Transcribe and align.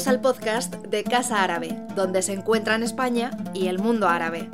Bienvenidos 0.00 0.16
al 0.16 0.34
podcast 0.34 0.74
de 0.86 1.04
Casa 1.04 1.42
Árabe, 1.42 1.76
donde 1.94 2.22
se 2.22 2.32
encuentran 2.32 2.82
España 2.82 3.32
y 3.52 3.68
el 3.68 3.78
mundo 3.78 4.08
árabe. 4.08 4.48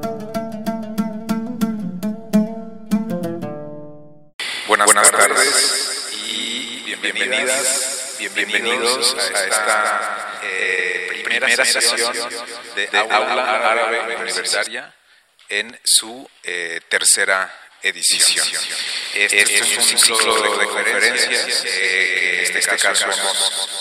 Buenas, 4.67 4.93
tardes 5.13 6.09
y 6.27 6.97
bienvenidas, 7.01 8.17
bienvenidos 8.35 9.15
a 9.15 9.45
esta 9.47 10.41
eh, 10.43 11.23
primera 11.25 11.65
sesión 11.65 12.13
de 12.75 12.99
Aula 12.99 13.71
Árabe 13.71 14.17
Universitaria 14.17 14.93
en 15.49 15.79
su 15.85 16.29
eh, 16.43 16.81
tercera 16.89 17.55
edición. 17.83 18.49
Este, 19.15 19.43
este 19.43 19.59
es 19.59 19.93
un 19.93 19.99
ciclo 19.99 20.43
de 20.43 20.67
conferencias 20.67 21.63
que 21.63 22.39
en 22.41 22.57
este 22.57 22.79
caso 22.79 23.05
hemos 23.05 23.17
eh, 23.17 23.76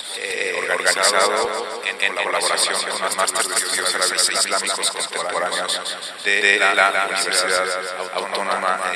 organizado 0.74 1.82
en, 2.02 2.16
colaboración 2.16 2.82
con 2.82 3.02
los 3.02 3.16
másteres 3.16 3.50
de 3.50 3.56
estudios 3.56 3.96
árabes 3.96 4.30
e 4.30 4.34
islámicos 4.34 4.92
contemporáneos 4.92 5.82
de 6.24 6.60
la 6.60 7.06
Universidad 7.06 7.68
Autónoma 8.14 8.92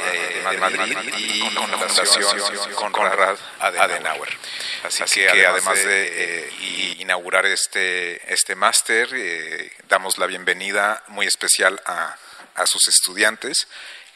de 0.52 0.58
Madrid 0.58 0.98
y 1.18 1.56
con 1.56 1.72
la 1.72 1.78
Fundación 1.78 2.92
Conrad 2.92 3.38
Adenauer. 3.60 4.38
Así, 4.84 5.22
que, 5.22 5.46
además 5.46 5.84
de 5.84 6.46
eh, 6.46 6.96
inaugurar 7.00 7.46
este, 7.46 8.32
este 8.32 8.56
máster, 8.56 9.10
eh, 9.14 9.72
damos 9.88 10.18
la 10.18 10.26
bienvenida 10.26 11.04
muy 11.08 11.28
especial 11.28 11.82
a, 11.86 12.16
a 12.56 12.66
sus 12.66 12.88
estudiantes 12.88 13.68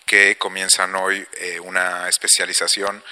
que 0.05 0.38
comienzan 0.38 0.95
hoy 0.95 1.26
eh, 1.34 1.59
una 1.59 2.07
especialización 2.10 3.04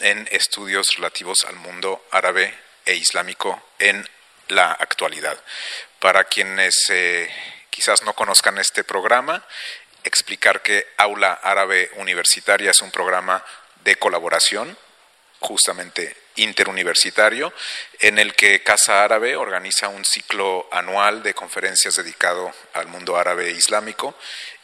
en 0.00 0.28
estudios 0.32 0.86
relativos 0.96 1.44
al 1.44 1.56
mundo 1.56 2.04
árabe 2.10 2.54
e 2.84 2.94
islámico 2.94 3.62
en 3.78 4.08
la 4.48 4.72
actualidad. 4.72 5.38
Para 5.98 6.24
quienes 6.24 6.86
eh, 6.90 7.28
quizás 7.70 8.02
no 8.02 8.14
conozcan 8.14 8.58
este 8.58 8.84
programa, 8.84 9.46
explicar 10.04 10.62
que 10.62 10.88
Aula 10.96 11.32
Árabe 11.32 11.90
Universitaria 11.96 12.70
es 12.70 12.82
un 12.82 12.90
programa 12.90 13.44
de 13.84 13.96
colaboración, 13.96 14.76
justamente 15.38 16.16
interuniversitario, 16.36 17.52
en 18.00 18.18
el 18.18 18.34
que 18.34 18.62
Casa 18.62 19.04
Árabe 19.04 19.36
organiza 19.36 19.88
un 19.88 20.04
ciclo 20.04 20.68
anual 20.72 21.22
de 21.22 21.34
conferencias 21.34 21.96
dedicado 21.96 22.52
al 22.72 22.86
mundo 22.86 23.16
árabe 23.16 23.48
e 23.48 23.52
islámico 23.52 24.16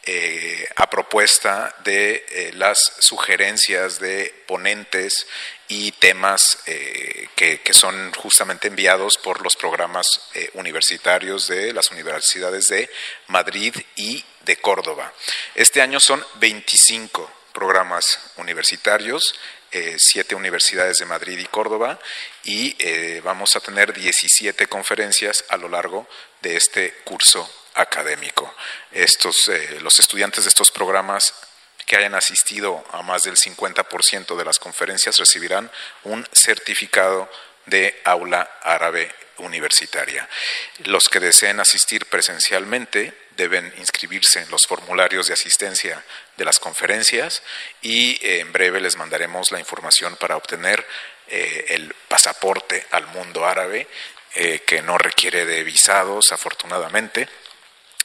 eh, 0.03 0.67
a 0.75 0.89
propuesta 0.89 1.75
de 1.83 2.25
eh, 2.29 2.51
las 2.53 2.79
sugerencias 2.99 3.99
de 3.99 4.33
ponentes 4.47 5.27
y 5.69 5.93
temas 5.93 6.57
eh, 6.65 7.29
que, 7.35 7.61
son 7.71 8.11
justamente 8.13 8.67
enviados 8.67 9.17
por 9.17 9.41
los 9.41 9.55
programas 9.55 10.05
universitarios 10.55 11.47
de 11.47 11.71
las 11.71 11.91
universidades 11.91 12.65
de 12.65 12.89
Madrid 13.27 13.73
y 13.95 14.25
de 14.41 14.57
Córdoba. 14.57 15.13
Este 15.55 15.81
año 15.81 16.01
son 16.01 16.21
25 16.35 17.31
programas 17.53 18.19
universitarios, 18.35 19.35
siete 19.97 20.35
universidades 20.35 20.97
de 20.97 21.05
Madrid 21.05 21.37
y 21.39 21.45
Córdoba, 21.45 21.99
y 22.43 22.75
vamos 23.21 23.55
a 23.55 23.61
tener 23.61 23.93
17 23.93 24.67
conferencias 24.67 25.45
a 25.47 25.55
lo 25.55 25.69
largo 25.69 26.07
de 26.41 26.57
este 26.57 26.95
curso 27.05 27.49
académico. 27.79 28.53
Estos, 28.91 29.47
eh, 29.47 29.79
los 29.81 29.99
estudiantes 29.99 30.43
de 30.43 30.49
estos 30.49 30.71
programas 30.71 31.33
que 31.89 31.97
hayan 31.97 32.13
asistido 32.13 32.85
a 32.91 33.01
más 33.01 33.23
del 33.23 33.35
50% 33.35 34.37
de 34.37 34.45
las 34.45 34.59
conferencias 34.59 35.17
recibirán 35.17 35.71
un 36.03 36.23
certificado 36.31 37.27
de 37.65 37.99
aula 38.05 38.47
árabe 38.61 39.11
universitaria. 39.37 40.29
Los 40.83 41.09
que 41.09 41.19
deseen 41.19 41.59
asistir 41.59 42.05
presencialmente 42.05 43.11
deben 43.35 43.73
inscribirse 43.79 44.39
en 44.39 44.51
los 44.51 44.67
formularios 44.67 45.25
de 45.25 45.33
asistencia 45.33 46.05
de 46.37 46.45
las 46.45 46.59
conferencias 46.59 47.41
y 47.81 48.23
eh, 48.23 48.41
en 48.41 48.51
breve 48.51 48.81
les 48.81 48.95
mandaremos 48.95 49.51
la 49.51 49.59
información 49.59 50.15
para 50.17 50.37
obtener 50.37 50.85
eh, 51.27 51.65
el 51.69 51.95
pasaporte 52.07 52.85
al 52.91 53.07
mundo 53.07 53.47
árabe, 53.47 53.87
que 54.31 54.83
no 54.83 54.99
requiere 54.99 55.43
de 55.43 55.63
visados, 55.63 56.31
afortunadamente 56.31 57.27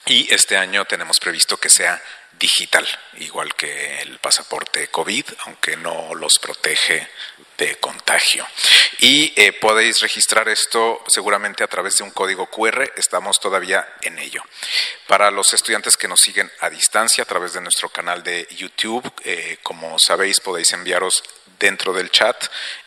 y 0.07 0.33
este 0.33 0.57
año 0.57 0.85
tenemos 0.85 1.19
previsto 1.19 1.57
que 1.57 1.71
sea 1.71 2.03
digital, 2.39 2.87
igual 3.19 3.55
que 3.55 4.03
el 4.03 4.19
pasaporte 4.19 4.89
COVID, 4.89 5.25
aunque 5.47 5.77
no 5.77 6.15
los 6.15 6.39
protege 6.39 7.09
de 7.57 7.77
contagio. 7.77 8.47
Y 8.99 9.33
eh, 9.37 9.53
podéis 9.53 10.01
registrar 10.01 10.49
esto 10.49 11.03
seguramente 11.07 11.63
a 11.63 11.69
través 11.69 11.97
de 11.97 12.05
un 12.05 12.11
código 12.11 12.47
QR, 12.51 12.93
estamos 12.97 13.39
todavía 13.41 13.87
en 14.03 14.19
ello. 14.19 14.43
Para 15.07 15.31
los 15.31 15.53
estudiantes 15.53 15.97
que 15.97 16.09
nos 16.09 16.21
siguen 16.21 16.51
a 16.61 16.71
distancia 16.71 17.23
a 17.23 17.27
través 17.27 17.53
de 17.53 17.61
nuestro 17.61 17.89
canal 17.89 18.23
de 18.23 18.49
YouTube, 18.57 19.11
eh, 19.25 19.59
como 19.63 19.99
sabéis, 19.99 20.41
podéis 20.41 20.73
enviaros 20.73 21.23
dentro 21.59 21.93
del 21.93 22.11
chat 22.11 22.37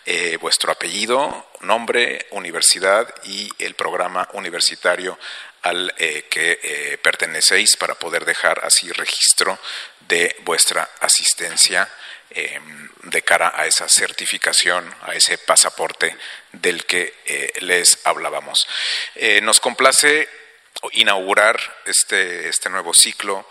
eh, 0.06 0.38
vuestro 0.38 0.72
apellido, 0.72 1.50
nombre, 1.62 2.28
universidad 2.32 3.14
y 3.24 3.50
el 3.60 3.76
programa 3.76 4.28
universitario 4.34 5.18
al 5.68 5.94
eh, 5.98 6.26
que 6.30 6.60
eh, 6.64 6.98
pertenecéis 6.98 7.76
para 7.76 7.96
poder 7.96 8.26
dejar 8.26 8.64
así 8.64 8.92
registro 8.92 9.60
de 10.08 10.36
vuestra 10.42 10.90
asistencia 11.02 11.88
em, 12.30 12.90
de 13.04 13.22
cara 13.22 13.54
a 13.56 13.66
esa 13.66 13.88
certificación, 13.90 14.84
a 15.02 15.14
ese 15.14 15.38
pasaporte 15.38 16.16
del 16.54 16.86
que 16.86 17.14
eh, 17.26 17.52
les 17.62 18.00
hablábamos. 18.06 18.68
nos 19.42 19.60
complace 19.60 20.28
inaugurar 20.94 21.58
este, 21.86 22.48
este 22.48 22.70
nuevo 22.70 22.94
ciclo 22.94 23.48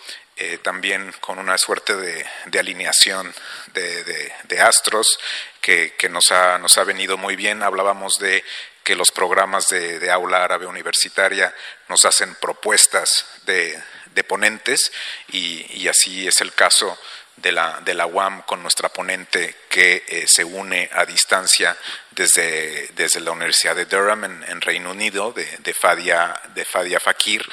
también 0.63 1.13
con 1.21 1.39
una 1.39 1.57
suerte 1.57 1.97
de, 1.97 2.59
alineación 2.59 3.35
de, 3.73 4.61
astros 4.61 5.19
que, 5.61 6.09
nos, 6.11 6.31
ha, 6.31 6.59
nos 6.59 6.77
ha 6.77 6.85
venido 6.85 7.17
muy 7.17 7.37
bien. 7.37 7.63
Hablábamos 7.63 8.19
de 8.19 8.45
que 8.87 8.95
los 8.95 9.11
programas 9.11 9.67
de, 9.67 10.11
aula 10.13 10.45
árabe 10.45 10.65
universitaria 10.65 11.53
nos 11.89 12.05
hacen 12.05 12.37
propuestas 12.37 13.27
de, 13.45 13.83
ponentes 14.29 14.93
y, 15.33 15.89
así 15.89 16.29
es 16.29 16.41
el 16.41 16.53
caso 16.53 16.97
de 17.35 17.51
la, 17.51 17.81
de 17.85 17.95
la 17.95 18.07
UAM 18.07 18.43
con 18.43 18.63
nuestra 18.63 18.89
ponente 18.89 19.57
que 19.69 20.05
eh, 20.07 20.27
se 20.29 20.45
une 20.45 20.89
a 20.93 21.05
distancia 21.05 21.77
desde, 22.13 22.87
desde 22.95 23.19
la 23.19 23.33
Universidad 23.33 23.75
de 23.75 23.87
Durham 23.87 24.25
en, 24.25 24.61
Reino 24.61 24.93
Unido, 24.93 25.33
de, 25.33 25.75
Fadia, 25.75 26.41
de 26.55 26.65
Fadia 26.65 27.01
Fakir, 27.01 27.45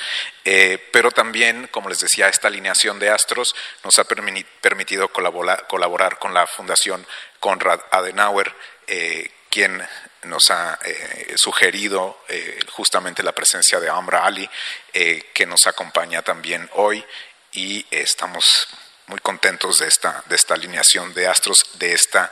eh, 0.45 0.77
pero 0.91 1.09
también, 1.09 1.67
como 1.71 1.89
les 1.89 1.97
decía, 1.97 2.29
esta 2.29 2.47
alineación 2.47 2.99
de 2.99 3.09
astros 3.09 3.55
nos 3.83 3.97
ha 3.97 4.05
permitido 4.05 5.07
colaborar, 5.07 5.65
colaborar 5.67 6.19
con 6.19 6.35
la 6.35 6.45
Fundación 6.45 7.05
Konrad 7.39 7.81
Adenauer, 7.89 8.53
eh, 8.85 9.31
quien 9.49 9.85
nos 10.25 10.51
ha 10.51 10.79
eh, 10.83 11.33
sugerido 11.35 12.23
eh, 12.27 12.59
justamente 12.71 13.23
la 13.23 13.33
presencia 13.33 13.79
de 13.79 13.89
Amra 13.89 14.25
Ali, 14.25 14.49
eh, 14.93 15.31
que 15.33 15.45
nos 15.45 15.67
acompaña 15.67 16.21
también 16.21 16.69
hoy 16.73 17.03
y 17.51 17.85
estamos 17.91 18.67
muy 19.07 19.19
contentos 19.19 19.79
de 19.79 19.87
esta, 19.87 20.23
de 20.27 20.35
esta 20.35 20.53
alineación 20.53 21.13
de 21.13 21.27
astros, 21.27 21.77
de 21.77 21.93
esta 21.93 22.31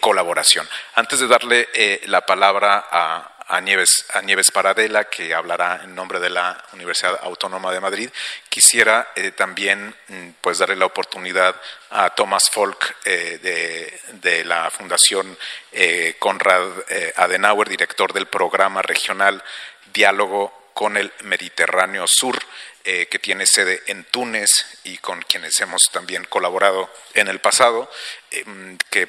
colaboración. 0.00 0.66
Antes 0.94 1.18
de 1.18 1.26
darle 1.26 1.68
la 2.06 2.24
palabra 2.24 2.86
a, 2.90 3.37
a 3.48 3.60
Nieves, 3.60 4.04
a 4.12 4.20
Nieves 4.20 4.50
Paradela, 4.50 5.04
que 5.04 5.34
hablará 5.34 5.80
en 5.82 5.94
nombre 5.94 6.20
de 6.20 6.28
la 6.28 6.62
Universidad 6.74 7.18
Autónoma 7.22 7.72
de 7.72 7.80
Madrid. 7.80 8.10
Quisiera 8.48 9.08
eh, 9.16 9.30
también 9.32 9.94
mm, 10.08 10.28
pues, 10.40 10.58
darle 10.58 10.76
la 10.76 10.86
oportunidad 10.86 11.56
a 11.90 12.10
Thomas 12.10 12.50
Folk 12.50 12.96
eh, 13.04 13.38
de, 14.12 14.44
la 14.44 14.70
Fundación 14.70 15.36
eh, 15.72 16.16
Conrad 16.18 16.68
Adenauer, 17.16 17.68
director 17.68 18.12
del 18.12 18.26
programa 18.26 18.82
regional 18.82 19.42
Diálogo 19.92 20.70
con 20.74 20.96
el 20.96 21.12
Mediterráneo 21.24 22.06
Sur, 22.06 22.38
que 22.84 23.18
tiene 23.18 23.46
sede 23.46 23.82
en 23.88 24.04
Túnez 24.04 24.80
y 24.84 24.96
con 24.98 25.20
quienes 25.20 25.60
hemos 25.60 25.82
también 25.92 26.24
colaborado 26.24 26.90
en 27.12 27.28
el 27.28 27.38
pasado, 27.38 27.90
mm, 28.46 28.76
que 28.88 29.08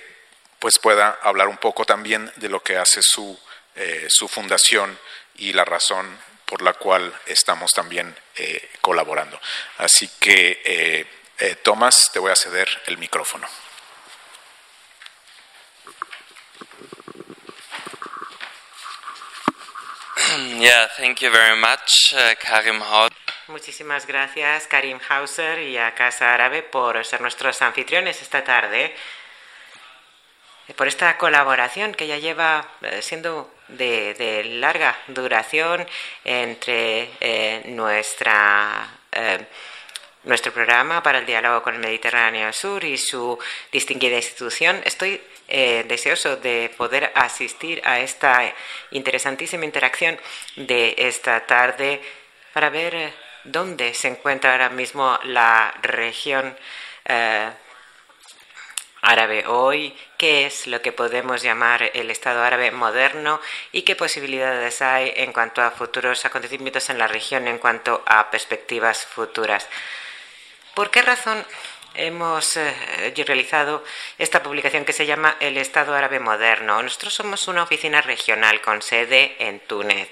pues 0.57 0.79
pueda 0.79 1.19
hablar 1.21 1.47
un 1.47 1.57
poco 1.57 1.85
también 1.85 2.29
de 2.35 2.49
lo 2.49 2.61
que 2.61 2.75
hace 2.77 3.01
su 3.01 3.39
eh, 3.81 4.07
su 4.09 4.27
fundación 4.27 4.99
y 5.35 5.53
la 5.53 5.63
razón 5.63 6.19
por 6.45 6.61
la 6.61 6.73
cual 6.73 7.17
estamos 7.25 7.71
también 7.71 8.13
eh, 8.35 8.71
colaborando. 8.81 9.39
Así 9.77 10.09
que, 10.19 10.61
eh, 10.65 11.55
Tomás, 11.63 12.11
te 12.11 12.19
voy 12.19 12.29
a 12.29 12.35
ceder 12.35 12.67
el 12.87 12.97
micrófono. 12.97 13.47
Yeah, 20.59 20.89
thank 20.97 21.21
you 21.21 21.31
very 21.31 21.57
much, 21.57 22.13
uh, 22.13 22.35
Karim 22.41 22.81
Hauser. 22.81 23.15
Muchísimas 23.47 24.05
gracias, 24.05 24.67
Karim 24.67 24.99
Hauser 25.07 25.59
y 25.59 25.77
a 25.77 25.95
Casa 25.95 26.33
Árabe 26.33 26.63
por 26.63 27.05
ser 27.05 27.21
nuestros 27.21 27.61
anfitriones 27.61 28.21
esta 28.21 28.43
tarde, 28.43 28.93
por 30.75 30.89
esta 30.89 31.17
colaboración 31.17 31.93
que 31.93 32.07
ya 32.07 32.17
lleva 32.17 32.67
siendo 33.01 33.49
de, 33.69 34.43
larga 34.59 34.97
duración 35.07 35.85
entre 36.23 37.09
eh, 37.19 37.63
nuestra 37.67 38.89
eh, 39.11 39.45
nuestro 40.23 40.51
programa 40.51 41.01
para 41.01 41.19
el 41.19 41.25
diálogo 41.25 41.63
con 41.63 41.75
el 41.75 41.79
Mediterráneo 41.79 42.51
Sur 42.51 42.83
y 42.83 42.97
su 42.97 43.37
distinguida 43.71 44.17
institución. 44.17 44.81
Estoy 44.85 45.21
eh, 45.47 45.85
deseoso 45.87 46.37
de 46.37 46.71
poder 46.77 47.11
asistir 47.15 47.81
a 47.85 47.99
esta 47.99 48.53
interesantísima 48.91 49.65
interacción 49.65 50.19
de 50.55 50.95
esta 50.97 51.45
tarde 51.45 52.01
para 52.53 52.69
ver 52.69 52.95
eh, 52.95 53.13
dónde 53.43 53.93
se 53.93 54.09
encuentra 54.09 54.51
ahora 54.51 54.69
mismo 54.69 55.17
la 55.23 55.73
región 55.81 56.55
árabe 59.01 59.45
hoy, 59.47 59.95
qué 60.17 60.45
es 60.45 60.67
lo 60.67 60.81
que 60.81 60.91
podemos 60.91 61.41
llamar 61.41 61.91
el 61.93 62.11
Estado 62.11 62.43
árabe 62.43 62.71
moderno 62.71 63.39
y 63.71 63.83
qué 63.83 63.95
posibilidades 63.95 64.81
hay 64.81 65.13
en 65.15 65.33
cuanto 65.33 65.61
a 65.61 65.71
futuros 65.71 66.25
acontecimientos 66.25 66.89
en 66.89 66.97
la 66.97 67.07
región, 67.07 67.47
en 67.47 67.57
cuanto 67.57 68.03
a 68.05 68.29
perspectivas 68.29 69.05
futuras. 69.05 69.67
¿Por 70.73 70.91
qué 70.91 71.01
razón 71.01 71.45
hemos 71.99 72.57
eh, 72.57 73.13
realizado 73.25 73.83
esta 74.17 74.41
publicación 74.41 74.85
que 74.85 74.93
se 74.93 75.05
llama 75.05 75.35
El 75.39 75.57
Estado 75.57 75.93
Árabe 75.93 76.19
Moderno? 76.19 76.81
Nosotros 76.81 77.13
somos 77.13 77.47
una 77.47 77.63
oficina 77.63 78.01
regional 78.01 78.61
con 78.61 78.81
sede 78.81 79.35
en 79.39 79.59
Túnez. 79.61 80.09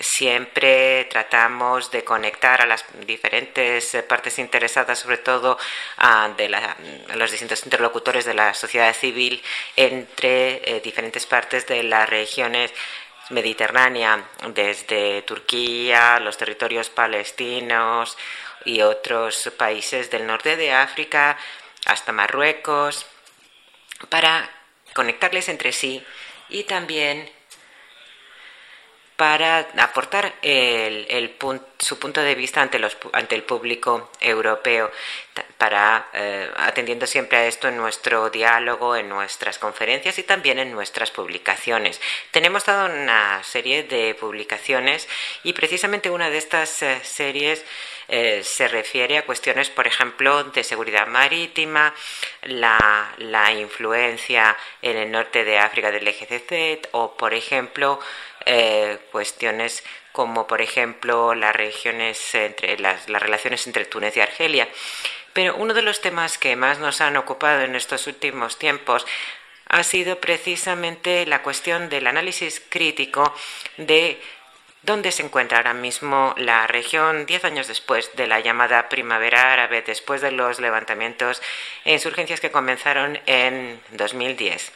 Siempre 0.00 1.04
tratamos 1.06 1.90
de 1.90 2.04
conectar 2.04 2.62
a 2.62 2.66
las 2.66 2.84
diferentes 3.06 3.96
partes 4.08 4.38
interesadas, 4.38 4.98
sobre 4.98 5.18
todo 5.18 5.58
a, 5.96 6.30
de 6.36 6.48
los 7.14 7.30
distintos 7.30 7.64
interlocutores 7.64 8.24
de 8.24 8.34
la 8.34 8.54
sociedad 8.54 8.94
civil, 8.94 9.42
entre 9.76 10.76
eh, 10.76 10.80
diferentes 10.80 11.26
partes 11.26 11.66
de 11.66 11.82
las 11.82 12.08
regiones 12.08 12.72
mediterránea, 13.30 14.24
desde 14.54 15.22
Turquía, 15.22 16.18
los 16.20 16.38
territorios 16.38 16.88
palestinos 16.88 18.16
y 18.68 18.82
otros 18.82 19.50
países 19.56 20.10
del 20.10 20.26
norte 20.26 20.56
de 20.56 20.72
África 20.72 21.38
hasta 21.86 22.12
Marruecos 22.12 23.06
para 24.10 24.50
conectarles 24.92 25.48
entre 25.48 25.72
sí 25.72 26.04
y 26.50 26.64
también 26.64 27.30
para 29.16 29.66
aportar 29.78 30.34
el, 30.42 31.34
su 31.80 31.98
punto 31.98 32.20
de 32.20 32.36
vista 32.36 32.60
ante, 32.60 32.78
los, 32.78 32.96
ante 33.12 33.34
el 33.34 33.42
público 33.42 34.12
europeo, 34.20 34.92
para 35.56 36.08
eh, 36.12 36.48
atendiendo 36.56 37.04
siempre 37.04 37.38
a 37.38 37.46
esto 37.46 37.66
en 37.66 37.76
nuestro 37.76 38.30
diálogo, 38.30 38.94
en 38.94 39.08
nuestras 39.08 39.58
conferencias 39.58 40.20
y 40.20 40.22
también 40.22 40.60
en 40.60 40.70
nuestras 40.70 41.10
publicaciones. 41.10 42.00
Tenemos 42.30 42.62
toda 42.62 42.84
una 42.84 43.42
serie 43.42 43.82
de 43.82 44.14
publicaciones 44.14 45.08
y 45.42 45.52
precisamente 45.52 46.10
una 46.10 46.30
de 46.30 46.38
estas 46.38 46.80
eh, 46.82 47.00
series 47.02 47.64
eh, 48.08 48.42
se 48.42 48.68
refiere 48.68 49.18
a 49.18 49.26
cuestiones, 49.26 49.68
por 49.68 49.86
ejemplo, 49.86 50.44
de 50.44 50.64
seguridad 50.64 51.06
marítima, 51.06 51.94
la, 52.42 53.12
la 53.18 53.52
influencia 53.52 54.56
en 54.80 54.96
el 54.96 55.10
norte 55.10 55.44
de 55.44 55.58
África 55.58 55.90
del 55.90 56.08
EGCZ 56.08 56.88
o, 56.92 57.16
por 57.16 57.34
ejemplo, 57.34 58.00
eh, 58.46 58.98
cuestiones 59.12 59.84
como, 60.12 60.46
por 60.46 60.62
ejemplo, 60.62 61.34
las 61.34 61.54
regiones 61.54 62.34
entre 62.34 62.78
las, 62.78 63.08
las 63.10 63.22
relaciones 63.22 63.66
entre 63.66 63.84
Túnez 63.84 64.16
y 64.16 64.20
Argelia. 64.20 64.68
Pero 65.34 65.54
uno 65.56 65.74
de 65.74 65.82
los 65.82 66.00
temas 66.00 66.38
que 66.38 66.56
más 66.56 66.78
nos 66.78 67.00
han 67.00 67.16
ocupado 67.16 67.60
en 67.60 67.76
estos 67.76 68.06
últimos 68.06 68.58
tiempos 68.58 69.06
ha 69.68 69.82
sido 69.82 70.18
precisamente 70.18 71.26
la 71.26 71.42
cuestión 71.42 71.90
del 71.90 72.06
análisis 72.06 72.62
crítico 72.68 73.34
de 73.76 74.20
¿Dónde 74.82 75.10
se 75.10 75.22
encuentra 75.22 75.58
ahora 75.58 75.74
mismo 75.74 76.34
la 76.36 76.66
región 76.66 77.26
diez 77.26 77.44
años 77.44 77.66
después 77.66 78.14
de 78.14 78.26
la 78.26 78.40
llamada 78.40 78.88
primavera 78.88 79.52
árabe, 79.52 79.82
después 79.82 80.20
de 80.20 80.30
los 80.30 80.60
levantamientos 80.60 81.42
e 81.84 81.92
insurgencias 81.92 82.40
que 82.40 82.50
comenzaron 82.50 83.18
en 83.26 83.80
2010? 83.92 84.72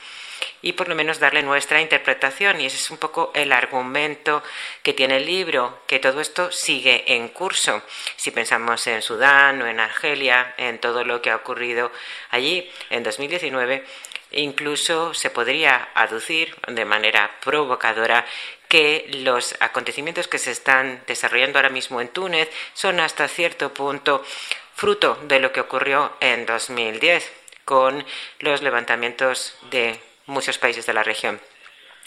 y 0.60 0.72
por 0.72 0.88
lo 0.88 0.94
menos 0.94 1.18
darle 1.18 1.42
nuestra 1.42 1.80
interpretación. 1.80 2.60
Y 2.60 2.66
ese 2.66 2.76
es 2.76 2.90
un 2.90 2.98
poco 2.98 3.30
el 3.34 3.52
argumento 3.52 4.42
que 4.82 4.92
tiene 4.92 5.18
el 5.18 5.26
libro, 5.26 5.80
que 5.86 5.98
todo 5.98 6.20
esto 6.20 6.50
sigue 6.52 7.14
en 7.14 7.28
curso. 7.28 7.82
Si 8.16 8.30
pensamos 8.30 8.86
en 8.86 9.02
Sudán 9.02 9.60
o 9.62 9.66
en 9.66 9.80
Argelia, 9.80 10.54
en 10.56 10.78
todo 10.78 11.04
lo 11.04 11.20
que 11.20 11.30
ha 11.30 11.36
ocurrido 11.36 11.90
allí 12.30 12.70
en 12.90 13.02
2019, 13.02 13.84
incluso 14.32 15.14
se 15.14 15.30
podría 15.30 15.90
aducir 15.94 16.56
de 16.68 16.84
manera 16.84 17.30
provocadora 17.40 18.24
que 18.72 19.04
los 19.18 19.54
acontecimientos 19.60 20.28
que 20.28 20.38
se 20.38 20.50
están 20.50 21.02
desarrollando 21.06 21.58
ahora 21.58 21.68
mismo 21.68 22.00
en 22.00 22.08
Túnez 22.08 22.48
son 22.72 23.00
hasta 23.00 23.28
cierto 23.28 23.74
punto 23.74 24.24
fruto 24.74 25.18
de 25.24 25.40
lo 25.40 25.52
que 25.52 25.60
ocurrió 25.60 26.16
en 26.20 26.46
2010 26.46 27.30
con 27.66 28.02
los 28.38 28.62
levantamientos 28.62 29.58
de 29.70 30.00
muchos 30.24 30.56
países 30.56 30.86
de 30.86 30.94
la 30.94 31.02
región. 31.02 31.38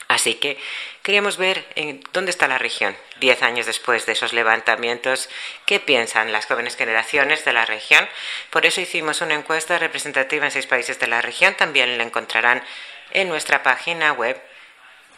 Así 0.07 0.33
que 0.33 0.57
queríamos 1.03 1.37
ver 1.37 1.63
en 1.75 2.03
dónde 2.13 2.31
está 2.31 2.47
la 2.47 2.57
región, 2.57 2.97
diez 3.19 3.43
años 3.43 3.67
después 3.67 4.07
de 4.07 4.13
esos 4.13 4.33
levantamientos, 4.33 5.29
qué 5.67 5.79
piensan 5.79 6.31
las 6.31 6.47
jóvenes 6.47 6.77
generaciones 6.77 7.45
de 7.45 7.53
la 7.53 7.65
región. 7.67 8.09
Por 8.49 8.65
eso 8.65 8.81
hicimos 8.81 9.21
una 9.21 9.35
encuesta 9.35 9.77
representativa 9.77 10.45
en 10.45 10.51
seis 10.51 10.65
países 10.65 10.97
de 10.99 11.05
la 11.05 11.21
región, 11.21 11.53
también 11.53 11.99
la 11.99 12.03
encontrarán 12.03 12.63
en 13.11 13.29
nuestra 13.29 13.61
página 13.61 14.13
web. 14.13 14.41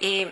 Y 0.02 0.28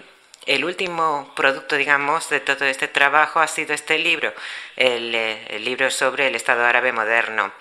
el 0.45 0.63
último 0.63 1.31
producto, 1.35 1.75
digamos, 1.75 2.29
de 2.29 2.39
todo 2.39 2.65
este 2.65 2.87
trabajo 2.87 3.39
ha 3.39 3.47
sido 3.47 3.73
este 3.73 3.97
libro, 3.97 4.33
eh, 4.77 5.47
el, 5.49 5.65
libro 5.65 5.89
sobre 5.89 6.27
el 6.27 6.35
Estado 6.35 6.63
árabe 6.65 6.91
moderno. 6.91 7.51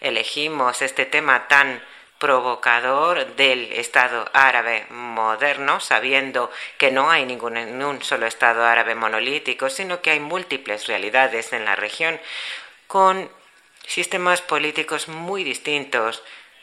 Elegimos 0.00 0.82
este 0.82 1.06
tema 1.06 1.48
tan 1.48 1.82
provocador 2.18 3.34
del 3.36 3.72
Estado 3.72 4.30
árabe 4.32 4.86
moderno, 4.90 5.80
sabiendo 5.80 6.50
que 6.78 6.90
no 6.90 7.10
hay 7.10 7.24
ningún, 7.24 7.56
un 7.56 8.02
solo 8.02 8.26
Estado 8.26 8.64
árabe 8.64 8.94
monolítico, 8.94 9.70
sino 9.70 10.02
que 10.02 10.10
hay 10.10 10.20
múltiples 10.20 10.86
realidades 10.86 11.52
en 11.52 11.64
la 11.64 11.76
región 11.76 12.20
con 12.86 13.30
sistemas 13.86 14.42
políticos 14.42 15.08
muy 15.08 15.44
distintos 15.44 16.22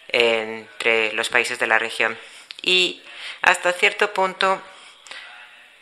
entre 0.10 1.14
los 1.14 1.30
países 1.30 1.60
de 1.60 1.68
la 1.68 1.80
región 1.80 2.18
y 2.62 3.02
hasta 3.42 3.72
cierto 3.74 4.14
punto 4.14 4.62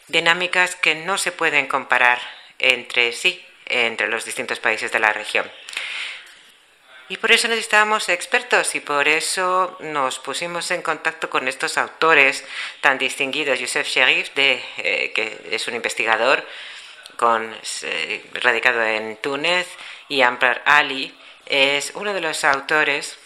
dinámicas 0.09 0.75
que 0.75 0.95
no 0.95 1.17
se 1.17 1.31
pueden 1.31 1.67
comparar 1.67 2.19
entre 2.57 3.13
sí, 3.13 3.43
entre 3.65 4.07
los 4.07 4.25
distintos 4.25 4.59
países 4.59 4.91
de 4.91 4.99
la 4.99 5.13
región. 5.13 5.49
Y 7.07 7.17
por 7.17 7.31
eso 7.31 7.47
necesitábamos 7.47 8.07
expertos 8.09 8.75
y 8.75 8.81
por 8.81 9.07
eso 9.07 9.77
nos 9.79 10.19
pusimos 10.19 10.69
en 10.69 10.83
contacto 10.83 11.29
con 11.29 11.47
estos 11.47 11.77
autores 11.79 12.45
tan 12.81 12.99
distinguidos. 12.99 13.59
Youssef 13.59 13.87
Sherif, 13.87 14.33
de, 14.35 14.63
eh, 14.77 15.11
que 15.15 15.41
es 15.49 15.67
un 15.67 15.73
investigador 15.75 16.45
con, 17.17 17.57
eh, 17.81 18.23
radicado 18.33 18.83
en 18.83 19.17
Túnez, 19.17 19.67
y 20.07 20.21
Ambar 20.21 20.61
Ali 20.65 21.17
es 21.47 21.91
uno 21.95 22.13
de 22.13 22.21
los 22.21 22.43
autores 22.43 23.17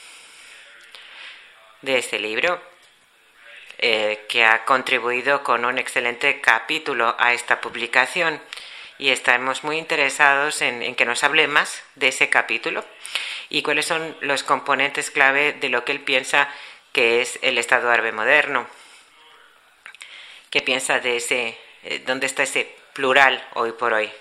de 1.82 1.98
este 1.98 2.20
libro 2.20 2.73
eh, 3.80 4.26
que 4.30 4.46
ha 4.46 4.66
contribuido 4.66 5.44
con 5.44 5.66
un 5.66 5.78
excelente 5.78 6.42
capítulo 6.42 7.16
a 7.20 7.34
esta 7.34 7.62
publicación 7.62 8.42
y 8.98 9.10
estamos 9.10 9.64
muy 9.64 9.78
interesados 9.78 10.62
en, 10.62 10.96
que 10.96 11.06
nos 11.06 11.24
hable 11.24 11.48
más 11.48 11.84
de 11.96 12.10
ese 12.10 12.30
capítulo 12.30 12.86
y 13.50 13.62
cuáles 13.62 13.86
son 13.86 14.16
los 14.22 14.44
componentes 14.44 15.12
clave 15.12 15.54
de 15.54 15.70
lo 15.70 15.84
que 15.84 15.92
él 15.92 16.00
piensa 16.02 16.50
que 16.92 17.22
es 17.22 17.40
el 17.42 17.58
Estado 17.58 17.90
árabe 17.90 18.12
moderno. 18.12 18.68
¿Qué 20.50 20.62
piensa 20.62 21.00
de 21.00 21.18
ese, 21.18 21.58
eh, 21.84 22.04
dónde 22.06 22.28
está 22.28 22.44
ese 22.44 22.74
plural 22.94 23.46
hoy 23.56 23.72
por 23.72 23.94
hoy? 23.94 24.12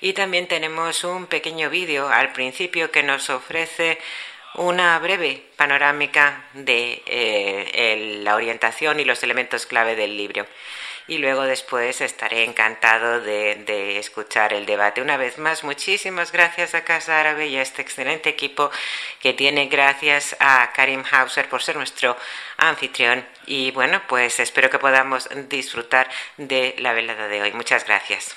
Y 0.00 0.14
también 0.14 0.48
tenemos 0.48 1.04
un 1.04 1.26
pequeño 1.26 1.70
vídeo 1.70 2.08
al 2.08 2.32
principio 2.32 2.90
que 2.90 3.04
nos 3.04 3.30
ofrece 3.30 3.98
una 4.54 4.98
breve 4.98 5.42
panorámica 5.56 6.44
de 6.54 7.02
eh, 7.06 8.20
la 8.22 8.34
orientación 8.34 9.00
y 9.00 9.04
los 9.04 9.22
elementos 9.22 9.66
clave 9.66 9.96
del 9.96 10.16
libro. 10.16 10.46
Y 11.08 11.18
luego 11.18 11.42
después 11.42 12.00
estaré 12.00 12.44
encantado 12.44 13.20
de, 13.20 13.98
escuchar 13.98 14.52
el 14.52 14.66
debate. 14.66 15.02
Una 15.02 15.16
vez 15.16 15.36
más, 15.36 15.64
muchísimas 15.64 16.30
gracias 16.30 16.74
a 16.74 16.84
Casa 16.84 17.18
Árabe 17.18 17.48
y 17.48 17.56
a 17.56 17.62
este 17.62 17.82
excelente 17.82 18.30
equipo 18.30 18.70
que 19.20 19.32
tiene. 19.32 19.66
Gracias 19.66 20.36
a 20.38 20.70
Karim 20.72 21.02
Hauser 21.10 21.48
por 21.48 21.62
ser 21.62 21.76
nuestro 21.76 22.16
anfitrión. 22.56 23.26
Y 23.46 23.72
bueno, 23.72 24.00
pues 24.06 24.38
espero 24.38 24.70
que 24.70 24.78
podamos 24.78 25.28
disfrutar 25.48 26.08
de 26.36 26.76
la 26.78 26.92
velada 26.92 27.26
de 27.26 27.42
hoy. 27.42 27.52
Muchas 27.52 27.84
gracias. 27.84 28.36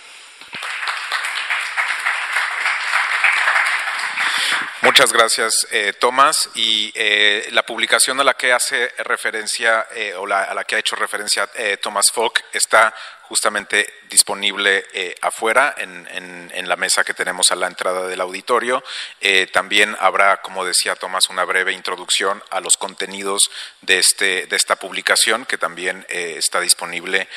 Muchas 4.85 5.11
gracias, 5.11 5.67
eh, 5.71 5.93
Tomás. 5.99 6.51
Y 6.53 6.91
eh, 6.93 7.49
la 7.51 7.65
publicación 7.65 8.19
a 8.19 8.23
la 8.23 8.35
que 8.35 8.53
hace 8.53 8.89
referencia 8.99 9.87
eh, 9.95 10.13
o 10.13 10.27
la, 10.27 10.43
a 10.43 10.53
la 10.53 10.63
que 10.63 10.75
ha 10.75 10.79
hecho 10.79 10.95
referencia 10.95 11.49
eh, 11.55 11.77
Thomas 11.81 12.11
Falk 12.13 12.43
está 12.53 12.93
justamente 13.23 13.91
disponible 14.11 14.85
eh, 14.93 15.15
afuera 15.21 15.73
en, 15.79 16.07
en, 16.11 16.51
en, 16.53 16.69
la 16.69 16.75
mesa 16.75 17.03
que 17.03 17.15
tenemos 17.15 17.51
a 17.51 17.55
la 17.55 17.65
entrada 17.65 18.05
del 18.05 18.21
auditorio. 18.21 18.83
Eh, 19.19 19.47
también 19.51 19.97
habrá, 19.99 20.43
como 20.43 20.63
decía 20.63 20.95
Tomás, 20.95 21.29
una 21.29 21.45
breve 21.45 21.73
introducción 21.73 22.43
a 22.51 22.59
los 22.59 22.77
contenidos 22.77 23.49
de, 23.81 23.97
este, 23.97 24.45
de 24.45 24.55
esta 24.55 24.75
publicación 24.75 25.45
que 25.45 25.57
también 25.57 26.05
eh, 26.09 26.35
está 26.37 26.59
disponible 26.61 27.27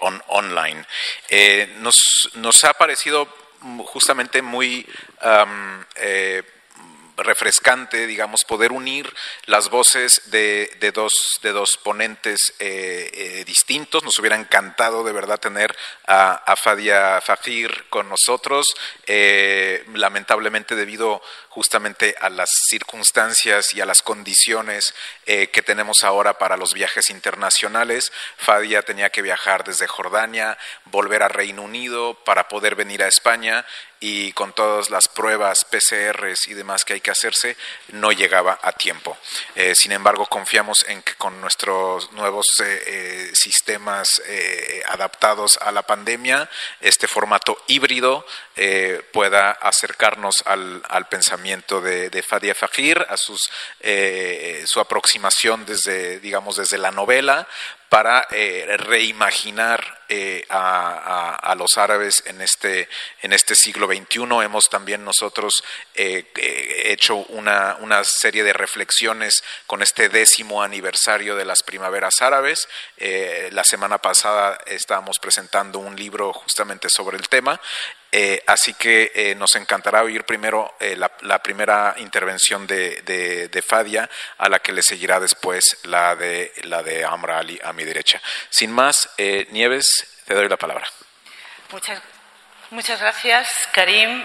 on, 0.00 0.22
online. 0.28 0.84
Nos, 1.78 2.30
nos, 2.34 2.64
ha 2.64 2.74
parecido 2.74 3.26
justamente 3.86 4.42
muy... 4.42 4.86
Um, 5.22 5.84
refrescante, 7.22 8.06
digamos, 8.06 8.44
poder 8.44 8.72
unir 8.72 9.12
las 9.46 9.68
voces 9.68 10.30
de, 10.30 10.70
de 10.80 10.92
dos, 10.92 11.12
de 11.42 11.52
dos 11.52 11.78
ponentes 11.82 12.54
eh, 12.58 13.10
eh, 13.12 13.44
distintos. 13.44 14.02
Nos 14.04 14.18
hubiera 14.18 14.36
encantado 14.36 15.04
de 15.04 15.12
verdad 15.12 15.38
tener 15.38 15.76
a, 16.06 16.32
a 16.32 16.56
Fadia 16.56 17.20
Fafir 17.20 17.86
con 17.88 18.08
nosotros. 18.08 18.74
Eh, 19.06 19.84
lamentablemente, 19.94 20.74
debido 20.74 21.22
justamente 21.48 22.14
a 22.20 22.30
las 22.30 22.50
circunstancias 22.68 23.74
y 23.74 23.80
a 23.80 23.86
las 23.86 24.02
condiciones 24.02 24.94
eh, 25.26 25.48
que 25.48 25.62
tenemos 25.62 26.04
ahora 26.04 26.38
para 26.38 26.56
los 26.56 26.74
viajes 26.74 27.10
internacionales. 27.10 28.12
Fadia 28.36 28.82
tenía 28.82 29.10
que 29.10 29.22
viajar 29.22 29.64
desde 29.64 29.86
Jordania, 29.86 30.56
volver 30.86 31.22
a 31.22 31.28
Reino 31.28 31.62
Unido 31.62 32.14
para 32.24 32.48
poder 32.48 32.74
venir 32.74 33.02
a 33.02 33.08
España 33.08 33.66
y 34.00 34.32
con 34.32 34.54
todas 34.54 34.88
las 34.88 35.08
pruebas 35.08 35.66
PCRs 35.66 36.48
y 36.48 36.54
demás 36.54 36.86
que 36.86 36.94
hay 36.94 37.00
que 37.02 37.10
hacerse, 37.10 37.56
no 37.88 38.12
llegaba 38.12 38.58
a 38.62 38.72
tiempo. 38.72 39.16
Eh, 39.54 39.74
sin 39.74 39.92
embargo, 39.92 40.24
confiamos 40.24 40.86
en 40.88 41.02
que 41.02 41.14
con 41.14 41.38
nuestros 41.42 42.10
nuevos 42.12 42.46
eh, 42.64 42.82
eh 42.86 43.30
sistemas 43.34 44.22
adaptados 44.86 45.58
a 45.58 45.70
la 45.72 45.82
pandemia, 45.82 46.48
este 46.80 47.06
formato 47.06 47.56
híbrido 47.68 48.26
pueda 49.12 49.50
acercarnos 49.50 50.42
al, 50.46 50.82
al 50.88 51.08
pensamiento 51.08 51.80
de, 51.80 52.10
de, 52.10 52.22
Fadia 52.22 52.54
a 53.08 53.16
sus, 53.16 53.50
su 54.66 54.80
aproximación 54.80 55.64
desde, 55.64 56.20
digamos, 56.20 56.56
desde 56.56 56.78
la 56.78 56.90
novela, 56.90 57.46
para 57.90 58.28
eh, 58.30 58.76
reimaginar 58.78 60.00
eh, 60.08 60.46
a, 60.48 61.54
los 61.58 61.76
árabes 61.76 62.22
en 62.24 62.40
este, 62.40 62.88
en 63.20 63.32
este 63.32 63.56
siglo 63.56 63.88
XXI. 63.88 64.22
Hemos 64.44 64.70
también 64.70 65.04
nosotros 65.04 65.64
eh, 65.94 66.30
hecho 66.84 67.16
una, 67.16 67.76
una, 67.80 68.02
serie 68.04 68.44
de 68.44 68.52
reflexiones 68.52 69.42
con 69.66 69.82
este 69.82 70.08
décimo 70.08 70.62
aniversario 70.62 71.34
de 71.34 71.44
las 71.44 71.62
primaveras 71.64 72.22
árabes. 72.22 72.68
La 73.50 73.64
semana 73.64 73.98
pasada 73.98 74.58
estábamos 74.66 75.18
presentando 75.18 75.80
un 75.80 75.96
libro 75.96 76.32
justamente 76.32 76.88
sobre 76.88 77.18
el 77.18 77.28
tema. 77.28 77.60
Eh, 78.12 78.42
así 78.46 78.74
que 78.74 79.12
eh, 79.14 79.34
nos 79.36 79.54
encantará 79.54 80.02
oír 80.02 80.24
primero 80.24 80.74
eh, 80.80 80.96
la, 80.96 81.38
primera 81.42 81.94
intervención 81.98 82.66
de, 82.66 83.64
Fadia, 83.66 84.08
a 84.38 84.48
la 84.48 84.58
que 84.58 84.72
le 84.72 84.82
seguirá 84.82 85.20
después 85.20 85.78
la 85.84 86.16
de, 86.16 86.52
la 86.64 86.82
de 86.82 87.04
Amra 87.04 87.38
Ali 87.38 87.60
a 87.62 87.72
mi 87.72 87.84
derecha. 87.84 88.20
Sin 88.48 88.72
más, 88.72 89.10
Nieves, 89.50 90.22
te 90.26 90.34
doy 90.34 90.48
la 90.48 90.56
palabra. 90.56 90.86
Muchas, 91.70 92.02
muchas 92.70 93.00
gracias, 93.00 93.68
Karim. 93.72 94.24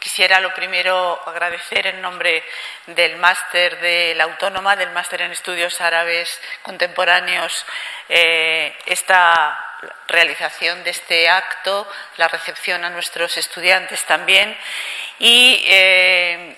Quisiera 0.00 0.40
lo 0.40 0.52
primero 0.52 1.20
agradecer 1.28 1.86
en 1.86 2.00
nombre 2.00 2.42
del 2.86 3.16
máster 3.16 3.80
de 3.80 4.14
la 4.16 4.24
Autónoma, 4.24 4.74
del 4.74 4.90
máster 4.90 5.22
en 5.22 5.30
estudios 5.30 5.80
árabes 5.80 6.40
contemporáneos, 6.62 7.64
esta 8.08 9.71
realización 10.08 10.84
de 10.84 10.90
este 10.90 11.28
acto, 11.28 11.88
la 12.16 12.28
recepción 12.28 12.84
a 12.84 12.90
nuestros 12.90 13.36
estudiantes 13.36 14.04
también 14.04 14.56
y 15.18 15.64
eh, 15.66 16.56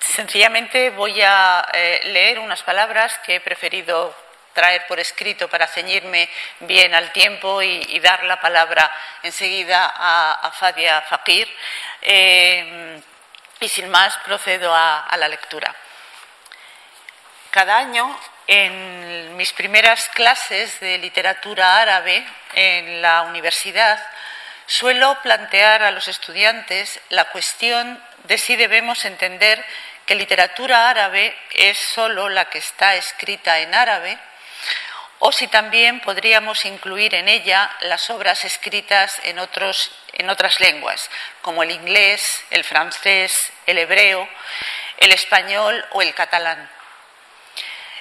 sencillamente 0.00 0.90
voy 0.90 1.20
a 1.22 1.66
eh, 1.72 2.00
leer 2.04 2.38
unas 2.38 2.62
palabras 2.62 3.18
que 3.24 3.36
he 3.36 3.40
preferido 3.40 4.14
traer 4.52 4.86
por 4.86 4.98
escrito 4.98 5.48
para 5.48 5.66
ceñirme 5.66 6.30
bien 6.60 6.94
al 6.94 7.12
tiempo 7.12 7.60
y, 7.60 8.00
dar 8.00 8.24
la 8.24 8.40
palabra 8.40 8.90
enseguida 9.22 9.92
a, 9.94 10.50
Fadia 10.52 11.02
Fakir. 11.02 11.46
Eh, 12.00 13.02
y 13.60 13.68
sin 13.68 13.88
más 13.88 14.16
procedo 14.18 14.74
a 14.74 15.14
la 15.18 15.28
lectura. 15.28 15.74
Cada 17.50 17.78
año 17.78 18.18
en 18.46 19.36
mis 19.36 19.52
primeras 19.52 20.08
clases 20.08 20.78
de 20.80 20.98
literatura 20.98 21.80
árabe 21.80 22.24
en 22.54 23.02
la 23.02 23.22
universidad, 23.22 24.00
suelo 24.66 25.18
plantear 25.22 25.82
a 25.82 25.90
los 25.90 26.08
estudiantes 26.08 27.00
la 27.10 27.26
cuestión 27.26 28.02
de 28.24 28.38
si 28.38 28.56
debemos 28.56 29.04
entender 29.04 29.64
que 30.04 30.14
literatura 30.14 30.88
árabe 30.88 31.36
es 31.52 31.78
solo 31.78 32.28
la 32.28 32.48
que 32.48 32.58
está 32.58 32.94
escrita 32.94 33.58
en 33.60 33.74
árabe 33.74 34.18
o 35.18 35.32
si 35.32 35.48
también 35.48 36.00
podríamos 36.00 36.64
incluir 36.64 37.14
en 37.14 37.28
ella 37.28 37.70
las 37.80 38.10
obras 38.10 38.44
escritas 38.44 39.20
en, 39.24 39.38
otros, 39.38 39.90
en 40.12 40.28
otras 40.28 40.60
lenguas, 40.60 41.10
como 41.42 41.62
el 41.62 41.70
inglés, 41.70 42.44
el 42.50 42.64
francés, 42.64 43.32
el 43.66 43.78
hebreo, 43.78 44.28
el 44.98 45.12
español 45.12 45.84
o 45.92 46.02
el 46.02 46.14
catalán. 46.14 46.75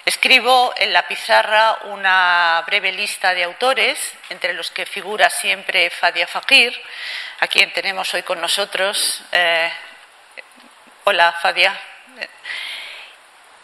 Escribo 0.05 0.71
en 0.77 0.93
la 0.93 1.07
pizarra 1.07 1.79
una 1.85 2.63
breve 2.67 2.91
lista 2.91 3.33
de 3.33 3.43
autores, 3.43 4.13
entre 4.29 4.53
los 4.53 4.69
que 4.69 4.85
figura 4.85 5.31
siempre 5.31 5.89
Fadia 5.89 6.27
Fakir, 6.27 6.79
a 7.39 7.47
quien 7.47 7.73
tenemos 7.73 8.13
hoy 8.13 8.21
con 8.21 8.39
nosotros. 8.39 9.23
Eh, 9.31 9.71
hola, 11.05 11.31
Fadia. 11.41 11.75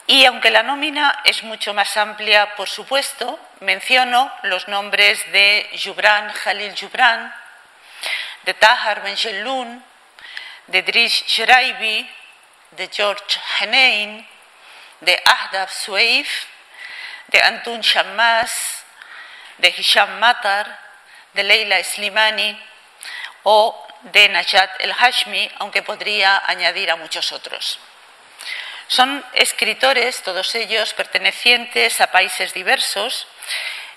Y 0.07 0.25
aunque 0.25 0.50
la 0.50 0.63
nómina 0.63 1.21
es 1.25 1.43
mucho 1.43 1.75
más 1.75 1.95
amplia, 1.95 2.55
por 2.55 2.67
supuesto, 2.67 3.39
menciono 3.60 4.33
los 4.41 4.67
nombres 4.67 5.31
de 5.31 5.69
Jubran 5.83 6.33
Khalil 6.43 6.74
Jubran, 6.75 7.36
de 8.45 8.55
Tahar 8.55 9.03
Ben 9.03 9.15
Jelloun, 9.15 9.86
de 10.65 10.81
Drish 10.81 11.24
Shraibi, 11.27 12.10
de 12.71 12.89
George 12.91 13.39
Henein, 13.60 14.27
de 15.01 15.22
Ahdaf 15.25 15.74
Sueif, 15.74 16.29
de 17.27 17.41
Antun 17.41 17.81
Shammas, 17.81 18.51
de 19.58 19.70
Hisham 19.70 20.20
Matar, 20.20 20.79
de 21.34 21.43
Leila 21.43 21.84
Slimani 21.84 22.58
o 23.43 23.88
de 24.13 24.29
Najat 24.29 24.70
El 24.79 24.93
Hashmi, 24.93 25.50
aunque 25.60 25.84
podría 25.84 26.41
añadir 26.46 26.91
a 26.91 26.96
muchos 26.96 27.31
otros. 27.31 27.79
Son 28.88 29.24
escritores, 29.34 30.22
todos 30.24 30.53
ellos 30.55 30.93
pertenecientes 30.93 32.01
a 32.01 32.12
países 32.12 32.53
diversos, 32.53 33.27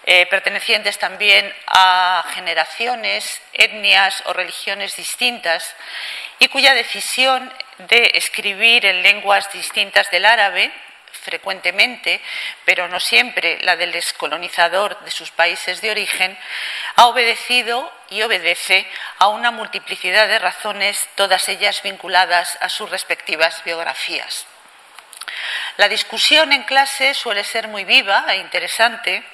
eh, 0.07 0.27
pertenecientes 0.27 0.99
también 0.99 1.53
a 1.67 2.25
generaciones, 2.35 3.41
etnias 3.53 4.23
o 4.27 4.33
religiones 4.33 4.95
distintas 4.97 5.75
y 6.39 6.49
cuya 6.49 6.75
decisión 6.75 7.53
de 7.79 8.13
escribir 8.15 8.87
en 8.87 9.03
lenguas 9.03 9.51
distintas 9.53 10.11
del 10.11 10.27
árabe 10.27 10.71
frecuentemente, 11.25 12.21
pero 12.65 12.87
no 12.87 13.01
siempre 13.01 13.59
la 13.63 13.77
del 13.77 13.93
descolonizador 13.93 15.01
de 15.01 15.11
sus 15.11 15.31
países 15.31 15.81
de 15.81 15.91
origen, 15.91 16.39
ha 16.97 17.07
obedecido 17.07 17.91
y 18.11 18.23
obedece 18.23 18.87
a 19.19 19.29
una 19.29 19.51
multiplicidad 19.51 20.29
de 20.29 20.39
razones, 20.39 21.09
todas 21.17 21.49
ellas 21.49 21.83
vinculadas 21.83 22.57
a 22.61 22.69
sus 22.69 22.91
respectivas 22.91 23.65
biografías. 23.65 24.47
La 25.79 25.89
discusión 25.89 26.53
en 26.53 26.63
clase 26.65 27.15
suele 27.15 27.43
ser 27.43 27.67
muy 27.69 27.85
viva 27.85 28.27
e 28.29 28.37
interesante, 28.37 29.25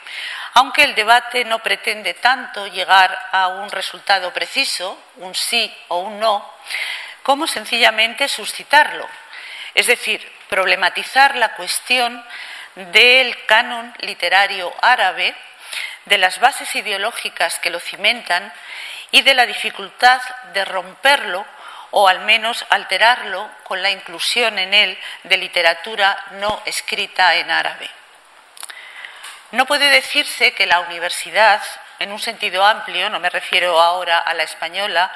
aunque 0.55 0.85
el 0.85 0.95
debate 0.95 1.45
no 1.45 1.59
pretende 1.59 2.15
tanto 2.15 2.67
llegar 2.69 3.29
a 3.33 3.49
un 3.49 3.71
resultado 3.71 4.33
preciso, 4.33 4.99
un 5.17 5.35
sí 5.35 5.77
o 5.89 5.99
un 5.99 6.19
no, 6.19 6.55
como 7.23 7.47
sencillamente 7.47 8.29
suscitarlo, 8.29 9.09
es 9.75 9.87
decir, 9.87 10.27
problematizar 10.49 11.37
la 11.37 11.55
cuestión 11.55 12.25
del 12.75 13.45
canon 13.47 13.95
literario 14.01 14.73
árabe, 14.81 15.35
de 16.07 16.19
las 16.19 16.41
bases 16.41 16.75
ideológicas 16.75 17.59
que 17.61 17.71
lo 17.71 17.79
cimentan 17.79 18.53
y 19.11 19.23
de 19.23 19.35
la 19.35 19.47
dificultad 19.47 20.21
de 20.53 20.65
romperlo 20.65 21.45
o 21.93 22.09
al 22.09 22.21
menos 22.21 22.65
alterarlo 22.71 23.51
con 23.65 23.83
la 23.83 23.91
inclusión 23.91 24.59
en 24.59 24.75
él 24.75 24.99
de 25.25 25.37
literatura 25.37 26.17
no 26.33 26.63
escrita 26.65 27.35
en 27.37 27.51
árabe. 27.51 27.91
No 29.53 29.67
puede 29.67 29.91
decirse 29.91 30.53
que 30.53 30.67
la 30.67 30.81
universidad, 30.81 31.61
en 31.99 32.13
un 32.13 32.21
sentido 32.21 32.65
amplio, 32.65 33.11
no 33.11 33.19
me 33.19 33.31
refiero 33.31 33.81
ahora 33.81 34.19
a 34.19 34.33
la 34.35 34.45
española, 34.45 35.13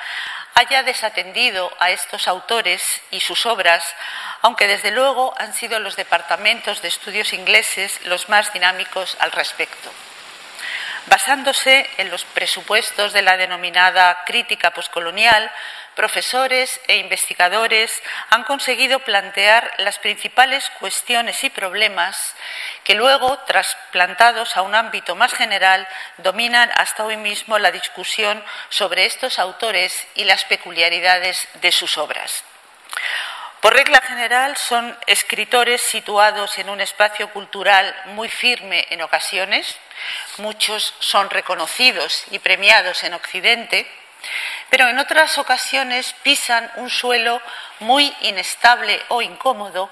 haya 0.55 0.83
desatendido 0.83 1.71
a 1.81 1.91
estos 1.91 2.29
autores 2.29 2.83
y 3.11 3.21
sus 3.21 3.45
obras, 3.47 3.85
aunque 4.43 4.67
desde 4.67 4.91
luego 4.91 5.35
han 5.37 5.53
sido 5.53 5.81
los 5.81 5.97
departamentos 5.97 6.81
de 6.81 6.89
estudios 6.89 7.33
ingleses 7.33 8.01
los 8.07 8.29
más 8.29 8.53
dinámicos 8.53 9.17
al 9.21 9.33
respecto. 9.33 9.91
Basándose 11.07 11.89
en 11.99 12.11
los 12.11 12.25
presupuestos 12.25 13.13
de 13.13 13.23
la 13.23 13.37
denominada 13.37 14.25
crítica 14.25 14.71
poscolonial, 14.73 15.51
profesores 15.95 16.81
e 16.89 16.97
investigadores 16.97 18.03
han 18.31 18.45
conseguido 18.45 18.99
plantear 19.01 19.71
las 19.79 19.99
principales 19.99 20.69
cuestiones 20.81 21.45
y 21.45 21.51
problemas 21.51 22.17
que 22.85 22.95
luego, 22.95 23.39
trasplantados 23.47 24.57
a 24.57 24.63
un 24.63 24.75
ámbito 24.75 25.15
más 25.15 25.33
general, 25.35 25.87
dominan 26.19 26.71
hasta 26.75 27.05
hoy 27.05 27.17
mismo 27.17 27.59
la 27.59 27.71
discusión 27.71 28.43
sobre 28.71 29.05
estos 29.05 29.39
autores 29.39 30.07
y 30.15 30.25
las 30.25 30.45
peculiaridades 30.47 31.49
de 31.61 31.71
sus 31.71 31.99
obras. 31.99 32.45
Por 33.65 33.73
regla 33.73 34.03
general, 34.03 34.59
son 34.59 34.95
escritores 35.07 35.81
situados 35.81 36.59
en 36.59 36.69
un 36.69 36.83
espacio 36.83 37.31
cultural 37.31 37.97
muy 38.09 38.29
firme 38.29 38.87
en 38.91 39.01
ocasiones. 39.01 39.79
Muchos 40.37 40.93
son 40.99 41.31
reconocidos 41.31 42.25
y 42.31 42.41
premiados 42.41 43.03
en 43.05 43.15
Occidente, 43.15 43.91
pero 44.69 44.87
en 44.87 44.99
otras 44.99 45.39
ocasiones 45.39 46.15
pisan 46.23 46.71
un 46.77 46.91
suelo 46.91 47.41
muy 47.81 48.15
inestable 48.21 49.01
o 49.09 49.23
incómodo 49.23 49.91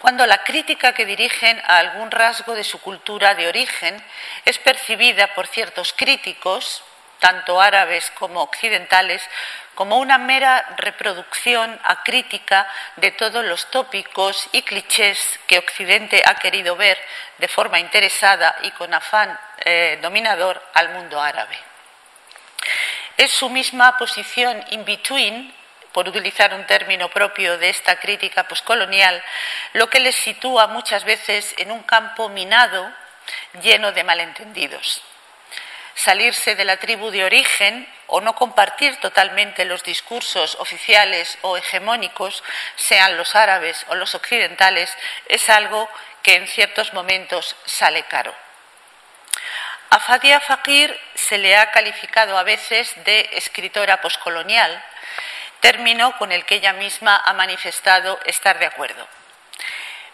cuando 0.00 0.26
la 0.26 0.42
crítica 0.42 0.92
que 0.92 1.06
dirigen 1.06 1.62
a 1.64 1.78
algún 1.78 2.10
rasgo 2.10 2.56
de 2.56 2.64
su 2.64 2.80
cultura 2.80 3.36
de 3.36 3.46
origen 3.46 4.04
es 4.44 4.58
percibida 4.58 5.32
por 5.34 5.46
ciertos 5.46 5.92
críticos, 5.92 6.82
tanto 7.20 7.60
árabes 7.60 8.10
como 8.18 8.42
occidentales, 8.42 9.22
como 9.74 9.98
una 9.98 10.18
mera 10.18 10.74
reproducción 10.76 11.78
acrítica 11.84 12.68
de 12.96 13.10
todos 13.12 13.44
los 13.44 13.70
tópicos 13.70 14.48
y 14.52 14.62
clichés 14.62 15.18
que 15.46 15.58
Occidente 15.58 16.22
ha 16.24 16.34
querido 16.34 16.76
ver 16.76 16.98
de 17.38 17.48
forma 17.48 17.80
interesada 17.80 18.56
y 18.62 18.70
con 18.72 18.92
afán 18.92 19.38
eh, 19.64 19.98
dominador 20.02 20.62
al 20.74 20.90
mundo 20.90 21.20
árabe. 21.20 21.58
Es 23.16 23.30
su 23.32 23.48
misma 23.48 23.96
posición 23.96 24.64
in 24.70 24.84
between, 24.84 25.54
por 25.92 26.08
utilizar 26.08 26.54
un 26.54 26.66
término 26.66 27.10
propio 27.10 27.58
de 27.58 27.68
esta 27.68 27.96
crítica 27.96 28.44
poscolonial, 28.44 29.22
lo 29.74 29.90
que 29.90 30.00
les 30.00 30.16
sitúa 30.16 30.66
muchas 30.66 31.04
veces 31.04 31.54
en 31.58 31.70
un 31.70 31.82
campo 31.82 32.28
minado 32.30 32.90
lleno 33.60 33.92
de 33.92 34.04
malentendidos 34.04 35.02
salirse 35.94 36.54
de 36.54 36.64
la 36.64 36.78
tribu 36.78 37.10
de 37.10 37.24
origen 37.24 37.88
o 38.14 38.20
no 38.20 38.34
compartir 38.34 39.00
totalmente 39.00 39.64
los 39.64 39.82
discursos 39.82 40.56
oficiales 40.60 41.38
o 41.40 41.56
hegemónicos, 41.56 42.44
sean 42.76 43.16
los 43.16 43.34
árabes 43.34 43.86
o 43.88 43.94
los 43.94 44.14
occidentales, 44.14 44.94
es 45.28 45.48
algo 45.48 45.88
que 46.22 46.36
en 46.36 46.46
ciertos 46.46 46.92
momentos 46.92 47.56
sale 47.64 48.02
caro. 48.02 48.34
A 49.88 49.98
Fadia 49.98 50.40
Fakir 50.40 50.94
se 51.14 51.38
le 51.38 51.56
ha 51.56 51.70
calificado 51.70 52.36
a 52.36 52.42
veces 52.42 52.92
de 53.04 53.30
escritora 53.32 54.02
poscolonial, 54.02 54.84
término 55.60 56.16
con 56.18 56.32
el 56.32 56.44
que 56.44 56.56
ella 56.56 56.74
misma 56.74 57.16
ha 57.24 57.32
manifestado 57.32 58.20
estar 58.26 58.58
de 58.58 58.66
acuerdo 58.66 59.08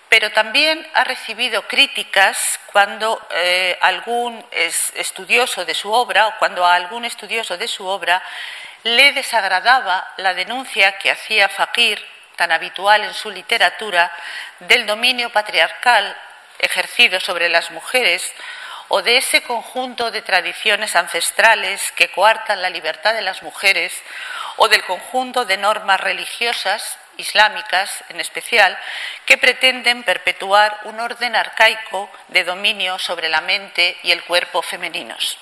pero 0.08 0.30
también 0.32 0.86
ha 0.94 1.04
recibido 1.04 1.62
críticas 1.68 2.38
cuando 2.72 3.20
eh, 3.30 3.76
algún 3.80 4.44
estudioso 4.94 5.64
de 5.64 5.74
su 5.74 5.92
obra 5.92 6.28
o 6.28 6.38
cuando 6.38 6.64
a 6.64 6.74
algún 6.74 7.04
estudioso 7.04 7.56
de 7.56 7.68
su 7.68 7.86
obra 7.86 8.22
le 8.84 9.12
desagradaba 9.12 10.06
la 10.16 10.34
denuncia 10.34 10.98
que 10.98 11.10
hacía 11.10 11.48
Fakir, 11.48 12.02
tan 12.36 12.52
habitual 12.52 13.04
en 13.04 13.14
su 13.14 13.30
literatura, 13.30 14.10
del 14.60 14.86
dominio 14.86 15.30
patriarcal 15.30 16.16
ejercido 16.58 17.20
sobre 17.20 17.48
las 17.48 17.70
mujeres 17.70 18.32
o 18.88 19.02
de 19.02 19.18
ese 19.18 19.42
conjunto 19.42 20.10
de 20.10 20.22
tradiciones 20.22 20.96
ancestrales 20.96 21.92
que 21.92 22.10
coartan 22.10 22.62
la 22.62 22.70
libertad 22.70 23.12
de 23.12 23.22
las 23.22 23.42
mujeres 23.42 23.92
o 24.56 24.68
del 24.68 24.84
conjunto 24.84 25.44
de 25.44 25.58
normas 25.58 26.00
religiosas 26.00 26.98
islámicas 27.18 28.04
en 28.08 28.20
especial, 28.20 28.78
que 29.26 29.36
pretenden 29.36 30.02
perpetuar 30.04 30.80
un 30.84 30.98
orden 31.00 31.36
arcaico 31.36 32.10
de 32.28 32.44
dominio 32.44 32.98
sobre 32.98 33.28
la 33.28 33.42
mente 33.42 33.98
y 34.02 34.12
el 34.12 34.24
cuerpo 34.24 34.62
femeninos. 34.62 35.36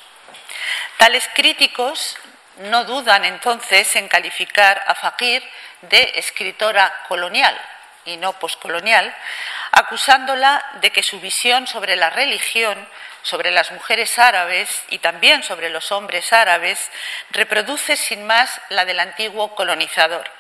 Tales 0.97 1.29
críticos 1.35 2.17
no 2.57 2.85
dudan 2.85 3.25
entonces 3.25 3.95
en 3.97 4.09
calificar 4.09 4.83
a 4.87 4.95
Fakir 4.95 5.43
de 5.83 6.13
escritora 6.17 6.93
colonial 7.07 7.57
y 8.07 8.17
no 8.17 8.33
poscolonial, 8.39 9.15
acusándola 9.73 10.65
de 10.81 10.91
que 10.91 11.03
su 11.03 11.21
visión 11.21 11.67
sobre 11.67 11.97
la 11.97 12.09
religión, 12.09 12.89
sobre 13.23 13.51
las 13.51 13.73
mujeres 13.73 14.19
árabes 14.19 14.71
y 14.89 14.99
también 14.99 15.43
sobre 15.43 15.69
los 15.69 15.93
hombres 15.93 16.33
árabes 16.33 16.91
reproduce 17.31 17.97
sin 17.97 18.27
más 18.27 18.61
la 18.71 18.85
del 18.85 19.01
antiguo 19.01 19.55
colonizador 19.55 20.31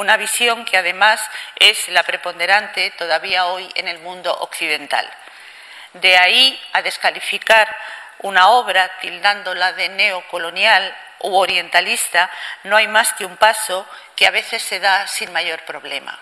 una 0.00 0.16
visión 0.16 0.64
que 0.64 0.78
además 0.78 1.20
es 1.56 1.88
la 1.88 2.02
preponderante 2.02 2.90
todavía 2.92 3.44
hoy 3.46 3.70
en 3.74 3.86
el 3.86 3.98
mundo 3.98 4.34
occidental. 4.40 5.06
De 5.92 6.16
ahí 6.16 6.58
a 6.72 6.80
descalificar 6.80 7.76
una 8.20 8.48
obra 8.48 8.90
tildándola 9.00 9.74
de 9.74 9.90
neocolonial 9.90 10.96
u 11.20 11.36
orientalista, 11.36 12.30
no 12.64 12.78
hay 12.78 12.88
más 12.88 13.12
que 13.12 13.26
un 13.26 13.36
paso 13.36 13.86
que 14.16 14.26
a 14.26 14.30
veces 14.30 14.62
se 14.62 14.80
da 14.80 15.06
sin 15.06 15.30
mayor 15.32 15.60
problema. 15.66 16.18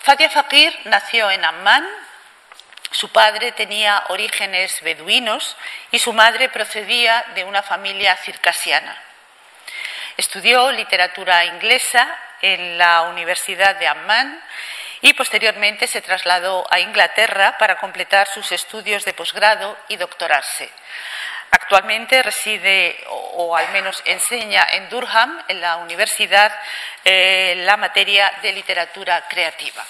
Fatia 0.00 0.30
Fakir 0.30 0.74
nació 0.84 1.30
en 1.30 1.44
Amman. 1.44 1.86
Su 2.92 3.10
padre 3.12 3.52
tenía 3.52 4.04
orígenes 4.08 4.80
beduinos 4.80 5.54
y 5.90 5.98
su 5.98 6.14
madre 6.14 6.48
procedía 6.48 7.26
de 7.34 7.44
una 7.44 7.62
familia 7.62 8.16
circasiana. 8.16 9.09
Estudió 10.20 10.70
literatura 10.70 11.46
inglesa 11.46 12.06
en 12.42 12.76
la 12.76 13.04
Universidad 13.04 13.76
de 13.76 13.88
Amman 13.88 14.38
y 15.00 15.14
posteriormente 15.14 15.86
se 15.86 16.02
trasladó 16.02 16.66
a 16.68 16.78
Inglaterra 16.78 17.56
para 17.56 17.78
completar 17.78 18.28
sus 18.28 18.52
estudios 18.52 19.06
de 19.06 19.14
posgrado 19.14 19.78
y 19.88 19.96
doctorarse. 19.96 20.68
Actualmente 21.52 22.22
reside 22.22 23.02
o, 23.08 23.56
al 23.56 23.70
menos 23.70 24.02
enseña 24.04 24.66
en 24.72 24.90
Durham, 24.90 25.42
en 25.48 25.62
la 25.62 25.76
universidad, 25.76 26.52
eh, 27.02 27.54
la 27.64 27.78
materia 27.78 28.30
de 28.42 28.52
literatura 28.52 29.26
creativa. 29.26 29.82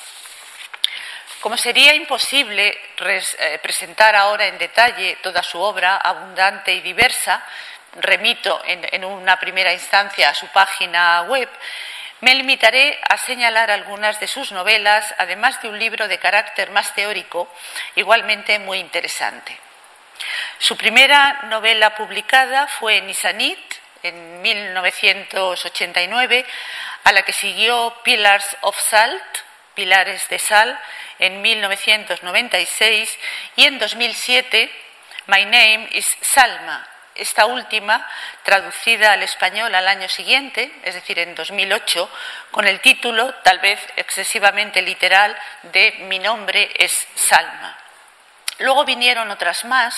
Como 1.41 1.57
sería 1.57 1.93
imposible 1.93 2.69
eh, 2.69 3.59
presentar 3.61 4.15
ahora 4.15 4.47
en 4.47 4.59
detalle 4.59 5.19
toda 5.23 5.43
su 5.43 5.59
obra 5.59 5.97
abundante 5.97 6.73
y 6.73 6.83
diversa, 6.83 7.45
remito 7.95 8.61
en, 8.65 9.05
una 9.05 9.39
primera 9.39 9.73
instancia 9.73 10.29
a 10.29 10.35
su 10.35 10.47
página 10.49 11.23
web, 11.23 11.49
me 12.21 12.35
limitaré 12.35 12.99
a 13.09 13.17
señalar 13.17 13.71
algunas 13.71 14.21
de 14.21 14.27
sus 14.27 14.53
novelas, 14.53 15.15
además 15.19 15.61
de 15.63 15.69
un 15.69 15.79
libro 15.79 16.07
de 16.07 16.19
carácter 16.19 16.71
más 16.71 16.95
teórico, 16.95 17.49
igualmente 17.97 18.59
muy 18.59 18.79
interesante. 18.79 19.59
Su 20.59 20.77
primera 20.77 21.45
novela 21.45 21.95
publicada 21.95 22.67
fue 22.67 23.01
Nisanit, 23.01 23.59
en 24.03 24.43
1989, 24.43 26.45
a 27.05 27.13
la 27.13 27.23
que 27.23 27.33
siguió 27.33 27.95
Pillars 28.03 28.57
of 28.63 28.77
Salt, 28.79 29.23
Pilares 29.75 30.29
de 30.29 30.39
Sal, 30.39 30.79
en 31.19 31.41
1996, 31.43 33.19
y 33.57 33.67
en 33.67 33.79
2007, 33.79 34.71
My 35.27 35.45
Name 35.45 35.89
is 35.93 36.07
Salma, 36.21 36.89
esta 37.21 37.47
última, 37.47 38.07
traducida 38.43 39.13
al 39.13 39.23
español 39.23 39.75
al 39.75 39.87
año 39.87 40.09
siguiente, 40.09 40.73
es 40.83 40.95
decir, 40.95 41.19
en 41.19 41.35
2008, 41.35 42.11
con 42.51 42.67
el 42.67 42.81
título, 42.81 43.35
tal 43.43 43.59
vez 43.59 43.79
excesivamente 43.97 44.83
literal, 44.83 45.37
de 45.65 45.93
Mi 46.09 46.19
nombre 46.19 46.71
es 46.77 47.07
Salma. 47.15 47.77
Luego 48.59 48.85
vinieron 48.85 49.31
otras 49.31 49.65
más, 49.65 49.95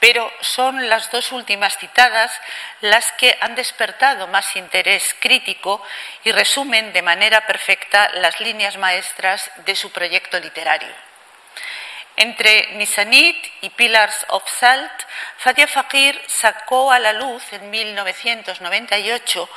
pero 0.00 0.30
son 0.40 0.88
las 0.88 1.10
dos 1.10 1.32
últimas 1.32 1.76
citadas 1.76 2.32
las 2.80 3.10
que 3.12 3.36
han 3.40 3.54
despertado 3.54 4.26
más 4.28 4.56
interés 4.56 5.14
crítico 5.20 5.82
y 6.24 6.32
resumen 6.32 6.92
de 6.92 7.02
manera 7.02 7.46
perfecta 7.46 8.10
las 8.14 8.40
líneas 8.40 8.76
maestras 8.76 9.50
de 9.64 9.74
su 9.74 9.90
proyecto 9.90 10.38
literario. 10.38 11.07
Entre 12.20 12.74
Nisanit 12.74 13.36
y 13.60 13.70
Pillars 13.70 14.26
of 14.30 14.42
Salt, 14.50 14.90
Fadia 15.36 15.68
Fakir 15.68 16.20
sacó 16.26 16.90
a 16.90 16.98
la 16.98 17.12
luz 17.12 17.44
en 17.52 17.70
1998 17.70 19.48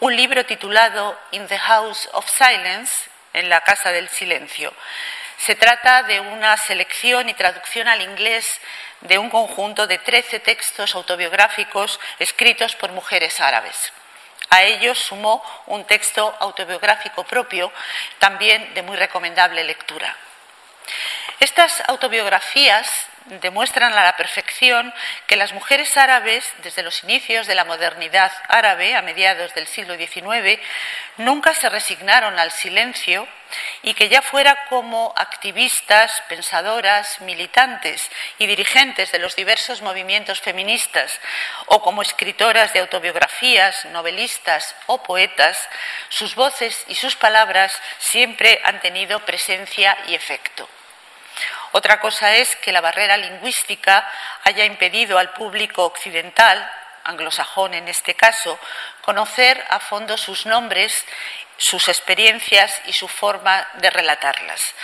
un 0.00 0.16
libro 0.16 0.46
titulado 0.46 1.18
In 1.32 1.46
the 1.48 1.58
House 1.58 2.08
of 2.14 2.26
Silence, 2.26 3.10
en 3.34 3.50
la 3.50 3.60
Casa 3.60 3.92
del 3.92 4.08
Silencio. 4.08 4.72
Se 5.36 5.54
trata 5.54 6.02
de 6.04 6.18
una 6.18 6.56
selección 6.56 7.28
y 7.28 7.34
traducción 7.34 7.88
al 7.88 8.00
inglés 8.00 8.58
de 9.02 9.18
un 9.18 9.28
conjunto 9.28 9.86
de 9.86 9.98
13 9.98 10.40
textos 10.40 10.94
autobiográficos 10.94 12.00
escritos 12.18 12.74
por 12.74 12.90
mujeres 12.92 13.38
árabes. 13.38 13.92
A 14.48 14.62
ello 14.62 14.94
sumó 14.94 15.44
un 15.66 15.84
texto 15.84 16.34
autobiográfico 16.40 17.24
propio, 17.24 17.70
también 18.18 18.72
de 18.72 18.80
muy 18.80 18.96
recomendable 18.96 19.62
lectura. 19.62 20.16
Estas 21.40 21.82
autobiografías 21.88 22.88
demuestran 23.40 23.92
a 23.92 24.02
la 24.02 24.16
perfección 24.16 24.92
que 25.26 25.36
las 25.36 25.52
mujeres 25.52 25.96
árabes, 25.96 26.44
desde 26.62 26.82
los 26.82 27.04
inicios 27.04 27.46
de 27.46 27.54
la 27.54 27.64
modernidad 27.64 28.32
árabe, 28.48 28.94
a 28.94 29.02
mediados 29.02 29.54
del 29.54 29.66
siglo 29.66 29.96
XIX, 29.96 30.60
nunca 31.18 31.54
se 31.54 31.68
resignaron 31.68 32.38
al 32.38 32.50
silencio 32.50 33.28
y 33.82 33.94
que 33.94 34.08
ya 34.08 34.22
fuera 34.22 34.66
como 34.68 35.12
activistas, 35.16 36.22
pensadoras, 36.28 37.20
militantes 37.20 38.10
y 38.38 38.46
dirigentes 38.46 39.12
de 39.12 39.18
los 39.18 39.36
diversos 39.36 39.82
movimientos 39.82 40.40
feministas 40.40 41.18
o 41.66 41.82
como 41.82 42.02
escritoras 42.02 42.72
de 42.72 42.80
autobiografías, 42.80 43.84
novelistas 43.86 44.74
o 44.86 45.02
poetas, 45.02 45.58
sus 46.08 46.34
voces 46.34 46.84
y 46.88 46.94
sus 46.94 47.16
palabras 47.16 47.72
siempre 47.98 48.60
han 48.64 48.80
tenido 48.80 49.20
presencia 49.20 49.96
y 50.08 50.14
efecto. 50.14 50.68
Otra 51.72 52.00
cosa 52.00 52.34
es 52.34 52.54
que 52.56 52.72
la 52.72 52.80
barrera 52.80 53.16
lingüística 53.16 54.10
haya 54.44 54.64
impedido 54.64 55.18
al 55.18 55.30
público 55.32 55.84
occidental, 55.84 56.70
anglosajón 57.04 57.74
en 57.74 57.88
este 57.88 58.14
caso, 58.14 58.58
conocer 59.02 59.64
a 59.70 59.80
fondo 59.80 60.16
sus 60.16 60.46
nombres, 60.46 61.04
sus 61.56 61.88
experiencias 61.88 62.80
y 62.86 62.92
su 62.92 63.08
forma 63.08 63.66
de 63.74 63.90
relatarlas. 63.90 64.74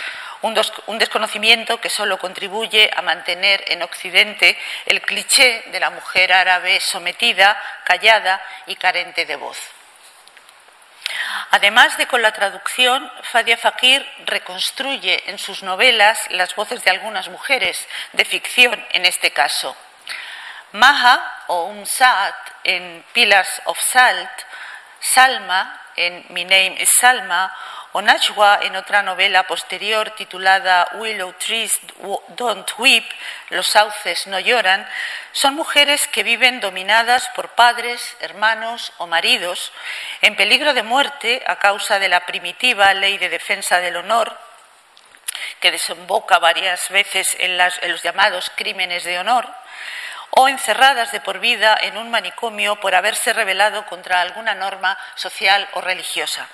Un, 0.41 0.99
desconocimiento 0.99 1.81
que 1.81 1.89
solo 1.89 2.19
contribuye 2.19 2.91
a 2.95 3.01
mantener 3.01 3.63
en 3.67 3.81
Occidente 3.81 4.55
el 4.85 5.01
cliché 5.01 5.63
de 5.71 5.79
la 5.79 5.89
mujer 5.89 6.33
árabe 6.33 6.79
sometida, 6.79 7.59
callada 7.83 8.39
y 8.67 8.75
carente 8.75 9.25
de 9.25 9.37
voz. 9.37 9.57
Además 11.51 11.97
de 11.97 12.07
con 12.07 12.21
la 12.21 12.31
traducción, 12.31 13.11
Fadia 13.23 13.57
Fakir 13.57 14.05
reconstruye 14.25 15.29
en 15.29 15.37
sus 15.39 15.63
novelas 15.63 16.19
las 16.31 16.55
voces 16.55 16.83
de 16.83 16.91
algunas 16.91 17.29
mujeres, 17.29 17.87
de 18.13 18.25
ficción 18.25 18.85
en 18.91 19.05
este 19.05 19.31
caso. 19.31 19.75
Maha 20.71 21.43
o 21.47 21.65
Umsat 21.65 22.35
en 22.63 23.05
Pillars 23.13 23.61
of 23.65 23.79
Salt, 23.79 24.31
Salma 24.99 25.81
en 25.95 26.25
My 26.29 26.43
Name 26.43 26.75
is 26.79 26.89
Salma 26.99 27.53
o 27.95 28.01
Najwa 28.01 28.59
en 28.61 28.75
otra 28.75 29.03
novela 29.03 29.47
posterior 29.47 30.11
titulada 30.19 30.85
Willow 30.99 31.31
Trees 31.39 31.79
Don't 32.35 32.69
Weep, 32.77 33.07
Los 33.51 33.67
sauces 33.67 34.27
no 34.27 34.37
lloran, 34.37 34.85
son 35.31 35.55
mujeres 35.55 36.05
que 36.07 36.23
viven 36.23 36.59
dominadas 36.59 37.29
por 37.35 37.55
padres, 37.55 38.17
hermanos 38.19 38.91
o 38.97 39.07
maridos, 39.07 39.71
en 40.19 40.35
peligro 40.35 40.73
de 40.73 40.83
muerte 40.83 41.41
a 41.47 41.55
causa 41.55 41.97
de 41.97 42.09
la 42.09 42.25
primitiva 42.25 42.93
ley 42.93 43.17
de 43.17 43.29
defensa 43.29 43.79
del 43.79 43.95
honor, 43.95 44.37
que 45.61 45.71
desemboca 45.71 46.37
varias 46.39 46.89
veces 46.89 47.33
en, 47.39 47.57
en 47.61 47.91
los 47.93 48.03
llamados 48.03 48.51
crímenes 48.57 49.05
de 49.05 49.19
honor, 49.19 49.47
o 50.31 50.49
encerradas 50.49 51.13
de 51.13 51.21
por 51.21 51.39
vida 51.39 51.77
en 51.79 51.95
un 51.95 52.11
manicomio 52.11 52.75
por 52.75 52.93
haberse 52.93 53.31
rebelado 53.31 53.85
contra 53.85 54.19
alguna 54.19 54.53
norma 54.53 54.97
social 55.15 55.65
o 55.75 55.79
religiosa 55.79 56.49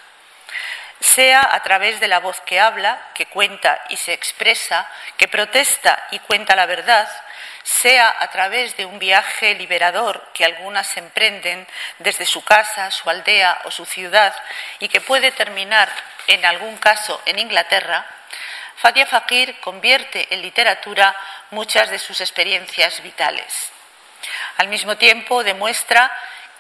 sea 1.02 1.50
a 1.52 1.62
través 1.64 2.00
de 2.00 2.08
la 2.08 2.20
voz 2.20 2.40
que 2.42 2.60
habla, 2.60 3.10
que 3.14 3.26
cuenta 3.26 3.84
y 3.90 3.98
se 3.98 4.14
expresa, 4.14 4.90
que 5.18 5.28
protesta 5.28 6.08
y 6.12 6.20
cuenta 6.20 6.56
la 6.56 6.68
verdad, 6.68 7.10
sea 7.64 8.16
a 8.20 8.30
través 8.30 8.78
de 8.78 8.86
un 8.86 9.00
viaje 9.00 9.56
liberador 9.56 10.30
que 10.34 10.46
algunas 10.46 10.96
emprenden 10.98 11.68
desde 12.00 12.26
su 12.26 12.44
casa, 12.44 12.90
su 12.92 13.10
aldea 13.10 13.62
o 13.66 13.72
su 13.72 13.86
ciudad 13.86 14.34
y 14.80 14.88
que 14.88 15.02
puede 15.02 15.32
terminar, 15.32 15.90
en 16.28 16.46
algún 16.46 16.78
caso, 16.78 17.22
en 17.26 17.40
Inglaterra, 17.40 18.06
Fadia 18.78 19.06
Fakir 19.06 19.60
convierte 19.60 20.28
en 20.34 20.42
literatura 20.42 21.16
muchas 21.52 21.90
de 21.90 22.00
sus 22.00 22.20
experiencias 22.22 23.04
vitales. 23.04 23.72
Al 24.58 24.68
mismo 24.68 24.98
tiempo 24.98 25.44
demuestra 25.44 26.12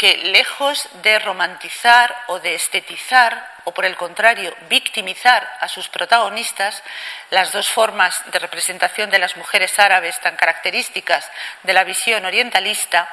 que 0.02 0.18
lejos 0.18 0.90
de 1.04 1.20
romantizar 1.20 2.24
o 2.26 2.40
de 2.40 2.56
estetizar, 2.56 3.48
o 3.66 3.72
por 3.72 3.86
el 3.86 3.96
contrario, 3.96 4.52
victimizar 4.68 5.48
a 5.60 5.68
sus 5.68 5.90
protagonistas, 5.90 6.82
las 7.30 7.52
dos 7.52 7.70
formas 7.70 8.20
de 8.32 8.40
representación 8.40 9.12
de 9.12 9.20
las 9.20 9.38
mujeres 9.38 9.78
árabes 9.78 10.20
tan 10.20 10.36
características 10.38 11.30
de 11.62 11.74
la 11.74 11.84
visión 11.84 12.26
orientalista, 12.26 13.08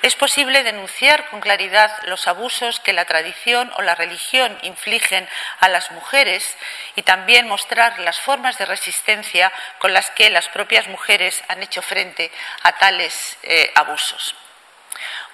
es 0.00 0.16
posible 0.16 0.62
denunciar 0.62 1.28
con 1.28 1.42
claridad 1.42 1.92
los 2.06 2.26
abusos 2.26 2.80
que 2.80 2.94
la 2.94 3.04
tradición 3.04 3.70
o 3.76 3.82
la 3.82 3.94
religión 3.94 4.58
infligen 4.62 5.28
a 5.60 5.68
las 5.68 5.90
mujeres 5.90 6.56
y 6.96 7.02
también 7.02 7.46
mostrar 7.46 7.98
las 7.98 8.18
formas 8.18 8.56
de 8.56 8.64
resistencia 8.64 9.52
con 9.78 9.92
las 9.92 10.10
que 10.12 10.30
las 10.30 10.48
propias 10.48 10.88
mujeres 10.88 11.44
han 11.48 11.62
hecho 11.62 11.82
frente 11.82 12.32
a 12.62 12.72
tales 12.78 13.36
eh, 13.42 13.70
abusos. 13.74 14.34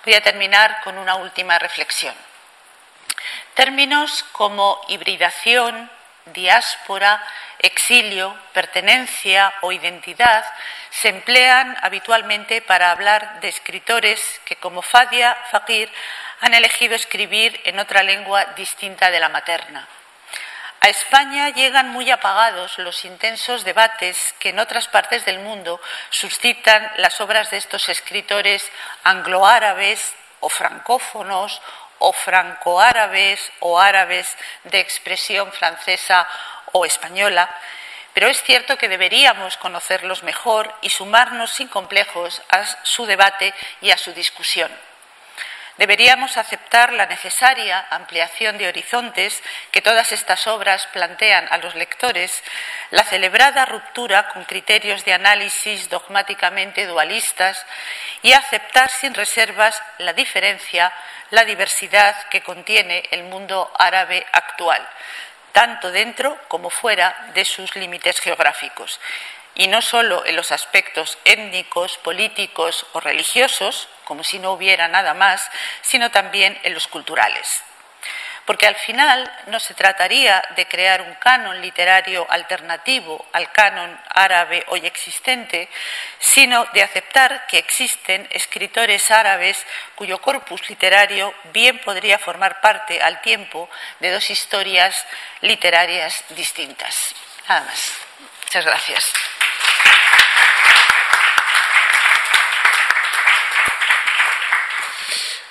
Voy 0.05 0.15
a 0.15 0.23
terminar 0.23 0.81
con 0.83 0.97
una 0.99 1.17
última 1.17 1.59
reflexión. 1.59 2.15
Términos 3.55 4.25
como 4.33 4.81
hibridación, 4.89 5.91
diáspora, 6.27 7.23
exilio, 7.59 8.35
pertenencia 8.53 9.53
o 9.61 9.73
identidad 9.73 10.45
se 10.91 11.09
emplean 11.09 11.77
habitualmente 11.83 12.63
para 12.63 12.91
hablar 12.91 13.41
de 13.41 13.49
escritores 13.49 14.23
que, 14.45 14.57
como 14.57 14.83
Fadia 14.83 15.37
Fakir, 15.51 15.91
han 16.41 16.55
elegido 16.55 16.95
escribir 16.95 17.61
en 17.65 17.79
otra 17.79 18.03
lengua 18.03 18.45
distinta 18.57 19.11
de 19.11 19.21
la 19.21 19.29
materna. 19.29 19.87
A 20.83 20.89
España 20.89 21.51
llegan 21.51 21.91
muy 21.91 22.11
apagados 22.11 22.79
los 22.79 23.05
intensos 23.05 23.65
debates 23.65 24.35
que 24.39 24.49
en 24.49 24.59
otras 24.59 24.89
partes 24.89 25.27
del 25.27 25.39
mundo 25.41 25.79
suscitan 26.09 26.91
las 26.97 27.21
obras 27.21 27.51
de 27.51 27.59
estos 27.59 27.91
escritores 27.91 28.67
angloárabes 29.05 30.15
o 30.41 30.49
francófonos 30.49 31.61
o 31.99 32.15
francoárabes 32.15 33.53
o 33.61 33.79
árabes 33.79 34.35
de 34.65 34.81
expresión 34.81 35.53
francesa 35.53 36.27
o 36.73 36.87
española, 36.87 37.55
pero 38.15 38.29
es 38.29 38.43
cierto 38.43 38.79
que 38.79 38.89
deberíamos 38.89 39.59
conocerlos 39.59 40.23
mejor 40.23 40.75
y 40.81 40.89
sumarnos 40.89 41.51
sin 41.51 41.69
complejos 41.69 42.41
a 42.49 42.65
su 42.85 43.05
debate 43.05 43.53
y 43.83 43.91
a 43.91 43.99
su 43.99 44.13
discusión. 44.15 44.71
Deberíamos 45.81 46.37
aceptar 46.37 46.93
la 46.93 47.07
necesaria 47.07 47.87
ampliación 47.89 48.59
de 48.59 48.69
horizontes 48.69 49.43
que 49.71 49.81
todas 49.81 50.13
estas 50.13 50.47
obras 50.47 50.87
plantean 50.89 51.49
a 51.51 51.57
los 51.57 51.75
lectores, 51.75 52.45
la 52.91 53.03
celebrada 53.03 53.65
ruptura 53.65 54.29
con 54.29 54.45
criterios 54.45 55.07
de 55.07 55.15
análisis 55.15 55.89
dogmáticamente 55.89 56.85
dualistas 56.85 57.65
y 58.21 58.35
aceptar 58.35 58.91
sin 58.91 59.15
reservas 59.15 59.83
la 59.97 60.13
diferencia, 60.13 60.93
la 61.31 61.45
diversidad 61.45 62.29
que 62.29 62.43
contiene 62.43 63.09
el 63.11 63.23
mundo 63.23 63.73
árabe 63.79 64.27
actual, 64.33 64.87
tanto 65.53 65.91
dentro 65.91 66.37
como 66.49 66.69
fuera 66.69 67.31
de 67.33 67.47
sus 67.47 67.75
límites 67.75 68.21
geográficos 68.21 69.01
y 69.55 69.69
no 69.69 69.83
solo 69.83 70.25
en 70.25 70.37
los 70.37 70.53
aspectos 70.53 71.19
étnicos, 71.25 71.99
políticos 71.99 72.87
o 72.93 73.01
religiosos, 73.01 73.89
como 74.05 74.25
si 74.25 74.39
no 74.39 74.53
hubiera 74.53 74.89
nada 74.89 75.15
más, 75.15 75.43
sino 75.83 76.11
también 76.11 76.59
en 76.63 76.75
los 76.75 76.87
culturales. 76.87 77.49
Porque 78.47 78.67
al 78.67 78.75
final 78.75 79.31
no 79.47 79.61
se 79.61 79.75
trataría 79.75 80.43
de 80.57 80.67
crear 80.67 81.03
un 81.03 81.15
canon 81.15 81.61
literario 81.61 82.27
alternativo 82.29 83.25
al 83.33 83.53
canon 83.53 84.01
árabe 84.09 84.65
hoy 84.69 84.87
existente, 84.87 85.69
sino 86.19 86.65
de 86.73 86.83
aceptar 86.83 87.47
que 87.47 87.59
existen 87.59 88.27
escritores 88.33 89.11
árabes 89.11 89.65
cuyo 89.95 90.21
corpus 90.21 90.69
literario 90.69 91.33
bien 91.53 91.79
podría 91.81 92.19
formar 92.19 92.61
parte 92.61 93.01
al 93.01 93.21
tiempo 93.21 93.71
de 94.01 94.11
dos 94.11 94.31
historias 94.31 94.97
literarias 95.43 96.25
distintas. 96.31 97.15
Nada 97.49 97.61
más. 97.67 97.93
Muchas 98.43 98.65
gracias. 98.65 99.13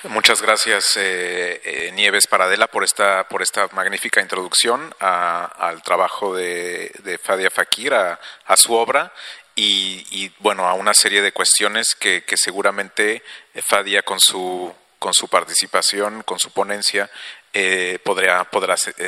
Muchas 0.03 0.41
gracias, 0.41 0.95
eh, 0.95 1.59
eh, 1.61 1.91
Nieves 1.91 2.25
Paradela, 2.25 2.67
por 2.67 2.85
esta, 2.85 3.27
por 3.27 3.41
esta 3.41 3.67
magnífica 3.73 4.21
introducción 4.21 4.95
al 4.99 5.83
trabajo 5.83 6.33
de, 6.33 7.19
Fadia 7.21 7.51
Fakir, 7.51 7.93
a, 7.93 8.17
su 8.55 8.73
obra 8.73 9.11
y, 9.55 10.31
bueno, 10.39 10.69
a 10.69 10.73
una 10.73 10.93
serie 10.93 11.21
de 11.21 11.33
cuestiones 11.33 11.95
que, 11.95 12.23
seguramente 12.37 13.23
Fadia 13.67 14.01
con 14.01 14.21
su, 14.21 14.73
con 14.99 15.13
su 15.13 15.27
participación, 15.27 16.23
con 16.23 16.39
su 16.39 16.51
ponencia, 16.51 17.09
eh, 17.51 17.99
podrá, 18.01 18.47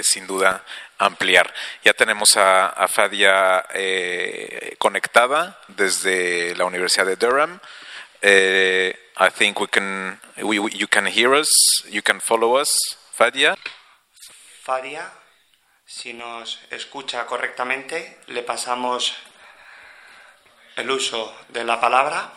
sin 0.04 0.28
duda 0.28 0.66
ampliar. 0.98 1.54
Ya 1.86 1.94
tenemos 1.94 2.36
a, 2.36 2.68
a 2.68 2.90
Fadia 2.90 3.66
conectada 4.78 5.58
desde 5.70 6.54
la 6.56 6.66
Universidad 6.66 7.06
de 7.06 7.16
Durham. 7.16 7.62
Uh, 8.24 8.94
I 9.18 9.30
think 9.32 9.60
we 9.60 9.68
can. 9.68 10.20
We- 10.38 10.72
you 10.78 10.88
can 10.88 11.06
hear 11.08 11.34
us. 11.34 11.50
You 11.90 12.02
can 12.04 12.20
follow 12.22 12.56
us, 12.56 12.70
Fadia. 13.18 13.56
Fadia, 14.64 15.12
si 15.86 16.14
nos 16.14 16.60
escucha 16.70 17.26
correctamente, 17.26 18.20
le 18.28 18.44
pasamos 18.44 19.16
el 20.76 20.90
uso 20.92 21.36
de 21.50 21.64
la 21.64 21.80
palabra. 21.82 22.32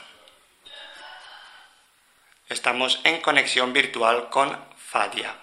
Estamos 2.48 3.00
en 3.04 3.20
conexión 3.20 3.72
virtual 3.72 4.30
con 4.30 4.58
Fadia. 4.78 5.34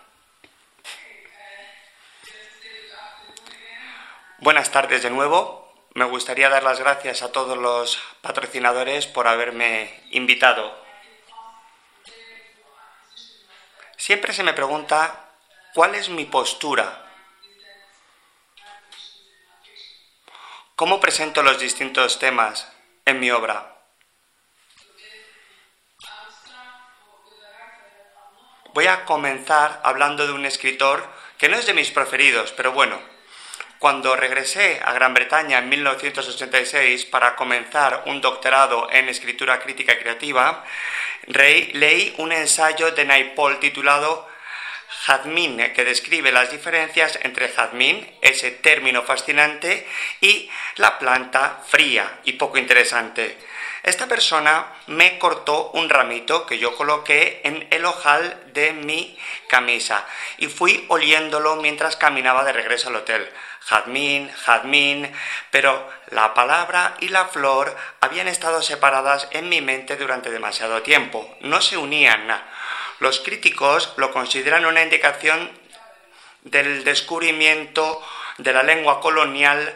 Buenas 4.39 4.71
tardes 4.71 5.03
de 5.03 5.11
nuevo. 5.11 5.60
Me 5.93 6.05
gustaría 6.05 6.47
dar 6.47 6.63
las 6.63 6.79
gracias 6.79 7.21
a 7.21 7.33
todos 7.33 7.57
los 7.57 7.99
patrocinadores 8.21 9.07
por 9.07 9.27
haberme 9.27 10.01
invitado. 10.11 10.73
Siempre 13.97 14.31
se 14.31 14.43
me 14.43 14.53
pregunta 14.53 15.31
cuál 15.73 15.95
es 15.95 16.07
mi 16.07 16.23
postura, 16.23 17.05
cómo 20.77 21.01
presento 21.01 21.43
los 21.43 21.59
distintos 21.59 22.19
temas 22.19 22.71
en 23.03 23.19
mi 23.19 23.29
obra. 23.29 23.75
Voy 28.73 28.87
a 28.87 29.03
comenzar 29.03 29.81
hablando 29.83 30.25
de 30.25 30.31
un 30.31 30.45
escritor 30.45 31.05
que 31.37 31.49
no 31.49 31.57
es 31.57 31.65
de 31.65 31.73
mis 31.73 31.91
preferidos, 31.91 32.53
pero 32.53 32.71
bueno, 32.71 32.97
cuando 33.81 34.15
regresé 34.15 34.79
a 34.85 34.93
Gran 34.93 35.15
Bretaña 35.15 35.57
en 35.57 35.67
1986 35.67 37.05
para 37.05 37.35
comenzar 37.35 38.03
un 38.05 38.21
doctorado 38.21 38.87
en 38.91 39.09
escritura 39.09 39.59
crítica 39.59 39.93
y 39.93 39.97
creativa, 39.97 40.63
leí 41.25 42.13
un 42.19 42.31
ensayo 42.31 42.91
de 42.91 43.05
Naipaul 43.05 43.59
titulado 43.59 44.29
Jazmín, 45.05 45.57
que 45.73 45.83
describe 45.83 46.31
las 46.31 46.51
diferencias 46.51 47.17
entre 47.23 47.49
jazmín, 47.49 48.07
ese 48.21 48.51
término 48.51 49.01
fascinante, 49.01 49.87
y 50.19 50.47
la 50.75 50.99
planta 50.99 51.63
fría 51.67 52.19
y 52.23 52.33
poco 52.33 52.59
interesante. 52.59 53.35
Esta 53.81 54.05
persona 54.05 54.67
me 54.85 55.17
cortó 55.17 55.71
un 55.71 55.89
ramito 55.89 56.45
que 56.45 56.59
yo 56.59 56.75
coloqué 56.75 57.41
en 57.45 57.67
el 57.71 57.83
ojal 57.85 58.39
de 58.53 58.73
mi 58.73 59.17
camisa 59.47 60.05
y 60.37 60.45
fui 60.49 60.85
oliéndolo 60.89 61.55
mientras 61.55 61.95
caminaba 61.95 62.43
de 62.43 62.53
regreso 62.53 62.89
al 62.89 62.97
hotel. 62.97 63.27
Jazmín, 63.65 64.31
jazmín, 64.45 65.11
pero 65.51 65.87
la 66.09 66.33
palabra 66.33 66.95
y 66.99 67.09
la 67.09 67.25
flor 67.25 67.75
habían 67.99 68.27
estado 68.27 68.61
separadas 68.61 69.27
en 69.31 69.49
mi 69.49 69.61
mente 69.61 69.95
durante 69.97 70.31
demasiado 70.31 70.81
tiempo, 70.81 71.37
no 71.41 71.61
se 71.61 71.77
unían. 71.77 72.27
Los 72.99 73.19
críticos 73.19 73.93
lo 73.97 74.11
consideran 74.11 74.65
una 74.65 74.81
indicación 74.81 75.51
del 76.43 76.83
descubrimiento 76.83 78.01
de 78.37 78.53
la 78.53 78.63
lengua 78.63 78.99
colonial 78.99 79.73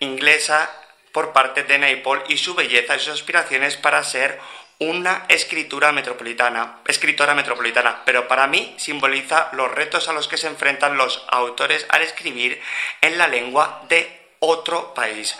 inglesa 0.00 0.70
por 1.12 1.32
parte 1.32 1.62
de 1.62 1.78
Naipaul 1.78 2.22
y 2.28 2.38
su 2.38 2.54
belleza 2.54 2.96
y 2.96 3.00
sus 3.00 3.14
aspiraciones 3.14 3.76
para 3.76 4.02
ser 4.04 4.40
una 4.78 5.26
escritura 5.28 5.92
metropolitana, 5.92 6.78
escritora 6.86 7.34
metropolitana, 7.34 8.02
pero 8.04 8.26
para 8.26 8.46
mí 8.46 8.74
simboliza 8.78 9.48
los 9.52 9.70
retos 9.70 10.08
a 10.08 10.12
los 10.12 10.28
que 10.28 10.36
se 10.36 10.48
enfrentan 10.48 10.96
los 10.96 11.24
autores 11.28 11.86
al 11.88 12.02
escribir 12.02 12.60
en 13.00 13.18
la 13.18 13.28
lengua 13.28 13.82
de 13.88 14.20
otro 14.40 14.92
país. 14.92 15.38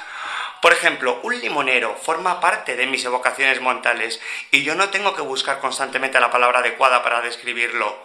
Por 0.62 0.73
ejemplo, 0.73 1.18
un 1.25 1.40
limonero 1.40 1.97
forma 1.97 2.40
parte 2.40 2.77
de 2.77 2.87
mis 2.87 3.05
evocaciones 3.05 3.61
mentales 3.61 4.21
y 4.53 4.62
yo 4.62 4.77
no 4.77 4.90
tengo 4.90 5.12
que 5.12 5.23
buscar 5.23 5.59
constantemente 5.59 6.21
la 6.21 6.31
palabra 6.31 6.61
adecuada 6.61 7.03
para 7.03 7.21
describirlo, 7.21 7.99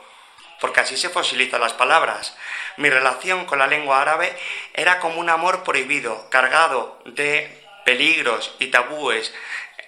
porque 0.59 0.79
así 0.79 0.97
se 0.97 1.09
fosilizan 1.09 1.61
las 1.61 1.73
palabras. 1.73 2.35
Mi 2.77 2.89
relación 2.89 3.45
con 3.45 3.59
la 3.59 3.67
lengua 3.67 4.01
árabe 4.01 4.35
era 4.73 4.99
como 4.99 5.19
un 5.19 5.29
amor 5.29 5.63
prohibido, 5.63 6.31
cargado 6.31 6.99
de 7.05 7.63
peligros 7.85 8.55
y 8.57 8.67
tabúes, 8.67 9.33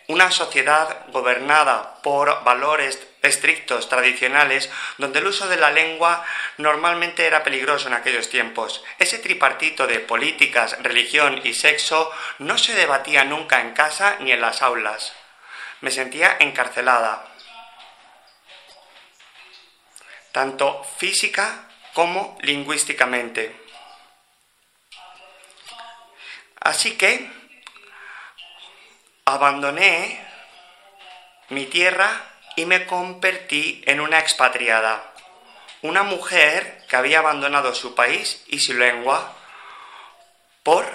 una 0.09 0.31
sociedad 0.31 1.05
gobernada 1.11 2.01
por 2.01 2.43
valores 2.43 2.99
estrictos, 3.21 3.89
tradicionales, 3.89 4.67
donde 4.97 5.19
el 5.19 5.27
uso 5.27 5.47
de 5.47 5.57
la 5.57 5.69
lengua 5.69 6.25
normalmente 6.57 7.27
era 7.27 7.43
peligroso 7.43 7.87
en 7.87 7.93
aquellos 7.93 8.27
tiempos. 8.27 8.83
Ese 8.97 9.19
tripartito 9.19 9.85
de 9.85 9.99
políticas, 9.99 10.81
religión 10.81 11.39
y 11.43 11.53
sexo 11.53 12.11
no 12.39 12.57
se 12.57 12.73
debatía 12.73 13.23
nunca 13.23 13.61
en 13.61 13.73
casa 13.73 14.17
ni 14.19 14.31
en 14.31 14.41
las 14.41 14.63
aulas. 14.63 15.13
Me 15.81 15.91
sentía 15.91 16.37
encarcelada, 16.39 17.27
tanto 20.31 20.83
física 20.97 21.69
como 21.93 22.35
lingüísticamente. 22.41 23.55
Así 26.61 26.97
que 26.97 27.38
abandoné 29.29 30.19
mi 31.49 31.65
tierra 31.65 32.09
y 32.55 32.65
me 32.65 32.85
convertí 32.85 33.81
en 33.85 33.99
una 33.99 34.19
expatriada, 34.19 35.13
una 35.81 36.03
mujer 36.03 36.83
que 36.89 36.95
había 36.95 37.19
abandonado 37.19 37.73
su 37.73 37.95
país 37.95 38.43
y 38.47 38.59
su 38.59 38.73
lengua 38.73 39.33
por 40.63 40.85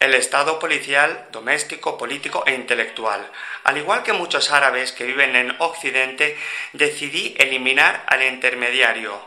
el 0.00 0.14
estado 0.14 0.58
policial, 0.58 1.28
doméstico, 1.30 1.98
político 1.98 2.42
e 2.46 2.54
intelectual. 2.54 3.30
Al 3.64 3.76
igual 3.76 4.02
que 4.02 4.14
muchos 4.14 4.50
árabes 4.50 4.92
que 4.92 5.04
viven 5.04 5.36
en 5.36 5.54
Occidente, 5.58 6.38
decidí 6.72 7.34
eliminar 7.38 8.04
al 8.06 8.22
intermediario 8.22 9.20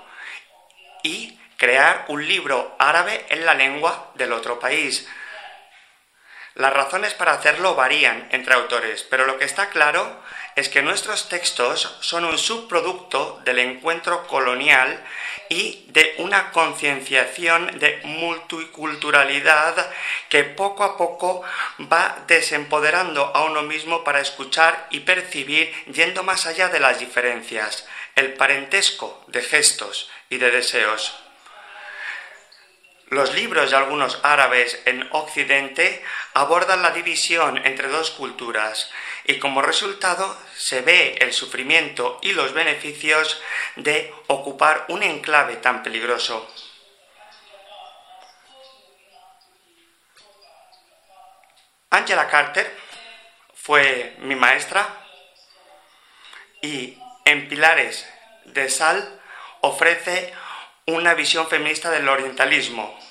y 1.03 1.37
crear 1.57 2.05
un 2.07 2.27
libro 2.27 2.75
árabe 2.79 3.25
en 3.29 3.45
la 3.45 3.53
lengua 3.53 4.11
del 4.15 4.33
otro 4.33 4.59
país. 4.59 5.07
Las 6.55 6.71
razones 6.71 7.15
para 7.15 7.33
hacerlo 7.33 7.73
varían 7.73 8.27
entre 8.31 8.53
autores, 8.53 9.03
pero 9.09 9.25
lo 9.25 9.39
que 9.39 9.45
está 9.45 9.69
claro 9.69 10.21
es 10.55 10.69
que 10.69 10.83
nuestros 10.83 11.27
textos 11.27 11.97
son 12.01 12.25
un 12.25 12.37
subproducto 12.37 13.41
del 13.43 13.57
encuentro 13.57 14.27
colonial 14.27 15.03
y 15.49 15.85
de 15.89 16.13
una 16.19 16.51
concienciación 16.51 17.79
de 17.79 18.01
multiculturalidad 18.03 19.91
que 20.29 20.43
poco 20.43 20.83
a 20.83 20.95
poco 20.95 21.41
va 21.91 22.23
desempoderando 22.27 23.31
a 23.35 23.45
uno 23.45 23.63
mismo 23.63 24.03
para 24.03 24.21
escuchar 24.21 24.87
y 24.91 24.99
percibir 24.99 25.73
yendo 25.85 26.21
más 26.21 26.45
allá 26.45 26.69
de 26.69 26.79
las 26.79 26.99
diferencias, 26.99 27.87
el 28.15 28.33
parentesco 28.33 29.23
de 29.27 29.41
gestos 29.41 30.11
y 30.29 30.37
de 30.37 30.51
deseos. 30.51 31.22
Los 33.13 33.35
libros 33.35 33.69
de 33.69 33.77
algunos 33.77 34.19
árabes 34.23 34.81
en 34.85 35.07
Occidente 35.11 36.03
abordan 36.33 36.81
la 36.81 36.89
división 36.89 37.63
entre 37.63 37.87
dos 37.87 38.09
culturas 38.09 38.89
y 39.25 39.37
como 39.37 39.61
resultado 39.61 40.35
se 40.55 40.81
ve 40.81 41.17
el 41.19 41.31
sufrimiento 41.31 42.17
y 42.23 42.31
los 42.31 42.53
beneficios 42.53 43.39
de 43.75 44.11
ocupar 44.25 44.85
un 44.87 45.03
enclave 45.03 45.57
tan 45.57 45.83
peligroso. 45.83 46.51
Angela 51.91 52.27
Carter 52.27 52.75
fue 53.53 54.15
mi 54.21 54.33
maestra 54.33 54.87
y 56.63 56.97
en 57.25 57.47
Pilares 57.47 58.09
de 58.45 58.71
Sal 58.71 59.21
ofrece 59.61 60.33
una 60.87 61.13
visión 61.13 61.47
feminista 61.47 61.91
del 61.91 62.09
orientalismo. 62.09 63.02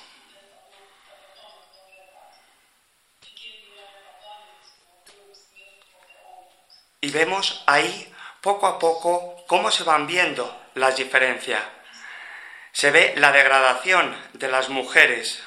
Y 7.03 7.11
vemos 7.11 7.61
ahí 7.67 8.15
poco 8.39 8.65
a 8.65 8.79
poco 8.79 9.43
cómo 9.45 9.69
se 9.71 9.83
van 9.83 10.07
viendo 10.07 10.57
las 10.75 10.95
diferencias. 10.95 11.61
Se 12.71 12.91
ve 12.91 13.13
la 13.17 13.33
degradación 13.33 14.17
de 14.31 14.47
las 14.47 14.69
mujeres. 14.69 15.43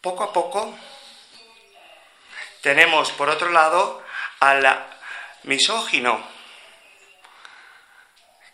Poco 0.00 0.24
a 0.24 0.32
poco 0.32 0.76
tenemos 2.60 3.12
por 3.12 3.28
otro 3.28 3.50
lado 3.50 4.02
al 4.40 4.88
misógino 5.44 6.20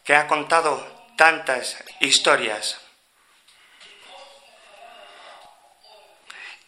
que 0.04 0.14
ha 0.14 0.26
contado 0.26 1.07
tantas 1.16 1.83
historias. 2.00 2.88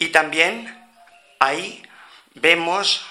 Y 0.00 0.08
también 0.08 0.90
ahí 1.38 1.86
vemos 2.32 3.06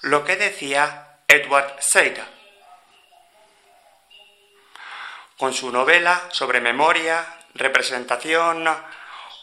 lo 0.00 0.24
que 0.24 0.36
decía 0.36 1.18
Edward 1.28 1.76
Said 1.80 2.18
con 5.36 5.52
su 5.52 5.70
novela 5.70 6.28
sobre 6.32 6.62
memoria, 6.62 7.26
representación 7.52 8.66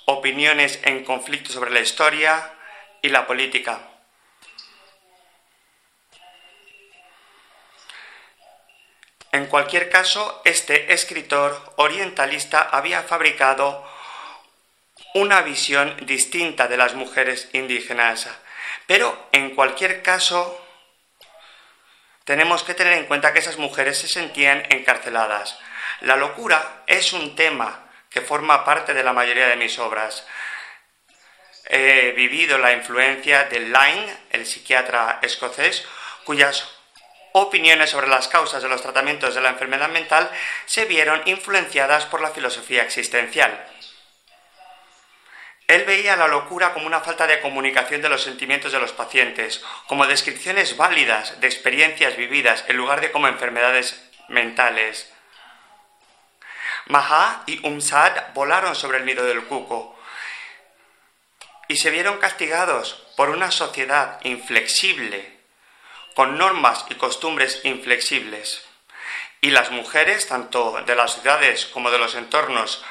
opiniones 0.06 0.80
en 0.84 1.04
conflicto 1.04 1.54
sobre 1.54 1.70
la 1.70 1.82
historia 1.82 2.52
y 3.04 3.10
la 3.10 3.28
política. 3.28 3.80
En 9.32 9.46
cualquier 9.46 9.92
caso, 9.92 10.42
este 10.46 10.94
escritor 10.94 11.74
orientalista 11.76 12.60
había 12.60 13.04
fabricado 13.04 13.91
una 15.14 15.42
visión 15.42 15.96
distinta 16.06 16.68
de 16.68 16.78
las 16.78 16.94
mujeres 16.94 17.50
indígenas. 17.54 18.30
Pero 18.88 19.30
en 19.32 19.56
cualquier 19.56 20.02
caso, 20.02 20.58
tenemos 22.24 22.64
que 22.64 22.74
tener 22.74 22.94
en 22.94 23.06
cuenta 23.06 23.34
que 23.34 23.40
esas 23.40 23.58
mujeres 23.58 23.98
se 23.98 24.08
sentían 24.08 24.64
encarceladas. 24.70 25.60
La 26.02 26.16
locura 26.16 26.84
es 26.88 27.14
un 27.14 27.36
tema 27.36 27.88
que 28.10 28.22
forma 28.22 28.64
parte 28.66 28.94
de 28.94 29.04
la 29.04 29.14
mayoría 29.14 29.48
de 29.48 29.56
mis 29.56 29.80
obras. 29.80 30.26
He 31.66 32.12
vivido 32.12 32.58
la 32.58 32.74
influencia 32.74 33.46
de 33.46 33.62
Lyne, 33.62 34.18
el 34.32 34.46
psiquiatra 34.46 35.20
escocés, 35.22 35.86
cuyas 36.26 36.68
opiniones 37.34 37.90
sobre 37.90 38.08
las 38.08 38.28
causas 38.28 38.62
de 38.62 38.70
los 38.70 38.82
tratamientos 38.82 39.36
de 39.36 39.42
la 39.42 39.50
enfermedad 39.50 39.90
mental 39.90 40.30
se 40.66 40.86
vieron 40.86 41.22
influenciadas 41.26 42.06
por 42.06 42.22
la 42.22 42.32
filosofía 42.32 42.84
existencial. 42.84 43.66
Él 45.72 45.86
veía 45.86 46.18
la 46.18 46.28
locura 46.28 46.74
como 46.74 46.86
una 46.86 47.00
falta 47.00 47.28
de 47.28 47.40
comunicación 47.40 48.02
de 48.02 48.10
los 48.10 48.24
sentimientos 48.24 48.74
de 48.74 48.80
los 48.80 48.92
pacientes, 48.92 49.64
como 49.88 50.06
descripciones 50.06 50.76
válidas 50.76 51.40
de 51.40 51.48
experiencias 51.48 52.18
vividas 52.18 52.66
en 52.68 52.76
lugar 52.76 53.00
de 53.00 53.10
como 53.10 53.30
enfermedades 53.30 54.04
mentales. 54.28 55.10
Maha 56.88 57.44
y 57.46 57.66
Umsad 57.66 58.34
volaron 58.34 58.76
sobre 58.76 58.98
el 58.98 59.06
nido 59.06 59.24
del 59.24 59.46
cuco 59.46 59.98
y 61.70 61.78
se 61.78 61.90
vieron 61.90 62.18
castigados 62.18 63.08
por 63.16 63.30
una 63.30 63.50
sociedad 63.50 64.20
inflexible, 64.26 65.40
con 66.16 66.38
normas 66.38 66.86
y 66.90 66.96
costumbres 66.96 67.62
inflexibles. 67.64 68.62
Y 69.40 69.52
las 69.52 69.72
mujeres, 69.72 70.28
tanto 70.28 70.82
de 70.86 70.96
las 70.98 71.14
ciudades 71.14 71.66
como 71.68 71.92
de 71.92 71.98
los 71.98 72.16
entornos 72.16 72.84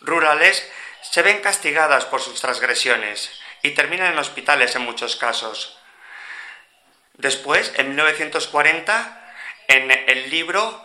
rurales, 0.00 0.70
se 1.02 1.22
ven 1.22 1.40
castigadas 1.40 2.04
por 2.06 2.20
sus 2.20 2.40
transgresiones 2.40 3.30
y 3.62 3.70
terminan 3.70 4.12
en 4.12 4.18
hospitales 4.18 4.74
en 4.76 4.82
muchos 4.82 5.16
casos. 5.16 5.78
Después, 7.14 7.72
en 7.76 7.88
1940, 7.88 9.34
en 9.68 9.90
el 9.90 10.30
libro 10.30 10.84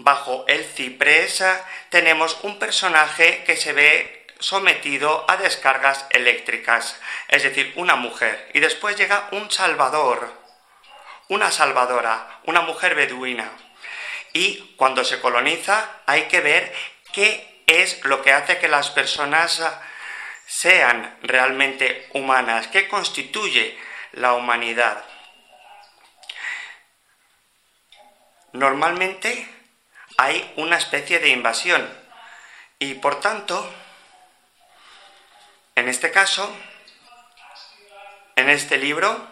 Bajo 0.00 0.44
el 0.46 0.64
ciprés, 0.64 1.42
tenemos 1.88 2.38
un 2.42 2.60
personaje 2.60 3.42
que 3.44 3.56
se 3.56 3.72
ve 3.72 4.26
sometido 4.38 5.24
a 5.28 5.36
descargas 5.36 6.06
eléctricas, 6.10 7.00
es 7.26 7.42
decir, 7.42 7.72
una 7.74 7.96
mujer. 7.96 8.48
Y 8.54 8.60
después 8.60 8.96
llega 8.96 9.28
un 9.32 9.50
salvador, 9.50 10.32
una 11.28 11.50
salvadora, 11.50 12.40
una 12.44 12.60
mujer 12.60 12.94
beduina. 12.94 13.50
Y 14.32 14.74
cuando 14.76 15.04
se 15.04 15.20
coloniza 15.20 15.90
hay 16.06 16.28
que 16.28 16.42
ver 16.42 16.72
qué 17.12 17.47
es 17.68 18.02
lo 18.04 18.22
que 18.22 18.32
hace 18.32 18.58
que 18.58 18.66
las 18.66 18.90
personas 18.90 19.60
ah, 19.60 19.80
sean 20.46 21.18
realmente 21.22 22.08
humanas, 22.14 22.66
¿Qué 22.68 22.88
constituye 22.88 23.78
la 24.12 24.32
humanidad. 24.32 25.04
Normalmente 28.52 29.46
hay 30.16 30.52
una 30.56 30.78
especie 30.78 31.18
de 31.18 31.28
invasión 31.28 31.86
y 32.78 32.94
por 32.94 33.20
tanto, 33.20 33.70
en 35.74 35.88
este 35.88 36.10
caso, 36.10 36.50
en 38.34 38.48
este 38.48 38.78
libro, 38.78 39.28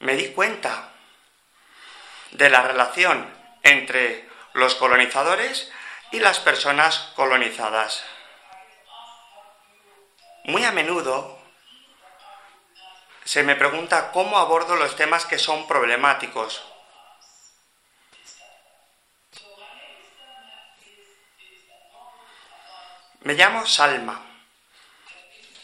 me 0.00 0.16
di 0.16 0.28
cuenta 0.32 0.90
de 2.32 2.50
la 2.50 2.62
relación 2.62 3.26
entre 3.62 4.31
los 4.54 4.74
colonizadores 4.74 5.70
y 6.10 6.20
las 6.20 6.40
personas 6.40 7.12
colonizadas. 7.14 8.04
Muy 10.44 10.64
a 10.64 10.72
menudo 10.72 11.38
se 13.24 13.42
me 13.42 13.54
pregunta 13.54 14.10
cómo 14.10 14.38
abordo 14.38 14.76
los 14.76 14.96
temas 14.96 15.24
que 15.24 15.38
son 15.38 15.66
problemáticos. 15.68 16.62
Me 23.20 23.34
llamo 23.34 23.64
Salma. 23.66 24.20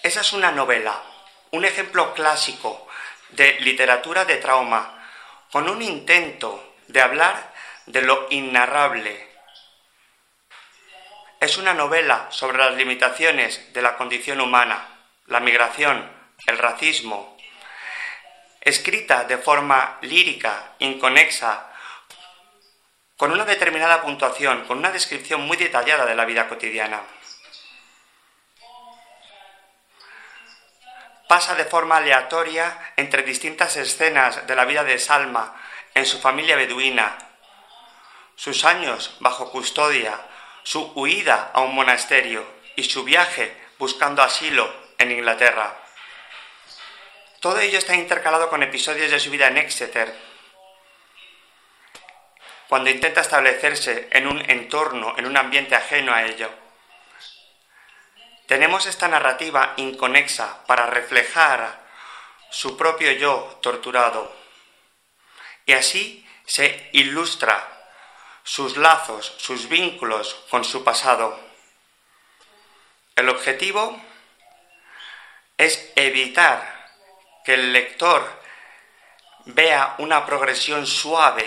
Esa 0.04 0.20
es 0.20 0.32
una 0.32 0.52
novela, 0.52 1.02
un 1.50 1.64
ejemplo 1.64 2.14
clásico 2.14 2.86
de 3.30 3.58
literatura 3.60 4.24
de 4.24 4.36
trauma, 4.36 5.04
con 5.50 5.68
un 5.68 5.82
intento 5.82 6.74
de 6.86 7.02
hablar 7.02 7.52
de 7.88 8.02
lo 8.02 8.26
innarrable. 8.30 9.26
Es 11.40 11.56
una 11.56 11.72
novela 11.72 12.26
sobre 12.30 12.58
las 12.58 12.74
limitaciones 12.74 13.72
de 13.72 13.82
la 13.82 13.96
condición 13.96 14.40
humana, 14.40 14.86
la 15.26 15.40
migración, 15.40 16.10
el 16.46 16.58
racismo, 16.58 17.36
escrita 18.60 19.24
de 19.24 19.38
forma 19.38 19.98
lírica, 20.02 20.74
inconexa, 20.80 21.72
con 23.16 23.32
una 23.32 23.44
determinada 23.44 24.02
puntuación, 24.02 24.64
con 24.66 24.78
una 24.78 24.92
descripción 24.92 25.40
muy 25.42 25.56
detallada 25.56 26.04
de 26.04 26.14
la 26.14 26.26
vida 26.26 26.48
cotidiana. 26.48 27.00
Pasa 31.26 31.54
de 31.54 31.64
forma 31.64 31.96
aleatoria 31.96 32.92
entre 32.96 33.22
distintas 33.22 33.76
escenas 33.76 34.46
de 34.46 34.54
la 34.54 34.64
vida 34.66 34.84
de 34.84 34.98
Salma 34.98 35.54
en 35.94 36.06
su 36.06 36.20
familia 36.20 36.56
beduina, 36.56 37.27
sus 38.38 38.64
años 38.64 39.16
bajo 39.18 39.50
custodia, 39.50 40.16
su 40.62 40.92
huida 40.94 41.50
a 41.52 41.60
un 41.60 41.74
monasterio 41.74 42.46
y 42.76 42.84
su 42.84 43.02
viaje 43.02 43.52
buscando 43.78 44.22
asilo 44.22 44.72
en 44.96 45.10
Inglaterra. 45.10 45.76
Todo 47.40 47.58
ello 47.58 47.78
está 47.78 47.96
intercalado 47.96 48.48
con 48.48 48.62
episodios 48.62 49.10
de 49.10 49.18
su 49.18 49.30
vida 49.30 49.48
en 49.48 49.58
Exeter, 49.58 50.14
cuando 52.68 52.90
intenta 52.90 53.22
establecerse 53.22 54.08
en 54.12 54.28
un 54.28 54.48
entorno, 54.48 55.14
en 55.18 55.26
un 55.26 55.36
ambiente 55.36 55.74
ajeno 55.74 56.14
a 56.14 56.22
ello. 56.22 56.48
Tenemos 58.46 58.86
esta 58.86 59.08
narrativa 59.08 59.74
inconexa 59.78 60.64
para 60.64 60.86
reflejar 60.86 61.80
su 62.50 62.76
propio 62.76 63.10
yo 63.10 63.58
torturado. 63.60 64.32
Y 65.66 65.72
así 65.72 66.24
se 66.46 66.88
ilustra 66.92 67.77
sus 68.48 68.78
lazos, 68.78 69.34
sus 69.36 69.68
vínculos 69.68 70.34
con 70.48 70.64
su 70.64 70.82
pasado. 70.82 71.38
El 73.14 73.28
objetivo 73.28 74.00
es 75.58 75.92
evitar 75.96 76.90
que 77.44 77.52
el 77.52 77.74
lector 77.74 78.26
vea 79.44 79.96
una 79.98 80.24
progresión 80.24 80.86
suave 80.86 81.46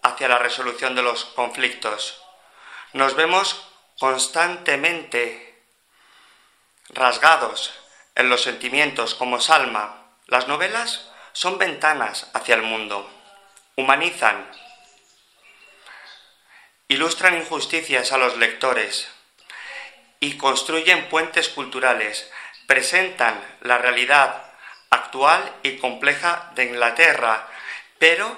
hacia 0.00 0.26
la 0.26 0.38
resolución 0.38 0.94
de 0.94 1.02
los 1.02 1.26
conflictos. 1.26 2.22
Nos 2.94 3.14
vemos 3.14 3.68
constantemente 3.98 5.62
rasgados 6.88 7.74
en 8.14 8.30
los 8.30 8.40
sentimientos 8.42 9.14
como 9.14 9.38
Salma. 9.38 10.06
Las 10.28 10.48
novelas 10.48 11.10
son 11.34 11.58
ventanas 11.58 12.30
hacia 12.32 12.54
el 12.54 12.62
mundo, 12.62 13.06
humanizan, 13.76 14.50
ilustran 16.92 17.36
injusticias 17.36 18.12
a 18.12 18.18
los 18.18 18.36
lectores 18.36 19.08
y 20.20 20.36
construyen 20.36 21.08
puentes 21.08 21.48
culturales, 21.48 22.30
presentan 22.66 23.42
la 23.62 23.78
realidad 23.78 24.44
actual 24.90 25.42
y 25.62 25.78
compleja 25.78 26.52
de 26.54 26.64
Inglaterra, 26.64 27.48
pero 27.98 28.36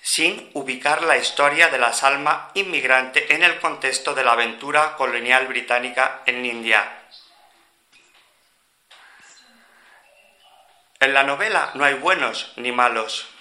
sin 0.00 0.50
ubicar 0.54 1.02
la 1.02 1.18
historia 1.18 1.68
de 1.68 1.78
la 1.78 1.92
salma 1.92 2.50
inmigrante 2.54 3.34
en 3.34 3.42
el 3.42 3.60
contexto 3.60 4.14
de 4.14 4.24
la 4.24 4.32
aventura 4.32 4.96
colonial 4.96 5.46
británica 5.46 6.22
en 6.26 6.44
India. 6.44 6.90
En 10.98 11.12
la 11.12 11.22
novela 11.22 11.70
no 11.74 11.84
hay 11.84 11.94
buenos 11.94 12.52
ni 12.56 12.72
malos, 12.72 13.31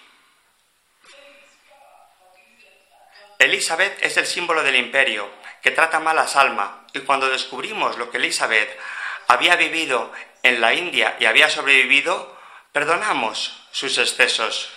Elizabeth 3.46 3.98
es 4.04 4.18
el 4.18 4.28
símbolo 4.28 4.64
del 4.64 4.76
imperio, 4.76 5.30
que 5.62 5.72
trata 5.72 6.00
mal 6.00 6.18
a 6.20 6.28
Salma, 6.28 6.86
y 6.94 7.00
cuando 7.02 7.30
descubrimos 7.30 7.98
lo 7.98 8.12
que 8.12 8.18
Elizabeth 8.18 8.78
había 9.28 9.56
vivido 9.56 10.12
en 10.44 10.62
la 10.62 10.74
India 10.74 11.18
y 11.20 11.26
había 11.26 11.50
sobrevivido, 11.50 12.38
perdonamos 12.72 13.68
sus 13.72 13.98
excesos. 13.98 14.70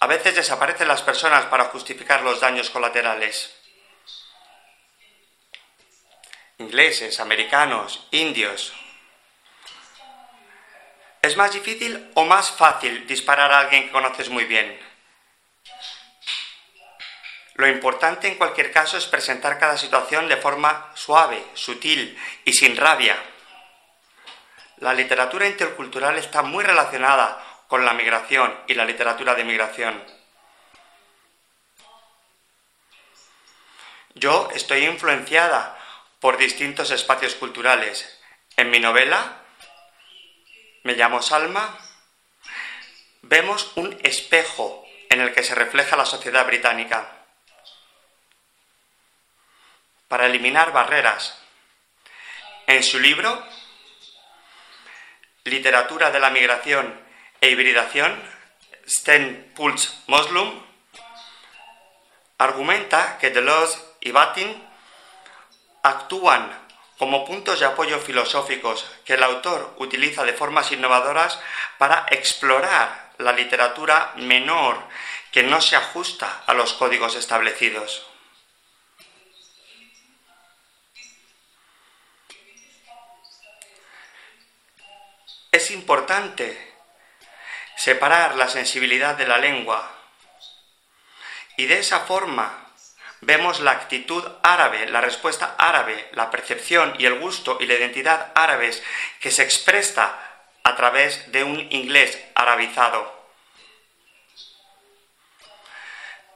A 0.00 0.06
veces 0.06 0.34
desaparecen 0.34 0.88
las 0.88 1.02
personas 1.02 1.46
para 1.46 1.64
justificar 1.66 2.22
los 2.22 2.40
daños 2.40 2.70
colaterales. 2.70 3.54
ingleses, 6.58 7.20
americanos, 7.20 8.06
indios. 8.10 8.72
¿Es 11.22 11.36
más 11.36 11.52
difícil 11.52 12.10
o 12.14 12.24
más 12.24 12.50
fácil 12.50 13.06
disparar 13.06 13.52
a 13.52 13.60
alguien 13.60 13.84
que 13.84 13.92
conoces 13.92 14.28
muy 14.28 14.44
bien? 14.44 14.87
Lo 17.58 17.66
importante 17.66 18.28
en 18.28 18.36
cualquier 18.36 18.70
caso 18.70 18.96
es 18.96 19.06
presentar 19.06 19.58
cada 19.58 19.76
situación 19.76 20.28
de 20.28 20.36
forma 20.36 20.92
suave, 20.94 21.44
sutil 21.54 22.16
y 22.44 22.52
sin 22.52 22.76
rabia. 22.76 23.16
La 24.76 24.94
literatura 24.94 25.44
intercultural 25.44 26.16
está 26.18 26.42
muy 26.42 26.62
relacionada 26.62 27.44
con 27.66 27.84
la 27.84 27.94
migración 27.94 28.56
y 28.68 28.74
la 28.74 28.84
literatura 28.84 29.34
de 29.34 29.42
migración. 29.42 30.00
Yo 34.14 34.48
estoy 34.54 34.84
influenciada 34.84 35.76
por 36.20 36.36
distintos 36.36 36.92
espacios 36.92 37.34
culturales. 37.34 38.20
En 38.56 38.70
mi 38.70 38.78
novela, 38.78 39.42
Me 40.84 40.94
llamo 40.94 41.20
Salma, 41.22 41.76
vemos 43.22 43.72
un 43.74 43.98
espejo 44.04 44.86
en 45.10 45.20
el 45.20 45.34
que 45.34 45.42
se 45.42 45.56
refleja 45.56 45.96
la 45.96 46.06
sociedad 46.06 46.46
británica 46.46 47.17
para 50.08 50.26
eliminar 50.26 50.72
barreras. 50.72 51.38
En 52.66 52.82
su 52.82 52.98
libro, 52.98 53.42
Literatura 55.44 56.10
de 56.10 56.20
la 56.20 56.30
Migración 56.30 57.00
e 57.40 57.50
Hibridación, 57.50 58.20
Sten 58.86 59.52
Puls 59.54 60.02
Moslum, 60.06 60.62
argumenta 62.38 63.18
que 63.18 63.30
Deleuze 63.30 63.78
y 64.00 64.10
Batin 64.10 64.66
actúan 65.82 66.68
como 66.98 67.24
puntos 67.24 67.60
de 67.60 67.66
apoyo 67.66 68.00
filosóficos 68.00 68.84
que 69.04 69.14
el 69.14 69.22
autor 69.22 69.74
utiliza 69.78 70.24
de 70.24 70.32
formas 70.32 70.72
innovadoras 70.72 71.38
para 71.78 72.06
explorar 72.10 73.12
la 73.18 73.32
literatura 73.32 74.12
menor 74.16 74.82
que 75.30 75.42
no 75.42 75.60
se 75.60 75.76
ajusta 75.76 76.42
a 76.46 76.54
los 76.54 76.72
códigos 76.72 77.14
establecidos. 77.14 78.07
Es 85.50 85.70
importante 85.70 86.74
separar 87.76 88.36
la 88.36 88.48
sensibilidad 88.48 89.16
de 89.16 89.26
la 89.26 89.38
lengua 89.38 89.90
y 91.56 91.66
de 91.66 91.78
esa 91.78 92.00
forma 92.00 92.66
vemos 93.20 93.60
la 93.60 93.72
actitud 93.72 94.24
árabe, 94.42 94.88
la 94.88 95.00
respuesta 95.00 95.56
árabe, 95.58 96.08
la 96.12 96.30
percepción 96.30 96.94
y 96.98 97.06
el 97.06 97.18
gusto 97.18 97.58
y 97.60 97.66
la 97.66 97.74
identidad 97.74 98.32
árabes 98.34 98.82
que 99.20 99.30
se 99.30 99.42
expresa 99.42 100.18
a 100.62 100.76
través 100.76 101.32
de 101.32 101.44
un 101.44 101.60
inglés 101.72 102.18
arabizado. 102.34 103.16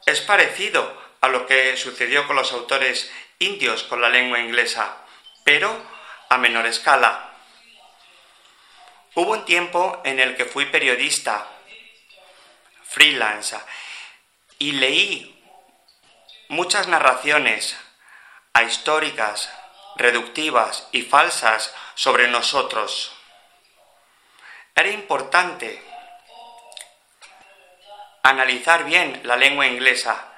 Es 0.07 0.21
parecido 0.21 1.01
a 1.21 1.29
lo 1.29 1.47
que 1.47 1.77
sucedió 1.77 2.27
con 2.27 2.37
los 2.37 2.53
autores 2.53 3.13
indios 3.39 3.83
con 3.85 4.01
la 4.01 4.09
lengua 4.09 4.41
inglesa, 4.41 4.97
pero 5.45 5.81
a 6.29 6.39
menor 6.39 6.67
escala. 6.67 7.32
Hubo 9.15 9.33
un 9.33 9.45
tiempo 9.45 10.01
en 10.05 10.21
el 10.21 10.37
que 10.37 10.47
fui 10.47 10.65
periodista, 10.65 11.47
freelance, 12.83 13.59
y 14.59 14.73
leí 14.73 15.45
muchas 16.49 16.89
narraciones 16.89 17.77
ahistóricas, 18.55 19.53
reductivas 19.97 20.89
y 20.93 21.03
falsas 21.03 21.75
sobre 21.95 22.29
nosotros. 22.29 23.13
Era 24.75 24.89
importante 24.89 25.83
analizar 28.23 28.85
bien 28.85 29.21
la 29.25 29.37
lengua 29.37 29.67
inglesa 29.67 30.33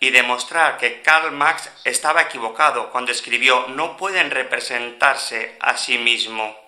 y 0.00 0.10
demostrar 0.10 0.76
que 0.76 1.00
Karl 1.00 1.32
Marx 1.32 1.70
estaba 1.84 2.20
equivocado 2.20 2.90
cuando 2.90 3.10
escribió 3.10 3.68
no 3.68 3.96
pueden 3.96 4.30
representarse 4.30 5.56
a 5.60 5.78
sí 5.78 5.96
mismo 5.96 6.67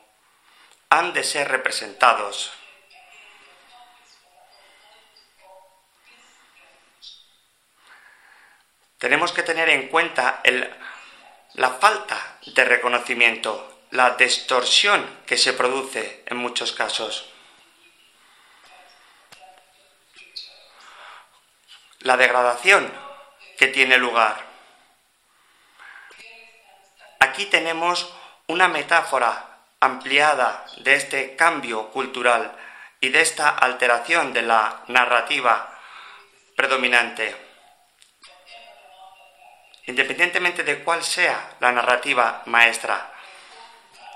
han 0.91 1.13
de 1.13 1.23
ser 1.23 1.49
representados. 1.49 2.53
Tenemos 8.99 9.33
que 9.33 9.45
tener 9.45 9.71
en 9.71 9.89
cuenta 9.89 10.43
la 11.55 11.71
falta 11.71 12.39
de 12.45 12.65
reconocimiento, 12.65 13.87
la 13.93 14.11
distorsión 14.11 15.23
que 15.27 15.39
se 15.39 15.53
produce 15.53 16.25
en 16.27 16.37
muchos 16.37 16.73
casos. 16.73 17.31
La 22.01 22.17
degradación 22.17 22.93
que 23.57 23.69
tiene 23.69 23.97
lugar. 23.97 24.45
Aquí 27.21 27.47
tenemos 27.47 28.13
una 28.49 28.69
metáfora 28.69 29.50
ampliada 29.81 30.67
de 30.79 30.95
este 30.95 31.37
cambio 31.37 31.89
cultural 31.89 32.53
y 33.01 33.09
de 33.09 33.23
esta 33.23 33.49
alteración 33.49 34.33
de 34.33 34.43
la 34.43 34.85
narrativa 34.89 35.79
predominante. 36.55 37.35
Independientemente 39.87 40.63
de 40.63 40.85
cuál 40.85 41.03
sea 41.03 41.57
la 41.61 41.73
narrativa 41.73 42.43
maestra. 42.47 43.11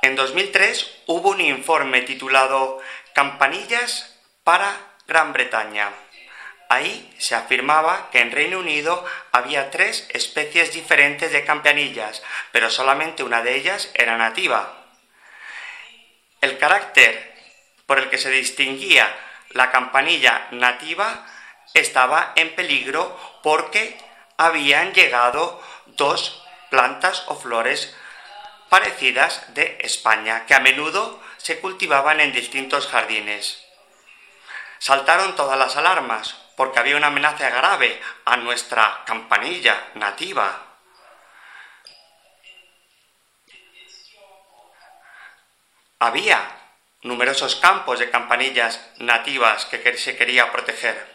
En 0.02 0.14
2003 0.14 1.02
hubo 1.06 1.30
un 1.30 1.40
informe 1.40 2.02
titulado 2.02 2.80
Campanillas 3.14 4.20
para 4.44 4.76
Gran 5.08 5.32
Bretaña. 5.32 5.90
Ahí 6.68 7.14
se 7.18 7.34
afirmaba 7.34 8.10
que 8.10 8.20
en 8.20 8.30
Reino 8.32 8.58
Unido 8.58 9.04
había 9.32 9.70
tres 9.70 10.06
especies 10.10 10.72
diferentes 10.72 11.32
de 11.32 11.44
campanillas, 11.44 12.22
pero 12.52 12.68
solamente 12.68 13.22
una 13.22 13.42
de 13.42 13.54
ellas 13.54 13.90
era 13.94 14.18
nativa. 14.18 14.83
El 16.44 16.58
carácter 16.58 17.32
por 17.86 17.98
el 17.98 18.10
que 18.10 18.18
se 18.18 18.28
distinguía 18.28 19.10
la 19.52 19.70
campanilla 19.70 20.48
nativa 20.50 21.24
estaba 21.72 22.34
en 22.36 22.54
peligro 22.54 23.18
porque 23.42 23.96
habían 24.36 24.92
llegado 24.92 25.62
dos 25.86 26.44
plantas 26.68 27.24
o 27.28 27.34
flores 27.34 27.96
parecidas 28.68 29.54
de 29.54 29.78
España, 29.80 30.44
que 30.44 30.54
a 30.54 30.60
menudo 30.60 31.18
se 31.38 31.60
cultivaban 31.60 32.20
en 32.20 32.32
distintos 32.32 32.88
jardines. 32.88 33.64
Saltaron 34.80 35.36
todas 35.36 35.58
las 35.58 35.76
alarmas 35.76 36.34
porque 36.58 36.78
había 36.78 36.98
una 36.98 37.06
amenaza 37.06 37.48
grave 37.48 37.98
a 38.26 38.36
nuestra 38.36 39.02
campanilla 39.06 39.82
nativa. 39.94 40.73
Había 45.98 46.40
numerosos 47.02 47.56
campos 47.56 47.98
de 47.98 48.10
campanillas 48.10 48.80
nativas 48.98 49.66
que 49.66 49.96
se 49.96 50.16
quería 50.16 50.50
proteger. 50.50 51.14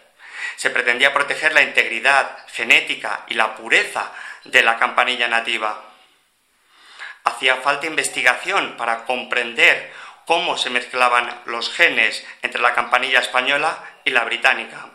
Se 0.55 0.69
pretendía 0.69 1.13
proteger 1.13 1.53
la 1.53 1.61
integridad 1.61 2.38
genética 2.49 3.25
y 3.27 3.34
la 3.34 3.55
pureza 3.55 4.11
de 4.45 4.63
la 4.63 4.77
campanilla 4.77 5.27
nativa. 5.27 5.84
Hacía 7.23 7.57
falta 7.57 7.88
investigación 7.88 8.77
para 8.77 9.05
comprender 9.05 9.91
cómo 10.25 10.57
se 10.57 10.69
mezclaban 10.69 11.41
los 11.45 11.71
genes 11.73 12.25
entre 12.41 12.61
la 12.61 12.73
campanilla 12.73 13.19
española 13.19 13.84
y 14.05 14.11
la 14.11 14.23
británica. 14.25 14.89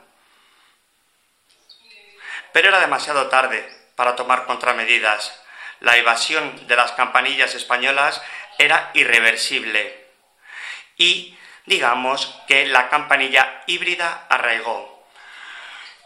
Pero 2.53 2.69
era 2.69 2.79
demasiado 2.79 3.29
tarde 3.29 3.69
para 3.97 4.15
tomar 4.15 4.47
contramedidas. 4.47 5.41
La 5.81 5.97
evasión 5.97 6.69
de 6.69 6.77
las 6.77 6.93
campanillas 6.93 7.55
españolas 7.57 8.23
era 8.59 8.91
irreversible 8.95 10.05
y 10.97 11.37
digamos 11.67 12.41
que 12.47 12.67
la 12.67 12.89
campanilla 12.89 13.63
híbrida 13.67 14.27
arraigó. 14.29 15.07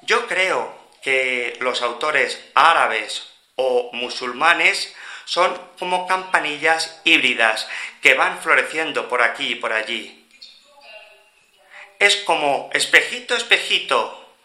Yo 0.03 0.27
creo 0.27 0.77
que 1.03 1.57
los 1.61 1.83
autores 1.83 2.43
árabes 2.55 3.29
o 3.57 3.91
musulmanes 3.93 4.95
son 5.25 5.61
como 5.79 6.07
campanillas 6.07 7.01
híbridas 7.05 7.69
que 8.01 8.15
van 8.15 8.41
floreciendo 8.41 9.09
por 9.09 9.23
aquí 9.23 9.49
y 9.49 9.55
por 9.57 9.73
allí. 9.73 10.27
Es 11.99 12.17
como 12.17 12.71
espejito, 12.73 13.35
espejito. 13.35 14.37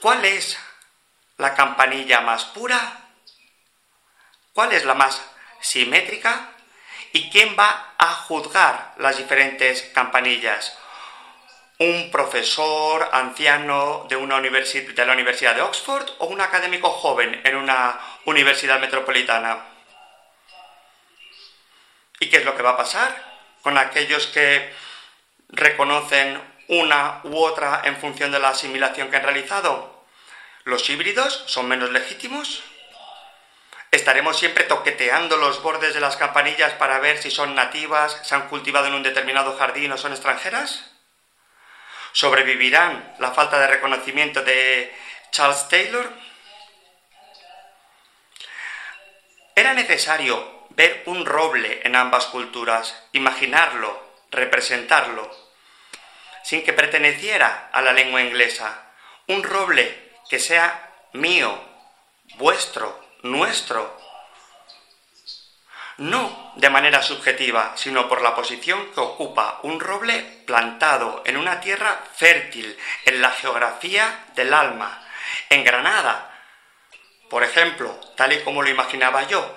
¿Cuál 0.00 0.24
es 0.24 0.58
la 1.36 1.54
campanilla 1.54 2.20
más 2.20 2.44
pura? 2.44 3.00
¿Cuál 4.52 4.72
es 4.72 4.84
la 4.84 4.94
más 4.94 5.20
simétrica? 5.60 6.53
¿Y 7.14 7.30
quién 7.30 7.54
va 7.56 7.94
a 7.96 8.12
juzgar 8.12 8.94
las 8.98 9.16
diferentes 9.16 9.82
campanillas? 9.94 10.76
¿Un 11.78 12.10
profesor 12.10 13.08
anciano 13.12 14.04
de, 14.08 14.16
una 14.16 14.40
de 14.40 15.06
la 15.06 15.12
Universidad 15.12 15.54
de 15.54 15.62
Oxford 15.62 16.10
o 16.18 16.26
un 16.26 16.40
académico 16.40 16.90
joven 16.90 17.40
en 17.44 17.54
una 17.54 18.00
universidad 18.24 18.80
metropolitana? 18.80 19.64
¿Y 22.18 22.28
qué 22.28 22.38
es 22.38 22.44
lo 22.44 22.56
que 22.56 22.64
va 22.64 22.70
a 22.70 22.76
pasar 22.76 23.14
con 23.62 23.78
aquellos 23.78 24.26
que 24.26 24.74
reconocen 25.50 26.42
una 26.66 27.20
u 27.22 27.36
otra 27.36 27.82
en 27.84 27.96
función 27.96 28.32
de 28.32 28.40
la 28.40 28.48
asimilación 28.48 29.08
que 29.08 29.18
han 29.18 29.22
realizado? 29.22 30.04
¿Los 30.64 30.90
híbridos 30.90 31.44
son 31.46 31.68
menos 31.68 31.92
legítimos? 31.92 32.64
¿Estaremos 33.94 34.36
siempre 34.36 34.64
toqueteando 34.64 35.36
los 35.36 35.62
bordes 35.62 35.94
de 35.94 36.00
las 36.00 36.16
campanillas 36.16 36.72
para 36.72 36.98
ver 36.98 37.22
si 37.22 37.30
son 37.30 37.54
nativas, 37.54 38.20
se 38.24 38.34
han 38.34 38.48
cultivado 38.48 38.88
en 38.88 38.94
un 38.94 39.04
determinado 39.04 39.56
jardín 39.56 39.92
o 39.92 39.96
son 39.96 40.10
extranjeras? 40.10 40.90
¿Sobrevivirán 42.10 43.14
la 43.20 43.30
falta 43.30 43.60
de 43.60 43.68
reconocimiento 43.68 44.42
de 44.42 44.92
Charles 45.30 45.68
Taylor? 45.68 46.12
Era 49.54 49.74
necesario 49.74 50.66
ver 50.70 51.04
un 51.06 51.24
roble 51.24 51.82
en 51.84 51.94
ambas 51.94 52.26
culturas, 52.26 53.00
imaginarlo, 53.12 54.02
representarlo, 54.32 55.30
sin 56.42 56.64
que 56.64 56.72
perteneciera 56.72 57.70
a 57.72 57.80
la 57.80 57.92
lengua 57.92 58.22
inglesa. 58.22 58.90
Un 59.28 59.44
roble 59.44 60.16
que 60.28 60.40
sea 60.40 60.90
mío, 61.12 61.62
vuestro, 62.38 63.03
nuestro. 63.24 63.98
No 65.96 66.52
de 66.56 66.70
manera 66.70 67.02
subjetiva, 67.02 67.72
sino 67.76 68.08
por 68.08 68.22
la 68.22 68.34
posición 68.34 68.92
que 68.92 69.00
ocupa 69.00 69.60
un 69.62 69.80
roble 69.80 70.20
plantado 70.46 71.22
en 71.24 71.36
una 71.36 71.60
tierra 71.60 72.00
fértil, 72.14 72.76
en 73.04 73.20
la 73.20 73.30
geografía 73.30 74.26
del 74.34 74.52
alma. 74.52 75.02
En 75.50 75.64
Granada, 75.64 76.30
por 77.30 77.42
ejemplo, 77.42 77.98
tal 78.16 78.32
y 78.32 78.40
como 78.42 78.62
lo 78.62 78.68
imaginaba 78.68 79.24
yo, 79.24 79.56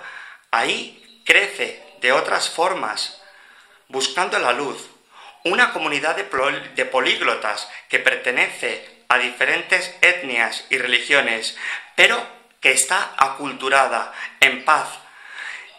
ahí 0.50 1.22
crece 1.24 1.84
de 2.00 2.12
otras 2.12 2.48
formas, 2.48 3.20
buscando 3.88 4.38
la 4.38 4.52
luz, 4.52 4.88
una 5.44 5.72
comunidad 5.72 6.16
de, 6.16 6.84
políglotas 6.84 7.68
que 7.88 7.98
pertenece 7.98 9.04
a 9.08 9.18
diferentes 9.18 9.94
etnias 10.00 10.64
y 10.70 10.78
religiones, 10.78 11.56
pero 11.96 12.37
que 12.60 12.72
está 12.72 13.14
aculturada, 13.16 14.12
en 14.40 14.64
paz. 14.64 14.88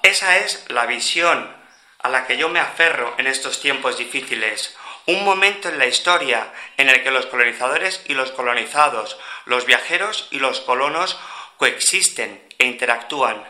Esa 0.03 0.38
es 0.38 0.65
la 0.69 0.86
visión 0.86 1.55
a 1.99 2.09
la 2.09 2.25
que 2.25 2.38
yo 2.38 2.49
me 2.49 2.59
aferro 2.59 3.15
en 3.17 3.27
estos 3.27 3.59
tiempos 3.59 3.97
difíciles. 3.97 4.75
Un 5.05 5.25
momento 5.25 5.69
en 5.69 5.80
la 5.80 5.88
historia 5.88 6.53
en 6.77 6.89
el 6.89 7.03
que 7.03 7.11
los 7.11 7.25
colonizadores 7.25 8.01
y 8.07 8.13
los 8.13 8.32
colonizados, 8.32 9.17
los 9.45 9.65
viajeros 9.65 10.27
y 10.32 10.39
los 10.39 10.61
colonos 10.61 11.19
coexisten 11.57 12.47
e 12.57 12.65
interactúan. 12.65 13.43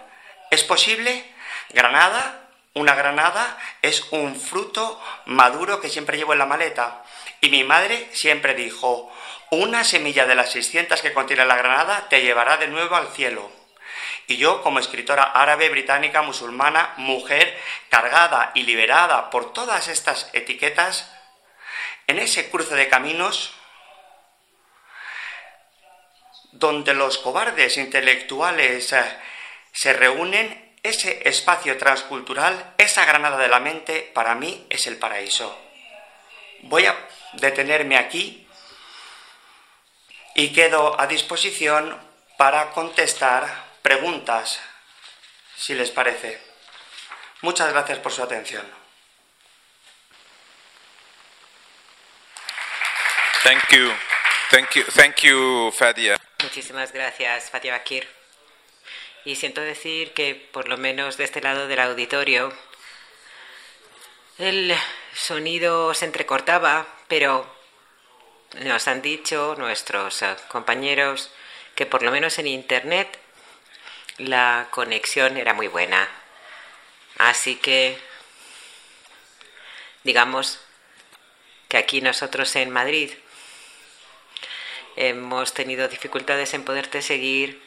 ¿Es 0.50 0.64
posible? 0.64 1.32
Granada, 1.70 2.50
una 2.74 2.96
granada, 2.96 3.58
es 3.82 4.08
un 4.12 4.40
fruto 4.40 5.02
maduro 5.26 5.80
que 5.82 5.90
siempre 5.90 6.18
llevo 6.18 6.34
en 6.34 6.40
la 6.40 6.46
maleta. 6.46 7.04
Y 7.42 7.50
mi 7.50 7.64
madre 7.64 8.10
siempre 8.14 8.56
dijo, 8.56 9.12
una 9.52 9.84
semilla 9.84 10.26
de 10.26 10.36
las 10.36 10.52
600 10.52 11.02
que 11.02 11.14
contiene 11.14 11.46
la 11.46 11.56
granada 11.56 12.08
te 12.10 12.22
llevará 12.22 12.58
de 12.58 12.68
nuevo 12.68 12.96
al 12.96 13.10
cielo. 13.10 13.52
Y 14.28 14.38
yo, 14.38 14.62
como 14.62 14.80
escritora 14.80 15.24
árabe, 15.24 15.70
británica, 15.70 16.22
musulmana, 16.22 16.94
mujer, 16.98 17.60
cargada 17.90 18.52
y 18.54 18.62
liberada 18.62 19.32
por 19.32 19.54
todas 19.54 19.88
estas 19.88 20.30
etiquetas, 20.34 21.12
en 22.06 22.20
ese 22.20 22.50
cruce 22.50 22.76
de 22.76 22.90
caminos, 22.90 23.56
donde 26.52 26.94
los 26.94 27.18
cobardes 27.18 27.78
intelectuales 27.78 28.94
eh, 28.94 29.04
se 29.72 29.94
reúnen, 29.94 30.76
ese 30.82 31.28
espacio 31.28 31.78
transcultural, 31.78 32.74
esa 32.78 33.06
granada 33.06 33.38
de 33.38 33.48
la 33.48 33.60
mente, 33.60 34.12
para 34.14 34.36
mí 34.36 34.66
es 34.70 34.88
el 34.88 34.98
paraíso. 34.98 35.58
Voy 36.62 36.86
a 36.86 36.96
detenerme 37.34 37.98
aquí 37.98 38.48
y 40.40 40.54
quedo 40.54 40.98
a 40.98 41.06
disposición 41.06 42.00
para 42.38 42.72
contestar 42.72 43.76
preguntas, 43.82 44.58
si 45.58 45.74
les 45.74 45.92
parece. 45.92 46.40
Muchas 47.42 47.74
gracias 47.74 48.00
por 48.00 48.14
su 48.14 48.24
atención. 48.24 48.66
Thank 53.44 53.68
you. 53.72 53.92
Thank 54.50 54.70
you. 54.76 54.84
Thank 54.84 55.16
you, 55.24 55.74
Fadia. 55.78 56.18
Muchísimas 56.42 56.94
gracias, 56.94 57.50
Fadia 57.50 57.74
Bakir. 57.74 58.08
Y 59.26 59.36
siento 59.36 59.60
decir 59.60 60.14
que, 60.14 60.36
por 60.36 60.70
lo 60.70 60.78
menos 60.78 61.18
de 61.18 61.26
este 61.26 61.42
lado 61.42 61.68
del 61.68 61.82
auditorio, 61.82 62.58
el 64.38 64.74
sonido 65.14 65.94
se 65.94 66.06
entrecortaba, 66.06 66.88
pero 67.10 67.59
nos 68.58 68.88
han 68.88 69.02
dicho 69.02 69.56
nuestros 69.58 70.22
eh, 70.22 70.36
compañeros 70.48 71.32
que 71.76 71.86
por 71.86 72.04
lo 72.04 72.12
menos 72.12 72.40
en 72.40 72.48
Internet 72.48 73.20
la 74.18 74.68
conexión 74.72 75.38
era 75.38 75.54
muy 75.54 75.68
buena. 75.68 76.10
Así 77.18 77.56
que, 77.56 77.98
digamos 80.04 80.60
que 81.68 81.78
aquí 81.78 82.02
nosotros 82.02 82.56
en 82.56 82.70
Madrid 82.70 83.12
hemos 84.96 85.54
tenido 85.54 85.88
dificultades 85.88 86.54
en 86.54 86.66
poderte 86.66 87.02
seguir, 87.02 87.62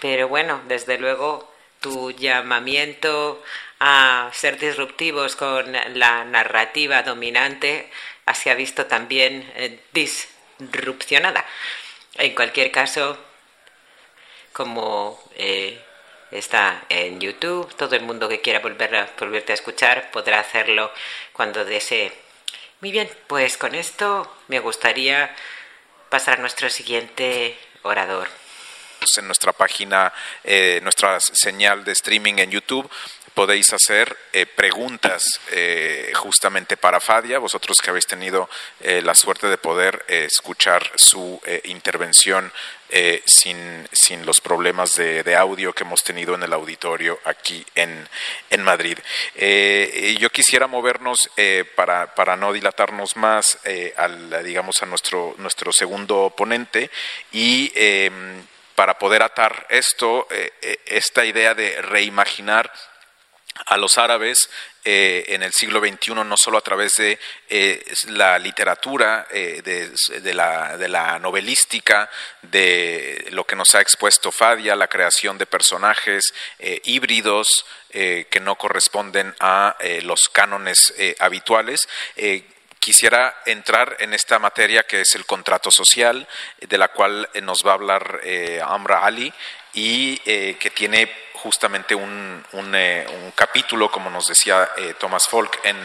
pero 0.00 0.28
bueno, 0.28 0.62
desde 0.68 0.98
luego 0.98 1.52
tu 1.80 2.10
llamamiento 2.12 3.42
a 3.86 4.30
ser 4.32 4.58
disruptivos 4.58 5.36
con 5.36 5.70
la 5.72 6.24
narrativa 6.24 7.02
dominante 7.02 7.90
se 8.32 8.50
ha 8.50 8.54
visto 8.54 8.86
también 8.86 9.52
eh, 9.56 9.78
disrupcionada. 9.92 11.44
En 12.14 12.34
cualquier 12.34 12.70
caso, 12.70 13.18
como 14.54 15.22
eh, 15.36 15.78
está 16.30 16.86
en 16.88 17.20
YouTube, 17.20 17.74
todo 17.76 17.94
el 17.94 18.02
mundo 18.02 18.26
que 18.26 18.40
quiera 18.40 18.60
volver 18.60 18.96
a, 18.96 19.10
volverte 19.18 19.52
a 19.52 19.56
escuchar 19.56 20.10
podrá 20.10 20.40
hacerlo 20.40 20.90
cuando 21.34 21.66
desee. 21.66 22.10
Muy 22.80 22.90
bien, 22.90 23.10
pues 23.26 23.58
con 23.58 23.74
esto 23.74 24.34
me 24.48 24.60
gustaría 24.60 25.36
pasar 26.08 26.38
a 26.38 26.40
nuestro 26.40 26.70
siguiente 26.70 27.58
orador 27.82 28.28
en 29.18 29.26
nuestra 29.26 29.52
página, 29.52 30.12
eh, 30.42 30.80
nuestra 30.82 31.20
señal 31.20 31.84
de 31.84 31.92
streaming 31.92 32.34
en 32.38 32.50
YouTube, 32.50 32.90
podéis 33.34 33.72
hacer 33.72 34.16
eh, 34.32 34.46
preguntas 34.46 35.24
eh, 35.50 36.12
justamente 36.14 36.76
para 36.76 37.00
Fadia, 37.00 37.38
vosotros 37.38 37.78
que 37.82 37.90
habéis 37.90 38.06
tenido 38.06 38.48
eh, 38.80 39.02
la 39.02 39.14
suerte 39.14 39.48
de 39.48 39.58
poder 39.58 40.04
escuchar 40.08 40.90
su 40.94 41.40
intervención 41.64 42.52
sin, 43.26 43.88
sin, 43.90 44.24
los 44.24 44.40
problemas 44.40 44.94
de, 44.94 45.36
audio 45.36 45.72
que 45.72 45.82
hemos 45.82 46.04
tenido 46.04 46.34
en 46.36 46.44
el 46.44 46.52
auditorio 46.52 47.18
aquí 47.24 47.64
en, 47.74 48.08
en 48.50 48.62
Madrid. 48.62 48.98
yo 50.20 50.30
quisiera 50.30 50.68
movernos 50.68 51.28
para, 51.74 52.14
para, 52.14 52.36
no 52.36 52.52
dilatarnos 52.52 53.16
más 53.16 53.58
al, 53.96 54.44
digamos, 54.44 54.80
a 54.82 54.86
nuestro, 54.86 55.34
nuestro 55.38 55.72
segundo 55.72 56.32
ponente 56.36 56.88
y 57.32 57.72
para 58.76 58.96
poder 58.98 59.22
atar 59.22 59.66
esto, 59.70 60.28
esta 60.86 61.24
idea 61.24 61.54
de 61.54 61.82
reimaginar 61.82 62.70
a 63.66 63.76
los 63.76 63.98
árabes 63.98 64.50
eh, 64.84 65.24
en 65.28 65.42
el 65.42 65.52
siglo 65.52 65.80
XXI, 65.80 66.14
no 66.14 66.36
solo 66.36 66.58
a 66.58 66.60
través 66.60 66.96
de 66.96 67.18
eh, 67.48 67.82
la 68.08 68.38
literatura, 68.38 69.26
eh, 69.30 69.62
de, 69.62 70.34
la, 70.34 71.18
novelística, 71.20 72.10
de 72.42 73.28
lo 73.30 73.44
que 73.44 73.56
nos 73.56 73.74
ha 73.74 73.80
expuesto 73.80 74.32
Fadia, 74.32 74.76
la 74.76 74.88
creación 74.88 75.38
de 75.38 75.46
personajes 75.46 76.34
híbridos 76.84 77.64
que 77.90 78.40
no 78.42 78.56
corresponden 78.56 79.34
a 79.38 79.76
los 80.02 80.28
cánones 80.28 80.92
habituales. 81.20 81.88
Quisiera 82.80 83.42
entrar 83.46 83.96
en 84.00 84.12
esta 84.12 84.40
materia 84.40 84.82
que 84.82 85.02
es 85.02 85.14
el 85.14 85.24
contrato 85.24 85.70
social, 85.70 86.26
de 86.60 86.78
la 86.78 86.88
cual 86.88 87.28
nos 87.42 87.64
va 87.64 87.70
a 87.70 87.74
hablar 87.74 88.20
Amra 88.66 89.04
Ali 89.04 89.32
y 89.72 90.18
que 90.18 90.72
tiene 90.74 91.08
justamente 91.44 91.94
un, 91.94 92.42
eh, 92.74 93.06
un, 93.22 93.30
capítulo, 93.32 93.90
como 93.90 94.08
nos 94.08 94.28
decía 94.28 94.70
eh, 94.78 94.94
Thomas 94.98 95.28
Folk, 95.28 95.60
en, 95.62 95.76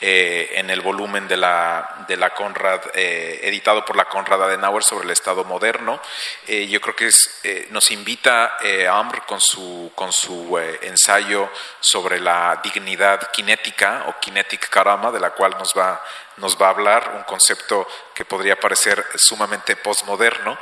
eh, 0.00 0.50
en, 0.56 0.70
el 0.70 0.80
volumen 0.80 1.28
de 1.28 1.36
la, 1.36 2.04
de 2.08 2.16
la 2.16 2.34
Conrad, 2.34 2.80
editado 2.94 3.84
por 3.84 3.94
la 3.94 4.06
Conrad 4.06 4.42
Adenauer 4.42 4.82
sobre 4.82 5.04
el 5.04 5.12
Estado 5.12 5.44
moderno. 5.44 6.00
yo 6.48 6.80
creo 6.80 6.96
que 6.96 7.10
nos 7.70 7.92
invita 7.92 8.56
Amr 8.90 9.24
con 9.24 9.40
su, 9.40 9.92
con 9.94 10.12
su 10.12 10.58
ensayo 10.82 11.48
sobre 11.78 12.18
la 12.18 12.60
dignidad 12.62 13.30
kinética 13.30 14.06
o 14.08 14.18
kinetic 14.20 14.68
karama, 14.68 15.12
de 15.12 15.20
la 15.20 15.30
cual 15.30 15.52
nos 15.58 15.72
va, 15.78 16.04
nos 16.38 16.60
va 16.60 16.66
a 16.66 16.70
hablar, 16.70 17.12
un 17.14 17.22
concepto 17.22 17.86
que 18.12 18.24
podría 18.24 18.58
parecer 18.58 19.06
sumamente 19.14 19.76
postmoderno 19.76 20.58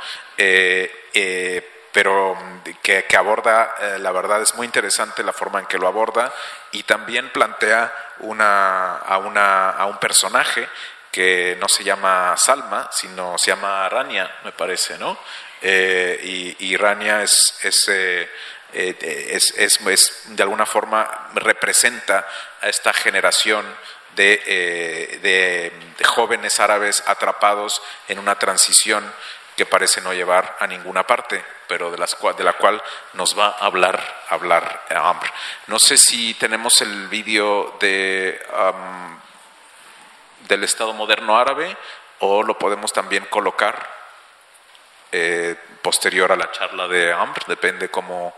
pero 1.93 2.35
que, 2.81 3.05
aborda, 3.15 3.75
eh, 3.79 3.99
la 3.99 4.11
verdad 4.11 4.41
es 4.41 4.55
muy 4.55 4.65
interesante 4.65 5.23
la 5.23 5.31
forma 5.31 5.59
en 5.59 5.67
que 5.67 5.77
lo 5.77 5.87
aborda 5.87 6.33
y 6.71 6.83
también 6.83 7.29
plantea 7.29 7.93
una, 8.19 8.97
a, 8.97 9.19
una, 9.19 9.85
un 9.85 9.99
personaje 9.99 10.67
que 11.11 11.55
no 11.61 11.69
se 11.69 11.83
llama 11.83 12.33
Salma, 12.35 12.89
sino 12.91 13.37
se 13.37 13.51
llama 13.51 13.87
Rania, 13.87 14.39
me 14.43 14.51
parece, 14.51 14.97
¿no? 14.97 15.17
Eh, 15.61 16.55
y, 16.59 16.75
Rania 16.75 17.21
eh, 17.21 18.29
es, 18.73 19.53
es, 19.55 20.21
de 20.25 20.43
alguna 20.43 20.65
forma 20.65 21.29
representa 21.35 22.27
a 22.59 22.67
esta 22.67 22.91
generación 22.91 23.63
de, 24.15 25.71
jóvenes 26.03 26.59
árabes 26.59 27.03
atrapados 27.05 27.81
en 28.07 28.19
una 28.19 28.37
transición 28.39 29.09
que 29.55 29.65
parece 29.65 30.01
no 30.01 30.13
llevar 30.13 30.57
a 30.59 30.67
ninguna 30.67 31.05
parte, 31.05 31.43
pero 31.73 31.89
de, 31.89 31.97
las, 31.97 32.15
de 32.37 32.43
la 32.43 32.53
cual 32.53 32.79
nos 33.13 33.35
va 33.35 33.47
a 33.47 33.65
hablar, 33.65 33.99
hablar 34.29 34.83
Amr. 34.91 35.25
No 35.65 35.79
sé 35.79 35.97
si 35.97 36.35
tenemos 36.35 36.79
el 36.81 37.07
vídeo 37.07 37.75
de, 37.79 38.39
del 40.47 40.63
Estado 40.63 40.93
moderno 40.93 41.35
árabe 41.35 41.75
o 42.19 42.43
lo 42.43 42.59
podemos 42.59 42.93
también 42.93 43.25
colocar 43.25 43.89
eh, 45.11 45.55
posterior 45.81 46.31
a 46.31 46.35
la 46.35 46.51
charla 46.51 46.87
de 46.87 47.11
Amr, 47.11 47.43
depende 47.47 47.89
cómo, 47.89 48.35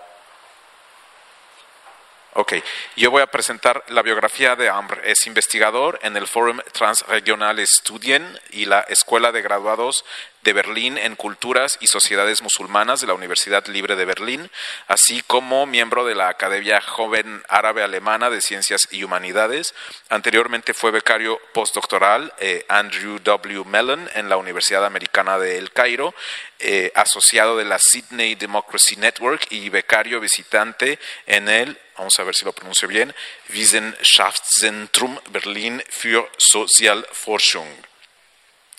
Ok, 2.37 2.55
yo 2.97 3.11
voy 3.11 3.21
a 3.21 3.27
presentar 3.27 3.85
la 3.87 4.01
biografía 4.01 4.57
de 4.57 4.67
Amr. 4.67 5.01
Es 5.05 5.25
investigador 5.25 5.99
en 6.01 6.17
el 6.17 6.27
Forum 6.27 6.59
Transregional 6.73 7.65
Studien 7.65 8.27
y 8.51 8.65
la 8.65 8.81
Escuela 8.81 9.31
de 9.31 9.41
Graduados 9.41 10.03
de 10.43 10.51
Berlín 10.51 10.97
en 10.97 11.15
Culturas 11.15 11.77
y 11.79 11.87
Sociedades 11.87 12.41
Musulmanas 12.41 12.99
de 12.99 13.07
la 13.07 13.13
Universidad 13.13 13.65
Libre 13.67 13.95
de 13.95 14.03
Berlín, 14.03 14.51
así 14.89 15.23
como 15.25 15.65
miembro 15.65 16.05
de 16.05 16.13
la 16.13 16.27
Academia 16.27 16.81
Joven 16.81 17.41
Árabe 17.47 17.83
Alemana 17.83 18.29
de 18.29 18.41
Ciencias 18.41 18.89
y 18.91 19.05
Humanidades. 19.05 19.73
Anteriormente 20.09 20.73
fue 20.73 20.91
becario 20.91 21.39
postdoctoral 21.53 22.33
eh, 22.39 22.65
Andrew 22.67 23.17
W. 23.19 23.63
Mellon 23.63 24.09
en 24.13 24.27
la 24.27 24.35
Universidad 24.35 24.85
Americana 24.85 25.39
de 25.39 25.57
El 25.57 25.71
Cairo, 25.71 26.13
eh, 26.59 26.91
asociado 26.95 27.55
de 27.55 27.63
la 27.63 27.79
Sydney 27.79 28.35
Democracy 28.35 28.97
Network 28.97 29.47
y 29.51 29.69
becario 29.69 30.19
visitante 30.19 30.99
en 31.27 31.47
el 31.47 31.79
vamos 31.97 32.17
a 32.19 32.23
ver 32.23 32.35
si 32.35 32.45
lo 32.45 32.53
pronuncio 32.53 32.87
bien, 32.87 33.13
Wissenschaftszentrum 33.49 35.19
Berlin 35.29 35.83
für 35.89 36.29
Sozialforschung. 36.37 37.67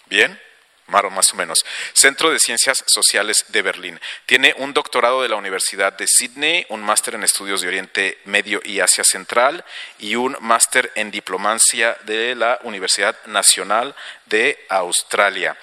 ¿Bien? 0.07 0.41
Más 0.87 1.33
o 1.33 1.37
menos. 1.37 1.64
Centro 1.95 2.31
de 2.31 2.39
Ciencias 2.39 2.85
Sociales 2.87 3.47
de 3.49 3.62
Berlín. 3.62 4.01
Tiene 4.25 4.55
un 4.59 4.73
doctorado 4.73 5.21
de 5.21 5.29
la 5.29 5.35
Universidad 5.35 5.93
de 5.93 6.07
Sydney, 6.07 6.64
un 6.69 6.81
máster 6.81 7.17
en 7.17 7.25
estudios 7.25 7.61
de 7.61 7.69
Oriente 7.69 8.19
Medio 8.25 8.61
y 8.64 8.79
Asia 8.79 9.03
Central 9.03 9.64
y 9.99 10.14
un 10.14 10.37
máster 10.41 10.93
en 10.95 11.11
diplomacia 11.11 11.99
de 12.03 12.37
la 12.37 12.61
Universidad 12.62 13.17
Nacional 13.27 13.97
de 14.27 14.64
Australia. 14.69 15.59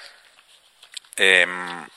Em, 1.15 1.87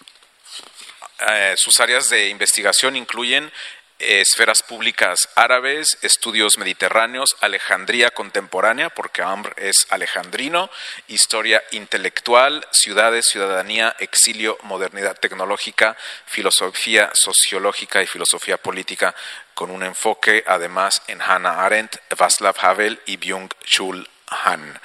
eh, 1.29 1.55
sus 1.57 1.81
áreas 1.81 2.09
de 2.11 2.29
investigación 2.29 2.95
incluyen 2.95 3.51
esferas 3.99 4.63
públicas 4.63 5.29
árabes, 5.35 5.99
estudios 6.03 6.59
mediterráneos, 6.59 7.37
Alejandría 7.41 8.11
contemporánea, 8.11 8.91
porque 8.91 9.23
Amr 9.23 9.55
es 9.57 9.87
alejandrino, 9.91 10.71
historia 11.09 11.63
intelectual, 11.71 12.67
ciudades, 12.73 13.27
ciudadanía, 13.27 13.97
exilio, 13.99 14.59
modernidad 14.63 15.19
tecnológica, 15.19 15.97
filosofía 16.27 17.11
sociológica 17.15 18.03
y 18.03 18.07
filosofía 18.07 18.59
política, 18.59 19.15
con 19.55 19.71
un 19.71 19.83
enfoque 19.83 20.45
además 20.47 21.03
en 21.07 21.23
Hannah 21.23 21.65
Arendt, 21.65 21.97
Václav 22.17 22.57
Havel 22.61 23.01
y 23.07 23.17
Byung-Chul 23.17 24.07
Han. 24.29 24.81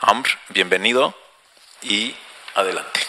Amr, 0.00 0.28
bienvenido 0.50 1.14
y 1.82 2.14
adelante. 2.54 3.00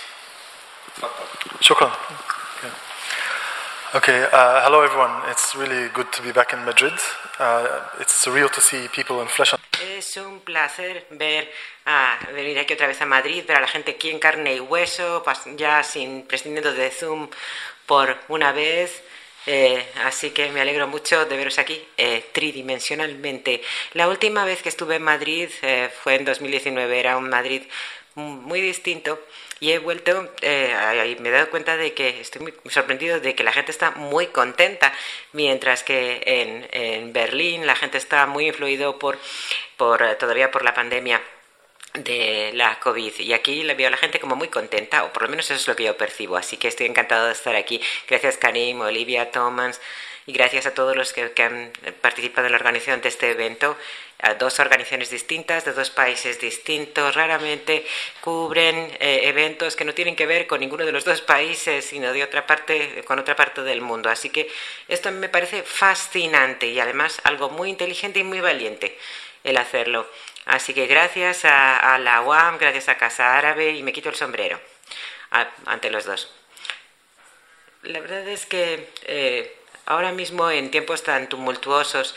Okay, 3.97 4.27
uh, 4.31 4.61
hello 4.61 4.83
everyone. 4.83 5.09
It's 5.31 5.55
really 5.55 5.89
good 5.89 6.13
to 6.13 6.21
be 6.21 6.31
back 6.31 6.53
in 6.53 6.63
Madrid. 6.63 6.93
Uh, 7.39 7.81
it's 7.99 8.23
surreal 8.23 8.47
to 8.51 8.61
see 8.61 8.87
people 8.89 9.21
in 9.23 9.27
flesh. 9.27 9.55
Es 9.81 10.15
un 10.17 10.41
placer 10.41 11.07
ver 11.09 11.49
a 11.87 12.19
venir 12.31 12.59
aquí 12.59 12.75
otra 12.75 12.85
vez 12.85 13.01
a 13.01 13.07
Madrid, 13.07 13.43
ver 13.47 13.57
a 13.57 13.61
la 13.61 13.67
gente 13.67 13.93
aquí 13.93 14.11
en 14.11 14.19
carne 14.19 14.53
y 14.53 14.59
hueso, 14.59 15.23
ya 15.55 15.81
sin 15.81 16.27
prescindiendo 16.27 16.73
de 16.73 16.91
Zoom 16.91 17.27
por 17.87 18.15
una 18.27 18.51
vez. 18.51 19.01
Eh, 19.47 19.83
así 20.05 20.29
que 20.29 20.51
me 20.51 20.61
alegro 20.61 20.87
mucho 20.87 21.25
de 21.25 21.35
veros 21.35 21.57
aquí 21.57 21.83
eh, 21.97 22.23
tridimensionalmente. 22.31 23.63
La 23.93 24.07
última 24.09 24.45
vez 24.45 24.61
que 24.61 24.69
estuve 24.69 24.97
en 24.97 25.03
Madrid 25.03 25.49
eh, 25.63 25.89
fue 26.03 26.13
en 26.17 26.25
2019, 26.25 26.99
era 26.99 27.17
un 27.17 27.29
Madrid 27.29 27.63
muy 28.13 28.61
distinto 28.61 29.19
y 29.59 29.71
he 29.71 29.79
vuelto 29.79 30.33
eh, 30.41 31.15
y 31.17 31.21
me 31.21 31.29
he 31.29 31.31
dado 31.31 31.49
cuenta 31.49 31.77
de 31.77 31.93
que 31.93 32.21
estoy 32.21 32.41
muy 32.41 32.53
sorprendido 32.69 33.19
de 33.19 33.35
que 33.35 33.43
la 33.43 33.51
gente 33.51 33.71
está 33.71 33.91
muy 33.91 34.27
contenta, 34.27 34.93
mientras 35.33 35.83
que 35.83 36.21
en, 36.25 36.67
en 36.71 37.13
Berlín 37.13 37.65
la 37.65 37.75
gente 37.75 37.97
está 37.97 38.25
muy 38.27 38.47
influido 38.47 38.99
por, 38.99 39.17
por 39.77 40.15
todavía 40.15 40.51
por 40.51 40.63
la 40.63 40.73
pandemia 40.73 41.21
de 41.93 42.51
la 42.53 42.79
COVID. 42.79 43.19
Y 43.19 43.33
aquí 43.33 43.63
le 43.63 43.73
veo 43.73 43.87
a 43.87 43.91
la 43.91 43.97
gente 43.97 44.19
como 44.19 44.35
muy 44.35 44.49
contenta 44.49 45.03
o 45.03 45.13
por 45.13 45.23
lo 45.23 45.29
menos 45.29 45.45
eso 45.45 45.55
es 45.55 45.67
lo 45.67 45.75
que 45.75 45.83
yo 45.83 45.97
percibo. 45.97 46.37
Así 46.37 46.57
que 46.57 46.67
estoy 46.67 46.85
encantado 46.85 47.27
de 47.27 47.33
estar 47.33 47.55
aquí. 47.55 47.81
Gracias 48.07 48.37
Karim, 48.37 48.81
Olivia, 48.81 49.31
Thomas 49.31 49.81
y 50.27 50.33
gracias 50.33 50.65
a 50.65 50.73
todos 50.73 50.95
los 50.95 51.13
que, 51.13 51.31
han 51.41 51.71
participado 52.01 52.47
en 52.47 52.51
la 52.51 52.57
organización 52.57 52.99
de 52.99 53.07
este 53.07 53.31
evento, 53.31 53.77
a 54.19 54.33
dos 54.33 54.59
organizaciones 54.59 55.09
distintas 55.09 55.63
de 55.63 55.71
dos 55.71 55.89
países 55.89 56.41
distintos, 56.41 57.15
raramente 57.15 57.85
cubren 58.19 58.75
eh, 58.99 59.21
eventos 59.23 59.77
que 59.77 59.85
no 59.85 59.93
tienen 59.93 60.17
que 60.17 60.25
ver 60.25 60.45
con 60.45 60.59
ninguno 60.59 60.85
de 60.85 60.91
los 60.91 61.05
dos 61.05 61.21
países, 61.21 61.85
sino 61.85 62.11
de 62.11 62.23
otra 62.23 62.45
parte, 62.45 63.05
con 63.05 63.19
otra 63.19 63.37
parte 63.37 63.63
del 63.63 63.79
mundo. 63.79 64.09
Así 64.09 64.29
que 64.29 64.51
esto 64.89 65.09
me 65.11 65.29
parece 65.29 65.63
fascinante 65.63 66.67
y 66.67 66.79
además 66.81 67.21
algo 67.23 67.49
muy 67.49 67.69
inteligente 67.69 68.19
y 68.19 68.23
muy 68.25 68.41
valiente 68.41 68.97
el 69.45 69.55
hacerlo. 69.55 70.09
Así 70.45 70.73
que 70.73 70.87
gracias 70.87 71.45
a, 71.45 71.97
la 71.99 72.21
UAM, 72.21 72.57
gracias 72.57 72.89
a 72.89 72.97
Casa 72.97 73.37
Árabe 73.37 73.71
y 73.71 73.81
me 73.81 73.93
quito 73.93 74.09
el 74.09 74.15
sombrero 74.15 74.59
ante 75.65 75.89
los 75.89 76.03
dos. 76.03 76.33
La 77.83 78.01
verdad 78.01 78.27
es 78.27 78.45
que 78.45 78.89
eh, 79.03 79.57
Ahora 79.87 80.11
mismo, 80.11 80.51
en 80.51 80.69
tiempos 80.69 81.01
tan 81.01 81.29
tumultuosos, 81.29 82.13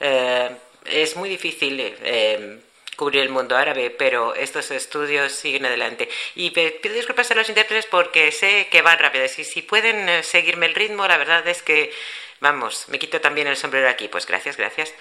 eh, 0.00 0.50
es 0.84 1.14
muy 1.14 1.28
difícil 1.28 1.78
eh, 1.80 2.58
cubrir 2.96 3.22
el 3.22 3.28
mundo 3.28 3.56
árabe, 3.56 3.90
pero 3.90 4.34
estos 4.34 4.72
estudios 4.72 5.30
siguen 5.30 5.64
adelante. 5.64 6.08
Y 6.34 6.50
pido 6.50 6.92
disculpas 6.92 7.30
a 7.30 7.36
los 7.36 7.48
intérpretes 7.48 7.86
porque 7.86 8.32
sé 8.32 8.66
que 8.68 8.82
van 8.82 8.98
rápido. 8.98 9.24
Y 9.26 9.44
si 9.44 9.62
pueden 9.62 10.08
eh, 10.08 10.24
seguirme 10.24 10.66
el 10.66 10.74
ritmo, 10.74 11.06
la 11.06 11.18
verdad 11.18 11.46
es 11.46 11.62
que, 11.62 11.94
vamos, 12.40 12.88
me 12.88 12.98
quito 12.98 13.20
también 13.20 13.46
el 13.46 13.56
sombrero 13.56 13.88
aquí. 13.88 14.08
Pues 14.08 14.26
gracias, 14.26 14.56
gracias. 14.56 14.92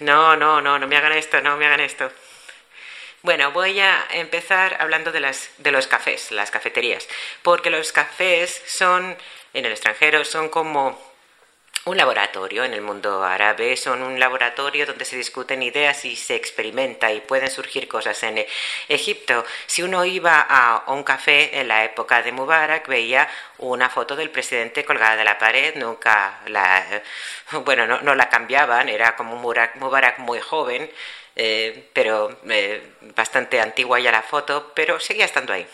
No, 0.00 0.36
no, 0.36 0.60
no, 0.60 0.78
no 0.78 0.86
me 0.86 0.98
hagan 0.98 1.12
esto, 1.12 1.40
no 1.40 1.56
me 1.56 1.64
hagan 1.64 1.80
esto. 1.80 2.12
Bueno, 3.22 3.52
voy 3.52 3.80
a 3.80 4.06
empezar 4.12 4.76
hablando 4.80 5.12
de, 5.12 5.20
las, 5.20 5.48
de 5.56 5.70
los 5.70 5.86
cafés, 5.86 6.30
las 6.30 6.50
cafeterías, 6.50 7.08
porque 7.42 7.70
los 7.70 7.92
cafés 7.92 8.62
son 8.66 9.16
en 9.54 9.64
el 9.64 9.72
extranjero 9.72 10.24
son 10.24 10.48
como 10.48 10.98
un 11.86 11.96
laboratorio 11.96 12.64
en 12.64 12.74
el 12.74 12.82
mundo 12.82 13.24
árabe, 13.24 13.76
son 13.76 14.02
un 14.02 14.20
laboratorio 14.20 14.84
donde 14.84 15.04
se 15.06 15.16
discuten 15.16 15.62
ideas 15.62 16.04
y 16.04 16.14
se 16.14 16.34
experimenta 16.34 17.10
y 17.12 17.20
pueden 17.20 17.50
surgir 17.50 17.88
cosas 17.88 18.22
en 18.22 18.44
Egipto. 18.88 19.44
Si 19.66 19.82
uno 19.82 20.04
iba 20.04 20.46
a 20.48 20.92
un 20.92 21.02
café 21.02 21.58
en 21.58 21.68
la 21.68 21.84
época 21.84 22.22
de 22.22 22.32
Mubarak, 22.32 22.86
veía 22.86 23.28
una 23.58 23.88
foto 23.88 24.14
del 24.14 24.30
presidente 24.30 24.84
colgada 24.84 25.16
de 25.16 25.24
la 25.24 25.38
pared, 25.38 25.74
nunca 25.76 26.40
la, 26.46 27.02
bueno, 27.64 27.86
no, 27.86 28.14
la 28.14 28.28
cambiaban, 28.28 28.88
era 28.88 29.16
como 29.16 29.34
un 29.34 29.40
Mubarak, 29.40 30.18
muy 30.18 30.40
joven, 30.40 30.90
eh, 31.36 31.88
pero 31.94 32.40
eh, 32.50 32.82
bastante 33.16 33.60
antigua 33.60 33.98
ya 34.00 34.12
la 34.12 34.22
foto, 34.22 34.72
pero 34.74 35.00
seguía 35.00 35.24
estando 35.24 35.52
ahí 35.54 35.66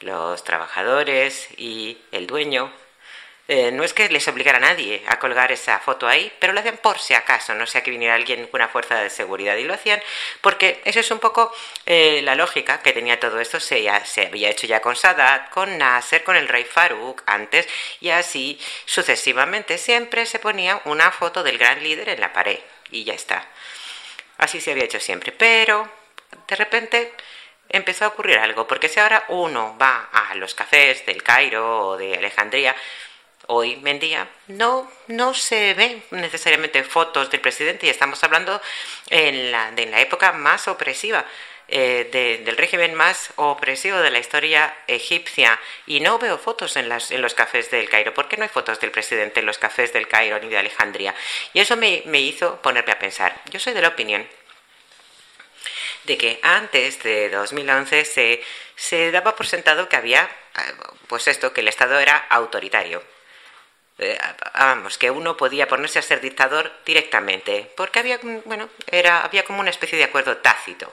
los 0.00 0.44
trabajadores 0.44 1.48
y 1.56 1.98
el 2.12 2.26
dueño. 2.26 2.72
Eh, 3.52 3.72
no 3.72 3.82
es 3.82 3.92
que 3.92 4.08
les 4.08 4.28
obligara 4.28 4.58
a 4.58 4.60
nadie 4.60 5.02
a 5.08 5.18
colgar 5.18 5.50
esa 5.50 5.80
foto 5.80 6.06
ahí, 6.06 6.32
pero 6.38 6.52
lo 6.52 6.60
hacían 6.60 6.76
por 6.76 7.00
si 7.00 7.14
acaso, 7.14 7.52
no 7.56 7.66
sea 7.66 7.82
que 7.82 7.90
viniera 7.90 8.14
alguien 8.14 8.46
con 8.46 8.60
una 8.60 8.68
fuerza 8.68 9.00
de 9.00 9.10
seguridad 9.10 9.56
y 9.56 9.64
lo 9.64 9.74
hacían 9.74 10.00
porque 10.40 10.80
eso 10.84 11.00
es 11.00 11.10
un 11.10 11.18
poco 11.18 11.52
eh, 11.84 12.20
la 12.22 12.36
lógica 12.36 12.78
que 12.80 12.92
tenía 12.92 13.18
todo 13.18 13.40
esto. 13.40 13.58
Se, 13.58 13.90
se 14.04 14.26
había 14.26 14.50
hecho 14.50 14.68
ya 14.68 14.80
con 14.80 14.94
Sadat, 14.94 15.50
con 15.50 15.78
Nasser, 15.78 16.22
con 16.22 16.36
el 16.36 16.46
rey 16.46 16.62
Farouk 16.62 17.24
antes 17.26 17.68
y 18.00 18.10
así 18.10 18.60
sucesivamente. 18.84 19.78
Siempre 19.78 20.26
se 20.26 20.38
ponía 20.38 20.80
una 20.84 21.10
foto 21.10 21.42
del 21.42 21.58
gran 21.58 21.82
líder 21.82 22.10
en 22.10 22.20
la 22.20 22.32
pared 22.32 22.60
y 22.92 23.02
ya 23.02 23.14
está. 23.14 23.48
Así 24.38 24.60
se 24.60 24.70
había 24.70 24.84
hecho 24.84 25.00
siempre, 25.00 25.32
pero 25.32 25.90
de 26.46 26.54
repente 26.54 27.12
empezó 27.70 28.04
a 28.04 28.08
ocurrir 28.08 28.38
algo, 28.38 28.66
porque 28.66 28.88
si 28.88 29.00
ahora 29.00 29.24
uno 29.28 29.76
va 29.80 30.10
a 30.12 30.34
los 30.34 30.54
cafés 30.54 31.06
del 31.06 31.22
Cairo 31.22 31.88
o 31.88 31.96
de 31.96 32.16
Alejandría, 32.16 32.76
hoy 33.46 33.80
en 33.84 33.98
día 33.98 34.28
no, 34.48 34.90
no 35.08 35.34
se 35.34 35.74
ven 35.74 36.02
necesariamente 36.10 36.84
fotos 36.84 37.30
del 37.30 37.40
presidente 37.40 37.86
y 37.86 37.90
estamos 37.90 38.22
hablando 38.22 38.60
en 39.08 39.50
la, 39.50 39.70
de 39.72 39.86
la 39.86 40.00
época 40.00 40.32
más 40.32 40.68
opresiva. 40.68 41.24
Eh, 41.72 42.40
del 42.44 42.56
régimen 42.56 42.94
más 42.94 43.32
opresivo 43.36 43.98
de 43.98 44.10
la 44.10 44.18
historia 44.18 44.74
egipcia 44.88 45.56
y 45.86 46.00
no 46.00 46.18
veo 46.18 46.36
fotos 46.36 46.74
en, 46.76 46.88
las, 46.88 47.12
en 47.12 47.22
los 47.22 47.34
cafés 47.34 47.70
del 47.70 47.88
Cairo. 47.88 48.12
¿Por 48.12 48.26
qué 48.26 48.36
no 48.36 48.42
hay 48.42 48.48
fotos 48.48 48.80
del 48.80 48.90
presidente 48.90 49.38
en 49.38 49.46
los 49.46 49.58
cafés 49.58 49.92
del 49.92 50.08
Cairo 50.08 50.40
ni 50.40 50.48
de 50.48 50.58
Alejandría? 50.58 51.14
Y 51.52 51.60
eso 51.60 51.76
me, 51.76 52.02
me 52.06 52.20
hizo 52.20 52.60
ponerme 52.60 52.90
a 52.90 52.98
pensar. 52.98 53.40
Yo 53.50 53.60
soy 53.60 53.72
de 53.72 53.82
la 53.82 53.88
opinión 53.90 54.26
de 56.10 56.18
que 56.18 56.40
antes 56.42 57.00
de 57.04 57.30
2011 57.30 58.04
se, 58.04 58.42
se 58.74 59.12
daba 59.12 59.36
por 59.36 59.46
sentado 59.46 59.88
que 59.88 59.94
había, 59.94 60.24
eh, 60.24 60.72
pues 61.06 61.28
esto, 61.28 61.52
que 61.52 61.60
el 61.60 61.68
Estado 61.68 62.00
era 62.00 62.16
autoritario. 62.28 63.00
Eh, 63.98 64.18
vamos, 64.54 64.98
que 64.98 65.08
uno 65.08 65.36
podía 65.36 65.68
ponerse 65.68 66.00
a 66.00 66.02
ser 66.02 66.20
dictador 66.20 66.72
directamente, 66.84 67.70
porque 67.76 68.00
había, 68.00 68.18
bueno, 68.44 68.68
era, 68.90 69.22
había 69.22 69.44
como 69.44 69.60
una 69.60 69.70
especie 69.70 69.98
de 69.98 70.04
acuerdo 70.04 70.38
tácito. 70.38 70.92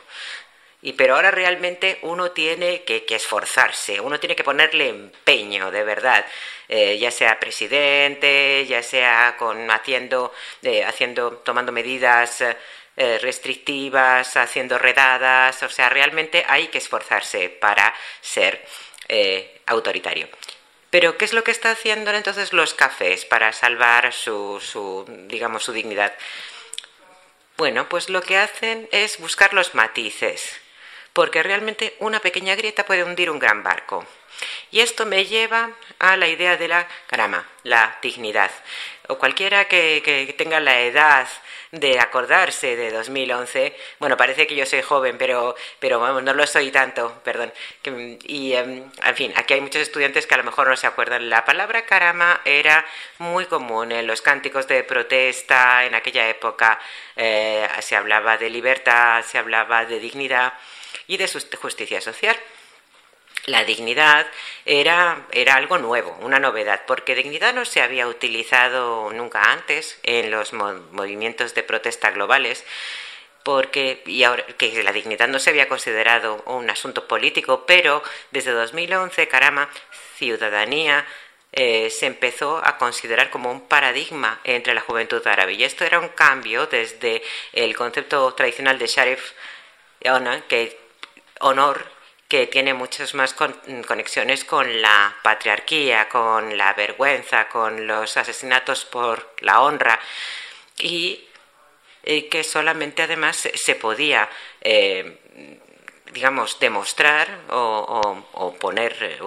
Y 0.83 0.93
pero 0.93 1.15
ahora 1.15 1.31
realmente 1.31 1.97
uno 2.03 2.29
tiene 2.29 2.83
que, 2.83 3.03
esforzarse, 3.09 3.99
uno 3.99 4.19
tiene 4.19 4.35
que 4.35 4.43
ponerle 4.43 4.89
empeño, 4.89 5.71
de 5.71 5.83
verdad, 5.83 6.23
eh, 6.67 6.99
ya 6.99 7.09
sea 7.09 7.39
presidente, 7.39 8.67
ya 8.67 8.83
sea 8.83 9.35
con 9.39 9.71
haciendo, 9.71 10.31
haciendo, 10.85 11.37
tomando 11.37 11.71
medidas 11.71 12.43
restrictivas, 12.97 14.35
haciendo 14.37 14.79
redadas, 14.79 15.61
o 15.61 15.69
sea, 15.69 15.87
realmente 15.89 16.43
hay 16.47 16.67
que 16.69 16.79
esforzarse 16.79 17.49
para 17.49 17.93
ser 18.21 18.65
autoritario. 19.67 20.27
Pero 20.89 21.17
¿qué 21.17 21.25
es 21.25 21.33
lo 21.33 21.43
que 21.43 21.51
está 21.51 21.71
haciendo 21.71 22.11
entonces 22.11 22.53
los 22.53 22.73
cafés 22.73 23.25
para 23.25 23.53
salvar 23.53 24.13
su, 24.13 24.59
su, 24.61 25.05
digamos, 25.27 25.63
su 25.63 25.73
dignidad? 25.73 26.13
Bueno, 27.57 27.89
pues 27.89 28.09
lo 28.09 28.21
que 28.21 28.37
hacen 28.37 28.87
es 28.91 29.19
buscar 29.19 29.53
los 29.53 29.75
matices, 29.75 30.59
porque 31.13 31.43
realmente 31.43 31.95
una 31.99 32.19
pequeña 32.19 32.55
grieta 32.55 32.85
puede 32.85 33.03
hundir 33.03 33.29
un 33.29 33.39
gran 33.39 33.63
barco. 33.63 34.05
Y 34.71 34.79
esto 34.79 35.05
me 35.05 35.25
lleva 35.25 35.71
a 35.99 36.15
la 36.17 36.27
idea 36.27 36.57
de 36.57 36.67
la 36.67 36.87
carama, 37.07 37.47
la 37.63 37.97
dignidad. 38.01 38.51
O 39.07 39.17
cualquiera 39.17 39.65
que 39.65 40.35
tenga 40.37 40.59
la 40.59 40.79
edad 40.81 41.27
de 41.71 41.99
acordarse 41.99 42.75
de 42.75 42.91
2011. 42.91 43.75
Bueno, 43.99 44.17
parece 44.17 44.47
que 44.47 44.55
yo 44.55 44.65
soy 44.65 44.81
joven, 44.81 45.17
pero, 45.17 45.55
pero 45.79 45.99
vamos, 45.99 46.23
no 46.23 46.33
lo 46.33 46.47
soy 46.47 46.71
tanto, 46.71 47.21
perdón. 47.23 47.53
y, 47.83 48.53
em, 48.53 48.89
en 49.05 49.15
fin, 49.15 49.33
aquí 49.35 49.53
hay 49.53 49.61
muchos 49.61 49.81
estudiantes 49.81 50.27
que 50.27 50.35
a 50.35 50.37
lo 50.37 50.43
mejor 50.43 50.67
no 50.67 50.75
se 50.77 50.87
acuerdan. 50.87 51.29
La 51.29 51.45
palabra 51.45 51.85
carama 51.85 52.41
era 52.45 52.85
muy 53.19 53.45
común 53.45 53.91
en 53.91 54.07
los 54.07 54.21
cánticos 54.21 54.67
de 54.67 54.83
protesta 54.83 55.85
en 55.85 55.95
aquella 55.95 56.29
época. 56.29 56.79
Eh, 57.15 57.67
se 57.81 57.95
hablaba 57.95 58.37
de 58.37 58.49
libertad, 58.49 59.23
se 59.23 59.37
hablaba 59.37 59.85
de 59.85 59.99
dignidad 59.99 60.53
y 61.07 61.17
de 61.17 61.27
justicia 61.27 62.01
social 62.01 62.37
la 63.47 63.63
dignidad 63.63 64.27
era, 64.65 65.25
era, 65.31 65.55
algo 65.55 65.77
nuevo, 65.77 66.15
una 66.21 66.37
novedad, 66.37 66.81
porque 66.85 67.15
dignidad 67.15 67.53
no 67.53 67.63
se 67.63 67.81
había 67.81 68.07
utilizado 68.07 69.11
nunca 69.13 69.53
antes 69.53 69.99
en 70.03 70.29
los 70.31 70.51
movimientos 70.53 71.55
de 71.55 71.63
protesta 71.63 72.11
globales, 72.11 72.65
porque 73.43 74.03
y 74.05 74.23
ahora, 74.23 74.45
que 74.57 74.83
la 74.83 74.91
dignidad 74.91 75.29
no 75.29 75.39
se 75.39 75.49
había 75.49 75.69
considerado 75.69 76.43
un 76.45 76.69
asunto 76.69 77.07
político, 77.07 77.65
pero 77.65 78.03
desde 78.31 78.51
2011, 78.51 79.29
caramba, 79.29 79.69
ciudadanía 80.17 81.07
eh, 81.53 81.89
se 81.89 82.05
empezó 82.05 82.61
a 82.61 82.77
considerar 82.77 83.29
como 83.29 83.49
un 83.49 83.61
paradigma 83.69 84.41
entre 84.43 84.73
la 84.73 84.81
juventud 84.81 85.25
árabe. 85.25 85.53
Y 85.53 85.63
esto 85.63 85.85
era 85.85 85.99
un 85.99 86.09
cambio 86.09 86.67
desde 86.67 87.23
el 87.53 87.73
concepto 87.77 88.33
tradicional 88.33 88.77
de 88.77 88.87
Sharif, 88.87 89.31
que 90.49 90.77
honor 91.39 91.96
que 92.27 92.47
tiene 92.47 92.73
muchas 92.73 93.13
más 93.13 93.33
conexiones 93.33 94.43
con 94.43 94.81
la 94.81 95.15
patriarquía, 95.23 96.09
con 96.09 96.57
la 96.57 96.73
vergüenza, 96.73 97.47
con 97.47 97.87
los 97.87 98.17
asesinatos 98.17 98.85
por 98.85 99.33
la 99.39 99.61
honra 99.61 99.99
y 100.77 101.23
que 102.03 102.43
solamente 102.43 103.03
además 103.03 103.49
se 103.53 103.75
podía, 103.75 104.29
eh, 104.61 105.19
digamos, 106.11 106.59
demostrar 106.59 107.27
o, 107.49 108.55
poner 108.59 109.19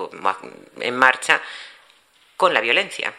en 0.81 0.97
marcha 0.97 1.41
con 2.37 2.55
la 2.55 2.61
violencia. 2.61 3.15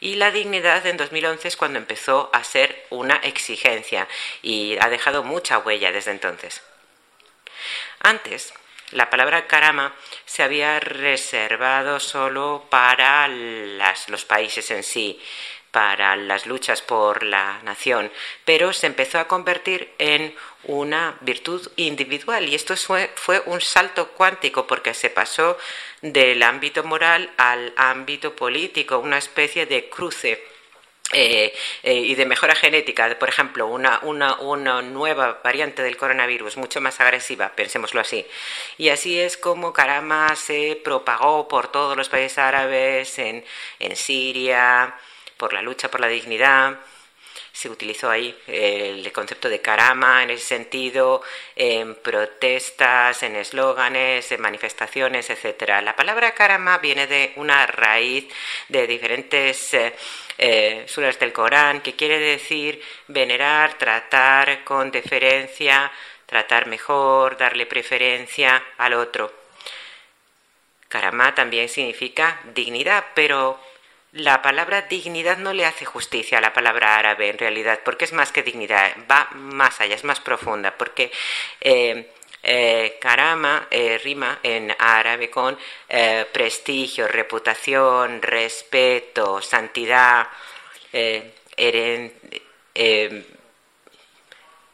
Y 0.00 0.16
la 0.16 0.30
dignidad 0.30 0.86
en 0.86 0.96
2011 0.96 1.48
es 1.48 1.56
cuando 1.56 1.78
empezó 1.78 2.30
a 2.32 2.44
ser 2.44 2.84
una 2.90 3.16
exigencia 3.16 4.06
y 4.42 4.76
ha 4.80 4.88
dejado 4.88 5.22
mucha 5.22 5.58
huella 5.58 5.92
desde 5.92 6.10
entonces. 6.10 6.62
Antes, 8.04 8.52
la 8.90 9.08
palabra 9.08 9.46
karama 9.46 9.94
se 10.26 10.42
había 10.42 10.78
reservado 10.78 11.98
solo 12.00 12.66
para 12.68 13.26
los 13.28 14.26
países 14.26 14.70
en 14.70 14.82
sí, 14.82 15.18
para 15.70 16.14
las 16.14 16.44
luchas 16.44 16.82
por 16.82 17.22
la 17.22 17.62
nación, 17.62 18.12
pero 18.44 18.74
se 18.74 18.88
empezó 18.88 19.18
a 19.18 19.26
convertir 19.26 19.94
en 19.96 20.36
una 20.64 21.16
virtud 21.22 21.66
individual. 21.76 22.46
Y 22.46 22.54
esto 22.54 22.76
fue, 22.76 23.10
fue, 23.14 23.42
un 23.46 23.62
salto 23.62 24.08
cuántico 24.08 24.66
porque 24.66 24.92
se 24.92 25.08
pasó 25.08 25.56
del 26.02 26.42
ámbito 26.42 26.84
moral 26.84 27.32
al 27.38 27.72
ámbito 27.78 28.36
político, 28.36 28.98
una 28.98 29.16
especie 29.16 29.64
de 29.64 29.88
cruce 29.88 30.53
eh, 31.12 31.54
eh, 31.82 31.94
y 31.94 32.14
de 32.14 32.26
mejora 32.26 32.54
genética, 32.54 33.18
por 33.18 33.28
ejemplo, 33.28 33.66
una, 33.66 34.00
una, 34.02 34.36
una, 34.40 34.82
nueva 34.82 35.40
variante 35.44 35.82
del 35.82 35.96
coronavirus 35.96 36.56
mucho 36.56 36.80
más 36.80 36.98
agresiva, 37.00 37.50
pensémoslo 37.54 38.00
así. 38.00 38.26
Y 38.78 38.88
así 38.88 39.20
es 39.20 39.36
como 39.36 39.72
Karama 39.72 40.34
se 40.34 40.80
propagó 40.82 41.46
por 41.46 41.68
todos 41.68 41.96
los 41.96 42.08
países 42.08 42.38
árabes, 42.38 43.18
en, 43.18 43.44
en 43.80 43.96
Siria, 43.96 44.94
por 45.36 45.52
la 45.52 45.62
lucha 45.62 45.90
por 45.90 46.00
la 46.00 46.08
dignidad 46.08 46.78
se 47.54 47.70
utilizó 47.70 48.10
ahí 48.10 48.36
el 48.48 49.12
concepto 49.12 49.48
de 49.48 49.60
carama 49.60 50.24
en 50.24 50.30
ese 50.30 50.44
sentido, 50.44 51.22
en 51.54 51.94
protestas, 51.94 53.22
en 53.22 53.36
eslóganes, 53.36 54.32
en 54.32 54.40
manifestaciones, 54.40 55.30
etc. 55.30 55.80
La 55.80 55.94
palabra 55.94 56.34
carama 56.34 56.78
viene 56.78 57.06
de 57.06 57.32
una 57.36 57.64
raíz 57.66 58.26
de 58.68 58.88
diferentes 58.88 59.72
eh, 59.72 59.94
eh, 60.36 60.84
suras 60.88 61.16
del 61.20 61.32
Corán 61.32 61.80
que 61.80 61.94
quiere 61.94 62.18
decir 62.18 62.82
venerar, 63.06 63.74
tratar 63.74 64.64
con 64.64 64.90
deferencia, 64.90 65.92
tratar 66.26 66.66
mejor, 66.66 67.36
darle 67.36 67.66
preferencia 67.66 68.64
al 68.78 68.94
otro. 68.94 69.32
Karama 70.88 71.36
también 71.36 71.68
significa 71.68 72.40
dignidad, 72.52 73.04
pero 73.14 73.60
la 74.14 74.42
palabra 74.42 74.82
dignidad 74.82 75.38
no 75.38 75.52
le 75.52 75.66
hace 75.66 75.84
justicia 75.84 76.38
a 76.38 76.40
la 76.40 76.52
palabra 76.52 76.96
árabe 76.96 77.30
en 77.30 77.38
realidad, 77.38 77.80
porque 77.84 78.04
es 78.04 78.12
más 78.12 78.30
que 78.30 78.44
dignidad, 78.44 78.96
va 79.10 79.28
más 79.32 79.80
allá, 79.80 79.96
es 79.96 80.04
más 80.04 80.20
profunda, 80.20 80.76
porque 80.78 81.10
eh, 81.60 82.12
eh, 82.44 82.96
karama 83.00 83.66
eh, 83.70 83.98
rima 84.02 84.38
en 84.44 84.74
árabe 84.78 85.30
con 85.30 85.58
prestigio, 86.32 87.08
reputación, 87.08 88.22
respeto, 88.22 89.42
santidad, 89.42 90.28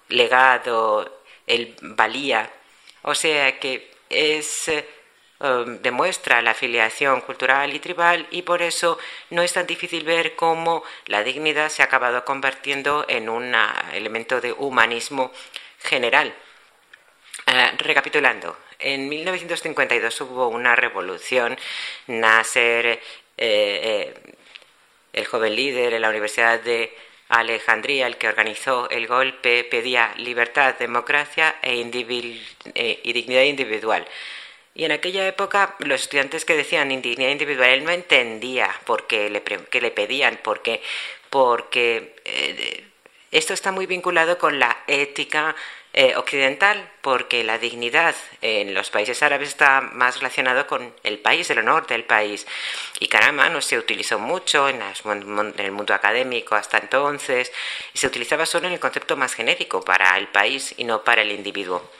legado, 0.09 1.23
el 1.47 1.77
valía. 1.81 2.51
O 3.03 3.15
sea 3.15 3.59
que 3.59 3.91
es 4.11 4.71
Um, 5.43 5.81
demuestra 5.81 6.43
la 6.43 6.51
afiliación 6.51 7.23
cultural 7.23 7.73
y 7.73 7.79
tribal 7.79 8.27
y 8.31 8.43
por 8.43 8.61
eso 8.61 8.99
no 9.31 9.41
es 9.41 9.55
tan 9.55 9.67
difícil 9.67 10.05
ver 10.05 10.37
cómo 10.37 10.85
la 11.07 11.23
dignidad 11.23 11.71
se 11.71 11.81
ha 11.81 11.87
acabado 11.87 12.27
convirtiendo 12.27 13.07
en 13.09 13.31
un 13.31 13.55
elemento 13.95 14.43
de 14.43 14.53
humanismo 14.53 15.33
general. 15.79 16.35
Uh, 17.47 17.75
recapitulando, 17.79 18.55
en 18.79 19.09
1952 19.09 20.21
hubo 20.21 20.49
una 20.49 20.77
revolución. 20.77 21.57
Nasser, 22.09 22.87
eh, 22.87 23.01
eh, 23.39 24.15
el 25.15 25.25
joven 25.25 25.57
líder 25.57 25.95
en 25.95 26.03
la 26.03 26.11
Universidad 26.11 26.61
de 26.61 26.95
Alejandría, 27.31 28.07
el 28.07 28.19
que 28.19 28.29
organizó 28.29 28.91
el 28.91 29.07
golpe, 29.07 29.65
pedía 29.65 30.13
libertad, 30.19 30.75
democracia 30.79 31.57
e 31.63 31.77
y 31.77 33.13
dignidad 33.15 33.43
individual. 33.45 34.07
Y 34.81 34.87
en 34.87 34.93
aquella 34.93 35.29
época 35.29 35.75
los 35.81 36.01
estudiantes 36.01 36.47
que 36.47 36.57
decían 36.57 36.91
indignidad 36.91 37.33
individual, 37.33 37.69
él 37.69 37.85
no 37.85 37.91
entendía 37.91 38.71
por 38.87 39.07
qué 39.07 39.29
le, 39.29 39.43
le 39.79 39.91
pedían, 39.91 40.41
porque, 40.43 40.81
porque 41.29 42.17
eh, 42.25 42.87
esto 43.31 43.53
está 43.53 43.73
muy 43.73 43.85
vinculado 43.85 44.39
con 44.39 44.59
la 44.59 44.79
ética 44.87 45.55
eh, 45.93 46.17
occidental 46.17 46.91
porque 47.03 47.45
la 47.45 47.59
dignidad 47.59 48.15
en 48.41 48.73
los 48.73 48.89
países 48.89 49.23
árabes 49.23 49.51
está 49.51 49.83
más 49.83 50.17
relacionado 50.17 50.67
con 50.67 50.95
el 51.03 51.19
país, 51.19 51.51
el 51.51 51.59
honor 51.59 51.87
del 51.87 52.05
país. 52.05 52.47
Y 53.01 53.09
caramba, 53.09 53.51
no 53.51 53.61
se 53.61 53.77
utilizó 53.77 54.19
mucho 54.19 54.67
en, 54.71 54.81
el 55.59 55.73
mundo 55.73 55.93
académico 55.93 56.55
hasta 56.55 56.79
entonces, 56.79 57.53
se 57.93 58.07
utilizaba 58.07 58.47
solo 58.47 58.67
en 58.69 58.73
el 58.73 58.81
concepto 58.81 59.15
más 59.19 59.35
genérico 59.35 59.83
para 59.83 60.17
el 60.17 60.29
país 60.29 60.73
y 60.79 60.85
no 60.85 61.05
para 61.05 61.21
el 61.21 61.33
individuo. 61.33 61.91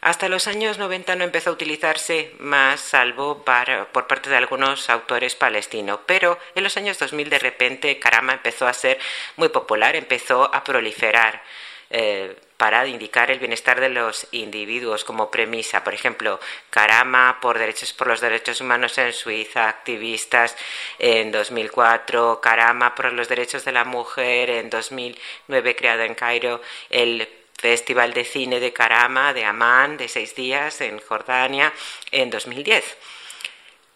Hasta 0.00 0.28
los 0.28 0.46
años 0.46 0.78
90 0.78 1.14
no 1.16 1.24
empezó 1.24 1.50
a 1.50 1.52
utilizarse 1.52 2.32
más, 2.38 2.80
salvo 2.80 3.44
por 3.92 4.06
parte 4.06 4.30
de 4.30 4.36
algunos 4.36 4.88
autores 4.88 5.34
palestinos, 5.34 6.00
pero 6.06 6.38
en 6.54 6.64
los 6.64 6.76
años 6.78 6.98
2000 6.98 7.28
de 7.28 7.38
repente 7.38 7.98
Karama 7.98 8.32
empezó 8.32 8.66
a 8.66 8.72
ser 8.72 8.98
muy 9.36 9.50
popular, 9.50 9.96
empezó 9.96 10.54
a 10.54 10.64
proliferar. 10.64 11.42
Eh, 11.90 12.36
para 12.60 12.86
indicar 12.86 13.30
el 13.30 13.38
bienestar 13.38 13.80
de 13.80 13.88
los 13.88 14.26
individuos 14.32 15.02
como 15.02 15.30
premisa. 15.30 15.82
Por 15.82 15.94
ejemplo, 15.94 16.38
Karama 16.68 17.38
por, 17.40 17.58
derechos, 17.58 17.94
por 17.94 18.06
los 18.06 18.20
derechos 18.20 18.60
humanos 18.60 18.98
en 18.98 19.14
Suiza, 19.14 19.66
activistas 19.66 20.54
en 20.98 21.32
2004, 21.32 22.38
Karama 22.42 22.94
por 22.94 23.14
los 23.14 23.30
derechos 23.30 23.64
de 23.64 23.72
la 23.72 23.84
mujer 23.86 24.50
en 24.50 24.68
2009, 24.68 25.74
creado 25.74 26.02
en 26.02 26.14
Cairo, 26.14 26.60
el 26.90 27.26
Festival 27.60 28.14
de 28.14 28.24
Cine 28.24 28.58
de 28.58 28.72
Karama 28.72 29.34
de 29.34 29.44
Amán 29.44 29.98
de 29.98 30.08
seis 30.08 30.34
días 30.34 30.80
en 30.80 30.98
Jordania 30.98 31.72
en 32.10 32.30
2010. 32.30 32.96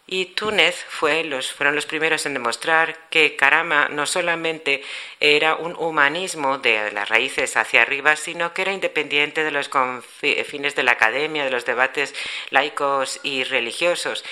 Y 0.07 0.25
Túnez 0.25 0.85
fue 0.87 1.23
los, 1.23 1.51
fueron 1.51 1.73
los 1.73 1.87
primeros 1.87 2.27
en 2.27 2.35
demostrar 2.35 3.09
que 3.09 3.35
Karama 3.35 3.89
no 3.89 4.05
solamente 4.05 4.83
era 5.19 5.55
un 5.55 5.75
humanismo 5.75 6.59
de 6.59 6.91
las 6.91 7.09
raíces 7.09 7.57
hacia 7.57 7.81
arriba, 7.81 8.15
sino 8.15 8.53
que 8.53 8.61
era 8.61 8.73
independiente 8.73 9.43
de 9.43 9.49
los 9.49 9.71
fines 10.45 10.75
de 10.75 10.83
la 10.83 10.91
academia, 10.91 11.43
de 11.43 11.49
los 11.49 11.65
debates 11.65 12.13
laicos 12.51 13.19
y 13.23 13.45
religiosos. 13.45 14.23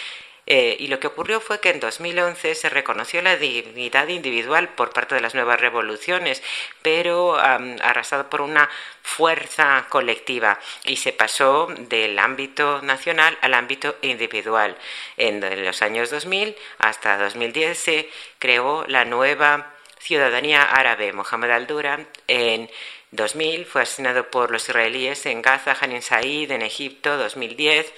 Eh, 0.46 0.76
y 0.80 0.88
lo 0.88 1.00
que 1.00 1.08
ocurrió 1.08 1.40
fue 1.40 1.60
que 1.60 1.70
en 1.70 1.80
2011 1.80 2.56
se 2.56 2.70
reconoció 2.70 3.22
la 3.22 3.38
dignidad 3.38 4.10
individual 4.10 4.70
por 4.70 4.92
parte 4.92 5.16
de 5.16 5.22
las 5.22 5.36
nuevas 5.36 5.60
revoluciones, 5.60 6.44
pero 6.82 7.38
arrasado 7.38 8.30
por 8.30 8.42
una 8.42 8.70
fuerza 9.02 9.86
colectiva 9.90 10.60
y 10.84 10.98
se 10.98 11.14
pasó 11.14 11.68
del 11.78 12.20
ámbito 12.20 12.82
nacional 12.82 13.38
al 13.42 13.54
ámbito 13.54 13.96
individual. 14.02 14.78
En 15.18 15.66
los 15.66 15.82
años 15.82 16.10
2000 16.10 16.56
hasta 16.80 17.18
2010 17.18 17.78
se 17.78 18.10
creó 18.40 18.86
la 18.88 19.06
nueva 19.06 19.74
ciudadanía 20.00 20.64
árabe. 20.64 21.14
Mohamed 21.14 21.52
al-Dura 21.52 22.06
en 22.28 22.70
2000 23.12 23.66
fue 23.66 23.84
asesinado 23.84 24.30
por 24.30 24.52
los 24.52 24.68
israelíes 24.68 25.26
en 25.26 25.42
Gaza, 25.42 25.78
Hanin 25.80 26.02
Said 26.02 26.52
en 26.52 26.62
Egipto, 26.62 27.18
2010 27.18 27.94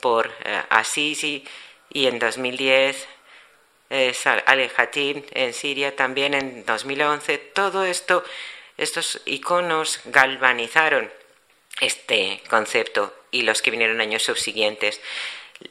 por 0.00 0.28
uh, 0.28 0.30
Assisi 0.70 1.44
y 1.92 2.06
en 2.06 2.18
2010 2.18 3.08
eh, 3.90 4.14
al 4.46 4.70
Hatim 4.76 5.22
en 5.32 5.52
Siria, 5.52 5.94
también 5.94 6.34
en 6.34 6.64
2011. 6.64 7.38
Todo 7.38 7.84
esto, 7.84 8.24
estos 8.78 9.20
iconos 9.26 10.00
galvanizaron 10.06 11.12
este 11.80 12.40
concepto 12.48 13.14
y 13.30 13.42
los 13.42 13.60
que 13.62 13.70
vinieron 13.70 14.00
años 14.00 14.22
subsiguientes. 14.22 15.00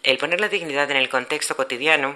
El 0.03 0.17
poner 0.17 0.39
la 0.39 0.49
dignidad 0.49 0.89
en 0.91 0.97
el 0.97 1.09
contexto 1.09 1.55
cotidiano 1.55 2.15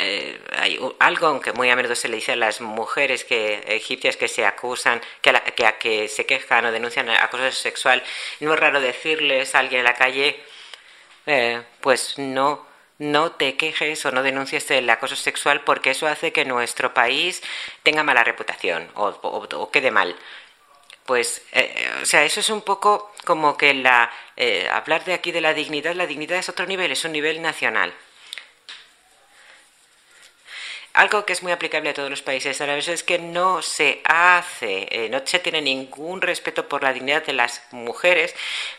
Eh, 0.00 0.40
hay 0.56 0.78
algo, 1.00 1.26
aunque 1.26 1.52
muy 1.52 1.68
a 1.70 1.76
menudo 1.76 1.96
se 1.96 2.08
le 2.08 2.16
dice 2.16 2.32
a 2.32 2.36
las 2.36 2.60
mujeres 2.60 3.24
que, 3.24 3.64
egipcias 3.66 4.16
que 4.16 4.28
se 4.28 4.46
acusan, 4.46 5.00
que, 5.20 5.30
a, 5.66 5.78
que, 5.78 6.06
se 6.06 6.24
quejan 6.24 6.66
o 6.66 6.70
denuncian 6.70 7.10
acoso 7.10 7.50
sexual, 7.50 8.04
no 8.38 8.54
es 8.54 8.60
raro 8.60 8.80
decirles 8.80 9.56
a 9.56 9.58
alguien 9.58 9.80
en 9.80 9.84
la 9.84 9.94
calle, 9.94 10.40
eh, 11.26 11.62
pues 11.80 12.16
no, 12.16 12.64
no 12.98 13.32
te 13.32 13.56
quejes 13.56 14.06
o 14.06 14.12
no 14.12 14.22
denuncies 14.22 14.70
el 14.70 14.88
acoso 14.88 15.16
sexual 15.16 15.62
porque 15.64 15.90
eso 15.90 16.06
hace 16.06 16.32
que 16.32 16.44
nuestro 16.44 16.94
país 16.94 17.42
tenga 17.82 18.04
mala 18.04 18.22
reputación 18.22 18.88
o, 18.94 19.70
quede 19.72 19.90
mal. 19.90 20.14
Pues, 21.06 21.42
eh, 21.52 21.90
o 22.02 22.06
sea, 22.06 22.24
eso 22.24 22.38
es 22.38 22.50
un 22.50 22.62
poco 22.62 23.12
como 23.24 23.56
que 23.56 23.74
la, 23.74 24.12
hablar 24.72 25.04
de 25.04 25.14
aquí 25.14 25.32
de 25.32 25.40
la 25.40 25.54
dignidad, 25.54 25.94
la 25.94 26.06
dignidad 26.06 26.38
es 26.38 26.48
otro 26.48 26.66
nivel, 26.66 26.92
es 26.92 27.04
un 27.04 27.12
nivel 27.12 27.42
nacional. 27.42 27.92
Algo 30.94 31.24
que 31.24 31.32
es 31.32 31.42
muy 31.42 31.52
aplicable 31.52 31.90
a 31.90 31.94
todos 31.94 32.10
los 32.10 32.22
países 32.22 32.60
árabes 32.60 32.88
es 32.88 33.02
que 33.02 33.18
no 33.18 33.62
se 33.62 34.00
hace, 34.04 34.88
eh, 34.90 35.08
no 35.08 35.20
se 35.24 35.38
tiene 35.38 35.60
ningún 35.60 36.20
respeto 36.20 36.68
por 36.68 36.82
la 36.82 36.92
dignidad 36.92 37.24
de 37.24 37.34
las 37.34 37.62
mujeres 37.70 38.34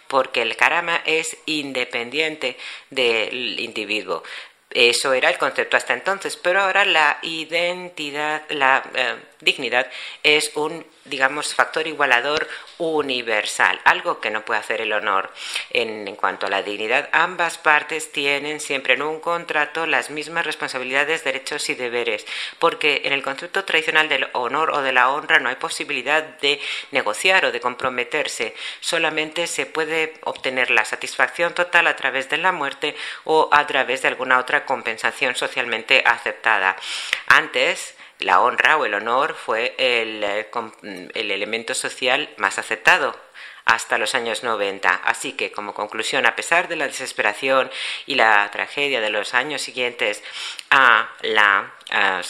porque 0.07 0.41
el 0.41 0.57
karama 0.57 1.01
es 1.05 1.38
independiente 1.45 2.57
del 2.89 3.60
individuo. 3.60 4.24
Eso 4.72 5.14
era 5.14 5.30
el 5.30 5.38
concepto 5.38 5.78
hasta 5.78 5.93
entonces, 5.93 6.38
pero 6.38 6.62
ahora 6.62 6.86
la 6.86 7.18
identidad, 7.24 8.43
la 8.49 8.84
eh, 8.93 9.16
dignidad 9.39 9.88
es 10.22 10.51
un 10.55 10.86
digamos, 11.10 11.53
factor 11.53 11.88
igualador 11.88 12.47
universal, 12.78 13.80
algo 13.84 14.20
que 14.20 14.30
no 14.30 14.45
puede 14.45 14.60
hacer 14.60 14.82
el 14.82 14.93
honor. 14.93 15.32
En, 15.72 16.16
cuanto 16.16 16.47
a 16.47 16.49
la 16.49 16.64
dignidad, 16.64 17.10
ambas 17.12 17.57
partes 17.57 18.12
tienen 18.12 18.60
siempre 18.60 18.93
en 18.93 19.01
un 19.01 19.20
contrato 19.20 19.86
las 19.86 20.10
mismas 20.10 20.45
responsabilidades, 20.45 21.24
derechos 21.24 21.70
y 21.70 21.76
deberes, 21.76 22.26
porque 22.60 23.01
en 23.05 23.14
el 23.14 23.24
concepto 23.24 23.66
tradicional 23.66 24.10
del 24.10 24.28
honor 24.34 24.72
o 24.72 24.82
de 24.82 24.93
la 24.93 25.10
honra 25.10 25.39
no 25.39 25.49
hay 25.49 25.55
posibilidad 25.55 26.24
de 26.24 26.60
negociar 26.91 27.45
o 27.45 27.51
de 27.51 27.60
comprometerse, 27.60 28.55
solamente 28.80 29.47
se 29.47 29.66
puede 29.66 30.14
obtener 30.24 30.72
la 30.72 30.86
satisfacción 30.86 31.53
total 31.53 31.88
a 31.88 31.95
través 31.95 32.30
de 32.30 32.38
la 32.38 32.51
muerte 32.51 32.95
o 33.24 33.49
a 33.51 33.66
través 33.68 34.01
de 34.01 34.07
alguna 34.10 34.39
otra 34.39 34.66
compensación 34.66 35.36
socialmente 35.36 36.03
aceptada. 36.05 36.76
Antes, 37.28 37.95
la 38.20 38.41
honra 38.41 38.78
o 38.78 38.86
el 38.86 38.93
honor 38.93 39.34
fue 39.34 39.76
el, 39.78 40.24
eh, 40.24 40.49
el, 41.13 41.32
elemento 41.32 41.74
social 41.74 42.30
más 42.38 42.59
aceptado 42.59 43.15
hasta 43.65 43.97
los 43.97 44.15
años 44.15 44.43
90. 44.43 44.89
Así 44.89 45.34
que, 45.34 45.51
como 45.51 45.74
conclusión, 45.74 46.26
a 46.26 46.36
pesar 46.36 46.67
de 46.67 46.76
la 46.76 46.88
desesperación 46.88 47.72
y 48.05 48.15
la 48.15 48.49
tragedia 48.51 48.99
de 48.99 49.09
los 49.09 49.34
años 49.34 49.61
siguientes 49.61 50.24
a 50.70 51.09
la, 51.22 51.74
a, 51.91 52.22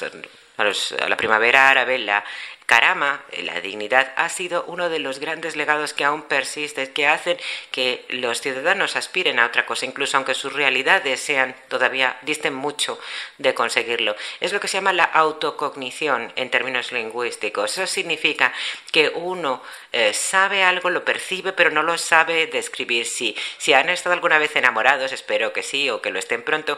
la 1.07 1.17
primavera 1.17 1.69
árabe, 1.69 1.97
la 1.97 2.23
Karama, 2.69 3.23
la 3.39 3.61
dignidad, 3.61 4.13
ha 4.15 4.29
sido 4.29 4.63
uno 4.67 4.89
de 4.89 4.99
los 4.99 5.17
grandes 5.17 5.55
legados 5.55 5.95
que 5.95 6.03
aún 6.03 6.21
persisten, 6.21 6.93
que 6.93 7.07
hacen 7.07 7.35
que 7.71 8.05
los 8.09 8.41
ciudadanos 8.41 8.95
aspiren 8.95 9.39
a 9.39 9.47
otra 9.47 9.65
cosa, 9.65 9.87
incluso 9.87 10.17
aunque 10.17 10.35
sus 10.35 10.53
realidades 10.53 11.19
sean 11.19 11.55
todavía 11.67 12.19
disten 12.21 12.53
mucho 12.53 12.99
de 13.39 13.55
conseguirlo. 13.55 14.15
Es 14.39 14.53
lo 14.53 14.59
que 14.59 14.67
se 14.67 14.77
llama 14.77 14.93
la 14.93 15.05
autocognición 15.05 16.31
en 16.35 16.51
términos 16.51 16.91
lingüísticos. 16.91 17.71
Eso 17.71 17.87
significa 17.87 18.53
que 18.91 19.09
uno 19.15 19.63
eh, 19.91 20.13
sabe 20.13 20.61
algo, 20.61 20.91
lo 20.91 21.03
percibe, 21.03 21.53
pero 21.53 21.71
no 21.71 21.81
lo 21.81 21.97
sabe 21.97 22.45
describir. 22.45 23.07
Si, 23.07 23.35
si 23.57 23.73
han 23.73 23.89
estado 23.89 24.13
alguna 24.13 24.37
vez 24.37 24.55
enamorados, 24.55 25.11
espero 25.11 25.53
que 25.53 25.63
sí, 25.63 25.89
o 25.89 26.03
que 26.03 26.11
lo 26.11 26.19
estén 26.19 26.43
pronto, 26.43 26.77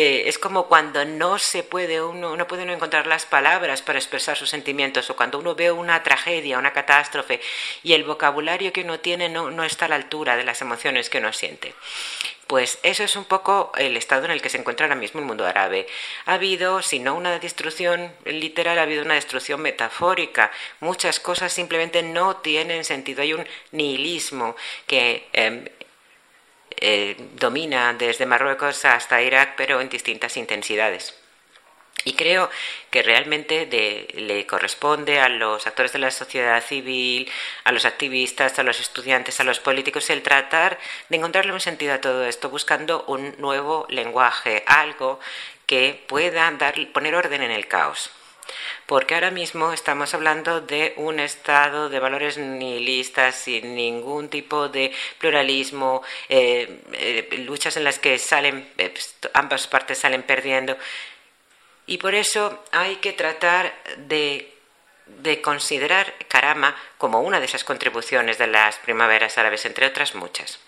eh, 0.00 0.28
es 0.28 0.38
como 0.38 0.68
cuando 0.68 1.04
no 1.04 1.40
se 1.40 1.64
puede 1.64 2.00
uno, 2.00 2.36
no 2.36 2.46
puede 2.46 2.62
encontrar 2.72 3.08
las 3.08 3.26
palabras 3.26 3.82
para 3.82 3.98
expresar 3.98 4.36
sus 4.36 4.48
sentimientos, 4.48 5.10
o 5.10 5.16
cuando 5.16 5.40
uno 5.40 5.56
ve 5.56 5.72
una 5.72 6.04
tragedia, 6.04 6.56
una 6.56 6.72
catástrofe, 6.72 7.40
y 7.82 7.94
el 7.94 8.04
vocabulario 8.04 8.72
que 8.72 8.82
uno 8.82 9.00
tiene 9.00 9.28
no, 9.28 9.50
no 9.50 9.64
está 9.64 9.86
a 9.86 9.88
la 9.88 9.96
altura 9.96 10.36
de 10.36 10.44
las 10.44 10.60
emociones 10.60 11.10
que 11.10 11.18
uno 11.18 11.32
siente. 11.32 11.74
Pues 12.46 12.78
eso 12.84 13.02
es 13.02 13.16
un 13.16 13.24
poco 13.24 13.72
el 13.76 13.96
estado 13.96 14.26
en 14.26 14.30
el 14.30 14.40
que 14.40 14.50
se 14.50 14.58
encuentra 14.58 14.86
ahora 14.86 14.94
mismo 14.94 15.18
el 15.18 15.26
mundo 15.26 15.44
árabe. 15.44 15.88
Ha 16.26 16.34
habido, 16.34 16.80
si 16.80 17.00
no 17.00 17.16
una 17.16 17.40
destrucción 17.40 18.12
literal, 18.24 18.78
ha 18.78 18.82
habido 18.82 19.02
una 19.02 19.14
destrucción 19.14 19.60
metafórica. 19.60 20.52
Muchas 20.78 21.18
cosas 21.18 21.52
simplemente 21.52 22.04
no 22.04 22.36
tienen 22.36 22.84
sentido. 22.84 23.22
Hay 23.22 23.32
un 23.32 23.44
nihilismo 23.72 24.54
que 24.86 25.28
em, 25.32 25.64
eh, 26.80 27.16
domina 27.34 27.94
desde 27.94 28.26
Marruecos 28.26 28.84
hasta 28.84 29.22
Irak, 29.22 29.54
pero 29.56 29.80
en 29.80 29.88
distintas 29.88 30.36
intensidades. 30.36 31.14
Y 32.04 32.14
creo 32.14 32.48
que 32.90 33.02
realmente 33.02 33.66
le 34.14 34.46
corresponde 34.46 35.20
a 35.20 35.28
los 35.28 35.66
actores 35.66 35.92
de 35.92 35.98
la 35.98 36.10
sociedad 36.10 36.62
civil, 36.64 37.30
a 37.64 37.72
los 37.72 37.84
activistas, 37.84 38.58
a 38.58 38.62
los 38.62 38.80
estudiantes, 38.80 39.40
a 39.40 39.44
los 39.44 39.58
políticos, 39.58 40.08
el 40.10 40.22
tratar 40.22 40.78
de 41.08 41.16
encontrarle 41.16 41.52
un 41.52 41.60
sentido 41.60 41.94
a 41.94 42.00
todo 42.00 42.24
esto, 42.24 42.50
buscando 42.50 43.04
un 43.08 43.34
nuevo 43.38 43.86
lenguaje, 43.90 44.62
algo 44.66 45.18
que 45.66 46.02
pueda 46.06 46.50
dar, 46.52 46.74
poner 46.92 47.14
orden 47.14 47.42
en 47.42 47.50
el 47.50 47.66
caos 47.66 48.10
porque 48.86 49.14
ahora 49.14 49.30
mismo 49.30 49.72
estamos 49.72 50.14
hablando 50.14 50.60
de 50.60 50.94
un 50.96 51.20
estado 51.20 51.88
de 51.88 52.00
valores 52.00 52.38
nihilistas 52.38 53.34
sin 53.34 53.74
ningún 53.74 54.28
tipo 54.28 54.68
de 54.68 54.92
pluralismo, 55.18 56.02
eh, 56.28 56.80
eh, 56.92 57.28
luchas 57.46 57.76
en 57.76 57.84
las 57.84 57.98
que 57.98 58.18
salen, 58.18 58.70
eh, 58.78 58.90
pues, 58.90 59.16
ambas 59.34 59.66
partes 59.66 59.98
salen 59.98 60.22
perdiendo. 60.22 60.76
Y 61.86 61.98
por 61.98 62.14
eso 62.14 62.64
hay 62.72 62.96
que 62.96 63.12
tratar 63.12 63.74
de 63.96 64.54
de 65.08 65.40
considerar 65.40 66.14
Karama 66.28 66.76
como 66.98 67.20
una 67.22 67.40
de 67.40 67.46
esas 67.46 67.64
contribuciones 67.64 68.38
de 68.38 68.46
las 68.46 68.76
primaveras 68.76 69.38
árabes, 69.38 69.64
entre 69.64 69.86
otras 69.86 70.14
muchas. 70.14 70.58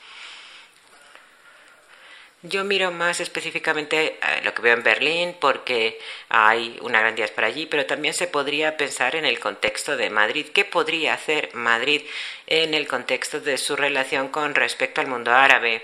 Yo 2.42 2.64
miro 2.64 2.90
más 2.90 3.20
específicamente 3.20 4.18
eh, 4.22 4.40
lo 4.44 4.54
que 4.54 4.62
veo 4.62 4.74
en 4.74 4.82
Berlín 4.82 5.36
porque 5.38 6.00
hay 6.30 6.78
una 6.80 7.00
gran 7.00 7.14
diáspora 7.14 7.48
allí, 7.48 7.66
pero 7.66 7.84
también 7.84 8.14
se 8.14 8.28
podría 8.28 8.78
pensar 8.78 9.14
en 9.14 9.26
el 9.26 9.38
contexto 9.38 9.96
de 9.98 10.08
Madrid. 10.08 10.46
¿Qué 10.54 10.64
podría 10.64 11.12
hacer 11.12 11.54
Madrid 11.54 12.02
en 12.46 12.72
el 12.72 12.88
contexto 12.88 13.40
de 13.40 13.58
su 13.58 13.76
relación 13.76 14.28
con 14.28 14.54
respecto 14.54 15.02
al 15.02 15.08
mundo 15.08 15.32
árabe? 15.32 15.82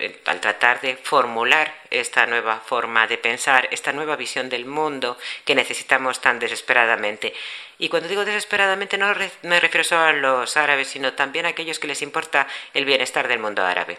Eh, 0.00 0.20
al 0.24 0.40
tratar 0.40 0.80
de 0.80 0.96
formular 0.96 1.72
esta 1.90 2.26
nueva 2.26 2.58
forma 2.58 3.06
de 3.06 3.16
pensar, 3.16 3.68
esta 3.70 3.92
nueva 3.92 4.16
visión 4.16 4.48
del 4.48 4.66
mundo 4.66 5.16
que 5.44 5.54
necesitamos 5.54 6.20
tan 6.20 6.40
desesperadamente. 6.40 7.32
Y 7.78 7.88
cuando 7.88 8.08
digo 8.08 8.24
desesperadamente 8.24 8.98
no 8.98 9.14
me 9.42 9.60
refiero 9.60 9.84
solo 9.84 10.02
a 10.02 10.12
los 10.12 10.56
árabes, 10.56 10.88
sino 10.88 11.12
también 11.12 11.46
a 11.46 11.50
aquellos 11.50 11.78
que 11.78 11.86
les 11.86 12.02
importa 12.02 12.48
el 12.74 12.84
bienestar 12.84 13.28
del 13.28 13.38
mundo 13.38 13.64
árabe. 13.64 13.98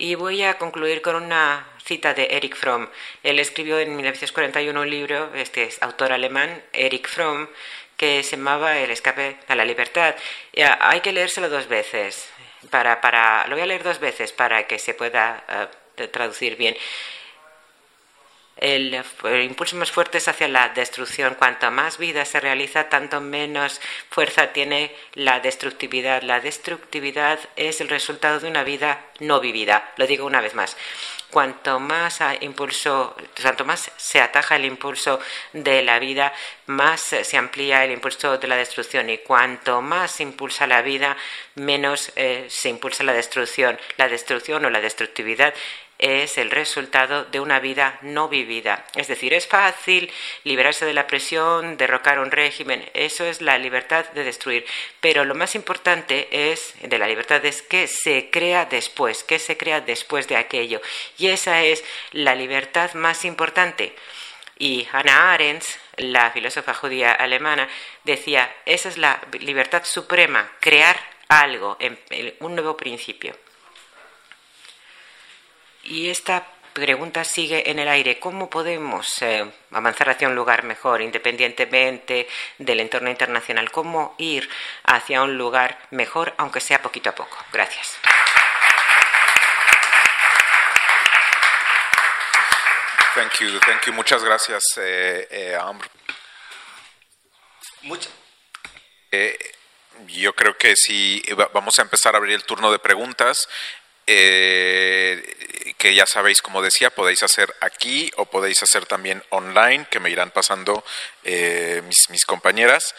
Y 0.00 0.14
voy 0.14 0.44
a 0.44 0.58
concluir 0.58 1.02
con 1.02 1.16
una 1.16 1.66
cita 1.84 2.14
de 2.14 2.28
Eric 2.30 2.54
Fromm. 2.54 2.88
Él 3.24 3.40
escribió 3.40 3.80
en 3.80 3.96
1941 3.96 4.80
un 4.80 4.88
libro, 4.88 5.34
este 5.34 5.64
es 5.64 5.82
autor 5.82 6.12
alemán, 6.12 6.62
Eric 6.72 7.08
Fromm, 7.08 7.48
que 7.96 8.22
se 8.22 8.36
llamaba 8.36 8.78
El 8.78 8.92
escape 8.92 9.38
a 9.48 9.56
la 9.56 9.64
libertad. 9.64 10.14
hay 10.54 11.00
que 11.00 11.10
leérselo 11.10 11.48
dos 11.48 11.66
veces. 11.66 12.30
Para, 12.70 13.00
para, 13.00 13.44
lo 13.48 13.56
voy 13.56 13.62
a 13.62 13.66
leer 13.66 13.82
dos 13.82 13.98
veces 13.98 14.32
para 14.32 14.68
que 14.68 14.78
se 14.78 14.94
pueda 14.94 15.44
eh, 15.96 16.06
traducir 16.06 16.56
bien 16.56 16.76
el, 18.60 18.94
impulso 19.44 19.76
más 19.76 19.90
fuerte 19.90 20.18
es 20.18 20.28
hacia 20.28 20.48
la 20.48 20.68
destrucción. 20.70 21.34
Cuanto 21.34 21.70
más 21.70 21.98
vida 21.98 22.24
se 22.24 22.40
realiza, 22.40 22.88
tanto 22.88 23.20
menos 23.20 23.80
fuerza 24.10 24.52
tiene 24.52 24.94
la 25.14 25.40
destructividad. 25.40 26.22
La 26.22 26.40
destructividad 26.40 27.38
es 27.56 27.80
el 27.80 27.88
resultado 27.88 28.40
de 28.40 28.48
una 28.48 28.64
vida 28.64 29.04
no 29.20 29.40
vivida. 29.40 29.92
Lo 29.96 30.06
digo 30.06 30.26
una 30.26 30.40
vez 30.40 30.54
más. 30.54 30.76
Cuanto 31.30 31.78
más 31.78 32.20
impulso, 32.40 33.14
tanto 33.34 33.64
más 33.64 33.92
se 33.96 34.20
ataja 34.20 34.56
el 34.56 34.64
impulso 34.64 35.20
de 35.52 35.82
la 35.82 35.98
vida, 35.98 36.32
más 36.66 37.00
se 37.00 37.36
amplía 37.36 37.84
el 37.84 37.92
impulso 37.92 38.38
de 38.38 38.48
la 38.48 38.56
destrucción. 38.56 39.10
Y 39.10 39.18
cuanto 39.18 39.82
más 39.82 40.12
se 40.12 40.22
impulsa 40.22 40.66
la 40.66 40.82
vida, 40.82 41.16
menos 41.54 42.12
eh, 42.16 42.46
se 42.48 42.70
impulsa 42.70 43.04
la 43.04 43.12
destrucción. 43.12 43.78
La 43.98 44.08
destrucción 44.08 44.64
o 44.64 44.70
la 44.70 44.80
destructividad 44.80 45.54
es 45.98 46.38
el 46.38 46.50
resultado 46.50 47.24
de 47.24 47.40
una 47.40 47.58
vida 47.58 47.98
no 48.02 48.28
vivida. 48.28 48.86
Es 48.94 49.08
decir, 49.08 49.34
es 49.34 49.46
fácil 49.46 50.10
liberarse 50.44 50.86
de 50.86 50.94
la 50.94 51.06
presión, 51.06 51.76
derrocar 51.76 52.20
un 52.20 52.30
régimen, 52.30 52.88
eso 52.94 53.24
es 53.24 53.40
la 53.40 53.58
libertad 53.58 54.06
de 54.12 54.24
destruir. 54.24 54.64
Pero 55.00 55.24
lo 55.24 55.34
más 55.34 55.54
importante 55.54 56.50
es 56.50 56.74
de 56.80 56.98
la 56.98 57.08
libertad 57.08 57.44
es 57.44 57.62
que 57.62 57.88
se 57.88 58.30
crea 58.30 58.66
después, 58.66 59.24
que 59.24 59.38
se 59.38 59.56
crea 59.56 59.80
después 59.80 60.28
de 60.28 60.36
aquello. 60.36 60.80
Y 61.18 61.28
esa 61.28 61.62
es 61.62 61.84
la 62.12 62.34
libertad 62.34 62.94
más 62.94 63.24
importante. 63.24 63.94
Y 64.58 64.88
Hannah 64.90 65.32
Arendt, 65.32 65.64
la 65.96 66.30
filósofa 66.30 66.74
judía 66.74 67.12
alemana, 67.12 67.68
decía, 68.04 68.52
esa 68.66 68.88
es 68.88 68.98
la 68.98 69.20
libertad 69.40 69.84
suprema, 69.84 70.50
crear 70.60 70.96
algo, 71.28 71.76
un 72.40 72.54
nuevo 72.54 72.76
principio. 72.76 73.36
Y 75.88 76.10
esta 76.10 76.46
pregunta 76.74 77.24
sigue 77.24 77.70
en 77.70 77.78
el 77.78 77.88
aire. 77.88 78.18
¿Cómo 78.18 78.50
podemos 78.50 79.22
eh, 79.22 79.50
avanzar 79.72 80.10
hacia 80.10 80.28
un 80.28 80.34
lugar 80.34 80.62
mejor, 80.62 81.00
independientemente 81.00 82.28
del 82.58 82.80
entorno 82.80 83.08
internacional? 83.08 83.70
¿Cómo 83.70 84.14
ir 84.18 84.48
hacia 84.84 85.22
un 85.22 85.38
lugar 85.38 85.78
mejor, 85.90 86.34
aunque 86.36 86.60
sea 86.60 86.82
poquito 86.82 87.08
a 87.08 87.14
poco? 87.14 87.38
Gracias. 87.52 87.96
Thank 93.14 93.40
you, 93.40 93.58
thank 93.60 93.86
you. 93.86 93.92
Muchas 93.94 94.22
gracias, 94.22 94.62
eh, 94.76 95.26
eh 95.30 95.58
eh, 99.10 99.38
yo 100.06 100.34
creo 100.34 100.56
que 100.58 100.76
sí, 100.76 101.22
vamos 101.54 101.78
a 101.78 101.82
empezar 101.82 102.14
a 102.14 102.18
abrir 102.18 102.34
el 102.34 102.44
turno 102.44 102.70
de 102.70 102.78
preguntas. 102.78 103.48
Eh, 104.10 105.74
que 105.76 105.94
ya 105.94 106.06
sabéis, 106.06 106.40
como 106.40 106.62
decía, 106.62 106.88
podéis 106.88 107.22
hacer 107.22 107.54
aquí 107.60 108.10
o 108.16 108.24
podéis 108.24 108.62
hacer 108.62 108.86
también 108.86 109.22
online, 109.28 109.86
que 109.90 110.00
me 110.00 110.08
irán 110.08 110.30
pasando 110.30 110.82
eh, 111.24 111.82
mis, 112.08 112.24
compañeras. 112.24 112.94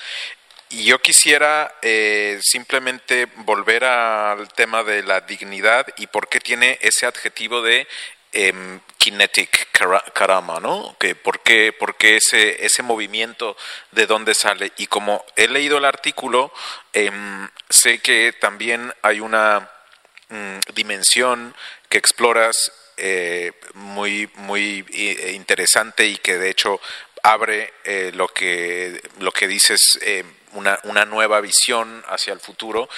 Y 0.70 0.84
yo 0.84 1.01
quisiera 1.01 1.76
eh, 1.82 2.39
simplemente 2.43 3.26
volver 3.38 3.86
al 3.86 4.49
tema 4.53 4.84
de 4.84 5.01
la 5.01 5.22
dignidad 5.22 5.88
y 5.97 6.05
por 6.05 6.30
qué 6.30 6.39
tiene 6.39 6.78
ese 6.82 7.07
adjetivo 7.07 7.64
de 7.64 7.88
em, 8.32 8.80
kinetic 8.99 9.72
karama, 10.14 10.60
¿no? 10.60 10.95
Que 10.99 11.16
por 11.16 11.39
qué, 11.41 11.74
por 11.74 11.95
qué 11.95 12.18
ese, 12.18 12.64
ese 12.64 12.84
movimiento 12.84 13.57
de 13.91 14.05
dónde 14.05 14.36
sale. 14.36 14.74
Y 14.78 14.86
como 14.86 15.26
he 15.36 15.47
leído 15.47 15.80
el 15.80 15.86
artículo, 15.86 16.53
em, 16.93 17.49
sé 17.68 17.97
que 17.97 18.32
también 18.34 18.93
hay 19.01 19.22
una 19.22 19.72
Mm, 20.32 20.59
dimensión 20.75 21.55
que 21.89 21.97
exploras 21.97 22.71
eh, 22.97 23.51
muy, 23.73 24.30
muy 24.36 24.86
eh, 24.93 25.32
interesante 25.34 26.05
y 26.05 26.17
que 26.17 26.38
de 26.38 26.51
hecho 26.51 26.80
abre 27.23 27.73
eh, 27.84 28.11
lo, 28.13 28.27
que, 28.27 29.01
lo 29.17 29.32
que 29.32 29.47
dices, 29.47 29.97
una, 30.51 30.77
una 30.84 31.05
nueva 31.05 31.41
visión 31.41 32.03
hacia 32.07 32.34
el 32.34 32.39
futuro 32.39 32.89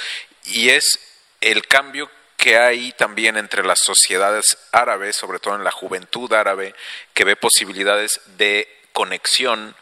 y 0.43 0.71
es 0.71 0.99
el 1.39 1.65
cambio 1.67 2.11
que 2.35 2.57
hay 2.57 2.91
también 2.91 3.37
entre 3.37 3.63
las 3.63 3.79
sociedades 3.79 4.57
árabes, 4.73 5.15
sobre 5.15 5.39
todo 5.39 5.55
en 5.55 5.63
la 5.63 5.71
juventud 5.71 6.33
árabe, 6.33 6.75
que 7.13 7.23
ve 7.23 7.37
posibilidades 7.37 8.19
de 8.37 8.67
conexión, 8.91 9.75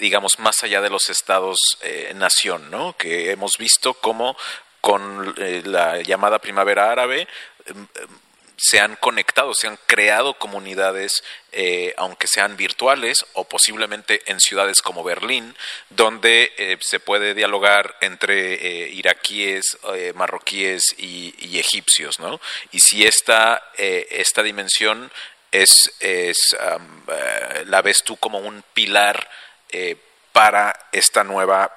digamos, 0.00 0.38
más 0.40 0.62
allá 0.62 0.80
de 0.80 0.90
los 0.90 1.08
estados-nación, 1.08 2.70
¿no? 2.70 2.96
que 2.96 3.30
hemos 3.30 3.56
visto 3.56 3.94
cómo 3.94 4.36
con 4.86 5.34
eh, 5.38 5.62
la 5.64 6.00
llamada 6.00 6.38
primavera 6.38 6.92
árabe 6.92 7.26
em, 7.64 7.76
em, 7.76 8.08
se 8.56 8.78
han 8.78 8.94
conectado, 8.94 9.52
se 9.52 9.66
han 9.66 9.76
creado 9.84 10.34
comunidades, 10.34 11.24
eh, 11.50 11.92
aunque 11.96 12.28
sean 12.28 12.56
virtuales 12.56 13.26
o 13.32 13.42
posiblemente 13.48 14.22
en 14.26 14.38
ciudades 14.38 14.82
como 14.82 15.02
Berlín, 15.02 15.56
donde 15.90 16.52
eh, 16.56 16.78
se 16.80 17.00
puede 17.00 17.34
dialogar 17.34 17.96
entre 18.00 18.88
iraquíes, 18.90 19.76
marroquíes 20.14 20.94
y, 20.96 21.58
egipcios. 21.58 22.20
¿no? 22.20 22.40
Y 22.70 22.80
si 22.80 23.04
esta, 23.04 23.62
esta 23.76 24.42
dimensión 24.42 25.10
es, 25.50 25.92
es 26.00 26.56
la 27.66 27.82
ves 27.82 28.04
tú 28.04 28.16
como 28.16 28.38
un 28.38 28.64
pilar 28.72 29.28
para 30.32 30.88
esta 30.92 31.24
nueva 31.24 31.76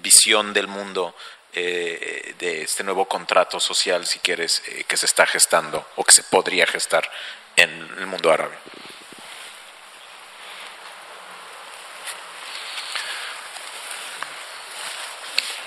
visión 0.00 0.54
del 0.54 0.68
mundo 0.68 1.14
eh, 1.58 2.34
de 2.38 2.62
este 2.62 2.84
nuevo 2.84 3.06
contrato 3.06 3.58
social, 3.58 4.06
si 4.06 4.20
quieres, 4.20 4.62
eh, 4.68 4.84
que 4.84 4.96
se 4.96 5.06
está 5.06 5.26
gestando 5.26 5.86
o 5.96 6.04
que 6.04 6.12
se 6.12 6.22
podría 6.22 6.66
gestar 6.66 7.10
en 7.56 7.70
el 7.98 8.06
mundo 8.06 8.30
árabe. 8.30 8.56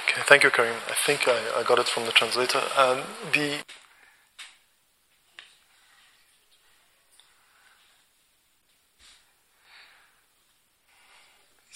Okay, 0.04 0.24
thank 0.28 0.44
you, 0.44 0.52
Karim. 0.52 0.76
I 0.90 0.96
think 1.06 1.28
I, 1.28 1.60
I 1.60 1.64
got 1.64 1.80
it 1.80 1.88
from 1.88 2.06
the 2.06 2.12
translator. 2.12 2.62
Um, 2.78 3.04
the 3.34 3.62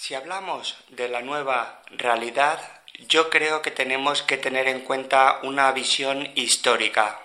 Si 0.06 0.14
hablamos 0.14 0.76
de 0.90 1.08
la 1.08 1.20
nueva 1.20 1.82
realidad, 1.90 2.60
yo 2.98 3.30
creo 3.30 3.62
que 3.62 3.70
tenemos 3.70 4.22
que 4.22 4.36
tener 4.36 4.68
en 4.68 4.80
cuenta 4.80 5.40
una 5.42 5.70
visión 5.72 6.30
histórica, 6.34 7.20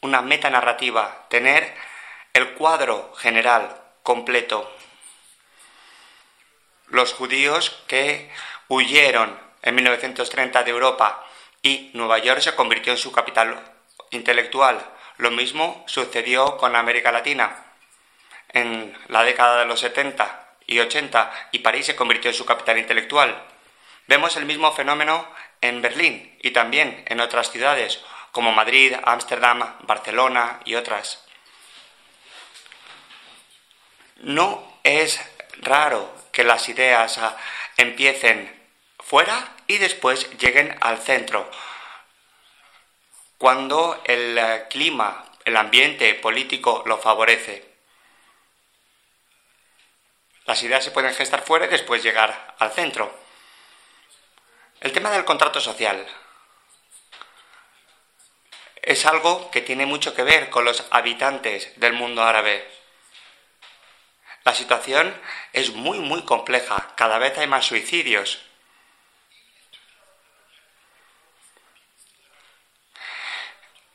una 0.00 0.20
metanarrativa, 0.20 1.26
tener 1.28 1.74
el 2.32 2.54
cuadro 2.54 3.12
general 3.14 3.76
completo. 4.02 4.70
Los 6.88 7.14
judíos 7.14 7.82
que 7.86 8.30
huyeron 8.68 9.38
en 9.62 9.74
1930 9.76 10.64
de 10.64 10.70
Europa 10.70 11.24
y 11.62 11.90
Nueva 11.94 12.18
York 12.18 12.40
se 12.40 12.54
convirtió 12.54 12.92
en 12.92 12.98
su 12.98 13.12
capital 13.12 13.60
intelectual. 14.10 14.84
Lo 15.18 15.30
mismo 15.30 15.84
sucedió 15.86 16.56
con 16.56 16.74
América 16.74 17.12
Latina 17.12 17.64
en 18.48 18.96
la 19.08 19.22
década 19.22 19.60
de 19.60 19.66
los 19.66 19.80
70 19.80 20.56
y 20.66 20.80
80 20.80 21.48
y 21.52 21.60
París 21.60 21.86
se 21.86 21.96
convirtió 21.96 22.30
en 22.30 22.36
su 22.36 22.44
capital 22.44 22.78
intelectual. 22.78 23.51
Vemos 24.12 24.36
el 24.36 24.44
mismo 24.44 24.70
fenómeno 24.72 25.26
en 25.62 25.80
Berlín 25.80 26.36
y 26.42 26.50
también 26.50 27.02
en 27.06 27.18
otras 27.18 27.50
ciudades 27.50 27.98
como 28.30 28.52
Madrid, 28.52 28.94
Ámsterdam, 29.04 29.78
Barcelona 29.86 30.60
y 30.66 30.74
otras. 30.74 31.24
No 34.16 34.78
es 34.84 35.18
raro 35.62 36.14
que 36.30 36.44
las 36.44 36.68
ideas 36.68 37.16
ah, 37.16 37.38
empiecen 37.78 38.54
fuera 38.98 39.56
y 39.66 39.78
después 39.78 40.28
lleguen 40.36 40.76
al 40.82 40.98
centro. 40.98 41.50
Cuando 43.38 43.98
el 44.04 44.36
eh, 44.36 44.66
clima, 44.68 45.24
el 45.46 45.56
ambiente 45.56 46.12
político 46.16 46.82
lo 46.84 46.98
favorece. 46.98 47.66
Las 50.44 50.62
ideas 50.62 50.84
se 50.84 50.90
pueden 50.90 51.14
gestar 51.14 51.40
fuera 51.40 51.64
y 51.64 51.70
después 51.70 52.02
llegar 52.02 52.56
al 52.58 52.72
centro. 52.72 53.21
El 54.82 54.90
tema 54.90 55.12
del 55.12 55.24
contrato 55.24 55.60
social 55.60 56.04
es 58.82 59.06
algo 59.06 59.48
que 59.52 59.60
tiene 59.60 59.86
mucho 59.86 60.12
que 60.12 60.24
ver 60.24 60.50
con 60.50 60.64
los 60.64 60.84
habitantes 60.90 61.78
del 61.78 61.92
mundo 61.92 62.24
árabe. 62.24 62.68
La 64.42 64.52
situación 64.52 65.14
es 65.52 65.72
muy, 65.72 66.00
muy 66.00 66.24
compleja. 66.24 66.94
Cada 66.96 67.18
vez 67.18 67.38
hay 67.38 67.46
más 67.46 67.64
suicidios. 67.64 68.42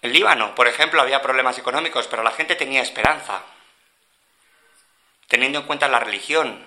En 0.01 0.13
Líbano, 0.13 0.55
por 0.55 0.69
ejemplo, 0.69 1.01
había 1.01 1.21
problemas 1.21 1.57
económicos, 1.57 2.07
pero 2.07 2.23
la 2.23 2.31
gente 2.31 2.55
tenía 2.55 2.81
esperanza, 2.81 3.43
teniendo 5.27 5.59
en 5.59 5.65
cuenta 5.65 5.89
la 5.89 5.99
religión. 5.99 6.65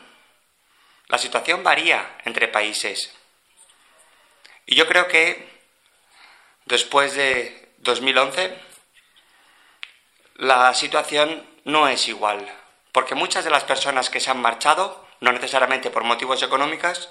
La 1.07 1.17
situación 1.17 1.65
varía 1.65 2.19
entre 2.27 2.49
países. 2.49 3.17
Y 4.71 4.77
yo 4.77 4.87
creo 4.87 5.09
que 5.09 5.51
después 6.67 7.17
de 7.17 7.73
2011 7.79 8.57
la 10.37 10.73
situación 10.75 11.45
no 11.65 11.89
es 11.89 12.07
igual, 12.07 12.49
porque 12.93 13.17
muchas 13.17 13.43
de 13.43 13.51
las 13.51 13.65
personas 13.65 14.11
que 14.11 14.21
se 14.21 14.31
han 14.31 14.41
marchado, 14.41 15.05
no 15.19 15.33
necesariamente 15.33 15.91
por 15.91 16.05
motivos 16.05 16.41
económicos, 16.45 17.09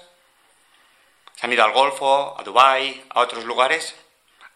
se 1.36 1.44
han 1.44 1.52
ido 1.52 1.62
al 1.62 1.72
Golfo, 1.72 2.34
a 2.40 2.42
Dubái, 2.44 3.04
a 3.10 3.20
otros 3.20 3.44
lugares, 3.44 3.94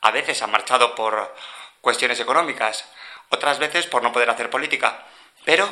a 0.00 0.10
veces 0.10 0.40
han 0.40 0.50
marchado 0.50 0.94
por 0.94 1.36
cuestiones 1.82 2.18
económicas, 2.20 2.90
otras 3.28 3.58
veces 3.58 3.86
por 3.86 4.02
no 4.02 4.12
poder 4.12 4.30
hacer 4.30 4.48
política, 4.48 5.04
pero 5.44 5.68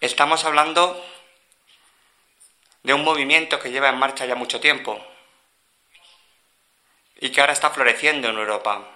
estamos 0.00 0.42
hablando 0.46 1.04
de 2.82 2.94
un 2.94 3.04
movimiento 3.04 3.60
que 3.60 3.70
lleva 3.70 3.90
en 3.90 3.98
marcha 3.98 4.24
ya 4.24 4.36
mucho 4.36 4.58
tiempo 4.58 5.06
y 7.18 7.30
que 7.30 7.40
ahora 7.40 7.52
está 7.52 7.70
floreciendo 7.70 8.28
en 8.28 8.36
Europa 8.36 8.88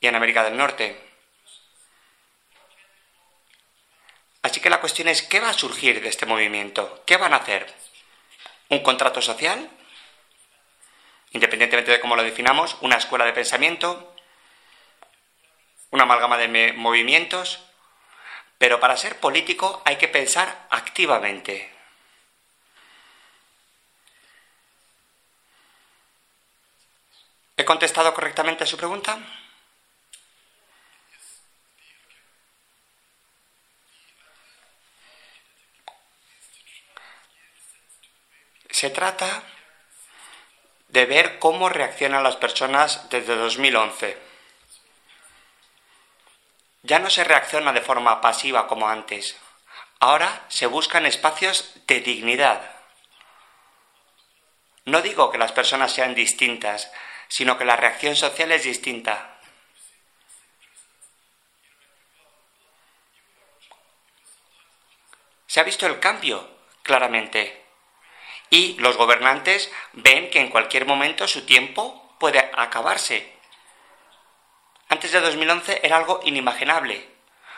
y 0.00 0.06
en 0.06 0.14
América 0.14 0.44
del 0.44 0.56
Norte. 0.56 0.98
Así 4.42 4.60
que 4.60 4.70
la 4.70 4.80
cuestión 4.80 5.08
es, 5.08 5.22
¿qué 5.22 5.38
va 5.38 5.50
a 5.50 5.54
surgir 5.54 6.02
de 6.02 6.08
este 6.08 6.26
movimiento? 6.26 7.02
¿Qué 7.06 7.16
van 7.16 7.32
a 7.32 7.36
hacer? 7.36 7.72
¿Un 8.68 8.80
contrato 8.80 9.22
social? 9.22 9.70
Independientemente 11.30 11.92
de 11.92 12.00
cómo 12.00 12.16
lo 12.16 12.22
definamos, 12.22 12.76
una 12.80 12.96
escuela 12.96 13.24
de 13.24 13.32
pensamiento, 13.32 14.14
una 15.90 16.02
amalgama 16.02 16.38
de 16.38 16.72
movimientos, 16.72 17.60
pero 18.58 18.80
para 18.80 18.96
ser 18.96 19.18
político 19.20 19.80
hay 19.84 19.96
que 19.96 20.08
pensar 20.08 20.66
activamente. 20.70 21.71
¿He 27.56 27.64
contestado 27.64 28.12
correctamente 28.14 28.64
a 28.64 28.66
su 28.66 28.76
pregunta? 28.76 29.18
Se 38.70 38.90
trata 38.90 39.42
de 40.88 41.06
ver 41.06 41.38
cómo 41.38 41.68
reaccionan 41.68 42.22
las 42.22 42.36
personas 42.36 43.08
desde 43.10 43.36
2011 43.36 44.32
ya 46.82 46.98
no 46.98 47.10
se 47.10 47.24
reacciona 47.24 47.72
de 47.72 47.80
forma 47.80 48.20
pasiva 48.20 48.66
como 48.66 48.88
antes. 48.88 49.36
Ahora 50.00 50.44
se 50.48 50.66
buscan 50.66 51.06
espacios 51.06 51.74
de 51.86 52.00
dignidad. 52.00 52.70
No 54.84 55.00
digo 55.00 55.30
que 55.30 55.38
las 55.38 55.52
personas 55.52 55.92
sean 55.92 56.14
distintas, 56.14 56.90
sino 57.32 57.56
que 57.56 57.64
la 57.64 57.76
reacción 57.76 58.14
social 58.14 58.52
es 58.52 58.64
distinta. 58.64 59.40
Se 65.46 65.60
ha 65.60 65.64
visto 65.64 65.86
el 65.86 65.98
cambio 65.98 66.46
claramente. 66.82 67.64
Y 68.50 68.74
los 68.80 68.98
gobernantes 68.98 69.72
ven 69.94 70.28
que 70.28 70.40
en 70.40 70.50
cualquier 70.50 70.84
momento 70.84 71.26
su 71.26 71.46
tiempo 71.46 72.14
puede 72.18 72.50
acabarse 72.54 73.32
antes 74.92 75.10
de 75.10 75.22
2011 75.22 75.80
era 75.84 75.96
algo 75.96 76.20
inimaginable, 76.24 77.08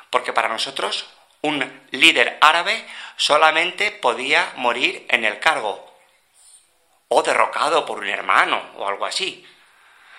porque 0.09 0.33
para 0.33 0.49
nosotros 0.49 1.11
un 1.41 1.85
líder 1.91 2.39
árabe 2.41 2.87
solamente 3.16 3.91
podía 3.91 4.53
morir 4.55 5.05
en 5.09 5.25
el 5.25 5.41
cargo 5.41 5.85
o 7.09 7.25
derrocado 7.25 7.85
por 7.87 7.99
un 7.99 8.09
hermano 8.09 8.62
o 8.77 8.87
algo 8.87 9.05
así. 9.05 9.45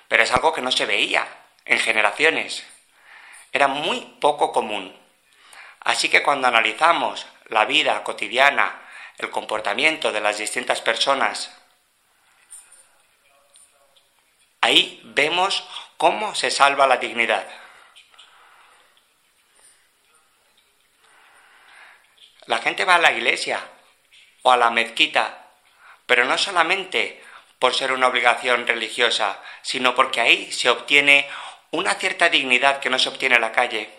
Pero 0.07 0.23
es 0.23 0.31
algo 0.31 0.53
que 0.53 0.61
no 0.61 0.71
se 0.71 0.85
veía 0.85 1.27
en 1.65 1.79
generaciones. 1.79 2.65
Era 3.51 3.67
muy 3.67 4.01
poco 4.19 4.51
común. 4.51 4.95
Así 5.81 6.09
que 6.09 6.23
cuando 6.23 6.47
analizamos 6.47 7.25
la 7.47 7.65
vida 7.65 8.03
cotidiana, 8.03 8.81
el 9.17 9.29
comportamiento 9.29 10.11
de 10.11 10.21
las 10.21 10.37
distintas 10.37 10.81
personas, 10.81 11.55
ahí 14.61 15.01
vemos 15.05 15.67
¿Cómo 15.97 16.35
se 16.35 16.51
salva 16.51 16.87
la 16.87 16.97
dignidad? 16.97 17.47
La 22.47 22.57
gente 22.59 22.83
va 22.83 22.95
a 22.95 22.99
la 22.99 23.13
iglesia 23.13 23.61
o 24.41 24.51
a 24.51 24.57
la 24.57 24.69
mezquita, 24.69 25.51
pero 26.05 26.25
no 26.25 26.37
solamente 26.37 27.23
por 27.65 27.73
ser 27.73 27.93
una 27.93 28.05
obligación 28.05 28.67
religiosa, 28.67 29.41
sino 29.63 29.95
porque 29.95 30.21
ahí 30.21 30.51
se 30.51 30.69
obtiene 30.69 31.27
una 31.71 31.95
cierta 31.95 32.29
dignidad 32.29 32.79
que 32.79 32.91
no 32.91 32.99
se 32.99 33.09
obtiene 33.09 33.33
en 33.37 33.41
la 33.41 33.53
calle. 33.53 33.89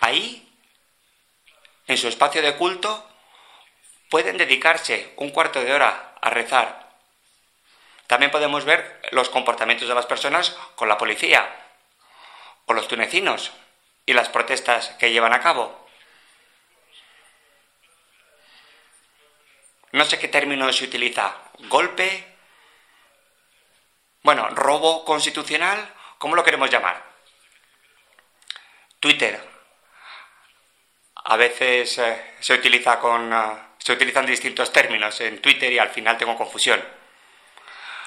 Ahí, 0.00 0.46
en 1.86 1.96
su 1.96 2.06
espacio 2.08 2.42
de 2.42 2.56
culto, 2.56 3.08
pueden 4.10 4.36
dedicarse 4.36 5.14
un 5.16 5.30
cuarto 5.30 5.64
de 5.64 5.72
hora 5.72 6.14
a 6.20 6.28
rezar 6.28 6.90
también 8.06 8.30
podemos 8.30 8.66
ver 8.66 9.00
los 9.12 9.30
comportamientos 9.30 9.88
de 9.88 9.94
las 9.94 10.04
personas 10.04 10.58
con 10.74 10.90
la 10.90 10.98
policía 10.98 11.48
o 12.66 12.74
los 12.74 12.86
tunecinos 12.86 13.50
y 14.04 14.12
las 14.12 14.28
protestas 14.28 14.90
que 14.98 15.10
llevan 15.10 15.32
a 15.32 15.40
cabo. 15.40 15.87
No 19.92 20.04
sé 20.04 20.18
qué 20.18 20.28
término 20.28 20.72
se 20.72 20.84
utiliza. 20.84 21.34
¿Golpe? 21.68 22.36
Bueno, 24.22 24.48
robo 24.50 25.04
constitucional, 25.04 25.94
¿cómo 26.18 26.34
lo 26.34 26.44
queremos 26.44 26.70
llamar? 26.70 27.02
Twitter. 29.00 29.40
A 31.24 31.36
veces 31.36 31.98
eh, 31.98 32.34
se 32.40 32.54
utiliza 32.54 32.98
con 32.98 33.32
eh, 33.32 33.68
se 33.78 33.92
utilizan 33.92 34.26
distintos 34.26 34.72
términos 34.72 35.20
en 35.20 35.40
Twitter 35.40 35.72
y 35.72 35.78
al 35.78 35.90
final 35.90 36.18
tengo 36.18 36.36
confusión. 36.36 36.84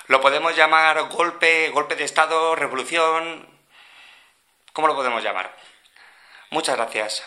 Lo 0.07 0.21
podemos 0.21 0.55
llamar 0.55 1.09
golpe, 1.09 1.69
golpe 1.69 1.95
de 1.95 2.03
Estado, 2.03 2.55
revolución. 2.55 3.47
¿Cómo 4.73 4.87
lo 4.87 4.95
podemos 4.95 5.23
llamar? 5.23 5.55
Muchas 6.49 6.75
gracias. 6.75 7.23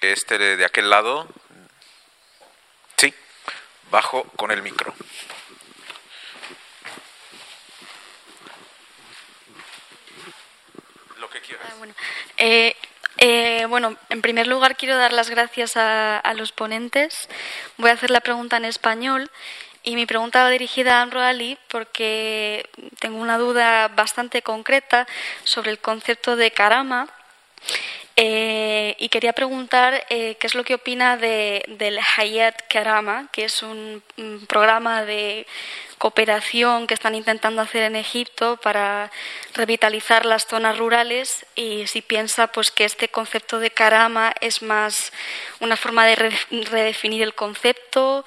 Este 0.00 0.38
de, 0.38 0.64
aquel 0.64 0.90
lado. 0.90 1.28
Bajo 3.90 4.24
con 4.36 4.50
el 4.50 4.62
micro. 4.62 4.94
Lo 11.18 11.30
que 11.30 11.40
quieras. 11.40 11.66
Ah, 11.70 11.74
bueno. 11.78 11.94
Eh, 12.36 12.76
eh, 13.18 13.66
bueno, 13.68 13.96
en 14.10 14.22
primer 14.22 14.46
lugar 14.46 14.76
quiero 14.76 14.96
dar 14.96 15.12
las 15.12 15.30
gracias 15.30 15.76
a, 15.76 16.18
a, 16.18 16.34
los 16.34 16.52
ponentes. 16.52 17.28
Voy 17.76 17.90
a 17.90 17.94
hacer 17.94 18.10
la 18.10 18.20
pregunta 18.20 18.56
en 18.56 18.64
español 18.64 19.30
y 19.82 19.96
mi 19.96 20.06
pregunta 20.06 20.42
va 20.42 20.50
dirigida 20.50 20.98
a 20.98 21.02
Amro 21.02 21.20
Ali 21.20 21.58
porque 21.68 22.68
tengo 23.00 23.18
una 23.18 23.38
duda 23.38 23.88
bastante 23.88 24.42
concreta 24.42 25.06
sobre 25.44 25.70
el 25.70 25.78
concepto 25.78 26.36
de 26.36 26.50
karama. 26.50 27.08
Eh, 28.20 28.96
y 28.98 29.10
quería 29.10 29.32
preguntar 29.32 30.04
eh, 30.10 30.36
qué 30.40 30.48
es 30.48 30.56
lo 30.56 30.64
que 30.64 30.74
opina 30.74 31.16
de, 31.16 31.62
del 31.68 32.00
Hayat 32.16 32.62
Karama, 32.68 33.28
que 33.30 33.44
es 33.44 33.62
un, 33.62 34.02
programa 34.48 35.04
de 35.04 35.46
cooperación 35.98 36.88
que 36.88 36.94
están 36.94 37.14
intentando 37.14 37.62
hacer 37.62 37.84
en 37.84 37.94
Egipto 37.94 38.56
para 38.56 39.12
revitalizar 39.54 40.26
las 40.26 40.48
zonas 40.48 40.78
rurales 40.78 41.46
y 41.54 41.86
si 41.86 42.02
piensa 42.02 42.48
pues 42.48 42.72
que 42.72 42.84
este 42.84 43.08
concepto 43.08 43.60
de 43.60 43.70
karama 43.70 44.32
es 44.40 44.62
más 44.62 45.12
una 45.60 45.76
forma 45.76 46.04
de 46.04 46.16
redefinir 46.16 47.22
el 47.22 47.34
concepto 47.36 48.24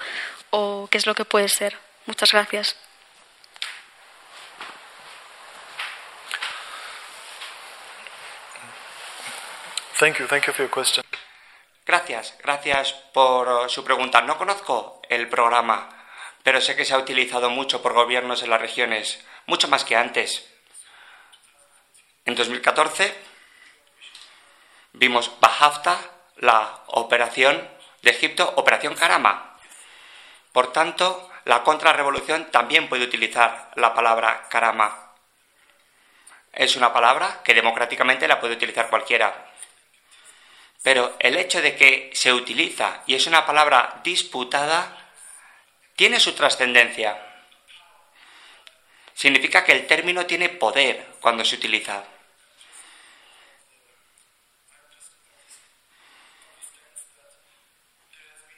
o 0.48 0.88
qué 0.90 0.96
es 0.96 1.06
lo 1.06 1.14
que 1.14 1.26
puede 1.26 1.48
ser. 1.48 1.76
Muchas 2.06 2.32
gracias. 2.32 2.76
Thank 10.02 10.18
you. 10.18 10.26
Gracias, 11.86 12.36
gracias 12.42 12.92
por 13.12 13.70
su 13.70 13.84
pregunta. 13.84 14.20
No 14.20 14.36
conozco 14.36 15.00
el 15.08 15.28
programa, 15.28 15.90
pero 16.42 16.60
sé 16.60 16.74
que 16.74 16.84
se 16.84 16.92
ha 16.92 16.98
utilizado 16.98 17.50
mucho 17.50 17.82
por 17.82 17.92
gobiernos 17.92 18.42
en 18.42 18.50
las 18.50 18.60
regiones, 18.60 19.24
mucho 19.46 19.68
más 19.68 19.84
que 19.84 19.94
antes. 19.94 20.52
En 22.24 22.34
2014 22.34 23.16
vimos 24.94 25.30
Bahafta, 25.38 25.96
la 26.38 26.80
operación 26.88 27.68
de 28.02 28.10
Egipto, 28.10 28.54
Operación 28.56 28.96
Karama. 28.96 29.56
Por 30.50 30.72
tanto, 30.72 31.30
la 31.44 31.62
contrarrevolución 31.62 32.50
también 32.50 32.88
puede 32.88 33.04
utilizar 33.04 33.70
la 33.76 33.94
palabra 33.94 34.48
Karama. 34.48 35.12
Es 36.52 36.74
una 36.74 36.92
palabra 36.92 37.40
que 37.44 37.54
democráticamente 37.54 38.26
la 38.26 38.40
puede 38.40 38.54
utilizar 38.54 38.90
cualquiera. 38.90 39.46
Pero 40.82 41.14
el 41.20 41.36
hecho 41.36 41.62
de 41.62 41.76
que 41.76 42.10
se 42.12 42.32
utiliza 42.32 43.02
y 43.06 43.14
es 43.14 43.26
una 43.26 43.46
palabra 43.46 44.00
disputada 44.02 44.98
tiene 45.94 46.18
su 46.18 46.32
trascendencia. 46.32 47.20
Significa 49.14 49.64
que 49.64 49.72
el 49.72 49.86
término 49.86 50.26
tiene 50.26 50.48
poder 50.48 51.06
cuando 51.20 51.44
se 51.44 51.54
utiliza. 51.54 52.04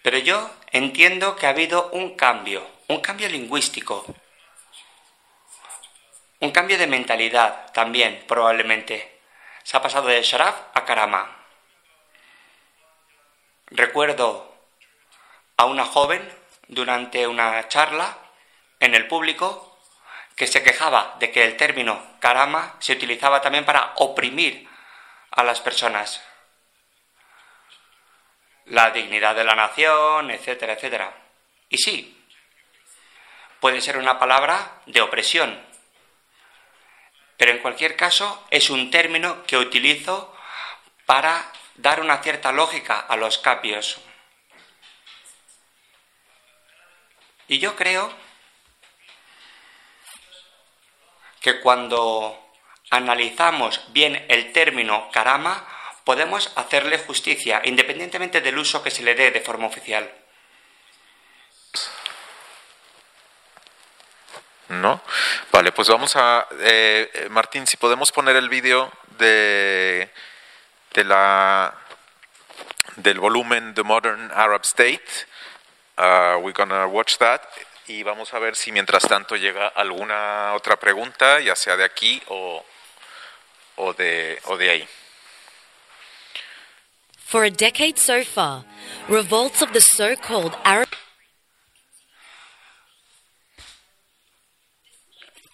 Pero 0.02 0.18
yo 0.18 0.50
entiendo 0.70 1.36
que 1.36 1.46
ha 1.46 1.50
habido 1.50 1.90
un 1.92 2.14
cambio, 2.14 2.66
un 2.88 3.00
cambio 3.00 3.28
lingüístico, 3.28 4.04
un 6.40 6.50
cambio 6.50 6.76
de 6.76 6.86
mentalidad 6.86 7.72
también, 7.72 8.24
probablemente. 8.28 9.20
Se 9.62 9.76
ha 9.76 9.82
pasado 9.82 10.08
de 10.08 10.22
Sharaf 10.22 10.56
a 10.74 10.84
Karama. 10.84 11.43
Recuerdo 13.76 14.54
a 15.56 15.64
una 15.64 15.84
joven 15.84 16.32
durante 16.68 17.26
una 17.26 17.66
charla 17.66 18.16
en 18.78 18.94
el 18.94 19.08
público 19.08 19.80
que 20.36 20.46
se 20.46 20.62
quejaba 20.62 21.16
de 21.18 21.32
que 21.32 21.44
el 21.44 21.56
término 21.56 22.00
karama 22.20 22.76
se 22.78 22.92
utilizaba 22.92 23.40
también 23.40 23.64
para 23.64 23.94
oprimir 23.96 24.68
a 25.32 25.42
las 25.42 25.60
personas. 25.60 26.22
La 28.66 28.92
dignidad 28.92 29.34
de 29.34 29.42
la 29.42 29.56
nación, 29.56 30.30
etcétera, 30.30 30.74
etcétera. 30.74 31.12
Y 31.68 31.78
sí, 31.78 32.24
puede 33.58 33.80
ser 33.80 33.96
una 33.96 34.20
palabra 34.20 34.82
de 34.86 35.00
opresión, 35.00 35.60
pero 37.36 37.50
en 37.50 37.58
cualquier 37.58 37.96
caso 37.96 38.46
es 38.50 38.70
un 38.70 38.92
término 38.92 39.42
que 39.46 39.56
utilizo 39.56 40.32
para 41.06 41.50
dar 41.76 42.00
una 42.00 42.18
cierta 42.22 42.52
lógica 42.52 43.00
a 43.00 43.16
los 43.16 43.38
cambios. 43.38 43.98
Y 47.48 47.58
yo 47.58 47.76
creo 47.76 48.12
que 51.40 51.60
cuando 51.60 52.40
analizamos 52.90 53.92
bien 53.92 54.24
el 54.28 54.52
término 54.52 55.10
karama, 55.10 55.66
podemos 56.04 56.52
hacerle 56.56 56.98
justicia, 56.98 57.60
independientemente 57.64 58.40
del 58.40 58.58
uso 58.58 58.82
que 58.82 58.90
se 58.90 59.02
le 59.02 59.14
dé 59.14 59.30
de 59.30 59.40
forma 59.40 59.66
oficial. 59.66 60.10
¿No? 64.68 65.02
Vale, 65.52 65.72
pues 65.72 65.88
vamos 65.88 66.16
a... 66.16 66.46
Eh, 66.60 67.28
Martín, 67.30 67.66
si 67.66 67.76
podemos 67.76 68.10
poner 68.10 68.36
el 68.36 68.48
vídeo 68.48 68.90
de, 69.18 70.10
de 70.94 71.04
la, 71.04 71.74
del 72.96 73.18
volumen 73.18 73.74
The 73.74 73.82
Modern 73.82 74.30
Arab 74.32 74.64
State. 74.64 75.26
Uh, 75.98 76.40
we're 76.40 76.52
gonna 76.52 76.86
watch 76.86 77.18
that 77.18 77.42
y 77.86 78.02
vamos 78.02 78.32
a 78.32 78.38
ver 78.38 78.56
si 78.56 78.72
mientras 78.72 79.06
tanto 79.06 79.36
llega 79.36 79.68
alguna 79.68 80.54
otra 80.54 80.76
pregunta, 80.76 81.40
ya 81.40 81.54
sea 81.54 81.76
de 81.76 81.84
aquí 81.84 82.22
o, 82.28 82.64
o, 83.76 83.92
de, 83.92 84.40
o 84.46 84.56
de 84.56 84.70
ahí. 84.70 84.88
For 87.26 87.44
a 87.44 87.50
decade 87.50 87.98
so 87.98 88.24
far, 88.24 88.64
revolts 89.08 89.60
of 89.62 89.72
the 89.72 89.80
so-called 89.80 90.56
Arab 90.64 90.88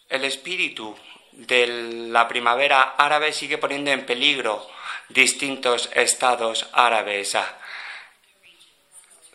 El 0.08 0.24
espíritu 0.24 0.96
de 1.32 1.66
la 2.08 2.26
primavera 2.26 2.96
árabe 2.98 3.32
sigue 3.32 3.58
poniendo 3.58 3.92
en 3.92 4.04
peligro 4.04 4.68
distintos 5.10 5.90
estados 5.94 6.68
árabes 6.72 7.36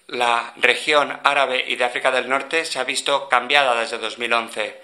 la 0.07 0.53
región 0.57 1.19
árabe 1.23 1.65
y 1.67 1.75
de 1.75 1.83
África 1.83 2.11
del 2.11 2.29
Norte 2.29 2.65
se 2.65 2.79
ha 2.79 2.83
visto 2.83 3.27
cambiada 3.27 3.79
desde 3.79 3.97
2011. 3.97 4.81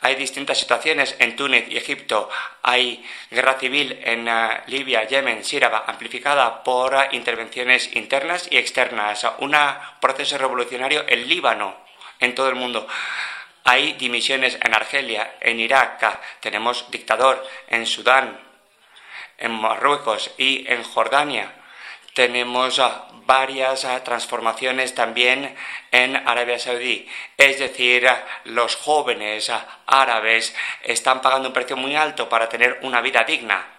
Hay 0.00 0.14
distintas 0.14 0.58
situaciones 0.58 1.16
en 1.18 1.34
Túnez 1.34 1.66
y 1.68 1.76
Egipto. 1.76 2.28
Hay 2.62 3.04
guerra 3.30 3.54
civil 3.54 3.98
en 4.04 4.28
eh, 4.28 4.62
Libia, 4.66 5.04
Yemen, 5.04 5.44
Siria, 5.44 5.84
amplificada 5.86 6.62
por 6.62 6.96
intervenciones 7.12 7.96
internas 7.96 8.46
y 8.50 8.58
externas. 8.58 9.26
Un 9.38 9.56
proceso 10.00 10.38
revolucionario 10.38 11.04
en 11.08 11.26
Líbano, 11.26 11.74
en 12.20 12.34
todo 12.34 12.48
el 12.48 12.54
mundo. 12.54 12.86
Hay 13.64 13.94
dimisiones 13.94 14.56
en 14.62 14.74
Argelia, 14.74 15.36
en 15.40 15.58
Irak. 15.58 16.20
Tenemos 16.40 16.88
dictador 16.90 17.44
en 17.68 17.84
Sudán, 17.84 18.47
en 19.38 19.52
Marruecos 19.52 20.30
y 20.36 20.64
en 20.68 20.82
Jordania. 20.82 21.54
Tenemos 22.14 22.78
ah, 22.80 23.08
varias 23.26 23.84
ah, 23.84 24.02
transformaciones 24.02 24.94
también 24.94 25.54
en 25.92 26.16
Arabia 26.16 26.58
Saudí. 26.58 27.08
Es 27.36 27.58
decir, 27.58 28.08
ah, 28.08 28.24
los 28.44 28.76
jóvenes 28.76 29.50
árabes 29.86 30.54
están 30.82 31.22
pagando 31.22 31.48
un 31.48 31.54
precio 31.54 31.76
muy 31.76 31.94
alto 31.94 32.28
para 32.28 32.48
tener 32.48 32.80
una 32.82 33.00
vida 33.00 33.24
digna. 33.24 33.77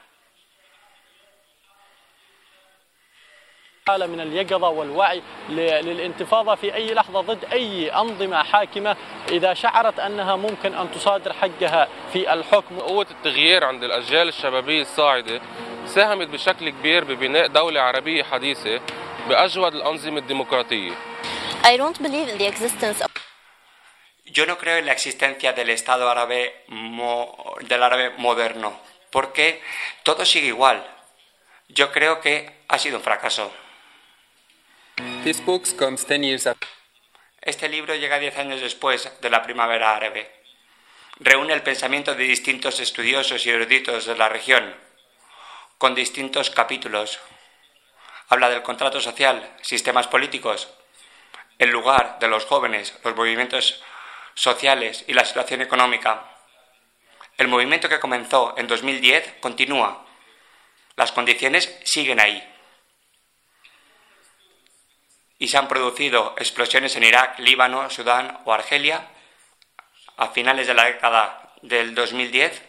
من 3.98 4.22
اليقظة 4.22 4.70
والوعي 4.70 5.22
للانتفاضة 5.50 6.56
في 6.56 6.74
أي 6.74 6.94
لحظة 6.94 7.22
ضد 7.22 7.46
أي 7.52 7.90
أنظمة 7.94 8.44
حاكمة 8.44 8.96
إذا 9.32 9.54
شعرت 9.54 10.00
أنها 10.00 10.36
ممكن 10.36 10.74
أن 10.74 10.92
تصادر 10.92 11.34
حقها 11.34 11.88
في 12.14 12.34
الحكم 12.34 12.80
قوة 12.80 13.08
التغيير 13.12 13.64
عند 13.64 13.84
الأجيال 13.84 14.28
الشبابية 14.28 14.82
الصاعدة 14.82 15.42
ساهمت 15.86 16.28
بشكل 16.28 16.70
كبير 16.70 17.04
ببناء 17.04 17.48
دولة 17.48 17.82
عربية 17.82 18.24
حديثة 18.24 18.80
Yo 24.26 24.46
no 24.48 24.58
creo 24.58 24.78
en 24.78 24.86
la 24.86 24.92
existencia 24.92 25.54
del 25.54 25.70
Estado 25.70 26.10
árabe 26.10 26.64
del 27.62 27.84
árabe 27.84 28.10
moderno, 28.18 28.80
porque 29.12 29.62
todo 30.04 30.26
sigue 30.26 30.48
igual. 30.48 30.84
Yo 31.68 31.92
creo 31.92 32.22
que 32.22 32.64
ha 32.68 32.80
sido 32.80 32.98
un 32.98 33.04
fracaso. 33.04 33.52
Este 37.42 37.68
libro 37.68 37.94
llega 37.94 38.20
diez 38.20 38.38
años 38.38 38.62
después 38.62 39.12
de 39.22 39.30
la 39.30 39.44
primavera 39.44 39.96
árabe. 39.96 40.32
Reúne 41.20 41.54
el 41.54 41.62
pensamiento 41.62 42.16
de 42.16 42.24
distintos 42.24 42.80
estudiosos 42.80 43.46
y 43.46 43.50
eruditos 43.50 44.06
de 44.06 44.16
la 44.16 44.30
región, 44.30 44.76
con 45.78 45.94
distintos 45.94 46.50
capítulos 46.50 47.20
Habla 48.30 48.50
del 48.50 48.62
contrato 48.62 49.02
social, 49.02 49.58
sistemas 49.62 50.08
políticos, 50.08 50.70
el 51.58 51.72
lugar 51.72 52.20
de 52.20 52.28
los 52.28 52.46
jóvenes, 52.46 52.98
los 53.04 53.16
movimientos 53.16 53.84
sociales 54.36 55.04
y 55.08 55.14
la 55.14 55.26
situación 55.26 55.62
económica. 55.62 56.30
El 57.38 57.48
movimiento 57.48 57.90
que 57.90 58.00
comenzó 58.00 58.54
en 58.56 58.68
2010 58.68 59.38
continúa. 59.42 60.06
Las 60.96 61.12
condiciones 61.12 61.76
siguen 61.84 62.20
ahí. 62.20 62.42
Y 65.40 65.48
se 65.48 65.58
han 65.58 65.68
producido 65.68 66.36
explosiones 66.38 66.96
en 66.96 67.04
Irak, 67.04 67.40
Líbano, 67.40 67.90
Sudán 67.90 68.40
o 68.46 68.54
Argelia 68.54 69.08
a 70.18 70.28
finales 70.28 70.68
de 70.68 70.74
la 70.74 70.86
década 70.86 71.54
del 71.62 71.96
2010. 71.96 72.62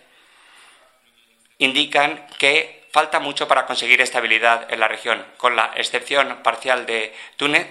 Indican 1.58 2.26
que 2.38 2.88
falta 2.92 3.20
mucho 3.20 3.48
para 3.48 3.66
conseguir 3.66 4.00
estabilidad 4.00 4.72
en 4.72 4.80
la 4.80 4.88
región. 4.88 5.24
Con 5.36 5.56
la 5.56 5.72
excepción 5.74 6.42
parcial 6.42 6.86
de 6.86 7.14
Túnez, 7.36 7.68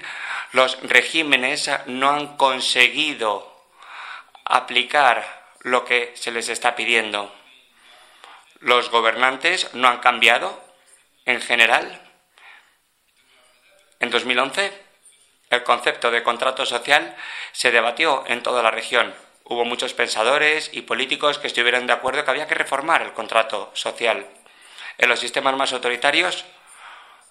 los 0.51 0.80
regímenes 0.81 1.69
no 1.85 2.11
han 2.11 2.38
conseguido 2.38 3.67
aplicar 4.45 5.55
lo 5.61 5.85
que 5.85 6.11
se 6.15 6.31
les 6.31 6.49
está 6.49 6.76
pidiendo. 6.76 7.34
Los 8.59 8.89
gobernantes 8.89 9.73
no 9.73 9.88
han 9.88 9.99
cambiado 9.99 10.61
en 11.26 11.41
general. 11.41 12.01
En 13.99 14.09
2011, 14.09 14.89
el 15.49 15.63
concepto 15.63 16.11
de 16.11 16.23
contrato 16.23 16.65
social 16.65 17.15
se 17.51 17.71
debatió 17.71 18.23
en 18.27 18.43
toda 18.43 18.61
la 18.61 18.71
región. 18.71 19.13
Hubo 19.43 19.65
muchos 19.65 19.93
pensadores 19.93 20.69
y 20.73 20.84
políticos 20.84 21.39
que 21.39 21.47
estuvieron 21.47 21.88
de 21.88 21.93
acuerdo 21.93 22.23
que 22.23 22.31
había 22.31 22.47
que 22.47 22.55
reformar 22.55 23.01
el 23.01 23.13
contrato 23.13 23.71
social. 23.73 24.27
En 24.99 25.09
los 25.09 25.19
sistemas 25.19 25.55
más 25.55 25.73
autoritarios, 25.73 26.45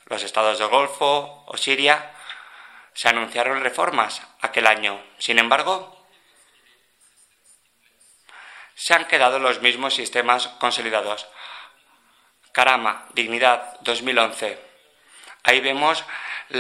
los 0.07 0.23
estados 0.23 0.59
del 0.59 0.69
Golfo 0.69 1.45
o 1.47 1.57
Siria, 1.57 2.13
se 2.93 3.09
anunciaron 3.09 3.63
reformas 3.63 4.23
aquel 4.41 4.67
año. 4.67 5.01
Sin 5.19 5.39
embargo, 5.39 6.05
se 8.75 8.95
han 8.95 9.07
quedado 9.07 9.39
los 9.39 9.61
mismos 9.61 9.95
sistemas 9.95 10.49
consolidados. 10.59 11.29
Carama, 12.51 13.07
Dignidad, 13.15 13.79
2011. 13.83 14.68
Ahí 15.45 15.61
vemos 15.61 16.05
el 16.51 16.57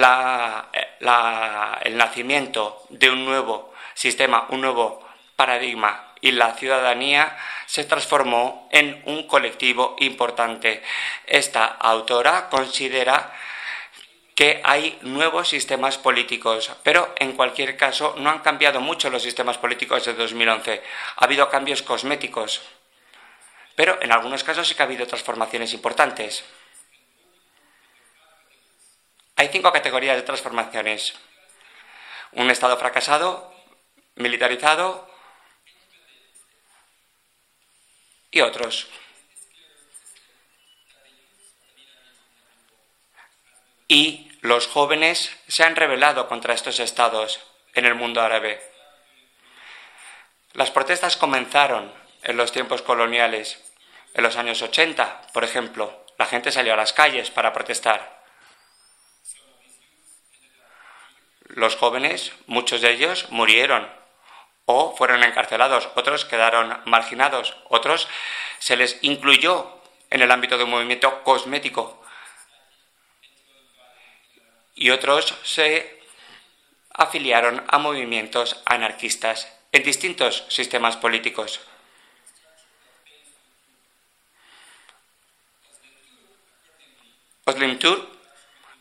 nacimiento 1.96 2.84
de 2.90 3.10
un 3.10 3.24
nuevo 3.24 3.72
sistema, 3.94 4.46
un 4.50 4.60
nuevo 4.60 5.06
paradigma 5.36 6.12
y 6.20 6.32
la 6.32 6.55
ciudadanía 6.55 7.36
se 7.66 7.84
transformó 7.84 8.68
en 8.72 9.02
un 9.06 9.26
colectivo 9.26 9.94
importante. 10.00 10.82
Esta 11.26 11.66
autora 11.66 12.48
considera 12.48 13.32
que 14.34 14.60
hay 14.64 14.98
nuevos 15.02 15.48
sistemas 15.48 15.98
políticos, 15.98 16.70
pero 16.82 17.12
en 17.18 17.32
cualquier 17.32 17.76
caso 17.76 18.14
no 18.18 18.30
han 18.30 18.38
cambiado 18.38 18.80
mucho 18.80 19.10
los 19.10 19.22
sistemas 19.22 19.59
políticos 19.59 20.05
de 20.05 20.14
2011. 20.14 20.82
Ha 21.16 21.24
habido 21.24 21.48
cambios 21.50 21.82
cosméticos, 21.82 22.62
pero 23.74 23.98
en 24.00 24.12
algunos 24.12 24.44
casos 24.44 24.66
sí 24.68 24.74
que 24.74 24.82
ha 24.82 24.86
habido 24.86 25.06
transformaciones 25.06 25.72
importantes. 25.72 26.44
Hay 29.39 29.51
cinco 29.51 29.70
categorías 29.70 30.16
de 30.16 30.24
transformaciones. 30.24 31.15
Un 32.32 32.51
Estado 32.51 32.77
fracasado, 32.77 33.55
militarizado 34.16 35.09
y 38.32 38.40
otros. 38.40 38.89
Y 43.86 44.28
los 44.40 44.66
jóvenes 44.66 45.31
se 45.47 45.62
han 45.62 45.77
rebelado 45.77 46.27
contra 46.27 46.52
estos 46.52 46.81
estados 46.81 47.39
en 47.74 47.86
el 47.86 47.94
mundo 47.94 48.20
árabe. 48.20 48.60
Las 50.55 50.73
protestas 50.73 51.16
comenzaron 51.16 51.94
en 52.24 52.36
los 52.36 52.51
tiempos 52.51 52.82
coloniales. 52.82 53.65
En 54.15 54.24
los 54.24 54.35
años 54.35 54.60
80, 54.62 55.28
por 55.32 55.44
ejemplo, 55.44 56.05
la 56.19 56.27
gente 56.27 56.51
salió 56.51 56.73
a 56.73 56.77
las 56.77 56.93
calles 56.93 57.31
para 57.31 57.52
protestar. 57.52 58.18
Los 61.59 61.76
jóvenes, 61.76 62.32
muchos 62.47 62.80
de 62.80 62.93
ellos, 62.93 63.26
murieron 63.30 63.89
o 64.64 64.94
fueron 64.97 65.24
encarcelados, 65.24 65.89
otros 65.97 66.24
quedaron 66.24 66.80
marginados, 66.85 67.56
otros 67.68 68.09
se 68.59 68.76
les 68.76 68.98
incluyó 69.02 69.80
en 70.10 70.22
el 70.22 70.30
ámbito 70.30 70.56
de 70.56 70.64
un 70.64 70.70
movimiento 70.70 71.22
cosmético 71.24 72.02
y 74.74 74.90
otros 74.90 75.35
se 75.43 76.01
afiliaron 76.90 77.64
a 77.68 77.78
movimientos 77.78 78.62
anarquistas 78.64 79.52
en 79.72 79.82
distintos 79.82 80.44
sistemas 80.48 80.97
políticos. 80.97 81.60
Oslim 87.47 87.78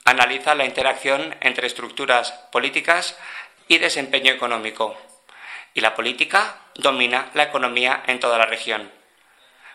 analiza 0.07 0.55
la 0.55 0.63
interacción 0.63 1.35
entre 1.41 1.67
estructuras 1.67 2.31
políticas 2.49 3.17
y 3.67 3.77
desempeño 3.77 4.31
económico. 4.31 4.95
Y 5.73 5.81
la 5.81 5.95
política 5.95 6.61
domina 6.75 7.29
la 7.33 7.43
economía 7.43 8.03
en 8.07 8.21
toda 8.21 8.37
la 8.37 8.45
región. 8.45 8.89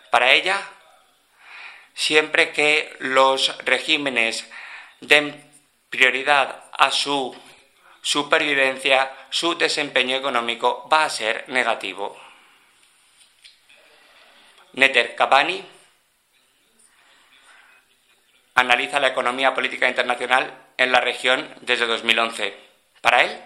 Para 0.09 0.31
ella, 0.31 0.59
siempre 1.93 2.51
que 2.51 2.95
los 2.97 3.55
regímenes 3.63 4.49
den 5.01 5.39
prioridad 5.91 6.63
a 6.71 6.89
su 6.89 7.39
supervivencia, 8.01 9.11
su 9.29 9.55
desempeño 9.55 10.15
económico 10.15 10.89
va 10.91 11.05
a 11.05 11.11
ser 11.11 11.45
negativo. 11.47 12.19
Neter 14.73 15.13
Kabani 15.13 15.63
analiza 18.55 18.99
la 18.99 19.07
economía 19.07 19.53
política 19.53 19.87
internacional 19.87 20.53
en 20.77 20.91
la 20.91 20.99
región 20.99 21.53
desde 21.61 21.85
2011. 21.85 22.55
Para 23.01 23.23
él, 23.23 23.41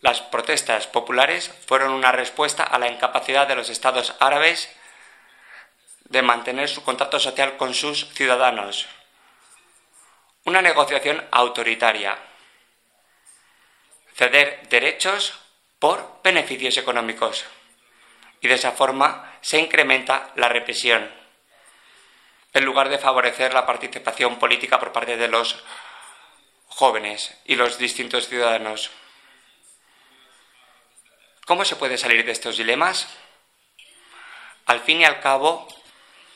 las 0.00 0.20
protestas 0.20 0.86
populares 0.86 1.50
fueron 1.66 1.92
una 1.92 2.12
respuesta 2.12 2.64
a 2.64 2.78
la 2.78 2.88
incapacidad 2.88 3.46
de 3.46 3.54
los 3.54 3.70
estados 3.70 4.14
árabes 4.20 4.68
de 6.04 6.22
mantener 6.22 6.68
su 6.68 6.82
contacto 6.82 7.18
social 7.18 7.56
con 7.56 7.72
sus 7.72 8.08
ciudadanos. 8.14 8.86
Una 10.44 10.60
negociación 10.60 11.24
autoritaria. 11.30 12.18
Ceder 14.14 14.68
derechos 14.68 15.38
por 15.78 16.20
beneficios 16.22 16.76
económicos. 16.76 17.44
Y 18.40 18.48
de 18.48 18.54
esa 18.54 18.72
forma 18.72 19.38
se 19.40 19.58
incrementa 19.58 20.32
la 20.34 20.48
represión 20.48 21.21
en 22.52 22.64
lugar 22.64 22.88
de 22.88 22.98
favorecer 22.98 23.54
la 23.54 23.66
participación 23.66 24.38
política 24.38 24.78
por 24.78 24.92
parte 24.92 25.16
de 25.16 25.28
los 25.28 25.62
jóvenes 26.66 27.36
y 27.44 27.56
los 27.56 27.78
distintos 27.78 28.28
ciudadanos. 28.28 28.90
¿Cómo 31.46 31.64
se 31.64 31.76
puede 31.76 31.98
salir 31.98 32.24
de 32.24 32.32
estos 32.32 32.56
dilemas? 32.56 33.08
Al 34.66 34.80
fin 34.80 35.00
y 35.00 35.04
al 35.04 35.20
cabo, 35.20 35.66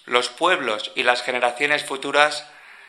los 0.04 0.28
pueblos 0.28 0.92
y 0.94 1.02
las 1.02 1.22
generaciones 1.22 1.84
futuras 1.84 2.46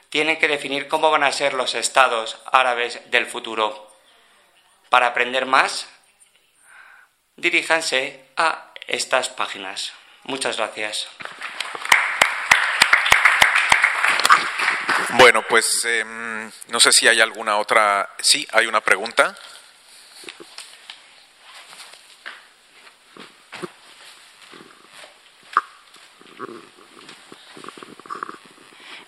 tienen 0.10 0.38
que 0.38 0.48
definir 0.48 0.88
cómo 0.88 1.12
van 1.12 1.24
a 1.24 1.32
ser 1.32 1.54
los 1.54 1.76
estados 1.76 2.40
árabes 2.52 3.00
del 3.12 3.26
futuro. 3.26 3.92
Para 4.90 5.08
aprender 5.08 5.46
más, 5.46 5.88
diríjanse 7.36 8.26
a 8.38 8.74
estas 8.88 9.30
páginas. 9.30 9.94
Muchas 10.24 10.58
gracias. 10.58 11.08
Bueno, 15.10 15.42
pues 15.48 15.86
em, 15.86 16.52
no 16.68 16.80
sé 16.82 16.92
si 16.92 17.08
hay 17.08 17.22
alguna 17.22 17.58
otra. 17.58 18.10
Sí, 18.20 18.46
hay 18.52 18.68
una 18.68 18.82
pregunta. 18.82 19.36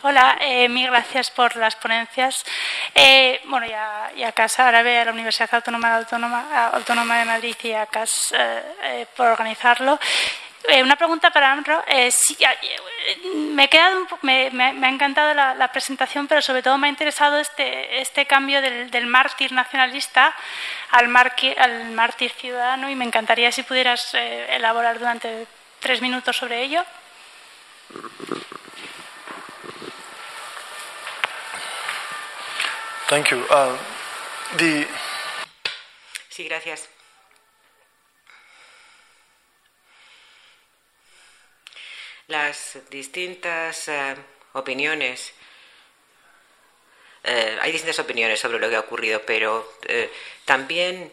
Hola, 0.01 0.37
eh, 0.39 0.69
mil 0.69 0.87
gracias 0.87 1.29
por 1.31 1.57
las 1.57 1.75
ponencias. 1.75 2.45
Eh, 2.95 3.41
bueno, 3.47 3.67
ya, 3.67 4.09
ya 4.15 4.31
Casa 4.31 4.69
Árabe, 4.69 4.97
a 4.99 5.05
la 5.05 5.11
Universidad 5.11 5.53
Autónoma, 5.53 5.97
Autónoma, 5.97 7.19
de 7.19 7.25
Madrid 7.25 7.55
y 7.63 7.73
a 7.73 7.85
CAS 7.85 8.33
eh, 8.33 9.05
por 9.17 9.27
organizarlo. 9.27 9.99
Eh, 10.67 10.83
una 10.83 10.97
pregunta 10.97 11.31
para 11.31 11.51
Amro. 11.51 11.83
Eh, 11.87 12.11
me, 14.21 14.85
ha 14.85 14.89
encantado 14.89 15.33
la, 15.33 15.71
presentación, 15.71 16.27
pero 16.27 16.41
sobre 16.41 16.61
todo 16.61 16.77
me 16.77 16.87
ha 16.87 16.89
interesado 16.89 17.37
este, 17.37 18.01
este 18.01 18.25
cambio 18.25 18.61
del, 18.61 19.07
mártir 19.07 19.51
nacionalista 19.51 20.35
al, 20.91 21.07
mártir 21.07 22.31
ciudadano 22.31 22.89
y 22.89 22.95
me 22.95 23.05
encantaría 23.05 23.51
si 23.51 23.63
pudieras 23.63 24.13
eh, 24.13 24.55
elaborar 24.55 24.99
durante 24.99 25.47
tres 25.79 26.01
minutos 26.01 26.35
sobre 26.35 26.61
ello. 26.61 26.83
Thank 33.07 33.29
you. 33.29 33.39
Uh, 33.49 33.75
sí, 36.29 36.43
gracias. 36.43 36.98
Las 42.29 42.77
distintas 42.91 43.87
eh, 43.89 44.15
opiniones. 44.53 45.33
Eh, 47.23 47.57
hay 47.59 47.71
distintas 47.71 47.99
opiniones 47.99 48.39
sobre 48.39 48.59
lo 48.59 48.69
que 48.69 48.75
ha 48.77 48.79
ocurrido, 48.79 49.21
pero 49.25 49.69
eh, 49.87 50.09
también 50.45 51.11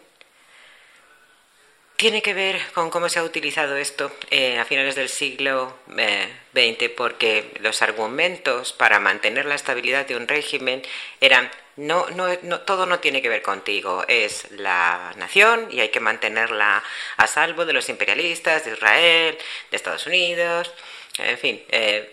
tiene 1.97 2.21
que 2.21 2.35
ver 2.35 2.61
con 2.75 2.91
cómo 2.91 3.09
se 3.09 3.19
ha 3.19 3.25
utilizado 3.25 3.77
esto 3.77 4.13
a 4.61 4.65
finales 4.67 4.95
del 4.95 5.09
siglo 5.09 5.79
XX, 5.87 6.91
porque 6.95 7.55
los 7.61 7.81
argumentos 7.81 8.75
para 8.75 9.01
mantener 9.01 9.47
la 9.47 9.55
estabilidad 9.55 10.07
de 10.07 10.17
un 10.17 10.29
régimen 10.29 10.83
eran 11.23 11.51
No, 11.77 12.09
no, 12.11 12.29
no, 12.43 12.61
todo 12.61 12.87
no 12.87 13.01
tiene 13.01 13.23
que 13.23 13.31
ver 13.31 13.43
contigo. 13.43 14.05
Es 14.09 14.51
la 14.53 15.13
nación 15.17 15.69
y 15.71 15.81
hay 15.81 15.91
que 15.91 16.01
mantenerla 16.01 16.83
a 17.17 17.27
salvo 17.27 17.65
de 17.65 17.73
los 17.73 17.89
imperialistas, 17.89 18.65
de 18.65 18.73
Israel, 18.73 19.39
de 19.71 19.77
Estados 19.77 20.07
Unidos, 20.07 20.73
en 21.19 21.39
fin, 21.39 21.63
eh, 21.69 22.11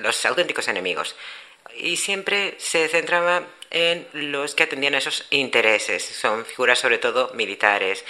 los 0.00 0.24
auténticos 0.26 0.68
enemigos. 0.68 1.16
Y 1.76 1.96
siempre 1.96 2.54
se 2.58 2.88
centraba 2.88 3.44
en 3.70 4.06
los 4.12 4.54
que 4.54 4.64
atendían 4.64 4.94
a 4.94 4.98
esos 4.98 5.26
intereses. 5.30 6.04
Son 6.04 6.44
figuras 6.44 6.78
sobre 6.78 6.98
todo 6.98 7.32
militares. 7.34 8.04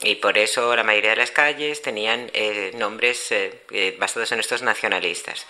Y 0.00 0.16
por 0.16 0.38
eso 0.38 0.74
la 0.74 0.84
mayoría 0.84 1.10
de 1.10 1.16
las 1.16 1.30
calles 1.30 1.82
tenían 1.82 2.30
eh, 2.34 2.72
nombres 2.74 3.30
eh, 3.30 3.96
basados 3.98 4.32
en 4.32 4.40
estos 4.40 4.62
nacionalistas. 4.62 5.46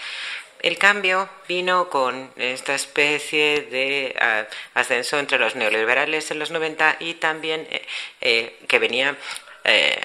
El 0.65 0.79
cambio 0.79 1.29
vino 1.47 1.91
con 1.91 2.33
esta 2.37 2.75
especie 2.75 3.61
de 3.71 4.17
ah, 4.19 4.47
ascenso 4.73 5.19
entre 5.19 5.39
los 5.39 5.57
neoliberales 5.57 6.31
en 6.31 6.39
los 6.39 6.51
90 6.51 6.97
y 7.01 7.15
también 7.17 7.69
eh, 7.71 7.83
eh, 8.23 8.57
que 8.67 8.79
venía, 8.79 9.15
eh, 9.65 10.01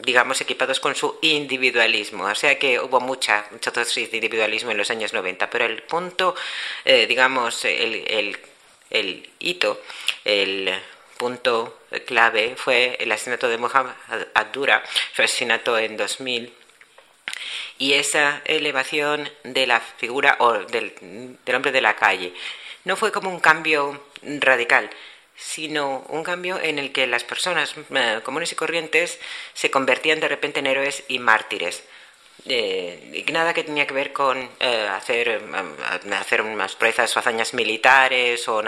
digamos, 0.00 0.40
equipados 0.40 0.80
con 0.80 0.94
su 0.94 1.18
individualismo. 1.22 2.24
O 2.24 2.34
sea 2.34 2.58
que 2.58 2.80
hubo 2.80 3.00
mucha, 3.00 3.46
mucha 3.50 3.70
de 3.70 4.08
individualismo 4.12 4.70
en 4.70 4.78
los 4.78 4.90
años 4.90 5.12
90, 5.12 5.50
pero 5.50 5.64
el 5.64 5.82
punto, 5.82 6.34
digamos, 6.84 7.64
el, 7.64 8.04
el, 8.06 8.38
el 8.90 9.30
hito, 9.38 9.80
el 10.24 10.74
punto 11.16 11.80
clave 12.06 12.54
fue 12.56 12.96
el 13.00 13.10
asesinato 13.12 13.48
de 13.48 13.58
Mohamed 13.58 13.92
Abdura, 14.34 14.82
su 15.14 15.22
asesinato 15.22 15.78
en 15.78 15.96
2000 15.96 16.52
y 17.78 17.94
esa 17.94 18.42
elevación 18.44 19.28
de 19.42 19.66
la 19.66 19.80
figura 19.80 20.36
o 20.38 20.52
del, 20.52 20.94
hombre 21.52 21.72
de 21.72 21.80
la 21.80 21.96
calle. 21.96 22.34
No 22.84 22.96
fue 22.96 23.12
como 23.12 23.30
un 23.30 23.40
cambio 23.40 24.04
radical, 24.22 24.90
sino 25.36 26.04
un 26.08 26.22
cambio 26.22 26.60
en 26.60 26.78
el 26.78 26.92
que 26.92 27.06
las 27.06 27.24
personas 27.24 27.74
eh, 27.94 28.20
comunes 28.22 28.52
y 28.52 28.54
corrientes 28.54 29.18
se 29.52 29.70
convertían 29.70 30.20
de 30.20 30.28
repente 30.28 30.60
en 30.60 30.66
héroes 30.66 31.04
y 31.08 31.18
mártires. 31.18 31.84
Eh, 32.46 33.24
nada 33.32 33.54
que 33.54 33.64
tenía 33.64 33.86
que 33.86 33.94
ver 33.94 34.12
con 34.12 34.50
eh, 34.60 34.88
hacer, 34.88 35.40
hacer 36.12 36.42
unas 36.42 36.76
proezas 36.76 37.16
o 37.16 37.20
hazañas 37.20 37.54
militares 37.54 38.46
o, 38.48 38.62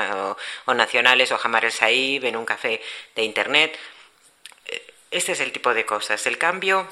o, 0.66 0.74
nacionales 0.74 1.32
o 1.32 1.38
jamar 1.38 1.64
el 1.64 1.72
saib 1.72 2.24
en 2.24 2.36
un 2.36 2.44
café 2.44 2.80
de 3.14 3.22
internet. 3.22 3.78
Este 5.10 5.32
es 5.32 5.40
el 5.40 5.52
tipo 5.52 5.72
de 5.74 5.86
cosas. 5.86 6.26
El 6.26 6.38
cambio 6.38 6.88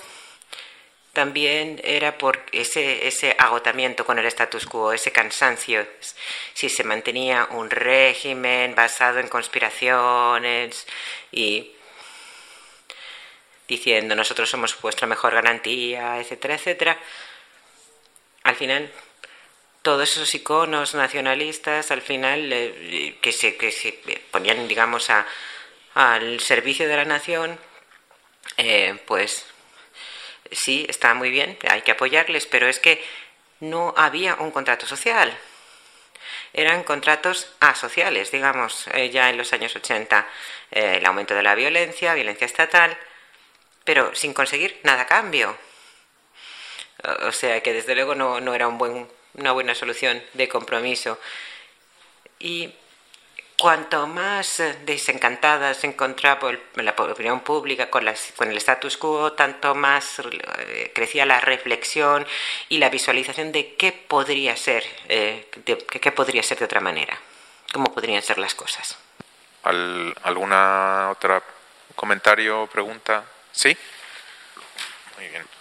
también 1.15 1.81
era 1.85 2.19
por 2.19 2.43
ese, 2.53 3.09
ese 3.09 3.35
agotamiento 3.39 4.05
con 4.05 4.19
el 4.19 4.27
status 4.27 4.66
quo, 4.66 4.93
ese 4.93 5.12
cansancio. 5.12 5.86
Si 6.53 6.69
se 6.69 6.85
mantenía 6.85 7.49
un 7.53 7.70
régimen 7.70 8.74
basado 8.74 9.20
en 9.20 9.28
conspiraciones 9.28 10.86
y 11.32 11.73
diciendo 13.66 14.15
nosotros 14.15 14.51
somos 14.51 14.78
vuestra 14.82 15.07
mejor 15.07 15.32
garantía, 15.35 16.20
etcétera, 16.20 16.55
etcétera, 16.57 16.99
al 18.43 18.57
final 18.57 18.93
todos 19.82 20.11
esos 20.11 20.35
iconos 20.35 20.95
nacionalistas, 20.95 21.91
al 21.91 22.03
final 22.03 22.53
eh, 22.53 23.19
que, 23.20 23.32
se, 23.32 23.57
que 23.57 23.70
se 23.70 23.93
ponían, 24.31 24.66
digamos, 24.66 25.11
a, 25.11 25.27
al 25.95 26.41
servicio 26.41 26.89
de 26.89 26.97
la 26.97 27.05
nación, 27.05 27.59
eh, 28.57 28.99
pues 29.07 29.47
sí, 30.55 30.86
está 30.89 31.14
muy 31.14 31.31
bien, 31.31 31.59
hay 31.68 31.82
que 31.82 31.93
apoyarles, 31.93 32.47
pero 32.47 32.68
es 32.68 32.78
que 32.78 33.05
no 33.60 33.94
había 33.97 34.36
un 34.36 34.51
contrato 34.51 34.86
social. 34.86 35.36
Eran 36.52 36.85
contratos 36.85 37.52
asociales, 37.60 38.31
digamos, 38.31 38.86
eh, 38.94 39.10
ya 39.10 39.31
en 39.31 39.36
los 39.36 39.52
años 39.52 39.74
80, 39.74 40.26
eh, 40.70 40.98
el 40.98 41.06
aumento 41.06 41.35
de 41.35 41.43
la 41.43 41.55
violencia, 41.55 42.14
violencia 42.14 42.44
estatal, 42.44 42.97
pero 43.85 44.14
sin 44.14 44.32
conseguir 44.32 44.81
nada 44.82 45.02
a 45.02 45.06
cambio. 45.06 45.56
O 47.22 47.32
sea 47.32 47.62
que 47.62 47.72
desde 47.72 47.94
luego 47.94 48.14
no, 48.14 48.40
no 48.40 48.55
era 48.55 48.66
un 48.68 48.78
buen, 48.78 49.09
una 49.35 49.52
buena 49.52 49.74
solución 49.74 50.22
de 50.32 50.48
compromiso. 50.48 51.18
Y 52.39 52.74
cuanto 53.65 54.07
más 54.07 54.61
eh, 54.61 54.77
desencantada 54.85 55.73
se 55.73 55.86
encontraba 55.86 56.53
la 56.74 56.91
opinión 56.91 57.41
pública 57.41 57.89
con, 57.89 58.05
con 58.36 58.51
el 58.51 58.59
status 58.59 58.99
quo, 58.99 59.32
tanto 59.32 59.74
más 59.74 60.19
eh, 60.19 60.93
crecía 60.95 61.24
la 61.24 61.41
reflexión 61.41 62.27
y 62.69 62.77
la 62.77 62.91
visualización 62.91 63.53
de 63.53 63.74
qué 63.77 63.93
podría 63.93 64.55
ser, 64.55 64.85
eh, 65.09 65.49
de, 65.65 65.78
qué 65.78 66.12
podría 66.12 66.43
ser 66.43 66.59
de 66.59 66.66
otra 66.66 66.81
manera, 66.81 67.19
cómo 67.73 67.86
podrían 67.86 68.20
ser 68.20 68.36
las 68.36 68.55
cosas. 68.55 68.99
¿Alguna 69.62 71.09
otra 71.11 71.43
comentario, 71.95 72.66
pregunta? 72.66 73.24
¿Sí? 73.51 73.74
Muy 75.16 75.28
bien. 75.28 75.53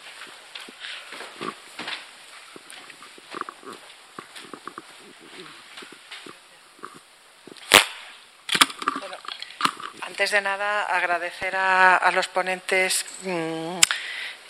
Antes 10.23 10.39
de 10.39 10.41
nada, 10.41 10.83
agradecer 10.83 11.53
a, 11.53 12.09
los 12.13 12.29
ponentes 12.29 13.05
mm, 13.23 13.77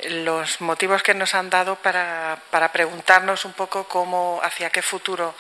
los 0.10 0.62
motivos 0.62 1.02
que 1.02 1.16
nos 1.16 1.34
han 1.34 1.50
dado 1.50 1.78
para, 1.78 2.38
preguntarnos 2.72 3.44
un 3.44 3.54
poco 3.54 3.86
cómo, 3.86 4.40
hacia 4.44 4.70
qué 4.70 4.84
futuro 4.84 5.34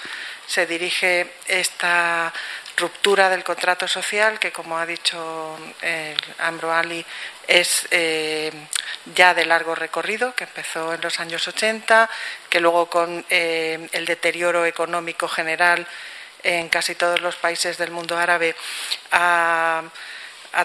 se 0.48 0.66
dirige 0.66 1.34
esta 1.46 2.34
ruptura 2.78 3.30
del 3.30 3.44
contrato 3.44 3.88
social, 3.88 4.40
que 4.40 4.52
como 4.52 4.80
ha 4.80 4.88
dicho 4.88 5.56
eh, 5.84 6.18
Ambro 6.40 6.74
Ali, 6.74 7.06
es 7.48 7.88
eh, 7.92 8.52
ya 9.14 9.36
de 9.36 9.46
largo 9.46 9.76
recorrido, 9.76 10.34
que 10.34 10.46
empezó 10.46 10.96
en 10.96 11.02
los 11.02 11.20
años 11.20 11.48
80, 11.48 12.10
que 12.50 12.60
luego 12.60 12.90
con 12.90 13.24
eh, 13.30 13.88
el 13.92 14.06
deterioro 14.08 14.66
económico 14.66 15.28
general 15.28 15.86
en 16.42 16.70
casi 16.70 16.96
todos 16.96 17.22
los 17.22 17.36
países 17.36 17.78
del 17.78 17.92
mundo 17.92 18.18
árabe 18.18 18.56
ha, 19.12 19.84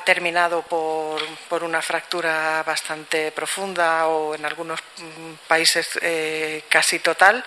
terminado 0.04 0.62
por, 0.62 1.64
una 1.64 1.80
fractura 1.80 2.62
bastante 2.62 3.32
profunda 3.32 4.06
o 4.06 4.34
en 4.34 4.44
algunos 4.44 4.80
mm, 4.80 5.46
países 5.46 5.98
eh, 6.02 6.64
casi 6.68 6.98
total. 6.98 7.44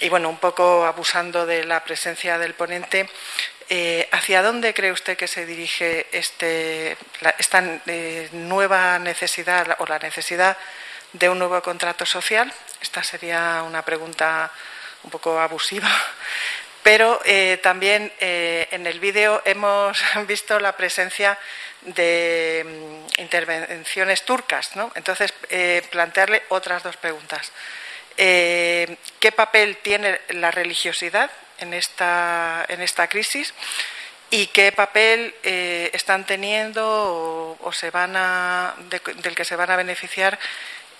Y 0.00 0.08
bueno, 0.08 0.28
un 0.28 0.38
poco 0.38 0.84
abusando 0.84 1.46
de 1.46 1.64
la 1.64 1.84
presencia 1.84 2.36
del 2.38 2.54
ponente, 2.54 3.08
eh, 3.68 4.08
¿hacia 4.10 4.42
dónde 4.42 4.74
cree 4.74 4.90
usted 4.90 5.16
que 5.16 5.28
se 5.28 5.46
dirige 5.46 6.08
este, 6.10 6.96
esta 7.38 7.62
eh, 7.86 8.28
nueva 8.32 8.98
necesidad 8.98 9.76
o 9.78 9.86
la 9.86 9.98
necesidad 9.98 10.56
de 11.12 11.28
un 11.28 11.38
nuevo 11.38 11.62
contrato 11.62 12.04
social? 12.04 12.52
Esta 12.80 13.04
sería 13.04 13.62
una 13.62 13.82
pregunta 13.82 14.50
un 15.04 15.10
poco 15.10 15.38
abusiva, 15.38 15.90
pero 16.82 17.20
eh, 17.24 17.60
también 17.62 18.12
eh, 18.18 18.68
en 18.72 18.86
el 18.86 18.98
vídeo 18.98 19.40
hemos 19.44 20.02
visto 20.26 20.58
la 20.58 20.76
presencia 20.76 21.38
de 21.82 22.64
mm, 22.64 23.20
intervenciones 23.20 24.24
turcas. 24.24 24.74
¿no? 24.76 24.90
Entonces, 24.94 25.32
eh, 25.48 25.82
plantearle 25.90 26.42
otras 26.48 26.82
dos 26.82 26.96
preguntas. 26.96 27.52
¿Qué 28.14 29.32
papel 29.34 29.78
tiene 29.78 30.20
la 30.28 30.50
religiosidad 30.50 31.30
en 31.58 31.72
esta, 31.72 32.64
en 32.68 32.86
crisis? 33.08 33.54
¿Y 34.30 34.48
qué 34.48 34.70
papel 34.70 35.34
están 35.42 36.26
teniendo 36.26 37.56
o, 37.58 37.72
se 37.72 37.90
van 37.90 38.14
a, 38.14 38.74
del 38.76 39.34
que 39.34 39.46
se 39.46 39.56
van 39.56 39.70
a 39.70 39.76
beneficiar 39.76 40.38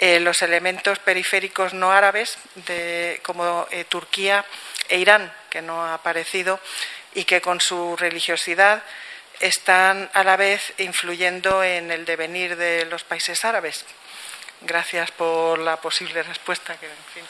los 0.01 0.41
elementos 0.41 1.01
periféricos 1.01 1.75
no 1.75 1.93
árabes 1.93 2.39
de, 2.67 3.21
como 3.23 3.69
Turquía 3.91 4.45
e 4.89 4.99
Irán, 4.99 5.33
que 5.51 5.63
no 5.63 5.85
ha 5.85 5.95
aparecido, 5.95 6.61
y 7.15 7.25
que 7.25 7.41
con 7.41 7.61
su 7.61 7.97
religiosidad 7.97 8.83
están 9.41 10.11
a 10.15 10.23
la 10.25 10.37
vez 10.37 10.73
influyendo 10.79 11.63
en 11.63 11.91
el 11.91 12.05
devenir 12.05 12.57
de 12.57 12.87
los 12.87 13.05
países 13.05 13.45
árabes. 13.45 13.85
Gracias 14.61 15.11
por 15.11 15.59
la 15.59 15.77
posible 15.79 16.23
respuesta. 16.23 16.77
Que, 16.79 16.87
en 16.87 16.93
fin. 17.13 17.25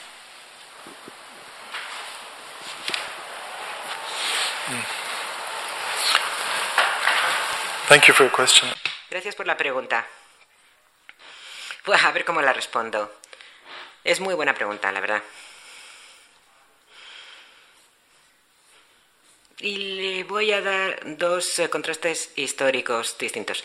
Thank 7.88 8.04
you 8.04 8.14
for 8.14 8.26
your 8.26 8.34
question. 8.34 8.72
Gracias 9.10 9.34
por 9.34 9.46
la 9.46 9.56
pregunta. 9.56 10.06
a 11.86 12.10
ver 12.12 12.24
cómo 12.24 12.40
la 12.40 12.52
respondo. 12.52 13.20
Es 14.04 14.20
muy 14.20 14.34
buena 14.34 14.54
pregunta, 14.54 14.90
la 14.92 15.00
verdad. 15.00 15.22
Y 19.62 19.76
le 19.76 20.24
voy 20.24 20.50
a 20.52 20.60
dar 20.60 21.16
dos 21.16 21.58
eh, 21.60 21.70
contrastes 21.70 22.32
históricos 22.36 23.16
distintos. 23.16 23.64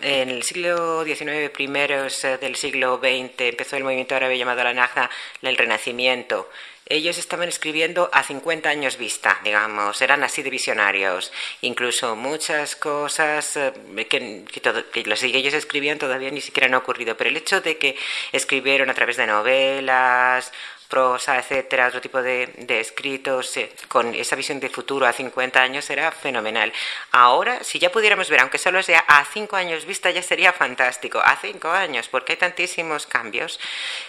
En 0.00 0.28
el 0.28 0.44
siglo 0.44 1.04
XIX, 1.04 1.50
primeros 1.50 2.22
del 2.40 2.54
siglo 2.54 2.98
XX, 2.98 3.40
empezó 3.40 3.76
el 3.76 3.82
movimiento 3.82 4.14
árabe 4.14 4.38
llamado 4.38 4.62
la 4.62 4.72
Nahda, 4.72 5.10
el 5.42 5.56
Renacimiento, 5.56 6.48
ellos 6.88 7.18
estaban 7.18 7.48
escribiendo 7.48 8.08
a 8.12 8.22
50 8.22 8.68
años 8.68 8.96
vista, 8.96 9.40
digamos, 9.42 10.00
eran 10.02 10.22
así 10.22 10.44
de 10.44 10.50
visionarios. 10.50 11.32
Incluso 11.62 12.14
muchas 12.14 12.76
cosas 12.76 13.56
eh, 13.56 13.72
que, 14.08 14.44
que 14.92 15.02
los 15.02 15.18
que 15.18 15.26
ellos 15.26 15.54
escribían 15.54 15.98
todavía 15.98 16.30
ni 16.30 16.40
siquiera 16.40 16.68
han 16.68 16.74
ocurrido, 16.74 17.16
pero 17.16 17.28
el 17.28 17.36
hecho 17.36 17.60
de 17.60 17.76
que 17.76 17.96
escribieron 18.30 18.88
a 18.88 18.94
través 18.94 19.16
de 19.16 19.26
novelas, 19.26 20.52
prosa, 20.88 21.38
etcétera, 21.38 21.88
otro 21.88 22.00
tipo 22.00 22.22
de, 22.22 22.50
escritos 22.80 23.56
eh, 23.56 23.72
con 23.88 24.14
esa 24.14 24.36
visión 24.36 24.60
de 24.60 24.68
futuro 24.68 25.06
a 25.06 25.12
50 25.12 25.60
años 25.60 25.88
era 25.90 26.10
fenomenal. 26.10 26.72
Ahora, 27.12 27.62
si 27.64 27.78
ya 27.78 27.90
pudiéramos 27.90 28.28
ver, 28.28 28.40
aunque 28.40 28.58
solo 28.58 28.82
sea 28.82 29.04
a 29.06 29.24
5 29.24 29.56
años 29.56 29.84
vista, 29.84 30.10
ya 30.10 30.22
sería 30.22 30.52
fantástico. 30.52 31.20
A 31.20 31.36
5 31.36 31.70
años, 31.70 32.08
porque 32.08 32.32
hay 32.32 32.38
tantísimos 32.38 33.06
cambios 33.06 33.58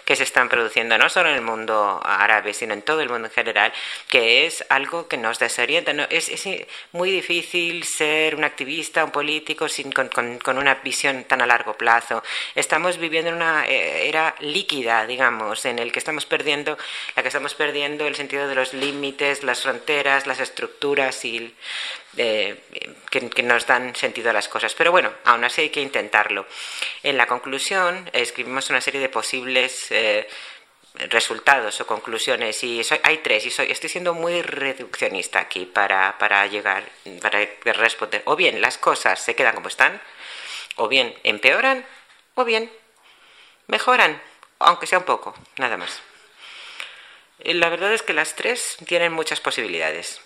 que 0.06 0.16
se 0.16 0.24
están 0.24 0.49
produciendo, 0.49 0.98
no 0.98 1.10
solo 1.10 1.30
en 1.30 1.36
el 1.36 1.41
mundo 1.41 1.99
árabe, 2.04 2.54
sino 2.54 2.74
en 2.74 2.82
todo 2.82 3.02
el 3.02 3.10
mundo 3.10 3.28
en 3.28 3.34
general, 3.34 3.74
que 4.10 4.45
es 4.45 4.66
algo 4.70 5.08
que 5.08 5.18
nos 5.18 5.40
desorienta. 5.40 5.94
¿no? 5.94 6.06
Es, 6.10 6.30
es 6.30 6.48
muy 6.91 7.12
difícil 7.12 7.84
ser 7.84 8.36
un 8.36 8.44
activista, 8.44 9.04
un 9.04 9.12
político 9.12 9.68
sin, 9.70 9.91
con, 9.91 10.10
con, 10.10 10.40
con, 10.40 10.58
una 10.58 10.76
visión 10.76 11.24
tan 11.26 11.41
a 11.41 11.45
largo 11.45 11.74
plazo. 11.74 12.24
Estamos 12.56 12.98
viviendo 12.98 13.30
en 13.30 13.36
una 13.36 13.66
eh, 13.68 14.08
era 14.08 14.36
líquida, 14.40 15.06
digamos, 15.06 15.66
en 15.66 15.80
el 15.80 15.91
que 15.91 15.99
estamos 15.99 16.26
perdiendo 16.26 16.66
la 17.15 17.22
que 17.22 17.30
estamos 17.30 17.53
perdiendo 17.53 18.07
el 18.07 18.15
sentido 18.15 18.48
de 18.48 18.56
los 18.56 18.73
límites, 18.73 19.44
las 19.44 19.61
fronteras, 19.61 20.26
las 20.27 20.39
estructuras 20.39 21.23
y 21.23 21.56
eh, 22.18 22.64
que, 23.10 23.44
nos 23.44 23.68
dan 23.68 23.95
sentido 23.95 24.31
a 24.31 24.34
las 24.34 24.48
cosas. 24.48 24.73
Pero 24.73 24.91
bueno, 24.91 25.14
aún 25.23 25.44
así 25.44 25.61
hay 25.61 25.69
que 25.69 25.81
intentarlo. 25.81 26.45
En 27.03 27.15
la 27.15 27.27
conclusión 27.27 28.10
escribimos 28.14 28.69
una 28.69 28.81
serie 28.81 28.99
de 28.99 29.10
posibles 29.10 29.91
eh, 29.91 30.27
resultados 31.10 31.80
o 31.80 31.88
conclusiones 31.88 32.64
y 32.64 32.84
soy, 32.84 32.99
hay 33.03 33.19
tres 33.19 33.45
y 33.45 33.52
soy, 33.52 33.72
estoy 33.72 33.89
siendo 33.89 34.15
muy 34.15 34.41
reduccionista 34.41 35.39
aquí 35.39 35.65
para 35.65 36.48
llegar, 36.48 36.84
para 37.22 37.48
responder. 37.64 38.23
O 38.26 38.35
bien 38.35 38.61
las 38.61 38.77
cosas 38.77 39.23
se 39.23 39.35
quedan 39.35 39.53
como 39.56 39.68
están, 39.68 40.02
o 40.77 40.88
bien 40.88 41.14
empeoran, 41.23 41.85
o 42.35 42.45
bien 42.45 42.72
mejoran, 43.68 44.22
aunque 44.60 44.88
sea 44.88 44.99
un 44.99 45.06
poco, 45.06 45.35
nada 45.57 45.77
más. 45.77 46.02
La 47.39 47.69
verdad 47.69 47.93
es 47.93 48.01
que 48.01 48.14
las 48.14 48.35
tres 48.35 48.77
tienen 48.85 49.14
muchas 49.14 49.39
posibilidades. 49.39 50.22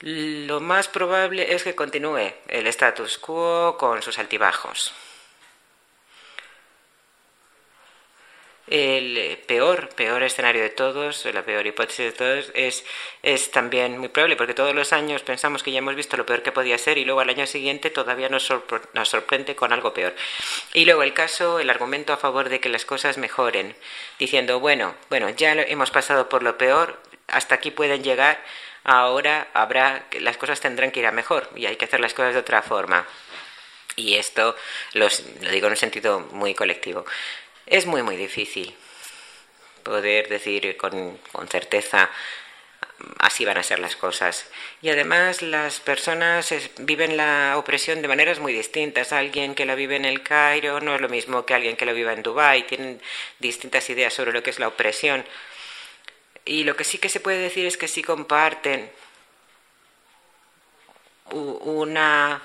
Lo 0.00 0.60
más 0.60 0.88
probable 0.88 1.54
es 1.54 1.62
que 1.64 1.74
continúe 1.74 2.32
el 2.48 2.66
status 2.66 3.18
quo 3.18 3.76
con 3.78 4.02
sus 4.02 4.18
altibajos. 4.18 4.92
El 8.66 9.38
peor, 9.46 9.90
peor 9.90 10.22
escenario 10.22 10.62
de 10.62 10.70
todos, 10.70 11.26
la 11.26 11.42
peor 11.42 11.66
hipótesis 11.66 12.06
de 12.06 12.12
todos, 12.12 12.50
es, 12.54 12.82
es 13.22 13.50
también 13.50 13.98
muy 13.98 14.08
probable, 14.08 14.36
porque 14.36 14.54
todos 14.54 14.74
los 14.74 14.94
años 14.94 15.22
pensamos 15.22 15.62
que 15.62 15.70
ya 15.70 15.78
hemos 15.78 15.94
visto 15.94 16.16
lo 16.16 16.24
peor 16.24 16.42
que 16.42 16.50
podía 16.50 16.78
ser 16.78 16.96
y 16.96 17.04
luego 17.04 17.20
al 17.20 17.28
año 17.28 17.46
siguiente 17.46 17.90
todavía 17.90 18.30
nos, 18.30 18.44
sorpre 18.44 18.80
nos 18.94 19.10
sorprende 19.10 19.54
con 19.54 19.74
algo 19.74 19.92
peor. 19.92 20.14
Y 20.72 20.86
luego 20.86 21.02
el 21.02 21.12
caso, 21.12 21.58
el 21.60 21.68
argumento 21.68 22.14
a 22.14 22.16
favor 22.16 22.48
de 22.48 22.60
que 22.60 22.70
las 22.70 22.86
cosas 22.86 23.18
mejoren, 23.18 23.76
diciendo, 24.18 24.60
bueno, 24.60 24.94
bueno, 25.10 25.28
ya 25.28 25.52
hemos 25.52 25.90
pasado 25.90 26.30
por 26.30 26.42
lo 26.42 26.56
peor, 26.56 26.98
hasta 27.28 27.56
aquí 27.56 27.70
pueden 27.70 28.02
llegar, 28.02 28.42
ahora 28.82 29.48
habrá, 29.52 30.06
las 30.20 30.38
cosas 30.38 30.60
tendrán 30.60 30.90
que 30.90 31.00
ir 31.00 31.06
a 31.06 31.12
mejor 31.12 31.50
y 31.54 31.66
hay 31.66 31.76
que 31.76 31.84
hacer 31.84 32.00
las 32.00 32.14
cosas 32.14 32.32
de 32.32 32.40
otra 32.40 32.62
forma. 32.62 33.06
Y 33.96 34.14
esto 34.14 34.56
los, 34.94 35.22
lo 35.40 35.50
digo 35.50 35.66
en 35.66 35.74
un 35.74 35.76
sentido 35.76 36.20
muy 36.32 36.54
colectivo. 36.54 37.04
Es 37.66 37.86
muy, 37.86 38.02
muy 38.02 38.16
difícil 38.16 38.74
poder 39.82 40.28
decir 40.28 40.76
con, 40.76 41.18
con, 41.32 41.48
certeza 41.48 42.10
así 43.18 43.44
van 43.44 43.58
a 43.58 43.62
ser 43.62 43.78
las 43.78 43.96
cosas. 43.96 44.46
Y 44.82 44.88
además 44.90 45.42
las 45.42 45.80
personas 45.80 46.52
viven 46.78 47.16
la 47.16 47.54
opresión 47.56 48.02
de 48.02 48.08
maneras 48.08 48.38
muy 48.38 48.52
distintas. 48.52 49.12
Alguien 49.12 49.54
que 49.54 49.66
la 49.66 49.74
vive 49.74 49.96
en 49.96 50.04
el 50.04 50.22
Cairo 50.22 50.80
no 50.80 50.94
es 50.94 51.00
lo 51.00 51.08
mismo 51.08 51.44
que 51.44 51.54
alguien 51.54 51.76
que 51.76 51.86
la 51.86 51.92
vive 51.92 52.12
en 52.12 52.22
Dubái. 52.22 52.64
Tienen 52.64 53.00
distintas 53.38 53.88
ideas 53.90 54.12
sobre 54.14 54.32
lo 54.32 54.42
que 54.42 54.50
es 54.50 54.58
la 54.58 54.68
opresión. 54.68 55.24
Y 56.44 56.64
lo 56.64 56.76
que 56.76 56.84
sí 56.84 56.98
que 56.98 57.08
se 57.08 57.20
puede 57.20 57.38
decir 57.38 57.66
es 57.66 57.76
que 57.76 57.88
sí 57.88 58.02
comparten 58.02 58.90
una 61.30 62.42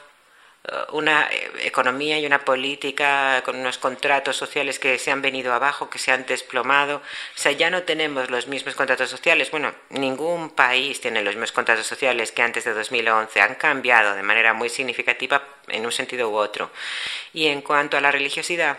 una 0.92 1.30
economía 1.62 2.20
y 2.20 2.26
una 2.26 2.44
política 2.44 3.42
con 3.46 3.56
unos 3.58 3.78
contratos 3.78 4.36
sociales 4.36 4.78
que 4.78 5.00
se 5.00 5.10
han 5.12 5.22
venido 5.22 5.54
abajo, 5.54 5.90
que 5.90 6.00
se 6.00 6.12
han 6.12 6.26
desplomado. 6.26 6.98
O 6.98 7.38
sea, 7.38 7.52
ya 7.54 7.70
no 7.70 7.84
tenemos 7.84 8.30
los 8.30 8.48
mismos 8.48 8.76
contratos 8.76 9.10
sociales. 9.10 9.52
Bueno, 9.52 9.74
ningún 9.90 10.50
país 10.52 11.00
tiene 11.02 11.24
los 11.24 11.36
mismos 11.36 11.52
contratos 11.52 11.88
sociales 11.88 12.32
que 12.32 12.42
antes 12.42 12.66
de 12.66 12.74
2011. 12.74 13.42
Han 13.42 13.56
cambiado 13.56 14.16
de 14.16 14.24
manera 14.24 14.54
muy 14.54 14.70
significativa 14.70 15.44
en 15.68 15.86
un 15.86 15.92
sentido 15.92 16.30
u 16.30 16.36
otro. 16.36 16.72
Y 17.34 17.48
en 17.48 17.62
cuanto 17.62 17.98
a 17.98 18.02
la 18.02 18.12
religiosidad, 18.12 18.78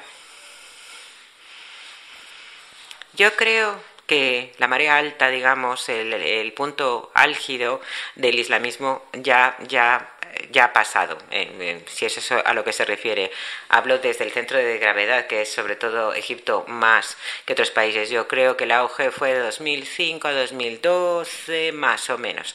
yo 3.15 3.35
creo 3.36 3.81
que 4.07 4.52
la 4.59 4.69
marea 4.69 4.97
alta, 4.97 5.28
digamos, 5.28 5.89
el, 5.89 6.12
el 6.12 6.52
punto 6.52 7.11
álgido 7.15 7.81
del 8.16 8.39
islamismo 8.39 9.05
ya, 9.12 9.57
ya 9.69 10.16
ya 10.51 10.66
ha 10.66 10.73
pasado, 10.73 11.19
eh, 11.31 11.82
si 11.86 12.07
es 12.07 12.16
eso 12.19 12.43
a 12.44 12.55
lo 12.55 12.65
que 12.65 12.73
se 12.73 12.85
refiere. 12.85 13.31
Hablo 13.69 13.98
desde 13.98 14.24
el 14.24 14.32
centro 14.32 14.59
de 14.59 14.78
gravedad, 14.78 15.27
que 15.27 15.43
es 15.43 15.52
sobre 15.52 15.77
todo 15.77 16.15
Egipto 16.15 16.65
más 16.69 17.16
que 17.44 17.52
otros 17.52 17.70
países. 17.70 18.11
Yo 18.11 18.28
creo 18.28 18.57
que 18.57 18.65
el 18.65 18.73
auge 18.73 19.11
fue 19.11 19.35
de 19.35 19.40
2005 19.40 20.28
a 20.28 20.32
2012, 20.32 21.73
más 21.73 22.11
o 22.11 22.19
menos. 22.19 22.55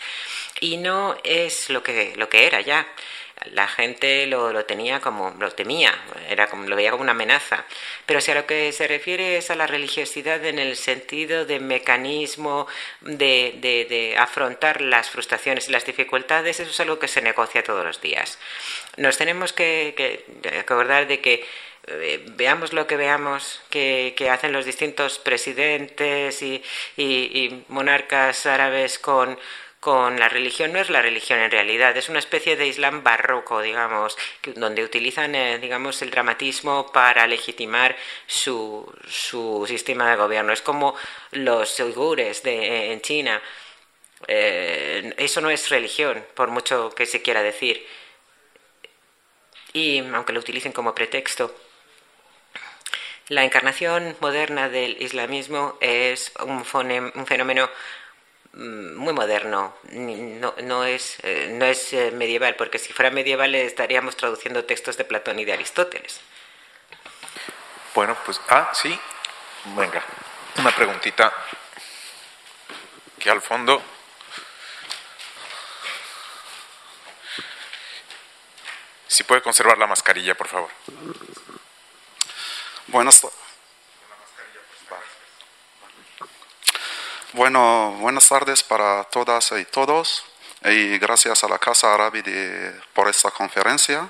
Y 0.60 0.78
no 0.78 1.18
es 1.24 1.70
lo 1.70 1.84
que, 1.84 2.14
lo 2.16 2.30
que 2.30 2.48
era 2.48 2.62
ya 2.62 2.88
la 3.52 3.68
gente 3.68 4.26
lo, 4.28 4.52
lo, 4.54 4.66
tenía 4.66 5.00
como, 5.00 5.32
lo 5.40 5.52
temía, 5.52 5.94
era 6.30 6.48
como, 6.48 6.68
lo 6.68 6.76
veía 6.76 6.92
como 6.92 7.04
una 7.04 7.12
amenaza. 7.12 7.66
Pero 8.06 8.22
si 8.22 8.32
a 8.32 8.36
lo 8.36 8.46
que 8.46 8.72
se 8.72 8.88
refiere 8.88 9.38
es 9.38 9.52
a 9.52 9.56
la 9.56 9.68
religiosidad 9.68 10.44
en 10.46 10.60
el 10.60 10.76
sentido 10.76 11.46
de 11.46 11.60
mecanismo 11.60 12.68
de, 13.02 13.56
de, 13.58 13.86
de 13.86 14.18
afrontar 14.18 14.82
las 14.82 15.10
frustraciones 15.10 15.68
y 15.68 15.72
las 15.72 15.86
dificultades, 15.86 16.60
eso 16.60 16.72
es 16.72 16.80
algo 16.80 17.00
que 17.00 17.08
se 17.08 17.22
negocia 17.22 17.64
todos 17.64 17.86
los 17.86 18.02
días. 18.02 18.40
Nos 18.98 19.18
tenemos 19.18 19.54
que, 19.54 19.94
que 19.96 20.58
acordar 20.60 21.08
de 21.08 21.20
que 21.22 21.46
eh, 21.88 22.26
veamos 22.32 22.74
lo 22.74 22.88
que 22.88 22.98
veamos 22.98 23.62
que, 23.70 24.16
que, 24.18 24.32
hacen 24.32 24.52
los 24.52 24.66
distintos 24.66 25.20
presidentes 25.20 26.42
y, 26.42 26.64
monarcas 27.68 28.48
árabes 28.48 28.98
con 28.98 29.38
con 29.86 30.20
la 30.20 30.30
religión 30.30 30.74
no 30.74 30.80
es 30.80 30.90
la 30.90 31.04
religión 31.04 31.38
en 31.38 31.52
realidad, 31.52 31.96
es 31.96 32.10
una 32.10 32.18
especie 32.18 32.56
de 32.56 32.66
Islam 32.66 33.04
barroco, 33.04 33.62
digamos, 33.62 34.18
donde 34.56 34.84
utilizan, 34.84 35.36
eh, 35.36 35.60
digamos, 35.60 36.02
el 36.02 36.10
dramatismo 36.10 36.92
para 36.92 37.28
legitimar 37.28 37.96
su, 38.26 38.92
su, 39.08 39.64
sistema 39.68 40.10
de 40.10 40.16
gobierno. 40.16 40.54
Es 40.54 40.64
como 40.64 40.96
los 41.34 41.80
uigures 41.80 42.42
de, 42.42 42.94
en 42.94 43.02
China. 43.02 43.40
Eh, 44.28 45.14
eso 45.18 45.40
no 45.40 45.52
es 45.52 45.70
religión, 45.70 46.26
por 46.34 46.50
mucho 46.50 46.90
que 46.96 47.06
se 47.06 47.22
quiera 47.22 47.44
decir. 47.44 47.86
Y 49.72 50.00
aunque 50.00 50.34
lo 50.34 50.40
utilicen 50.40 50.72
como 50.72 50.96
pretexto, 50.96 51.56
la 53.28 53.44
encarnación 53.44 54.18
moderna 54.20 54.68
del 54.68 55.00
islamismo 55.00 55.78
es 55.80 56.32
un, 56.44 56.66
fenómeno 56.66 57.70
muy 58.56 59.14
moderno, 59.14 59.76
no, 59.92 60.56
no 60.64 60.86
es, 60.86 61.18
eh, 61.24 61.50
no 61.52 61.66
es 61.66 61.92
eh, 61.94 62.12
medieval, 62.12 62.56
porque 62.56 62.80
si 62.80 62.94
fuera 62.94 63.12
medieval 63.12 63.54
estaríamos 63.54 64.16
traduciendo 64.16 64.64
textos 64.64 64.96
de 64.98 65.04
Platón 65.04 65.40
y 65.40 65.46
de 65.46 65.54
Aristóteles. 65.54 66.22
Bueno, 67.94 68.18
pues, 68.26 68.40
ah, 68.50 68.72
sí, 68.74 68.98
venga, 69.76 70.04
una 70.58 70.74
preguntita 70.74 71.34
que 73.20 73.30
al 73.30 73.42
fondo... 73.42 73.82
Si 79.08 79.24
puede 79.24 79.42
conservar 79.42 79.78
la 79.78 79.88
mascarilla, 79.88 80.36
por 80.36 80.48
favor. 80.50 80.70
Buenas 82.88 83.22
Bueno, 87.35 87.97
buenas 88.01 88.29
tardes 88.29 88.63
para 88.63 89.05
todas 89.05 89.53
y 89.53 89.65
todos 89.65 90.25
y 90.65 90.99
gracias 90.99 91.45
a 91.45 91.49
la 91.49 91.59
Casa 91.59 91.95
Árabe 91.95 92.23
de, 92.23 92.81
por 92.93 93.09
esta 93.09 93.31
conferencia. 93.31 94.09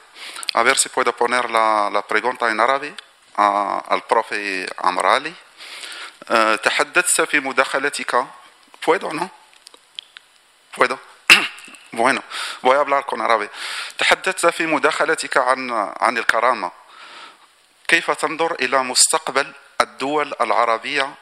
A 0.55 0.63
ver 0.63 0.79
si 0.79 0.89
puedo 0.89 1.15
poner 1.15 1.51
la, 1.51 1.91
la 1.93 2.03
pregunta 2.03 2.51
en 2.51 2.61
árabe 2.61 2.95
al 3.37 4.03
profe 4.05 4.67
Amrali. 4.79 5.35
تحدثت 6.63 7.21
في 7.21 7.41
مداخلتك 7.41 8.27
puedo 8.81 9.13
no 9.13 9.31
puedo 10.77 10.99
bueno 11.93 12.23
voy 12.63 12.77
a 12.77 12.81
hablar 12.81 13.05
con 13.05 13.21
árabe 13.21 13.51
تحدثت 13.99 14.47
في 14.47 14.67
مداخلتك 14.67 15.37
عن 15.37 15.71
عن 16.01 16.19
الكرامة 16.19 16.71
كيف 17.89 18.11
تنظر 18.11 18.55
إلى 18.61 18.83
مستقبل 18.83 19.53
الدول 19.81 20.35
العربية 20.41 21.15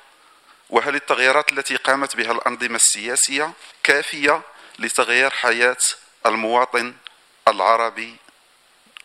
وهل 0.69 0.95
التغييرات 0.95 1.51
التي 1.51 1.75
قامت 1.75 2.15
بها 2.15 2.31
الأنظمة 2.31 2.75
السياسية 2.75 3.53
كافية 3.83 4.41
لتغيير 4.79 5.29
حياة 5.29 5.77
المواطن 6.25 6.93
العربي 7.47 8.15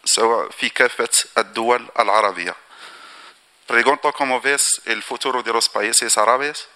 سواء 0.05 0.51
في 0.51 0.69
كافة 0.69 1.09
الدول 1.39 1.89
العربية 1.99 2.55
Pregunto 3.67 4.11
cómo 4.15 4.41
ves 4.41 4.81
el 4.87 5.03
futuro 5.03 5.43
de 5.43 5.53
los 5.53 5.69
países 5.69 6.17
árabes 6.17 6.67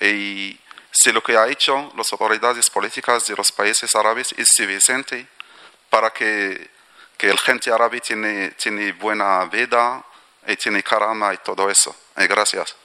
y 0.00 0.56
si 0.92 1.10
lo 1.10 1.20
que 1.20 1.36
ha 1.36 1.48
hecho 1.48 1.92
las 1.96 2.12
autoridades 2.12 2.70
políticas 2.70 3.26
de 3.26 3.34
los 3.34 3.50
países 3.50 3.92
árabes 3.96 4.32
es 4.38 4.50
suficiente 4.54 5.26
para 5.90 6.10
que, 6.10 6.70
que 7.18 7.28
el 7.30 7.38
gente 7.40 7.72
árabe 7.72 8.00
tiene, 8.00 8.52
tiene 8.52 8.92
buena 8.92 9.44
vida 9.46 10.04
y 10.46 10.54
tiene 10.54 10.84
karama 10.84 11.34
y 11.34 11.38
todo 11.38 11.68
eso. 11.68 11.96
Y 12.16 12.28
gracias. 12.28 12.76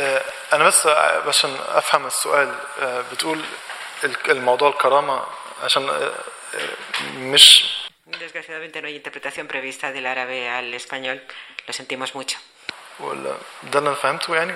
آه، 0.00 0.22
أنا 0.52 0.64
بس 0.64 0.86
عشان 0.86 1.56
أفهم 1.68 2.06
السؤال 2.06 2.54
آه، 2.80 3.04
بتقول 3.12 3.40
ال- 4.04 4.30
الموضوع 4.30 4.68
الكرامة 4.68 5.22
عشان 5.64 5.88
آه، 5.88 6.12
مش 7.16 7.64
Desgraciadamente 8.12 8.76
no 8.82 8.86
hay 8.88 8.96
interpretación 9.02 9.46
prevista 9.48 9.86
del 9.94 10.06
árabe 10.06 10.38
al 10.58 10.68
español. 10.74 11.18
Lo 11.66 11.72
sentimos 11.72 12.14
mucho. 12.14 12.36
ولا 13.00 13.36
ده 13.62 13.78
اللي 13.78 13.88
أنا 13.88 13.94
فهمته 13.96 14.36
يعني 14.36 14.54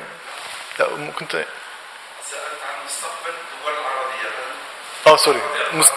لا 0.79 0.89
ممكن 0.91 1.29
ت... 1.29 1.33
سألت 1.33 1.47
عن 2.69 2.85
مستقبل 2.87 3.31
الدول 3.31 3.73
العربية 3.73 4.29
آه 5.07 5.17
سوري 5.17 5.41
مست... 5.73 5.93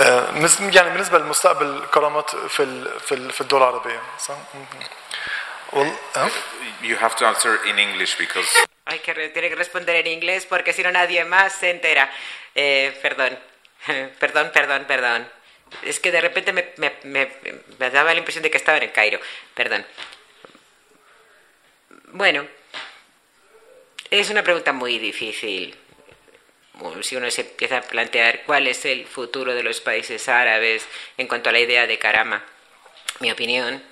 يعني 0.00 0.90
بالنسبة 0.90 1.18
لمستقبل 1.18 1.66
الكرامات 1.66 2.36
في 2.36 2.62
ال... 2.62 3.00
في 3.00 3.12
ال... 3.14 3.32
في 3.32 3.40
الدول 3.40 3.60
العربية 3.62 4.00
صح؟ 4.18 4.34
مم. 4.54 4.64
وال... 5.72 5.92
ها؟ 6.16 6.30
You 6.82 6.96
have 7.00 7.16
to 7.16 7.24
answer 7.26 7.66
in 7.66 7.78
English 7.78 8.16
because 8.18 8.48
Hay 8.88 8.98
que 9.00 9.12
re- 9.14 9.30
tiene 9.30 9.48
que 9.48 9.56
responder 9.56 9.96
en 9.96 10.06
inglés 10.06 10.46
porque 10.46 10.72
si 10.72 10.82
no 10.82 10.90
nadie 10.92 11.24
más 11.24 11.52
se 11.60 11.70
entera. 11.70 12.08
Eh, 12.54 12.96
perdón, 13.02 13.36
perdón, 14.20 14.50
perdón, 14.54 14.84
perdón. 14.84 15.28
Es 15.82 15.98
que 15.98 16.12
de 16.12 16.20
repente 16.20 16.52
me, 16.52 16.62
me- 16.76 16.96
me- 17.02 17.32
me 17.78 17.90
daba 17.90 18.12
la 18.12 18.18
impresión 18.18 18.42
de 18.44 18.50
que 18.50 18.58
estaba 18.58 18.76
en 18.78 18.84
el 18.84 18.92
Cairo. 18.92 19.18
Perdón. 19.54 19.84
Bueno, 22.12 22.46
es 24.10 24.30
una 24.30 24.42
pregunta 24.42 24.72
muy 24.72 24.98
difícil. 24.98 25.76
Si 27.01 27.15
uno 27.15 27.29
se 27.31 27.41
empieza 27.41 27.77
a 27.77 27.81
plantear 27.81 28.43
cuál 28.45 28.67
es 28.67 28.85
el 28.85 29.05
futuro 29.05 29.53
de 29.53 29.63
los 29.63 29.81
países 29.81 30.27
árabes 30.29 30.85
en 31.17 31.27
cuanto 31.27 31.49
a 31.49 31.53
la 31.53 31.59
idea 31.59 31.87
de 31.87 31.99
Karama, 31.99 32.43
mi 33.19 33.31
opinión 33.31 33.83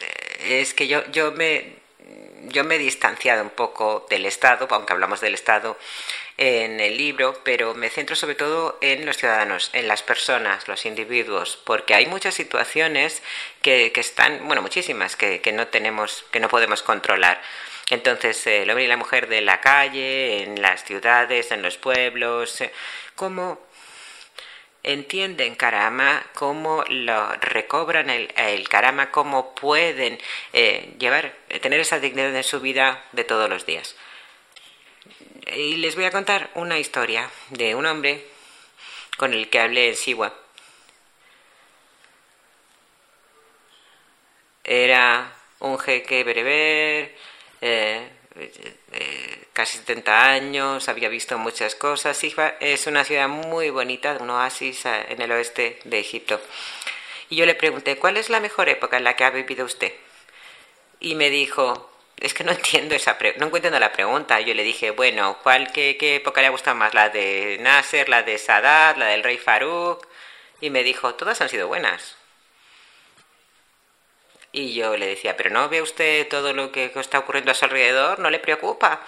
eh, 0.00 0.60
es 0.60 0.74
que 0.74 0.88
yo, 0.88 1.04
yo 1.10 1.32
me 1.32 1.80
yo 2.48 2.64
me 2.64 2.76
he 2.76 2.78
distanciado 2.78 3.42
un 3.42 3.50
poco 3.50 4.06
del 4.10 4.26
Estado, 4.26 4.66
aunque 4.70 4.92
hablamos 4.92 5.20
del 5.20 5.34
Estado 5.34 5.78
en 6.36 6.80
el 6.80 6.96
libro, 6.96 7.38
pero 7.44 7.74
me 7.74 7.90
centro 7.90 8.16
sobre 8.16 8.34
todo 8.34 8.78
en 8.80 9.04
los 9.04 9.18
ciudadanos, 9.18 9.70
en 9.72 9.88
las 9.88 10.02
personas, 10.02 10.68
los 10.68 10.86
individuos, 10.86 11.58
porque 11.64 11.94
hay 11.94 12.06
muchas 12.06 12.34
situaciones 12.34 13.22
que, 13.62 13.92
que 13.92 14.00
están, 14.00 14.46
bueno, 14.46 14.62
muchísimas, 14.62 15.16
que, 15.16 15.40
que 15.40 15.52
no 15.52 15.68
tenemos, 15.68 16.24
que 16.30 16.40
no 16.40 16.48
podemos 16.48 16.82
controlar. 16.82 17.40
Entonces, 17.90 18.46
eh, 18.46 18.62
el 18.62 18.70
hombre 18.70 18.84
y 18.84 18.88
la 18.88 18.96
mujer 18.96 19.28
de 19.28 19.40
la 19.40 19.60
calle, 19.60 20.44
en 20.44 20.62
las 20.62 20.84
ciudades, 20.84 21.50
en 21.50 21.60
los 21.60 21.76
pueblos, 21.76 22.60
eh, 22.60 22.72
cómo 23.16 23.60
entienden 24.84 25.56
Karama, 25.56 26.24
cómo 26.34 26.84
lo 26.88 27.32
recobran 27.36 28.08
el, 28.08 28.32
el 28.36 28.68
Karama, 28.68 29.10
cómo 29.10 29.54
pueden 29.56 30.18
eh, 30.52 30.94
llevar, 30.98 31.34
tener 31.60 31.80
esa 31.80 31.98
dignidad 31.98 32.34
en 32.34 32.44
su 32.44 32.60
vida 32.60 33.04
de 33.12 33.24
todos 33.24 33.50
los 33.50 33.66
días. 33.66 33.96
Y 35.56 35.76
les 35.76 35.96
voy 35.96 36.04
a 36.04 36.12
contar 36.12 36.50
una 36.54 36.78
historia 36.78 37.28
de 37.48 37.74
un 37.74 37.86
hombre 37.86 38.24
con 39.16 39.34
el 39.34 39.50
que 39.50 39.58
hablé 39.58 39.88
en 39.88 39.96
Siwa. 39.96 40.32
Era 44.62 45.32
un 45.58 45.78
jeque 45.78 46.22
bereber, 46.22 47.16
eh, 47.60 48.08
eh, 48.92 49.48
casi 49.52 49.78
70 49.78 50.24
años, 50.24 50.88
había 50.88 51.08
visto 51.08 51.36
muchas 51.38 51.74
cosas. 51.74 52.16
Siwa 52.16 52.54
es 52.60 52.86
una 52.86 53.04
ciudad 53.04 53.28
muy 53.28 53.70
bonita, 53.70 54.16
un 54.20 54.30
oasis 54.30 54.86
eh, 54.86 55.06
en 55.10 55.20
el 55.20 55.32
oeste 55.32 55.78
de 55.84 55.98
Egipto. 55.98 56.40
Y 57.28 57.36
yo 57.36 57.46
le 57.46 57.54
pregunté, 57.54 57.96
¿cuál 57.96 58.16
es 58.16 58.30
la 58.30 58.40
mejor 58.40 58.68
época 58.68 58.96
en 58.96 59.04
la 59.04 59.16
que 59.16 59.24
ha 59.24 59.30
vivido 59.30 59.64
usted? 59.64 59.92
Y 61.00 61.14
me 61.14 61.30
dijo, 61.30 61.90
es 62.18 62.34
que 62.34 62.44
no 62.44 62.52
entiendo 62.58 62.94
esa 62.94 63.18
no 63.38 63.46
entiendo 63.46 63.78
la 63.80 63.92
pregunta. 63.92 64.40
Yo 64.40 64.54
le 64.54 64.62
dije, 64.62 64.90
bueno, 64.90 65.38
¿cuál, 65.42 65.72
qué 65.72 65.96
época 66.16 66.40
le 66.40 66.48
ha 66.48 66.50
gustado 66.50 66.76
más? 66.76 66.94
¿La 66.94 67.08
de 67.10 67.58
Nasser, 67.60 68.08
la 68.08 68.22
de 68.22 68.38
Sadat, 68.38 68.96
la 68.96 69.06
del 69.06 69.22
rey 69.22 69.38
Farouk? 69.38 70.06
Y 70.60 70.70
me 70.70 70.82
dijo, 70.82 71.14
todas 71.14 71.40
han 71.40 71.48
sido 71.48 71.68
buenas. 71.68 72.19
Y 74.52 74.74
yo 74.74 74.96
le 74.96 75.06
decía, 75.06 75.36
pero 75.36 75.50
¿no 75.50 75.68
ve 75.68 75.80
usted 75.82 76.28
todo 76.28 76.52
lo 76.52 76.72
que 76.72 76.90
está 76.96 77.20
ocurriendo 77.20 77.52
a 77.52 77.54
su 77.54 77.64
alrededor? 77.66 78.18
¿No 78.18 78.30
le 78.30 78.40
preocupa? 78.40 79.00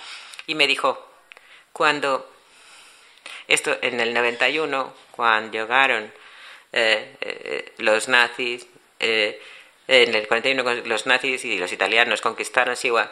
Y 0.47 0.55
me 0.55 0.66
dijo, 0.69 1.05
cuando, 1.73 2.31
esto 3.48 3.77
en 3.82 4.01
el 4.01 4.14
91, 4.14 4.94
cuando 5.10 5.52
llegaron 5.59 6.12
eh, 6.73 7.16
eh, 7.20 7.73
los 7.78 8.09
nazis, 8.09 8.66
eh, 9.01 9.40
en 9.89 10.14
el 10.14 10.28
41 10.28 10.62
con- 10.64 10.89
los 10.89 11.06
nazis 11.06 11.44
y 11.44 11.59
los 11.59 11.73
italianos 11.73 12.20
conquistaron 12.20 12.77
Siwa, 12.77 13.10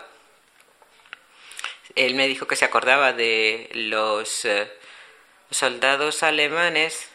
él 1.97 2.15
me 2.15 2.29
dijo 2.29 2.47
que 2.47 2.55
se 2.57 2.65
acordaba 2.65 3.13
de 3.13 3.69
los 3.75 4.45
eh, 4.45 4.71
soldados 5.51 6.23
alemanes 6.23 7.10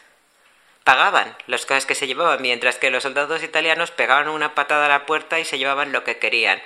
pagaban 0.86 1.36
las 1.48 1.66
cosas 1.66 1.84
que 1.84 1.96
se 1.96 2.06
llevaban, 2.06 2.40
mientras 2.40 2.76
que 2.76 2.90
los 2.90 3.02
soldados 3.02 3.42
italianos 3.42 3.90
pegaban 3.90 4.28
una 4.28 4.54
patada 4.54 4.86
a 4.86 4.88
la 4.88 5.04
puerta 5.04 5.40
y 5.40 5.44
se 5.44 5.58
llevaban 5.58 5.90
lo 5.90 6.04
que 6.04 6.18
querían. 6.18 6.62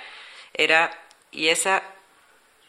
Era 0.53 0.91
y 1.31 1.47
esa 1.47 1.81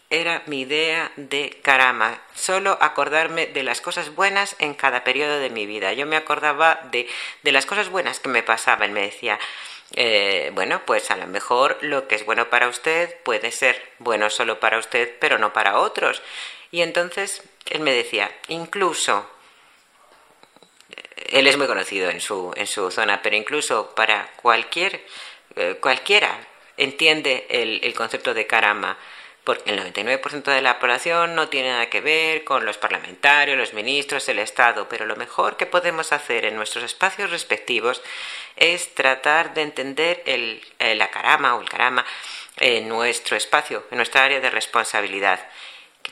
era 0.09 0.43
mi 0.47 0.63
idea 0.63 1.13
de 1.17 1.61
Karama, 1.63 2.23
solo 2.35 2.79
acordarme 2.81 3.49
de 3.49 3.65
las 3.65 3.83
cosas 3.83 4.15
buenas 4.15 4.57
en 4.61 4.73
cada 4.73 5.05
periodo 5.05 5.41
de 5.41 5.51
mi 5.51 5.67
vida. 5.67 5.93
Yo 5.93 6.07
me 6.07 6.17
acordaba 6.17 6.81
de, 6.91 7.07
de 7.43 7.53
las 7.53 7.67
cosas 7.67 7.91
buenas 7.91 8.19
que 8.19 8.31
me 8.31 8.43
pasaban. 8.43 8.95
Me 8.95 9.03
decía, 9.03 9.39
eh, 9.93 10.53
bueno, 10.55 10.81
pues 10.87 11.11
a 11.11 11.19
lo 11.19 11.27
mejor 11.27 11.77
lo 11.83 12.09
que 12.09 12.15
es 12.15 12.25
bueno 12.25 12.49
para 12.49 12.69
usted 12.69 13.15
puede 13.25 13.53
ser 13.53 13.91
bueno 13.99 14.31
solo 14.31 14.59
para 14.59 14.79
usted, 14.79 15.15
pero 15.21 15.37
no 15.37 15.53
para 15.53 15.77
otros. 15.77 16.23
Y 16.71 16.81
entonces 16.81 17.43
él 17.69 17.81
me 17.81 17.93
decía, 17.93 18.31
incluso 18.49 19.29
él 21.17 21.47
es 21.47 21.57
muy 21.57 21.67
conocido 21.67 22.11
en 22.11 22.21
su, 22.21 22.53
en 22.57 22.67
su 22.67 22.91
zona, 22.91 23.23
pero 23.23 23.37
incluso 23.37 23.95
para 23.95 24.31
cualquier, 24.37 25.05
eh, 25.57 25.77
cualquiera 25.81 26.39
entiende 26.77 27.47
el, 27.51 27.81
el 27.83 27.95
concepto 27.95 28.35
de 28.35 28.47
karama, 28.47 28.99
porque 29.45 29.73
el 29.73 29.81
99% 29.81 30.45
de 30.45 30.63
la 30.63 30.79
población 30.79 31.35
no 31.35 31.49
tiene 31.49 31.71
nada 31.71 31.91
que 31.91 32.01
ver 32.01 32.45
con 32.45 32.65
los 32.65 32.79
parlamentarios, 32.79 33.59
los 33.59 33.75
ministros, 33.75 34.29
el 34.29 34.39
Estado, 34.39 34.89
pero 34.89 35.05
lo 35.05 35.17
mejor 35.17 35.57
que 35.57 35.67
podemos 35.67 36.13
hacer 36.13 36.45
en 36.45 36.55
nuestros 36.55 36.85
espacios 36.85 37.31
respectivos 37.31 38.03
es 38.57 38.95
tratar 38.95 39.53
de 39.55 39.63
entender 39.63 40.23
el, 40.27 40.63
eh, 40.79 40.95
la 40.95 41.11
karama 41.11 41.57
o 41.57 41.61
el 41.61 41.69
karama 41.69 42.07
en 42.59 42.89
nuestro 42.89 43.37
espacio, 43.37 43.85
en 43.91 43.97
nuestra 43.97 44.25
área 44.25 44.41
de 44.41 44.51
responsabilidad, 44.51 45.45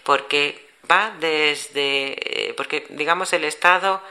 porque 0.02 0.68
va 0.90 1.14
desde, 1.20 2.48
eh, 2.48 2.54
porque 2.56 2.86
digamos 2.90 3.32
el 3.32 3.44
Estado 3.44 4.02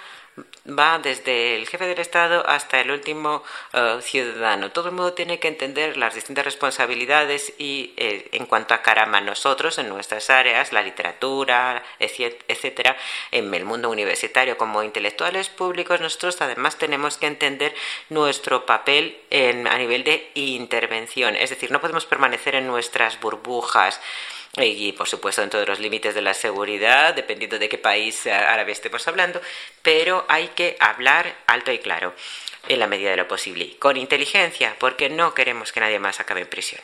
va 0.67 0.99
desde 0.99 1.55
el 1.55 1.67
jefe 1.67 1.85
del 1.85 1.99
Estado 1.99 2.47
hasta 2.47 2.79
el 2.79 2.91
último 2.91 3.43
eh, 3.73 3.99
ciudadano. 4.01 4.71
Todo 4.71 4.89
el 4.89 4.95
mundo 4.95 5.13
tiene 5.13 5.39
que 5.39 5.47
entender 5.47 5.97
las 5.97 6.15
distintas 6.15 6.45
responsabilidades 6.45 7.53
y 7.57 7.93
eh, 7.97 8.29
en 8.31 8.45
cuanto 8.45 8.73
a 8.73 8.81
Karama, 8.81 9.21
nosotros 9.21 9.77
en 9.77 9.89
nuestras 9.89 10.29
áreas, 10.29 10.73
la 10.73 10.81
literatura, 10.81 11.83
etcétera, 11.99 12.97
en 13.31 13.53
el 13.53 13.65
mundo 13.65 13.89
universitario 13.89 14.57
como 14.57 14.83
intelectuales 14.83 15.49
públicos, 15.49 16.01
nosotros 16.01 16.41
además 16.41 16.77
tenemos 16.77 17.17
que 17.17 17.27
entender 17.27 17.73
nuestro 18.09 18.65
papel 18.65 19.17
en, 19.29 19.67
a 19.67 19.77
nivel 19.77 20.03
de 20.03 20.31
intervención. 20.35 21.35
Es 21.35 21.49
decir, 21.49 21.71
no 21.71 21.81
podemos 21.81 22.05
permanecer 22.05 22.55
en 22.55 22.67
nuestras 22.67 23.19
burbujas 23.19 24.01
y 24.57 24.91
por 24.93 25.07
supuesto 25.07 25.41
dentro 25.41 25.59
de 25.59 25.65
los 25.65 25.79
límites 25.79 26.15
de 26.15 26.21
la 26.21 26.33
seguridad, 26.33 27.13
dependiendo 27.13 27.59
de 27.59 27.69
qué 27.69 27.77
país 27.77 28.25
árabe 28.27 28.71
estemos 28.71 29.07
hablando, 29.07 29.41
pero 29.81 30.25
hay 30.27 30.49
que 30.49 30.75
hablar 30.79 31.35
alto 31.47 31.71
y 31.71 31.79
claro 31.79 32.13
en 32.67 32.79
la 32.79 32.87
medida 32.87 33.11
de 33.11 33.17
lo 33.17 33.27
posible, 33.27 33.77
con 33.77 33.97
inteligencia, 33.97 34.75
porque 34.79 35.09
no 35.09 35.33
queremos 35.33 35.71
que 35.71 35.79
nadie 35.79 35.99
más 35.99 36.19
acabe 36.19 36.41
en 36.41 36.47
prisión. 36.47 36.81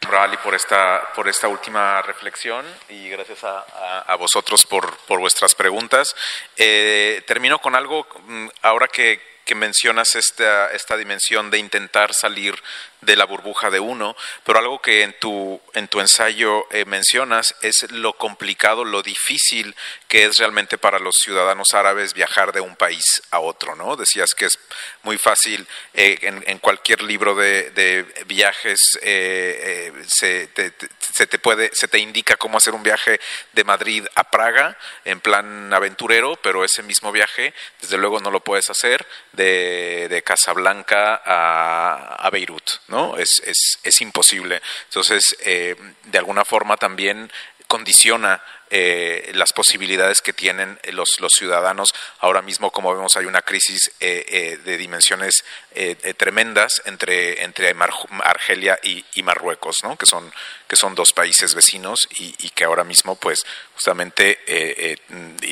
Rally 0.00 0.36
por 0.38 0.54
esta, 0.54 1.12
por 1.14 1.28
esta 1.28 1.46
última 1.46 2.02
reflexión 2.02 2.66
y 2.88 3.08
gracias 3.08 3.44
a, 3.44 4.00
a, 4.00 4.16
vosotros 4.16 4.66
por, 4.66 4.96
por, 5.06 5.20
vuestras 5.20 5.54
preguntas. 5.54 6.16
Eh, 6.56 7.22
termino 7.26 7.60
con 7.60 7.76
algo, 7.76 8.06
mm, 8.26 8.48
ahora 8.62 8.88
que, 8.88 9.31
que 9.44 9.54
mencionas 9.54 10.14
esta, 10.14 10.72
esta 10.72 10.96
dimensión 10.96 11.50
de 11.50 11.58
intentar 11.58 12.14
salir 12.14 12.54
de 13.00 13.16
la 13.16 13.24
burbuja 13.24 13.70
de 13.70 13.80
uno, 13.80 14.16
pero 14.44 14.58
algo 14.58 14.80
que 14.80 15.02
en 15.02 15.18
tu, 15.18 15.60
en 15.74 15.88
tu 15.88 16.00
ensayo 16.00 16.66
eh, 16.70 16.84
mencionas 16.84 17.54
es 17.60 17.90
lo 17.90 18.12
complicado, 18.14 18.84
lo 18.84 19.02
difícil 19.02 19.74
que 20.12 20.26
es 20.26 20.36
realmente 20.36 20.76
para 20.76 20.98
los 20.98 21.14
ciudadanos 21.14 21.72
árabes 21.72 22.12
viajar 22.12 22.52
de 22.52 22.60
un 22.60 22.76
país 22.76 23.22
a 23.30 23.40
otro, 23.40 23.74
¿no? 23.76 23.96
Decías 23.96 24.34
que 24.34 24.44
es 24.44 24.58
muy 25.04 25.16
fácil 25.16 25.66
eh, 25.94 26.18
en, 26.20 26.58
cualquier 26.58 27.00
libro 27.00 27.34
de, 27.34 28.04
viajes 28.26 28.98
eh, 29.00 29.90
se, 30.06 30.48
te, 30.48 30.74
se, 31.14 31.26
te, 31.26 31.38
puede, 31.38 31.70
se 31.72 31.88
te 31.88 31.98
indica 31.98 32.36
cómo 32.36 32.58
hacer 32.58 32.74
un 32.74 32.82
viaje 32.82 33.18
de 33.54 33.64
Madrid 33.64 34.04
a 34.14 34.24
Praga 34.24 34.76
en 35.06 35.20
plan 35.20 35.72
aventurero, 35.72 36.36
pero 36.42 36.62
ese 36.62 36.82
mismo 36.82 37.10
viaje, 37.10 37.54
desde 37.80 37.96
luego 37.96 38.20
no 38.20 38.30
lo 38.30 38.44
puedes 38.44 38.68
hacer 38.68 39.06
de, 39.32 40.22
Casablanca 40.26 41.22
a, 41.24 42.16
a 42.16 42.28
Beirut, 42.28 42.70
¿no? 42.88 43.16
Es, 43.16 43.40
es, 43.46 43.78
es 43.82 44.00
imposible. 44.02 44.60
Entonces, 44.88 45.34
eh, 45.40 45.74
de 46.04 46.18
alguna 46.18 46.44
forma 46.44 46.76
también 46.76 47.32
condiciona 47.66 48.42
eh, 48.74 49.30
las 49.34 49.52
posibilidades 49.52 50.22
que 50.22 50.32
tienen 50.32 50.80
los, 50.92 51.20
los 51.20 51.32
ciudadanos. 51.32 51.94
Ahora 52.20 52.40
mismo, 52.40 52.70
como 52.70 52.94
vemos, 52.94 53.16
hay 53.16 53.26
una 53.26 53.42
crisis 53.42 53.92
eh, 54.00 54.58
de 54.64 54.76
dimensiones 54.78 55.44
tremendas 56.16 56.82
entre, 56.86 57.44
entre 57.44 57.74
Argelia 58.24 58.78
y, 58.82 59.22
Marruecos, 59.22 59.76
¿no? 59.82 59.96
que, 59.96 60.06
son, 60.06 60.32
que 60.66 60.76
son 60.76 60.94
dos 60.94 61.12
países 61.12 61.54
vecinos 61.54 62.08
y, 62.18 62.50
que 62.50 62.64
ahora 62.64 62.84
mismo, 62.84 63.16
pues, 63.16 63.44
justamente 63.74 64.40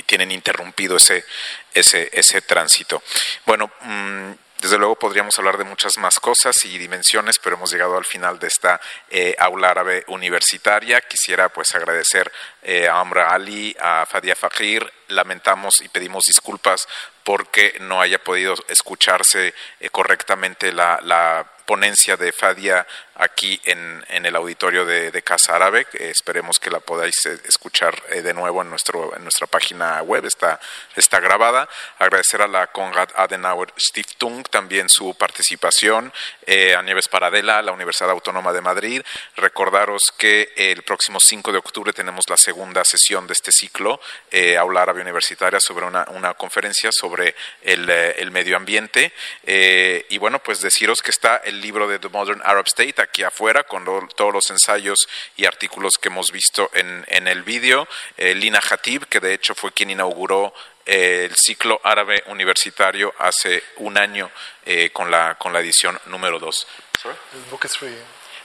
tienen 0.06 0.32
interrumpido 0.32 0.96
ese, 0.96 1.24
ese, 1.72 2.10
ese 2.12 2.40
tránsito. 2.42 3.02
Bueno, 3.46 3.70
mmm, 3.82 4.32
desde 4.60 4.76
luego 4.76 4.96
podríamos 4.96 5.38
hablar 5.38 5.56
de 5.56 5.64
muchas 5.64 5.96
más 5.96 6.20
cosas 6.20 6.54
y 6.66 6.76
dimensiones, 6.76 7.38
pero 7.38 7.56
hemos 7.56 7.72
llegado 7.72 7.96
al 7.96 8.04
final 8.04 8.38
de 8.38 8.48
esta 8.48 8.78
eh, 9.08 9.34
aula 9.38 9.70
árabe 9.70 10.04
universitaria. 10.08 11.00
Quisiera 11.00 11.48
pues 11.48 11.74
agradecer 11.74 12.30
eh, 12.62 12.86
a 12.86 13.00
Amra 13.00 13.30
Ali, 13.30 13.74
a 13.80 14.04
Fadia 14.04 14.36
Fakir. 14.36 14.86
Lamentamos 15.08 15.80
y 15.80 15.88
pedimos 15.88 16.24
disculpas 16.24 16.86
porque 17.24 17.78
no 17.80 18.02
haya 18.02 18.22
podido 18.22 18.54
escucharse 18.68 19.54
eh, 19.80 19.88
correctamente 19.88 20.72
la, 20.72 21.00
la 21.04 21.46
ponencia 21.64 22.18
de 22.18 22.32
Fadia 22.32 22.86
aquí 23.20 23.60
en, 23.64 24.04
en 24.08 24.24
el 24.26 24.34
auditorio 24.34 24.84
de, 24.84 25.10
de 25.10 25.22
Casa 25.22 25.54
Árabe. 25.54 25.86
esperemos 25.92 26.58
que 26.58 26.70
la 26.70 26.80
podáis 26.80 27.14
eh, 27.26 27.38
escuchar 27.46 27.94
eh, 28.10 28.22
de 28.22 28.34
nuevo 28.34 28.62
en, 28.62 28.70
nuestro, 28.70 29.14
en 29.14 29.22
nuestra 29.22 29.46
página 29.46 30.02
web, 30.02 30.24
está, 30.24 30.58
está 30.96 31.20
grabada. 31.20 31.68
Agradecer 31.98 32.42
a 32.42 32.48
la 32.48 32.66
Konrad 32.68 33.10
Adenauer 33.14 33.72
Stiftung 33.78 34.44
también 34.48 34.88
su 34.88 35.14
participación, 35.14 36.12
eh, 36.46 36.74
a 36.74 36.82
Nieves 36.82 37.08
Paradela, 37.08 37.62
la 37.62 37.72
Universidad 37.72 38.10
Autónoma 38.10 38.52
de 38.52 38.60
Madrid. 38.60 39.02
Recordaros 39.36 40.12
que 40.16 40.52
el 40.56 40.82
próximo 40.82 41.20
5 41.20 41.52
de 41.52 41.58
octubre 41.58 41.92
tenemos 41.92 42.28
la 42.28 42.36
segunda 42.36 42.84
sesión 42.84 43.26
de 43.26 43.34
este 43.34 43.52
ciclo, 43.52 44.00
eh, 44.30 44.56
Aula 44.56 44.82
Árabe 44.82 45.02
Universitaria, 45.02 45.60
sobre 45.60 45.84
una, 45.86 46.06
una 46.10 46.34
conferencia 46.34 46.90
sobre 46.92 47.34
el, 47.62 47.88
eh, 47.88 48.16
el 48.18 48.30
medio 48.30 48.56
ambiente. 48.56 49.12
Eh, 49.44 50.06
y 50.08 50.18
bueno, 50.18 50.38
pues 50.40 50.60
deciros 50.60 51.02
que 51.02 51.10
está 51.10 51.36
el 51.38 51.60
libro 51.60 51.88
de 51.88 51.98
The 51.98 52.08
Modern 52.08 52.40
Arab 52.44 52.66
State 52.66 53.00
aquí 53.10 53.24
afuera 53.24 53.64
con 53.64 53.84
lo, 53.84 54.06
todos 54.16 54.32
los 54.32 54.50
ensayos 54.50 55.08
y 55.36 55.44
artículos 55.44 55.98
que 56.00 56.08
hemos 56.08 56.30
visto 56.30 56.70
en, 56.74 57.04
en 57.08 57.26
el 57.26 57.42
vídeo. 57.42 57.88
Eh, 58.16 58.34
Lina 58.34 58.60
Hatib, 58.60 59.06
que 59.06 59.20
de 59.20 59.34
hecho 59.34 59.54
fue 59.54 59.72
quien 59.72 59.90
inauguró 59.90 60.54
eh, 60.86 61.26
el 61.28 61.36
ciclo 61.36 61.80
árabe 61.82 62.22
universitario 62.26 63.12
hace 63.18 63.62
un 63.78 63.98
año 63.98 64.30
eh, 64.64 64.90
con, 64.92 65.10
la, 65.10 65.34
con 65.34 65.52
la 65.52 65.60
edición 65.60 65.98
número 66.06 66.38
2. 66.38 66.66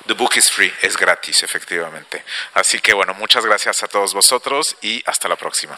The 0.07 0.13
book 0.13 0.33
is 0.35 0.51
free, 0.51 0.71
es 0.81 0.97
gratis, 0.97 1.43
efectivamente. 1.43 2.23
Así 2.53 2.79
que 2.79 2.93
bueno, 2.93 3.13
muchas 3.13 3.45
gracias 3.45 3.81
a 3.83 3.87
todos 3.87 4.13
vosotros 4.13 4.75
y 4.81 5.01
hasta 5.05 5.27
la 5.27 5.35
próxima. 5.35 5.77